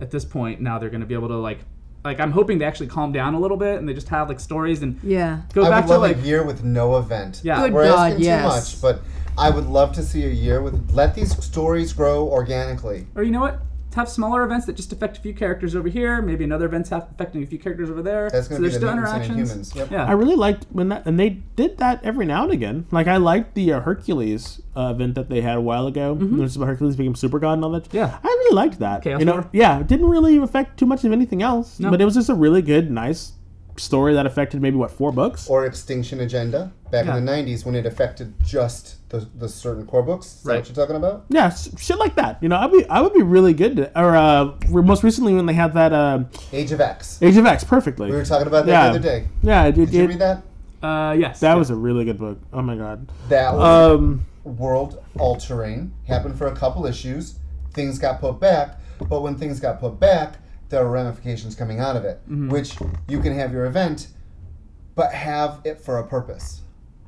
at 0.02 0.10
this 0.12 0.26
point 0.26 0.60
now 0.60 0.80
they're 0.80 0.90
going 0.90 1.02
to 1.02 1.08
be 1.08 1.14
able 1.16 1.28
to 1.30 1.38
like. 1.38 1.60
Like 2.04 2.20
I'm 2.20 2.32
hoping 2.32 2.60
they 2.60 2.66
actually 2.66 2.86
calm 2.88 3.12
down 3.12 3.34
a 3.34 3.40
little 3.40 3.58
bit 3.58 3.80
and 3.80 3.90
they 3.90 3.94
just 3.96 4.10
have 4.10 4.30
like 4.30 4.40
stories 4.40 4.84
and 4.84 5.00
Yeah. 5.02 5.42
go 5.54 5.66
I 5.66 5.70
back 5.72 5.86
would 5.86 5.94
to 5.94 6.00
love 6.00 6.02
like 6.12 6.18
a 6.18 6.28
year 6.28 6.44
with 6.46 6.64
no 6.64 6.98
event. 6.98 7.42
Yeah. 7.44 7.62
Good 7.62 7.74
We're 7.74 7.86
God, 7.86 8.12
asking 8.12 8.24
yes. 8.26 8.42
too 8.44 8.48
much, 8.48 8.82
but 8.96 9.04
I 9.40 9.50
would 9.50 9.66
love 9.66 9.92
to 9.94 10.04
see 10.04 10.24
a 10.24 10.30
year 10.30 10.62
with 10.62 10.92
let 10.94 11.16
these 11.16 11.36
stories 11.44 11.94
grow 11.94 12.28
organically. 12.28 13.08
or 13.16 13.24
you 13.24 13.32
know 13.32 13.40
what 13.42 13.60
have 13.96 14.10
smaller 14.10 14.44
events 14.44 14.66
that 14.66 14.76
just 14.76 14.92
affect 14.92 15.18
a 15.18 15.22
few 15.22 15.34
characters 15.34 15.76
over 15.76 15.88
here 15.88 16.22
maybe 16.22 16.44
another 16.44 16.66
events 16.66 16.90
have 16.90 17.08
affecting 17.12 17.44
a 17.44 17.46
few 17.46 17.58
characters 17.58 17.90
over 17.90 18.02
there 18.02 18.30
That's 18.30 18.48
so 18.48 18.58
there's 18.58 18.62
be 18.62 18.68
the 18.68 18.78
still 18.78 18.90
interactions 18.90 19.54
inhumans. 19.54 19.76
Yep. 19.76 19.92
yeah 19.92 20.06
I 20.06 20.12
really 20.12 20.36
liked 20.36 20.66
when 20.72 20.90
that, 20.90 21.06
and 21.06 21.20
they 21.20 21.30
did 21.56 21.78
that 21.78 22.04
every 22.04 22.26
now 22.26 22.44
and 22.44 22.52
again. 22.52 22.86
Like 22.92 23.08
I 23.08 23.18
liked 23.18 23.56
the 23.56 23.74
uh, 23.74 23.80
Hercules 23.82 24.62
uh, 24.76 24.94
event 24.96 25.16
that 25.16 25.30
they 25.30 25.42
had 25.42 25.58
a 25.58 25.62
while 25.62 25.88
ago. 25.88 26.16
Mm-hmm. 26.16 26.38
There's 26.38 26.56
about 26.56 26.68
Hercules 26.68 26.96
became 26.96 27.16
super 27.16 27.40
god 27.40 27.54
and 27.54 27.64
all 27.64 27.72
that. 27.72 27.94
Yeah. 27.94 28.20
I 28.24 28.28
really 28.28 28.56
liked 28.56 28.80
that. 28.80 29.04
Chaos 29.04 29.20
you 29.20 29.26
know, 29.26 29.34
War? 29.34 29.50
yeah, 29.54 29.80
it 29.80 29.88
didn't 29.88 30.10
really 30.10 30.38
affect 30.38 30.78
too 30.78 30.86
much 30.86 31.04
of 31.04 31.12
anything 31.12 31.42
else. 31.42 31.80
No. 31.80 31.90
But 31.90 32.02
it 32.02 32.06
was 32.06 32.16
just 32.16 32.30
a 32.30 32.36
really 32.36 32.62
good, 32.62 32.92
nice 32.92 33.34
story 33.78 34.14
that 34.14 34.26
affected 34.26 34.62
maybe 34.62 34.76
what 34.78 34.92
four 34.92 35.12
books. 35.12 35.50
Or 35.50 35.66
X-Tinction 35.66 36.22
Agenda 36.22 36.72
back 36.92 37.06
Yeah. 37.06 37.18
in 37.18 37.26
the 37.26 37.32
90s 37.32 37.66
when 37.66 37.76
it 37.76 37.86
affected 37.86 38.34
just 38.44 39.08
the, 39.10 39.28
the 39.38 39.50
certain 39.50 39.86
core 39.86 40.02
books. 40.04 40.28
Is 40.28 40.44
that 40.44 40.50
Right. 40.50 40.58
what 40.60 40.68
you're 40.70 40.76
talking 40.76 40.96
about? 40.96 41.26
Yeah, 41.30 41.48
s- 41.48 41.70
shit 41.78 41.98
like 42.00 42.16
that. 42.16 42.42
You 42.42 42.50
know, 42.50 42.56
I'd 42.58 42.72
be 42.72 42.86
I 42.90 43.02
would 43.02 43.14
be 43.14 43.22
really 43.24 43.54
good. 43.54 43.76
To, 43.78 44.00
or 44.02 44.16
uh, 44.16 44.52
most 44.70 45.04
recently 45.04 45.34
when 45.34 45.46
they 45.46 45.54
had 45.54 45.74
that 45.74 45.92
uh, 45.94 46.24
Age 46.54 46.72
of 46.72 46.80
X. 46.82 47.22
Age 47.22 47.38
of 47.38 47.46
X, 47.46 47.64
perfectly. 47.64 48.10
We 48.10 48.16
were 48.16 48.26
talking 48.26 48.48
about 48.48 48.66
that 48.66 48.72
Yeah. 48.72 48.84
the 48.86 48.90
other 48.92 49.00
day. 49.00 49.28
yeah, 49.42 49.66
it, 49.66 49.76
Did 49.76 49.94
you 49.94 50.04
it- 50.04 50.08
read 50.08 50.20
that? 50.20 50.42
uh 50.84 51.16
yes 51.18 51.40
that 51.40 51.58
was 51.58 51.70
a 51.72 51.76
really 51.76 52.06
good 52.06 52.20
book. 52.20 52.38
Oh 52.54 52.62
my 52.62 52.76
god. 52.76 53.08
That 53.30 53.54
was 53.56 53.96
Um, 54.00 54.26
world 54.44 55.02
altering. 55.20 55.92
Happened 56.08 56.38
for 56.38 56.48
a 56.48 56.56
couple 56.56 56.86
issues. 56.86 57.36
Things 57.74 57.98
got 58.00 58.22
put 58.22 58.40
back, 58.40 58.80
but 59.10 59.22
when 59.22 59.36
things 59.36 59.60
got 59.60 59.80
put 59.80 60.00
back, 60.00 60.36
there 60.70 60.84
are 60.86 60.90
ramifications 60.90 61.56
coming 61.56 61.80
out 61.80 61.96
of 61.96 62.04
it, 62.06 62.22
Mm-hmm. 62.30 62.50
which 62.50 62.76
you 63.08 63.20
can 63.20 63.34
have 63.38 63.52
your 63.54 63.66
event, 63.66 64.08
but 64.96 65.12
have 65.14 65.62
it 65.64 65.80
for 65.82 65.98
a 66.00 66.08
purpose 66.08 66.62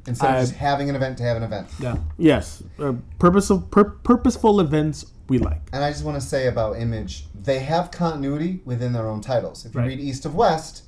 instead 0.07 0.29
I- 0.31 0.35
of 0.37 0.41
just 0.47 0.53
having 0.55 0.89
an 0.89 0.95
event 0.95 1.17
to 1.19 1.23
have 1.23 1.37
an 1.37 1.43
event. 1.43 1.67
yeah 1.79 1.97
yes, 2.17 2.63
uh, 2.79 2.93
purposeful 3.19 3.61
pur- 3.61 3.97
purposeful 4.03 4.59
events 4.59 5.05
we 5.27 5.37
like. 5.39 5.61
And 5.73 5.83
I 5.83 5.91
just 5.91 6.05
want 6.05 6.15
to 6.21 6.25
say 6.25 6.47
about 6.47 6.79
Image, 6.79 7.25
they 7.35 7.59
have 7.59 7.91
continuity 7.91 8.61
within 8.63 8.93
their 8.93 9.07
own 9.07 9.19
titles. 9.21 9.65
If 9.65 9.73
you 9.73 9.81
Right. 9.81 9.87
read 9.87 9.99
East 9.99 10.25
of 10.25 10.35
West, 10.35 10.83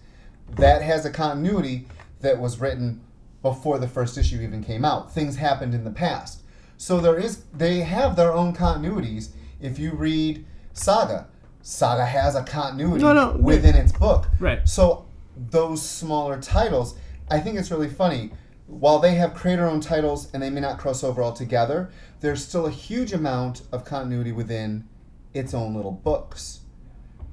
that 0.55 0.82
has 0.82 1.05
a 1.05 1.09
continuity 1.09 1.88
that 2.22 2.39
was 2.39 2.59
written 2.61 3.01
before 3.41 3.80
the 3.80 3.88
first 3.88 4.17
issue 4.17 4.39
even 4.41 4.63
came 4.63 4.84
out. 4.86 5.11
Things 5.13 5.36
happened 5.38 5.74
in 5.74 5.84
the 5.84 5.91
past. 5.91 6.41
So 6.78 7.01
there 7.01 7.17
is 7.17 7.43
they 7.53 7.82
have 7.82 8.15
their 8.15 8.34
own 8.34 8.53
continuities. 8.53 9.30
If 9.59 9.78
you 9.80 9.91
read 9.91 10.45
Saga, 10.74 11.28
Saga 11.62 12.05
has 12.05 12.36
a 12.36 12.43
continuity 12.43 13.03
No, 13.03 13.14
no, 13.14 13.32
within 13.38 13.76
its 13.76 13.91
book. 13.91 14.28
Right. 14.39 14.68
So 14.68 15.05
those 15.36 15.82
smaller 15.82 16.39
titles, 16.41 16.95
I 17.30 17.39
think 17.39 17.57
it's 17.57 17.72
really 17.72 17.89
funny. 17.89 18.32
While 18.68 18.99
they 18.99 19.16
have 19.16 19.34
creator 19.34 19.66
owned 19.68 19.84
titles 19.84 20.30
and 20.34 20.43
they 20.43 20.49
may 20.49 20.62
not 20.62 20.78
cross 20.78 21.03
over 21.03 21.24
altogether, 21.24 21.89
there's 22.22 22.45
still 22.45 22.66
a 22.68 22.72
huge 22.72 23.14
amount 23.14 23.64
of 23.72 23.84
continuity 23.84 24.32
within 24.32 24.88
its 25.34 25.53
own 25.53 25.76
little 25.76 25.91
books 25.91 26.60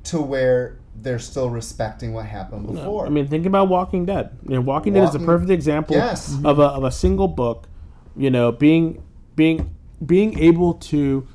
to 0.05 0.21
where 0.21 0.79
they're 0.95 1.19
still 1.19 1.51
respecting 1.51 2.13
what 2.15 2.25
happened 2.27 2.67
before. 2.73 3.07
I 3.07 3.11
mean, 3.11 3.27
think 3.27 3.45
about 3.45 3.69
Walking 3.69 4.07
Dead. 4.07 4.31
You 4.49 4.55
know, 4.55 4.61
Walking 4.63 4.95
Dead 4.95 5.05
is 5.09 5.15
a 5.15 5.19
perfect 5.19 5.51
example 5.51 5.97
Yes. 5.97 6.35
of 6.45 6.59
a 6.59 6.63
of 6.65 6.85
a 6.85 6.91
single 6.91 7.29
book. 7.29 7.69
You 8.17 8.31
know, 8.31 8.51
being 8.53 9.03
being 9.35 9.75
being 10.05 10.39
able 10.39 10.75
to 10.75 11.27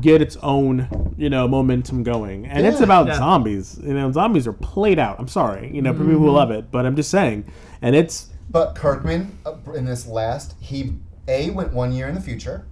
get 0.00 0.20
its 0.22 0.36
own 0.42 1.14
you 1.16 1.28
know 1.30 1.48
momentum 1.48 2.02
going, 2.02 2.46
and 2.46 2.66
it's 2.66 2.80
about 2.80 3.06
Yeah. 3.06 3.16
zombies. 3.18 3.78
You 3.82 3.94
know, 3.94 4.12
zombies 4.12 4.46
are 4.46 4.52
played 4.52 4.98
out. 4.98 5.16
I'm 5.18 5.28
sorry, 5.28 5.70
you 5.74 5.82
know, 5.82 5.92
for 5.92 6.04
people 6.04 6.20
who 6.20 6.30
love 6.30 6.50
it, 6.50 6.70
but 6.70 6.86
I'm 6.86 6.96
just 6.96 7.10
saying, 7.10 7.44
and 7.82 7.96
it's 7.96 8.28
But 8.50 8.74
Kirkman, 8.74 9.32
uh, 9.46 9.54
in 9.74 9.84
this 9.84 10.06
last, 10.06 10.54
he 10.60 10.94
a 11.28 11.50
went 11.50 11.72
one 11.72 11.92
year 11.92 12.08
in 12.08 12.14
the 12.14 12.20
future 12.20 12.64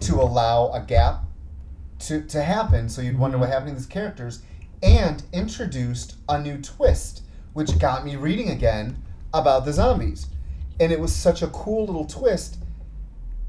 to 0.00 0.14
allow 0.16 0.70
a 0.72 0.80
gap 0.80 1.24
to 2.00 2.20
to 2.22 2.42
happen, 2.42 2.88
so 2.88 3.00
you'd 3.02 3.18
wonder 3.18 3.38
what 3.38 3.48
happened 3.48 3.70
to 3.70 3.74
these 3.76 3.86
characters, 3.86 4.40
and 4.82 5.22
introduced 5.32 6.16
a 6.28 6.40
new 6.40 6.58
twist, 6.58 7.22
which 7.52 7.78
got 7.78 8.04
me 8.04 8.16
reading 8.16 8.50
again 8.50 8.96
about 9.34 9.64
the 9.64 9.72
zombies, 9.72 10.26
and 10.80 10.90
it 10.92 10.98
was 11.00 11.12
such 11.14 11.42
a 11.42 11.46
cool 11.48 11.86
little 11.86 12.04
twist. 12.04 12.58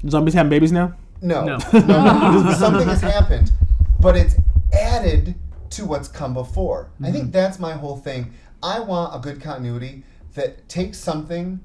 zombies 0.08 0.34
having 0.34 0.50
babies 0.50 0.72
now. 0.72 0.92
No, 1.28 1.42
No. 1.42 1.56
no, 1.72 2.42
no, 2.42 2.52
something 2.58 2.86
has 2.86 3.00
happened, 3.00 3.50
but 3.98 4.14
it's 4.14 4.34
added 4.74 5.34
to 5.70 5.86
what's 5.86 6.06
come 6.06 6.34
before. 6.34 6.90
I 7.02 7.10
think 7.10 7.24
mm-hmm. 7.24 7.30
that's 7.30 7.58
my 7.58 7.72
whole 7.72 7.96
thing. 7.96 8.34
I 8.62 8.80
want 8.80 9.16
a 9.16 9.18
good 9.18 9.40
continuity 9.40 10.02
that 10.34 10.68
takes 10.68 10.98
something 10.98 11.60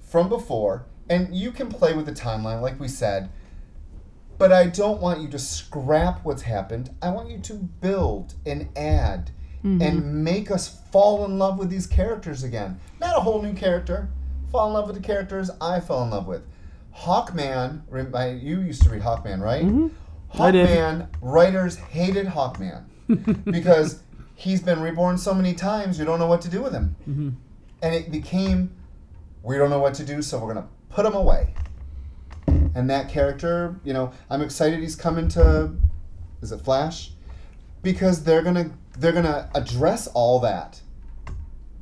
from 0.00 0.30
before, 0.30 0.86
and 1.10 1.36
you 1.36 1.52
can 1.52 1.68
play 1.68 1.92
with 1.92 2.06
the 2.06 2.12
timeline, 2.12 2.62
like 2.62 2.80
we 2.80 2.88
said. 2.88 3.28
But 4.38 4.50
I 4.50 4.68
don't 4.68 5.02
want 5.02 5.20
you 5.20 5.28
to 5.28 5.38
scrap 5.38 6.24
what's 6.24 6.42
happened. 6.42 6.96
I 7.02 7.10
want 7.10 7.28
you 7.28 7.38
to 7.38 7.54
build 7.54 8.32
and 8.46 8.70
add 8.76 9.30
and 9.62 9.80
mm-hmm. 9.80 10.24
make 10.24 10.50
us 10.50 10.80
fall 10.90 11.24
in 11.26 11.38
love 11.38 11.58
with 11.58 11.68
these 11.68 11.86
characters 11.86 12.42
again. 12.42 12.80
Not 12.98 13.16
a 13.16 13.20
whole 13.20 13.42
new 13.42 13.52
character. 13.52 14.08
Fall 14.50 14.68
in 14.68 14.72
love 14.72 14.86
with 14.86 14.96
the 14.96 15.02
characters 15.02 15.50
I 15.60 15.80
fell 15.80 16.02
in 16.02 16.10
love 16.10 16.26
with. 16.26 16.42
Hawkman, 16.96 17.82
you 18.42 18.60
used 18.60 18.82
to 18.82 18.90
read 18.90 19.02
Hawkman, 19.02 19.40
right? 19.40 19.64
Mm-hmm. 19.64 19.88
Did. 20.52 20.68
Hawkman, 20.68 21.08
writers 21.20 21.76
hated 21.76 22.26
Hawkman 22.26 22.84
because 23.44 24.02
he's 24.34 24.62
been 24.62 24.80
reborn 24.80 25.18
so 25.18 25.34
many 25.34 25.54
times, 25.54 25.98
you 25.98 26.04
don't 26.04 26.18
know 26.18 26.26
what 26.26 26.40
to 26.42 26.48
do 26.48 26.62
with 26.62 26.72
him. 26.72 26.96
Mm-hmm. 27.08 27.30
And 27.82 27.94
it 27.94 28.10
became, 28.10 28.74
we 29.42 29.56
don't 29.58 29.70
know 29.70 29.80
what 29.80 29.94
to 29.94 30.04
do, 30.04 30.22
so 30.22 30.38
we're 30.38 30.52
going 30.52 30.64
to 30.64 30.70
put 30.88 31.04
him 31.04 31.14
away. 31.14 31.54
And 32.74 32.88
that 32.88 33.08
character, 33.08 33.78
you 33.84 33.92
know, 33.92 34.12
I'm 34.30 34.42
excited 34.42 34.80
he's 34.80 34.96
coming 34.96 35.28
to, 35.28 35.72
is 36.40 36.52
it 36.52 36.60
Flash? 36.60 37.12
Because 37.82 38.24
they're 38.24 38.42
gonna 38.42 38.70
they're 38.98 39.12
gonna 39.12 39.50
address 39.54 40.06
all 40.08 40.38
that. 40.40 40.80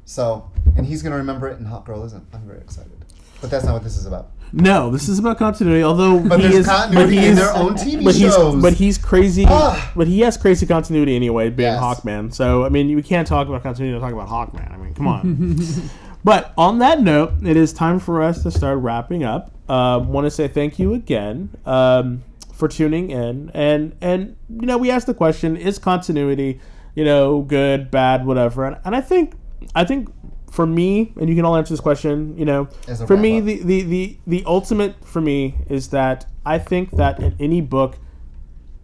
So, 0.05 0.51
and 0.77 0.87
he's 0.87 1.03
gonna 1.03 1.17
remember 1.17 1.49
it, 1.49 1.59
and 1.59 1.67
Hawkgirl 1.67 2.07
isn't. 2.07 2.27
I'm 2.33 2.47
very 2.47 2.61
excited. 2.61 3.00
But 3.41 3.51
that's 3.51 3.65
not 3.65 3.73
what 3.75 3.83
this 3.85 3.97
is 3.97 4.07
about. 4.07 4.29
No, 4.53 4.91
this 4.91 5.09
is 5.09 5.19
about 5.19 5.39
continuity. 5.39 5.83
Although 5.83 6.21
But 6.21 6.41
he 6.41 6.49
there's 6.49 6.61
is, 6.61 6.67
continuity 6.67 7.05
but 7.17 7.23
he 7.23 7.27
in 7.29 7.33
is- 7.33 7.39
their 7.39 7.55
own 7.55 7.75
TV 7.75 8.05
but 8.05 8.15
he's, 8.15 8.35
shows. 8.35 8.61
But 8.63 8.73
he's 8.75 8.99
crazy. 8.99 9.45
Ah. 9.49 9.93
but 9.95 10.07
he 10.09 10.21
has 10.21 10.37
crazy 10.37 10.67
continuity 10.67 11.15
anyway, 11.17 11.51
being 11.51 11.73
Yes. 11.73 11.81
Hawkman. 11.83 12.35
So 12.35 12.65
I 12.65 12.69
mean, 12.69 12.95
we 12.95 13.03
can't 13.03 13.27
talk 13.27 13.47
about 13.49 13.63
continuity 13.63 13.95
and 13.95 14.03
talk 14.03 14.13
about 14.13 14.29
Hawkman. 14.29 14.73
I 14.73 14.77
mean, 14.77 14.93
come 14.95 15.07
on. 15.07 15.61
but 16.25 16.53
on 16.59 16.79
that 16.81 17.01
note, 17.01 17.35
it 17.45 17.57
is 17.57 17.73
time 17.73 17.99
for 18.01 18.23
us 18.23 18.43
to 18.43 18.51
start 18.51 18.79
wrapping 18.79 19.23
up. 19.25 19.53
Um, 19.71 20.09
Want 20.09 20.27
to 20.27 20.31
say 20.33 20.49
thank 20.49 20.81
you 20.81 20.95
again 20.95 21.51
um, 21.65 22.25
for 22.53 22.67
tuning 22.67 23.11
in, 23.13 23.51
and 23.55 23.95
and 24.01 24.37
you 24.49 24.67
know 24.67 24.77
we 24.79 24.91
asked 24.91 25.07
the 25.07 25.15
question: 25.15 25.57
Is 25.57 25.79
continuity, 25.79 26.61
you 26.97 27.05
know, 27.05 27.43
good, 27.43 27.89
bad, 27.89 28.27
whatever? 28.27 28.65
And, 28.67 28.79
and 28.85 28.97
I 28.97 29.01
think 29.01 29.35
I 29.77 29.85
think 29.85 30.13
for 30.51 30.67
me, 30.67 31.13
and 31.19 31.29
you 31.29 31.37
can 31.37 31.45
all 31.45 31.57
answer 31.57 31.73
this 31.73 31.81
question, 31.81 32.37
you 32.37 32.45
know, 32.45 32.69
for 33.07 33.17
me, 33.23 33.41
the, 33.41 33.63
the, 33.63 33.83
the, 33.83 34.19
the 34.27 34.45
ultimate 34.47 35.05
for 35.05 35.21
me 35.21 35.55
is 35.69 35.89
that 35.89 36.27
I 36.45 36.59
think 36.59 36.91
that 36.93 37.21
in 37.21 37.37
any 37.39 37.61
book, 37.61 37.99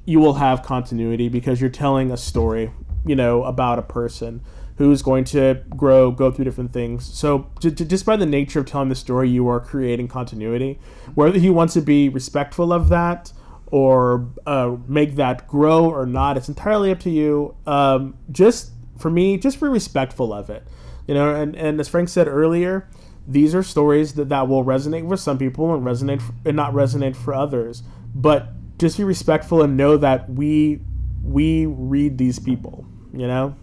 you 0.04 0.20
will 0.20 0.34
have 0.34 0.62
continuity 0.62 1.28
because 1.28 1.60
you're 1.60 1.68
telling 1.68 2.12
a 2.12 2.16
story, 2.16 2.70
you 3.04 3.16
know, 3.16 3.42
about 3.42 3.78
a 3.78 3.82
person 3.82 4.40
who's 4.78 5.02
going 5.02 5.24
to 5.24 5.60
grow, 5.70 6.10
go 6.12 6.30
through 6.30 6.44
different 6.44 6.72
things. 6.72 7.04
So 7.04 7.50
j- 7.60 7.70
j- 7.70 7.84
just 7.86 8.06
by 8.06 8.16
the 8.16 8.26
nature 8.26 8.60
of 8.60 8.66
telling 8.66 8.88
the 8.88 8.94
story, 8.94 9.28
you 9.28 9.48
are 9.48 9.58
creating 9.58 10.06
continuity. 10.08 10.78
Whether 11.14 11.38
he 11.38 11.50
wants 11.50 11.74
to 11.74 11.80
be 11.80 12.08
respectful 12.08 12.72
of 12.72 12.88
that 12.90 13.32
or 13.68 14.28
uh, 14.46 14.76
make 14.86 15.16
that 15.16 15.48
grow 15.48 15.90
or 15.90 16.06
not, 16.06 16.36
it's 16.36 16.48
entirely 16.48 16.92
up 16.92 17.00
to 17.00 17.10
you. 17.10 17.56
Um, 17.66 18.16
just 18.30 18.70
for 18.98 19.10
me, 19.10 19.38
just 19.38 19.60
be 19.60 19.66
respectful 19.66 20.32
of 20.32 20.50
it. 20.50 20.62
You 21.06 21.14
know, 21.14 21.34
and, 21.34 21.54
and 21.56 21.80
as 21.80 21.88
Frank 21.88 22.08
said 22.08 22.28
earlier, 22.28 22.88
these 23.28 23.54
are 23.54 23.62
stories 23.62 24.14
that, 24.14 24.28
that 24.28 24.48
will 24.48 24.64
resonate 24.64 25.04
with 25.04 25.20
some 25.20 25.38
people 25.38 25.74
and 25.74 25.84
resonate 25.84 26.20
f- 26.20 26.32
and 26.44 26.56
not 26.56 26.72
resonate 26.72 27.16
for 27.16 27.34
others. 27.34 27.82
But 28.14 28.48
just 28.78 28.98
be 28.98 29.04
respectful 29.04 29.62
and 29.62 29.76
know 29.76 29.96
that 29.96 30.28
we 30.30 30.80
we 31.22 31.66
read 31.66 32.18
these 32.18 32.38
people. 32.38 32.86
You 33.12 33.26
know. 33.26 33.56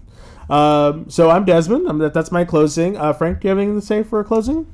Um, 0.50 1.10
so 1.10 1.30
I'm 1.30 1.46
Desmond. 1.46 1.88
I'm, 1.88 1.98
that, 2.00 2.14
that's 2.14 2.32
my 2.32 2.44
closing. 2.44 2.98
Uh, 2.98 3.14
Frank, 3.14 3.40
do 3.42 3.48
you 3.48 3.50
have 3.50 3.58
anything 3.58 3.80
to 3.80 3.86
say 3.86 4.04
for 4.04 4.20
a 4.20 4.24
closing? 4.24 4.72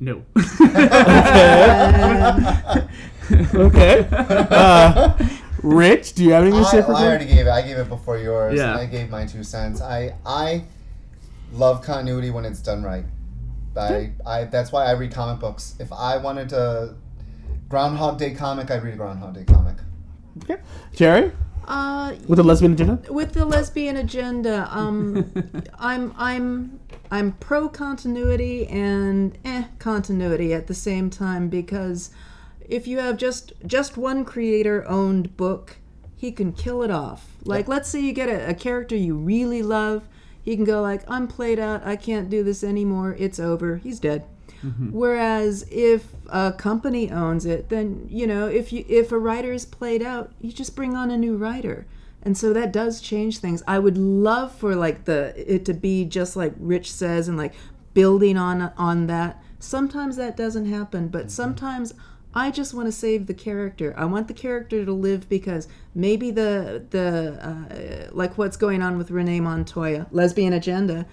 No. 0.00 0.22
Okay. 3.54 4.06
Uh, 4.10 5.12
Rich, 5.62 6.14
do 6.14 6.24
you 6.24 6.32
have 6.32 6.42
anything 6.44 6.62
to 6.62 6.68
I, 6.68 6.70
say 6.70 6.82
for 6.82 6.94
I 6.94 7.02
a 7.02 7.06
already 7.06 7.26
gave 7.26 7.46
it. 7.46 7.50
I 7.50 7.62
gave 7.62 7.76
it 7.76 7.88
before 7.88 8.18
yours. 8.18 8.56
Yeah. 8.56 8.76
I 8.76 8.86
gave 8.86 9.10
my 9.10 9.26
two 9.26 9.42
cents. 9.42 9.80
I 9.80 10.14
I 10.24 10.64
love 11.52 11.82
continuity 11.82 12.30
when 12.30 12.44
it's 12.44 12.60
done 12.60 12.82
right. 12.82 13.04
I, 13.76 14.12
I 14.24 14.44
that's 14.44 14.72
why 14.72 14.86
I 14.86 14.92
read 14.92 15.12
comic 15.12 15.38
books. 15.40 15.74
If 15.78 15.92
I 15.92 16.16
wanted 16.16 16.52
a 16.52 16.96
Groundhog 17.68 18.18
Day 18.18 18.32
comic, 18.34 18.70
I'd 18.70 18.82
read 18.82 18.94
a 18.94 18.96
Groundhog 18.96 19.34
Day 19.34 19.44
comic. 19.44 19.76
Okay. 20.44 20.56
Jerry, 20.94 21.32
Uh, 21.66 22.14
with 22.26 22.38
the 22.38 22.42
lesbian 22.42 22.72
agenda? 22.72 23.00
with 23.12 23.32
the 23.32 23.44
lesbian 23.44 23.96
agenda, 23.96 24.68
um, 24.70 25.30
I'm 25.78 26.14
I'm 26.16 26.80
I'm 27.10 27.32
pro 27.32 27.68
continuity 27.68 28.66
and 28.68 29.36
eh 29.44 29.64
continuity 29.78 30.54
at 30.54 30.66
the 30.68 30.74
same 30.74 31.10
time 31.10 31.48
because 31.48 32.10
if 32.66 32.86
you 32.86 32.98
have 32.98 33.16
just 33.18 33.52
just 33.66 33.96
one 33.98 34.24
creator 34.24 34.86
owned 34.88 35.36
book, 35.36 35.76
he 36.16 36.32
can 36.32 36.52
kill 36.52 36.82
it 36.82 36.90
off. 36.90 37.36
Like 37.44 37.68
let's 37.68 37.88
say 37.90 38.00
you 38.00 38.12
get 38.14 38.28
a, 38.30 38.48
a 38.50 38.54
character 38.54 38.96
you 38.96 39.16
really 39.16 39.62
love, 39.62 40.08
he 40.46 40.54
can 40.54 40.64
go 40.64 40.80
like 40.80 41.02
I'm 41.08 41.26
played 41.26 41.58
out, 41.58 41.84
I 41.84 41.96
can't 41.96 42.30
do 42.30 42.44
this 42.44 42.62
anymore, 42.62 43.16
it's 43.18 43.40
over, 43.40 43.78
he's 43.78 43.98
dead. 43.98 44.24
Mm-hmm. 44.64 44.92
Whereas 44.92 45.66
if 45.72 46.06
a 46.28 46.52
company 46.52 47.10
owns 47.10 47.44
it, 47.44 47.68
then 47.68 48.06
you 48.08 48.28
know 48.28 48.46
if 48.46 48.72
you 48.72 48.84
if 48.88 49.10
a 49.10 49.18
writer 49.18 49.52
is 49.52 49.66
played 49.66 50.02
out, 50.02 50.32
you 50.40 50.52
just 50.52 50.76
bring 50.76 50.94
on 50.94 51.10
a 51.10 51.18
new 51.18 51.36
writer, 51.36 51.84
and 52.22 52.38
so 52.38 52.52
that 52.52 52.72
does 52.72 53.00
change 53.00 53.38
things. 53.38 53.62
I 53.66 53.80
would 53.80 53.98
love 53.98 54.54
for 54.54 54.76
like 54.76 55.04
the 55.04 55.34
it 55.36 55.64
to 55.66 55.74
be 55.74 56.04
just 56.04 56.36
like 56.36 56.54
Rich 56.58 56.92
says 56.92 57.26
and 57.26 57.36
like 57.36 57.52
building 57.92 58.38
on 58.38 58.62
on 58.78 59.08
that. 59.08 59.42
Sometimes 59.58 60.16
that 60.16 60.36
doesn't 60.36 60.66
happen, 60.66 61.08
but 61.08 61.22
mm-hmm. 61.22 61.28
sometimes 61.28 61.92
I 62.36 62.50
just 62.50 62.74
want 62.74 62.86
to 62.86 62.92
save 62.92 63.26
the 63.26 63.34
character. 63.34 63.94
I 63.96 64.04
want 64.04 64.28
the 64.28 64.34
character 64.34 64.84
to 64.84 64.92
live 64.92 65.28
because 65.28 65.66
maybe 65.94 66.30
the 66.30 66.84
the 66.90 67.38
uh, 67.40 68.10
like 68.12 68.36
what's 68.36 68.58
going 68.58 68.82
on 68.82 68.98
with 68.98 69.10
Renee 69.10 69.40
Montoya, 69.40 70.06
lesbian 70.12 70.52
agenda 70.52 71.06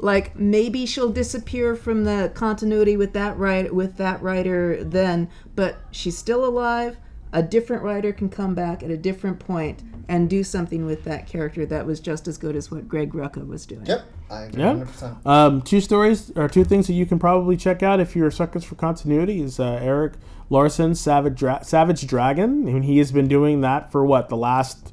like 0.00 0.36
maybe 0.38 0.86
she'll 0.86 1.10
disappear 1.10 1.74
from 1.74 2.04
the 2.04 2.30
continuity 2.34 2.96
with 2.96 3.12
that 3.14 3.36
right 3.36 3.74
with 3.74 3.96
that 3.96 4.22
writer 4.22 4.82
then 4.84 5.28
but 5.56 5.78
she's 5.90 6.16
still 6.16 6.44
alive 6.44 6.96
a 7.32 7.42
different 7.42 7.82
writer 7.82 8.12
can 8.12 8.28
come 8.28 8.54
back 8.54 8.82
at 8.82 8.90
a 8.90 8.96
different 8.96 9.38
point 9.38 9.82
and 10.08 10.30
do 10.30 10.42
something 10.42 10.86
with 10.86 11.04
that 11.04 11.26
character 11.26 11.66
that 11.66 11.84
was 11.84 12.00
just 12.00 12.28
as 12.28 12.38
good 12.38 12.54
as 12.54 12.70
what 12.70 12.88
greg 12.88 13.12
rucka 13.12 13.44
was 13.46 13.66
doing 13.66 13.84
Yep, 13.86 14.06
I 14.30 14.42
agree 14.42 14.62
Yeah. 14.62 14.74
100%. 14.74 15.26
Um, 15.26 15.62
two 15.62 15.80
stories 15.80 16.30
or 16.36 16.48
two 16.48 16.64
things 16.64 16.86
that 16.86 16.94
you 16.94 17.04
can 17.04 17.18
probably 17.18 17.56
check 17.56 17.82
out 17.82 17.98
if 17.98 18.14
you're 18.14 18.30
suckers 18.30 18.64
for 18.64 18.76
continuity 18.76 19.42
is 19.42 19.58
uh, 19.58 19.80
Erik 19.82 20.12
Larsen's 20.50 21.00
Savage 21.00 21.38
Dra- 21.38 21.64
Savage 21.64 22.06
Dragon. 22.06 22.68
I 22.68 22.72
mean, 22.72 22.82
he 22.82 22.98
has 22.98 23.12
been 23.12 23.28
doing 23.28 23.60
that 23.62 23.92
for 23.92 24.04
what 24.04 24.28
the 24.28 24.36
last 24.36 24.92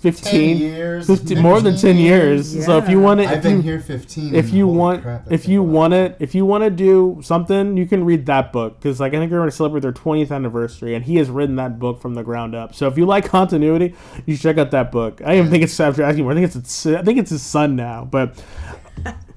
15 0.00 0.58
years, 0.58 1.06
15 1.06 1.40
more 1.40 1.60
than 1.60 1.72
10 1.72 1.80
15 1.94 1.96
years. 1.96 2.64
So 2.66 2.76
if 2.76 2.88
you 2.88 3.00
want 3.00 3.20
to 3.20 3.26
I've 3.26 3.38
if 3.38 3.42
been 3.42 3.56
you, 3.56 3.62
here 3.62 3.80
15. 3.80 4.34
if 4.34 4.50
you 4.52 4.68
want 4.68 5.02
crap, 5.02 5.32
if 5.32 5.48
you 5.48 5.62
want 5.62 5.94
it 5.94 6.16
if 6.20 6.34
you 6.34 6.44
want 6.44 6.62
to 6.64 6.70
do 6.70 7.18
something 7.24 7.76
you 7.78 7.86
can 7.86 8.04
read 8.04 8.26
that 8.26 8.52
book 8.52 8.78
because 8.78 9.00
like 9.00 9.14
i 9.14 9.16
think 9.18 9.30
they're 9.30 9.40
going 9.40 9.50
to 9.50 9.56
celebrate 9.56 9.80
their 9.80 9.92
20th 9.94 10.30
anniversary 10.30 10.94
and 10.94 11.06
he 11.06 11.16
has 11.16 11.30
written 11.30 11.56
that 11.56 11.78
book 11.78 12.00
from 12.00 12.14
the 12.14 12.22
ground 12.22 12.54
up 12.54 12.74
so 12.74 12.86
if 12.86 12.98
you 12.98 13.06
like 13.06 13.24
continuity 13.24 13.94
you 14.26 14.36
should 14.36 14.42
check 14.42 14.58
out 14.58 14.70
that 14.70 14.92
book 14.92 15.20
i 15.22 15.28
don't 15.28 15.38
even 15.38 15.50
think 15.50 15.64
it's 15.64 15.72
Savage 15.72 15.96
Dragon 15.96 16.14
anymore 16.16 16.32
i 16.32 16.34
think 16.34 16.46
it's 16.46 16.56
its, 16.56 16.86
i 16.86 17.02
think 17.02 17.18
it's 17.18 17.30
his 17.30 17.42
son 17.42 17.74
now 17.74 18.04
but 18.04 18.40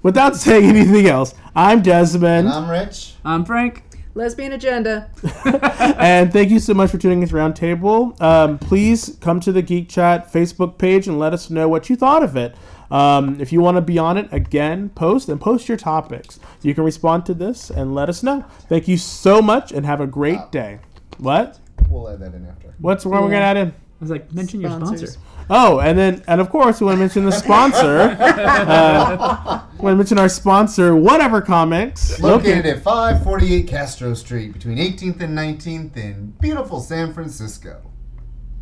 without 0.03 0.35
saying 0.35 0.65
anything 0.65 1.07
else 1.07 1.33
i'm 1.55 1.81
desmond 1.81 2.47
And 2.47 2.49
I'm 2.49 2.69
Rich. 2.69 3.13
I'm 3.23 3.45
Frank. 3.45 3.83
Lesbian 4.15 4.53
agenda 4.53 5.09
and 5.99 6.33
thank 6.33 6.49
you 6.49 6.59
so 6.59 6.73
much 6.73 6.89
for 6.91 6.97
tuning 6.97 7.21
in 7.21 7.27
to 7.27 7.35
Roundtable. 7.35 8.19
Um, 8.21 8.57
please 8.57 9.17
come 9.21 9.39
to 9.41 9.51
the 9.51 9.61
Geek 9.61 9.89
Chat 9.89 10.31
Facebook 10.31 10.77
page 10.77 11.07
and 11.07 11.19
let 11.19 11.33
us 11.33 11.49
know 11.49 11.67
what 11.69 11.89
you 11.89 11.95
thought 11.95 12.23
of 12.23 12.35
it. 12.35 12.55
Um, 12.91 13.39
if 13.39 13.51
you 13.51 13.61
want 13.61 13.77
to 13.77 13.81
be 13.81 13.99
on 13.99 14.17
it, 14.17 14.27
again, 14.31 14.89
post 14.89 15.29
and 15.29 15.39
post 15.39 15.67
your 15.67 15.77
topics. 15.77 16.39
You 16.61 16.73
can 16.73 16.83
respond 16.83 17.25
to 17.27 17.33
this 17.33 17.69
and 17.69 17.93
let 17.93 18.09
us 18.09 18.23
know. 18.23 18.43
Thank 18.67 18.87
you 18.87 18.97
so 18.97 19.41
much 19.41 19.71
and 19.71 19.85
have 19.85 20.01
a 20.01 20.07
great 20.07 20.51
day. 20.51 20.79
What? 21.17 21.59
We'll 21.87 22.09
add 22.09 22.19
that 22.19 22.33
in 22.33 22.45
after. 22.47 22.73
What's 22.79 23.05
what 23.05 23.21
we're 23.21 23.29
gonna 23.29 23.45
add 23.45 23.57
in? 23.57 23.73
I 23.99 24.03
was 24.03 24.09
like, 24.11 24.31
mention 24.33 24.61
your 24.61 24.71
sponsor. 24.71 25.19
Oh, 25.49 25.79
and 25.79 25.97
then 25.97 26.23
and 26.27 26.39
of 26.39 26.49
course 26.49 26.79
we 26.79 26.85
want 26.85 26.95
to 26.95 26.99
mention 26.99 27.25
the 27.25 27.31
sponsor. 27.31 28.15
uh, 28.19 29.63
we 29.73 29.83
want 29.83 29.93
to 29.93 29.97
mention 29.97 30.17
our 30.19 30.29
sponsor, 30.29 30.95
Whatever 30.95 31.41
Comics. 31.41 32.19
Located 32.21 32.65
at 32.65 32.81
548 32.81 33.67
Castro 33.67 34.13
Street 34.13 34.53
between 34.53 34.77
18th 34.77 35.21
and 35.21 35.37
19th 35.37 35.97
in 35.97 36.33
beautiful 36.39 36.79
San 36.79 37.13
Francisco. 37.13 37.81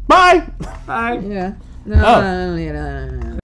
Bye. 0.08 0.48
Bye. 0.88 1.20
yeah 1.24 1.54
no, 1.86 1.96
Oh. 1.96 2.22
no, 2.56 2.56
no. 2.56 3.38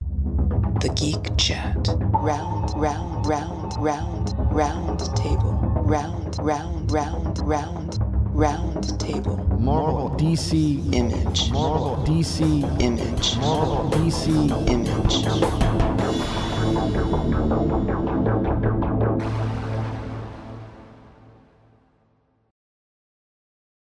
The 0.81 0.89
Geek 0.95 1.37
Chat. 1.37 1.87
Round, 1.99 2.71
round, 2.75 3.27
round, 3.27 3.73
round, 3.77 4.33
round 4.51 4.99
table. 5.15 5.53
Round, 5.85 6.37
round, 6.39 6.91
round, 6.91 7.39
round, 7.39 7.99
round 8.33 8.99
table. 8.99 9.37
Marvel, 9.59 10.09
DC, 10.17 10.93
Image. 10.93 11.51
Marvel, 11.51 12.03
DC, 12.05 12.81
Image. 12.81 13.37
Marvel, 13.37 13.89
DC. 13.91 14.27
Image. 14.69 15.23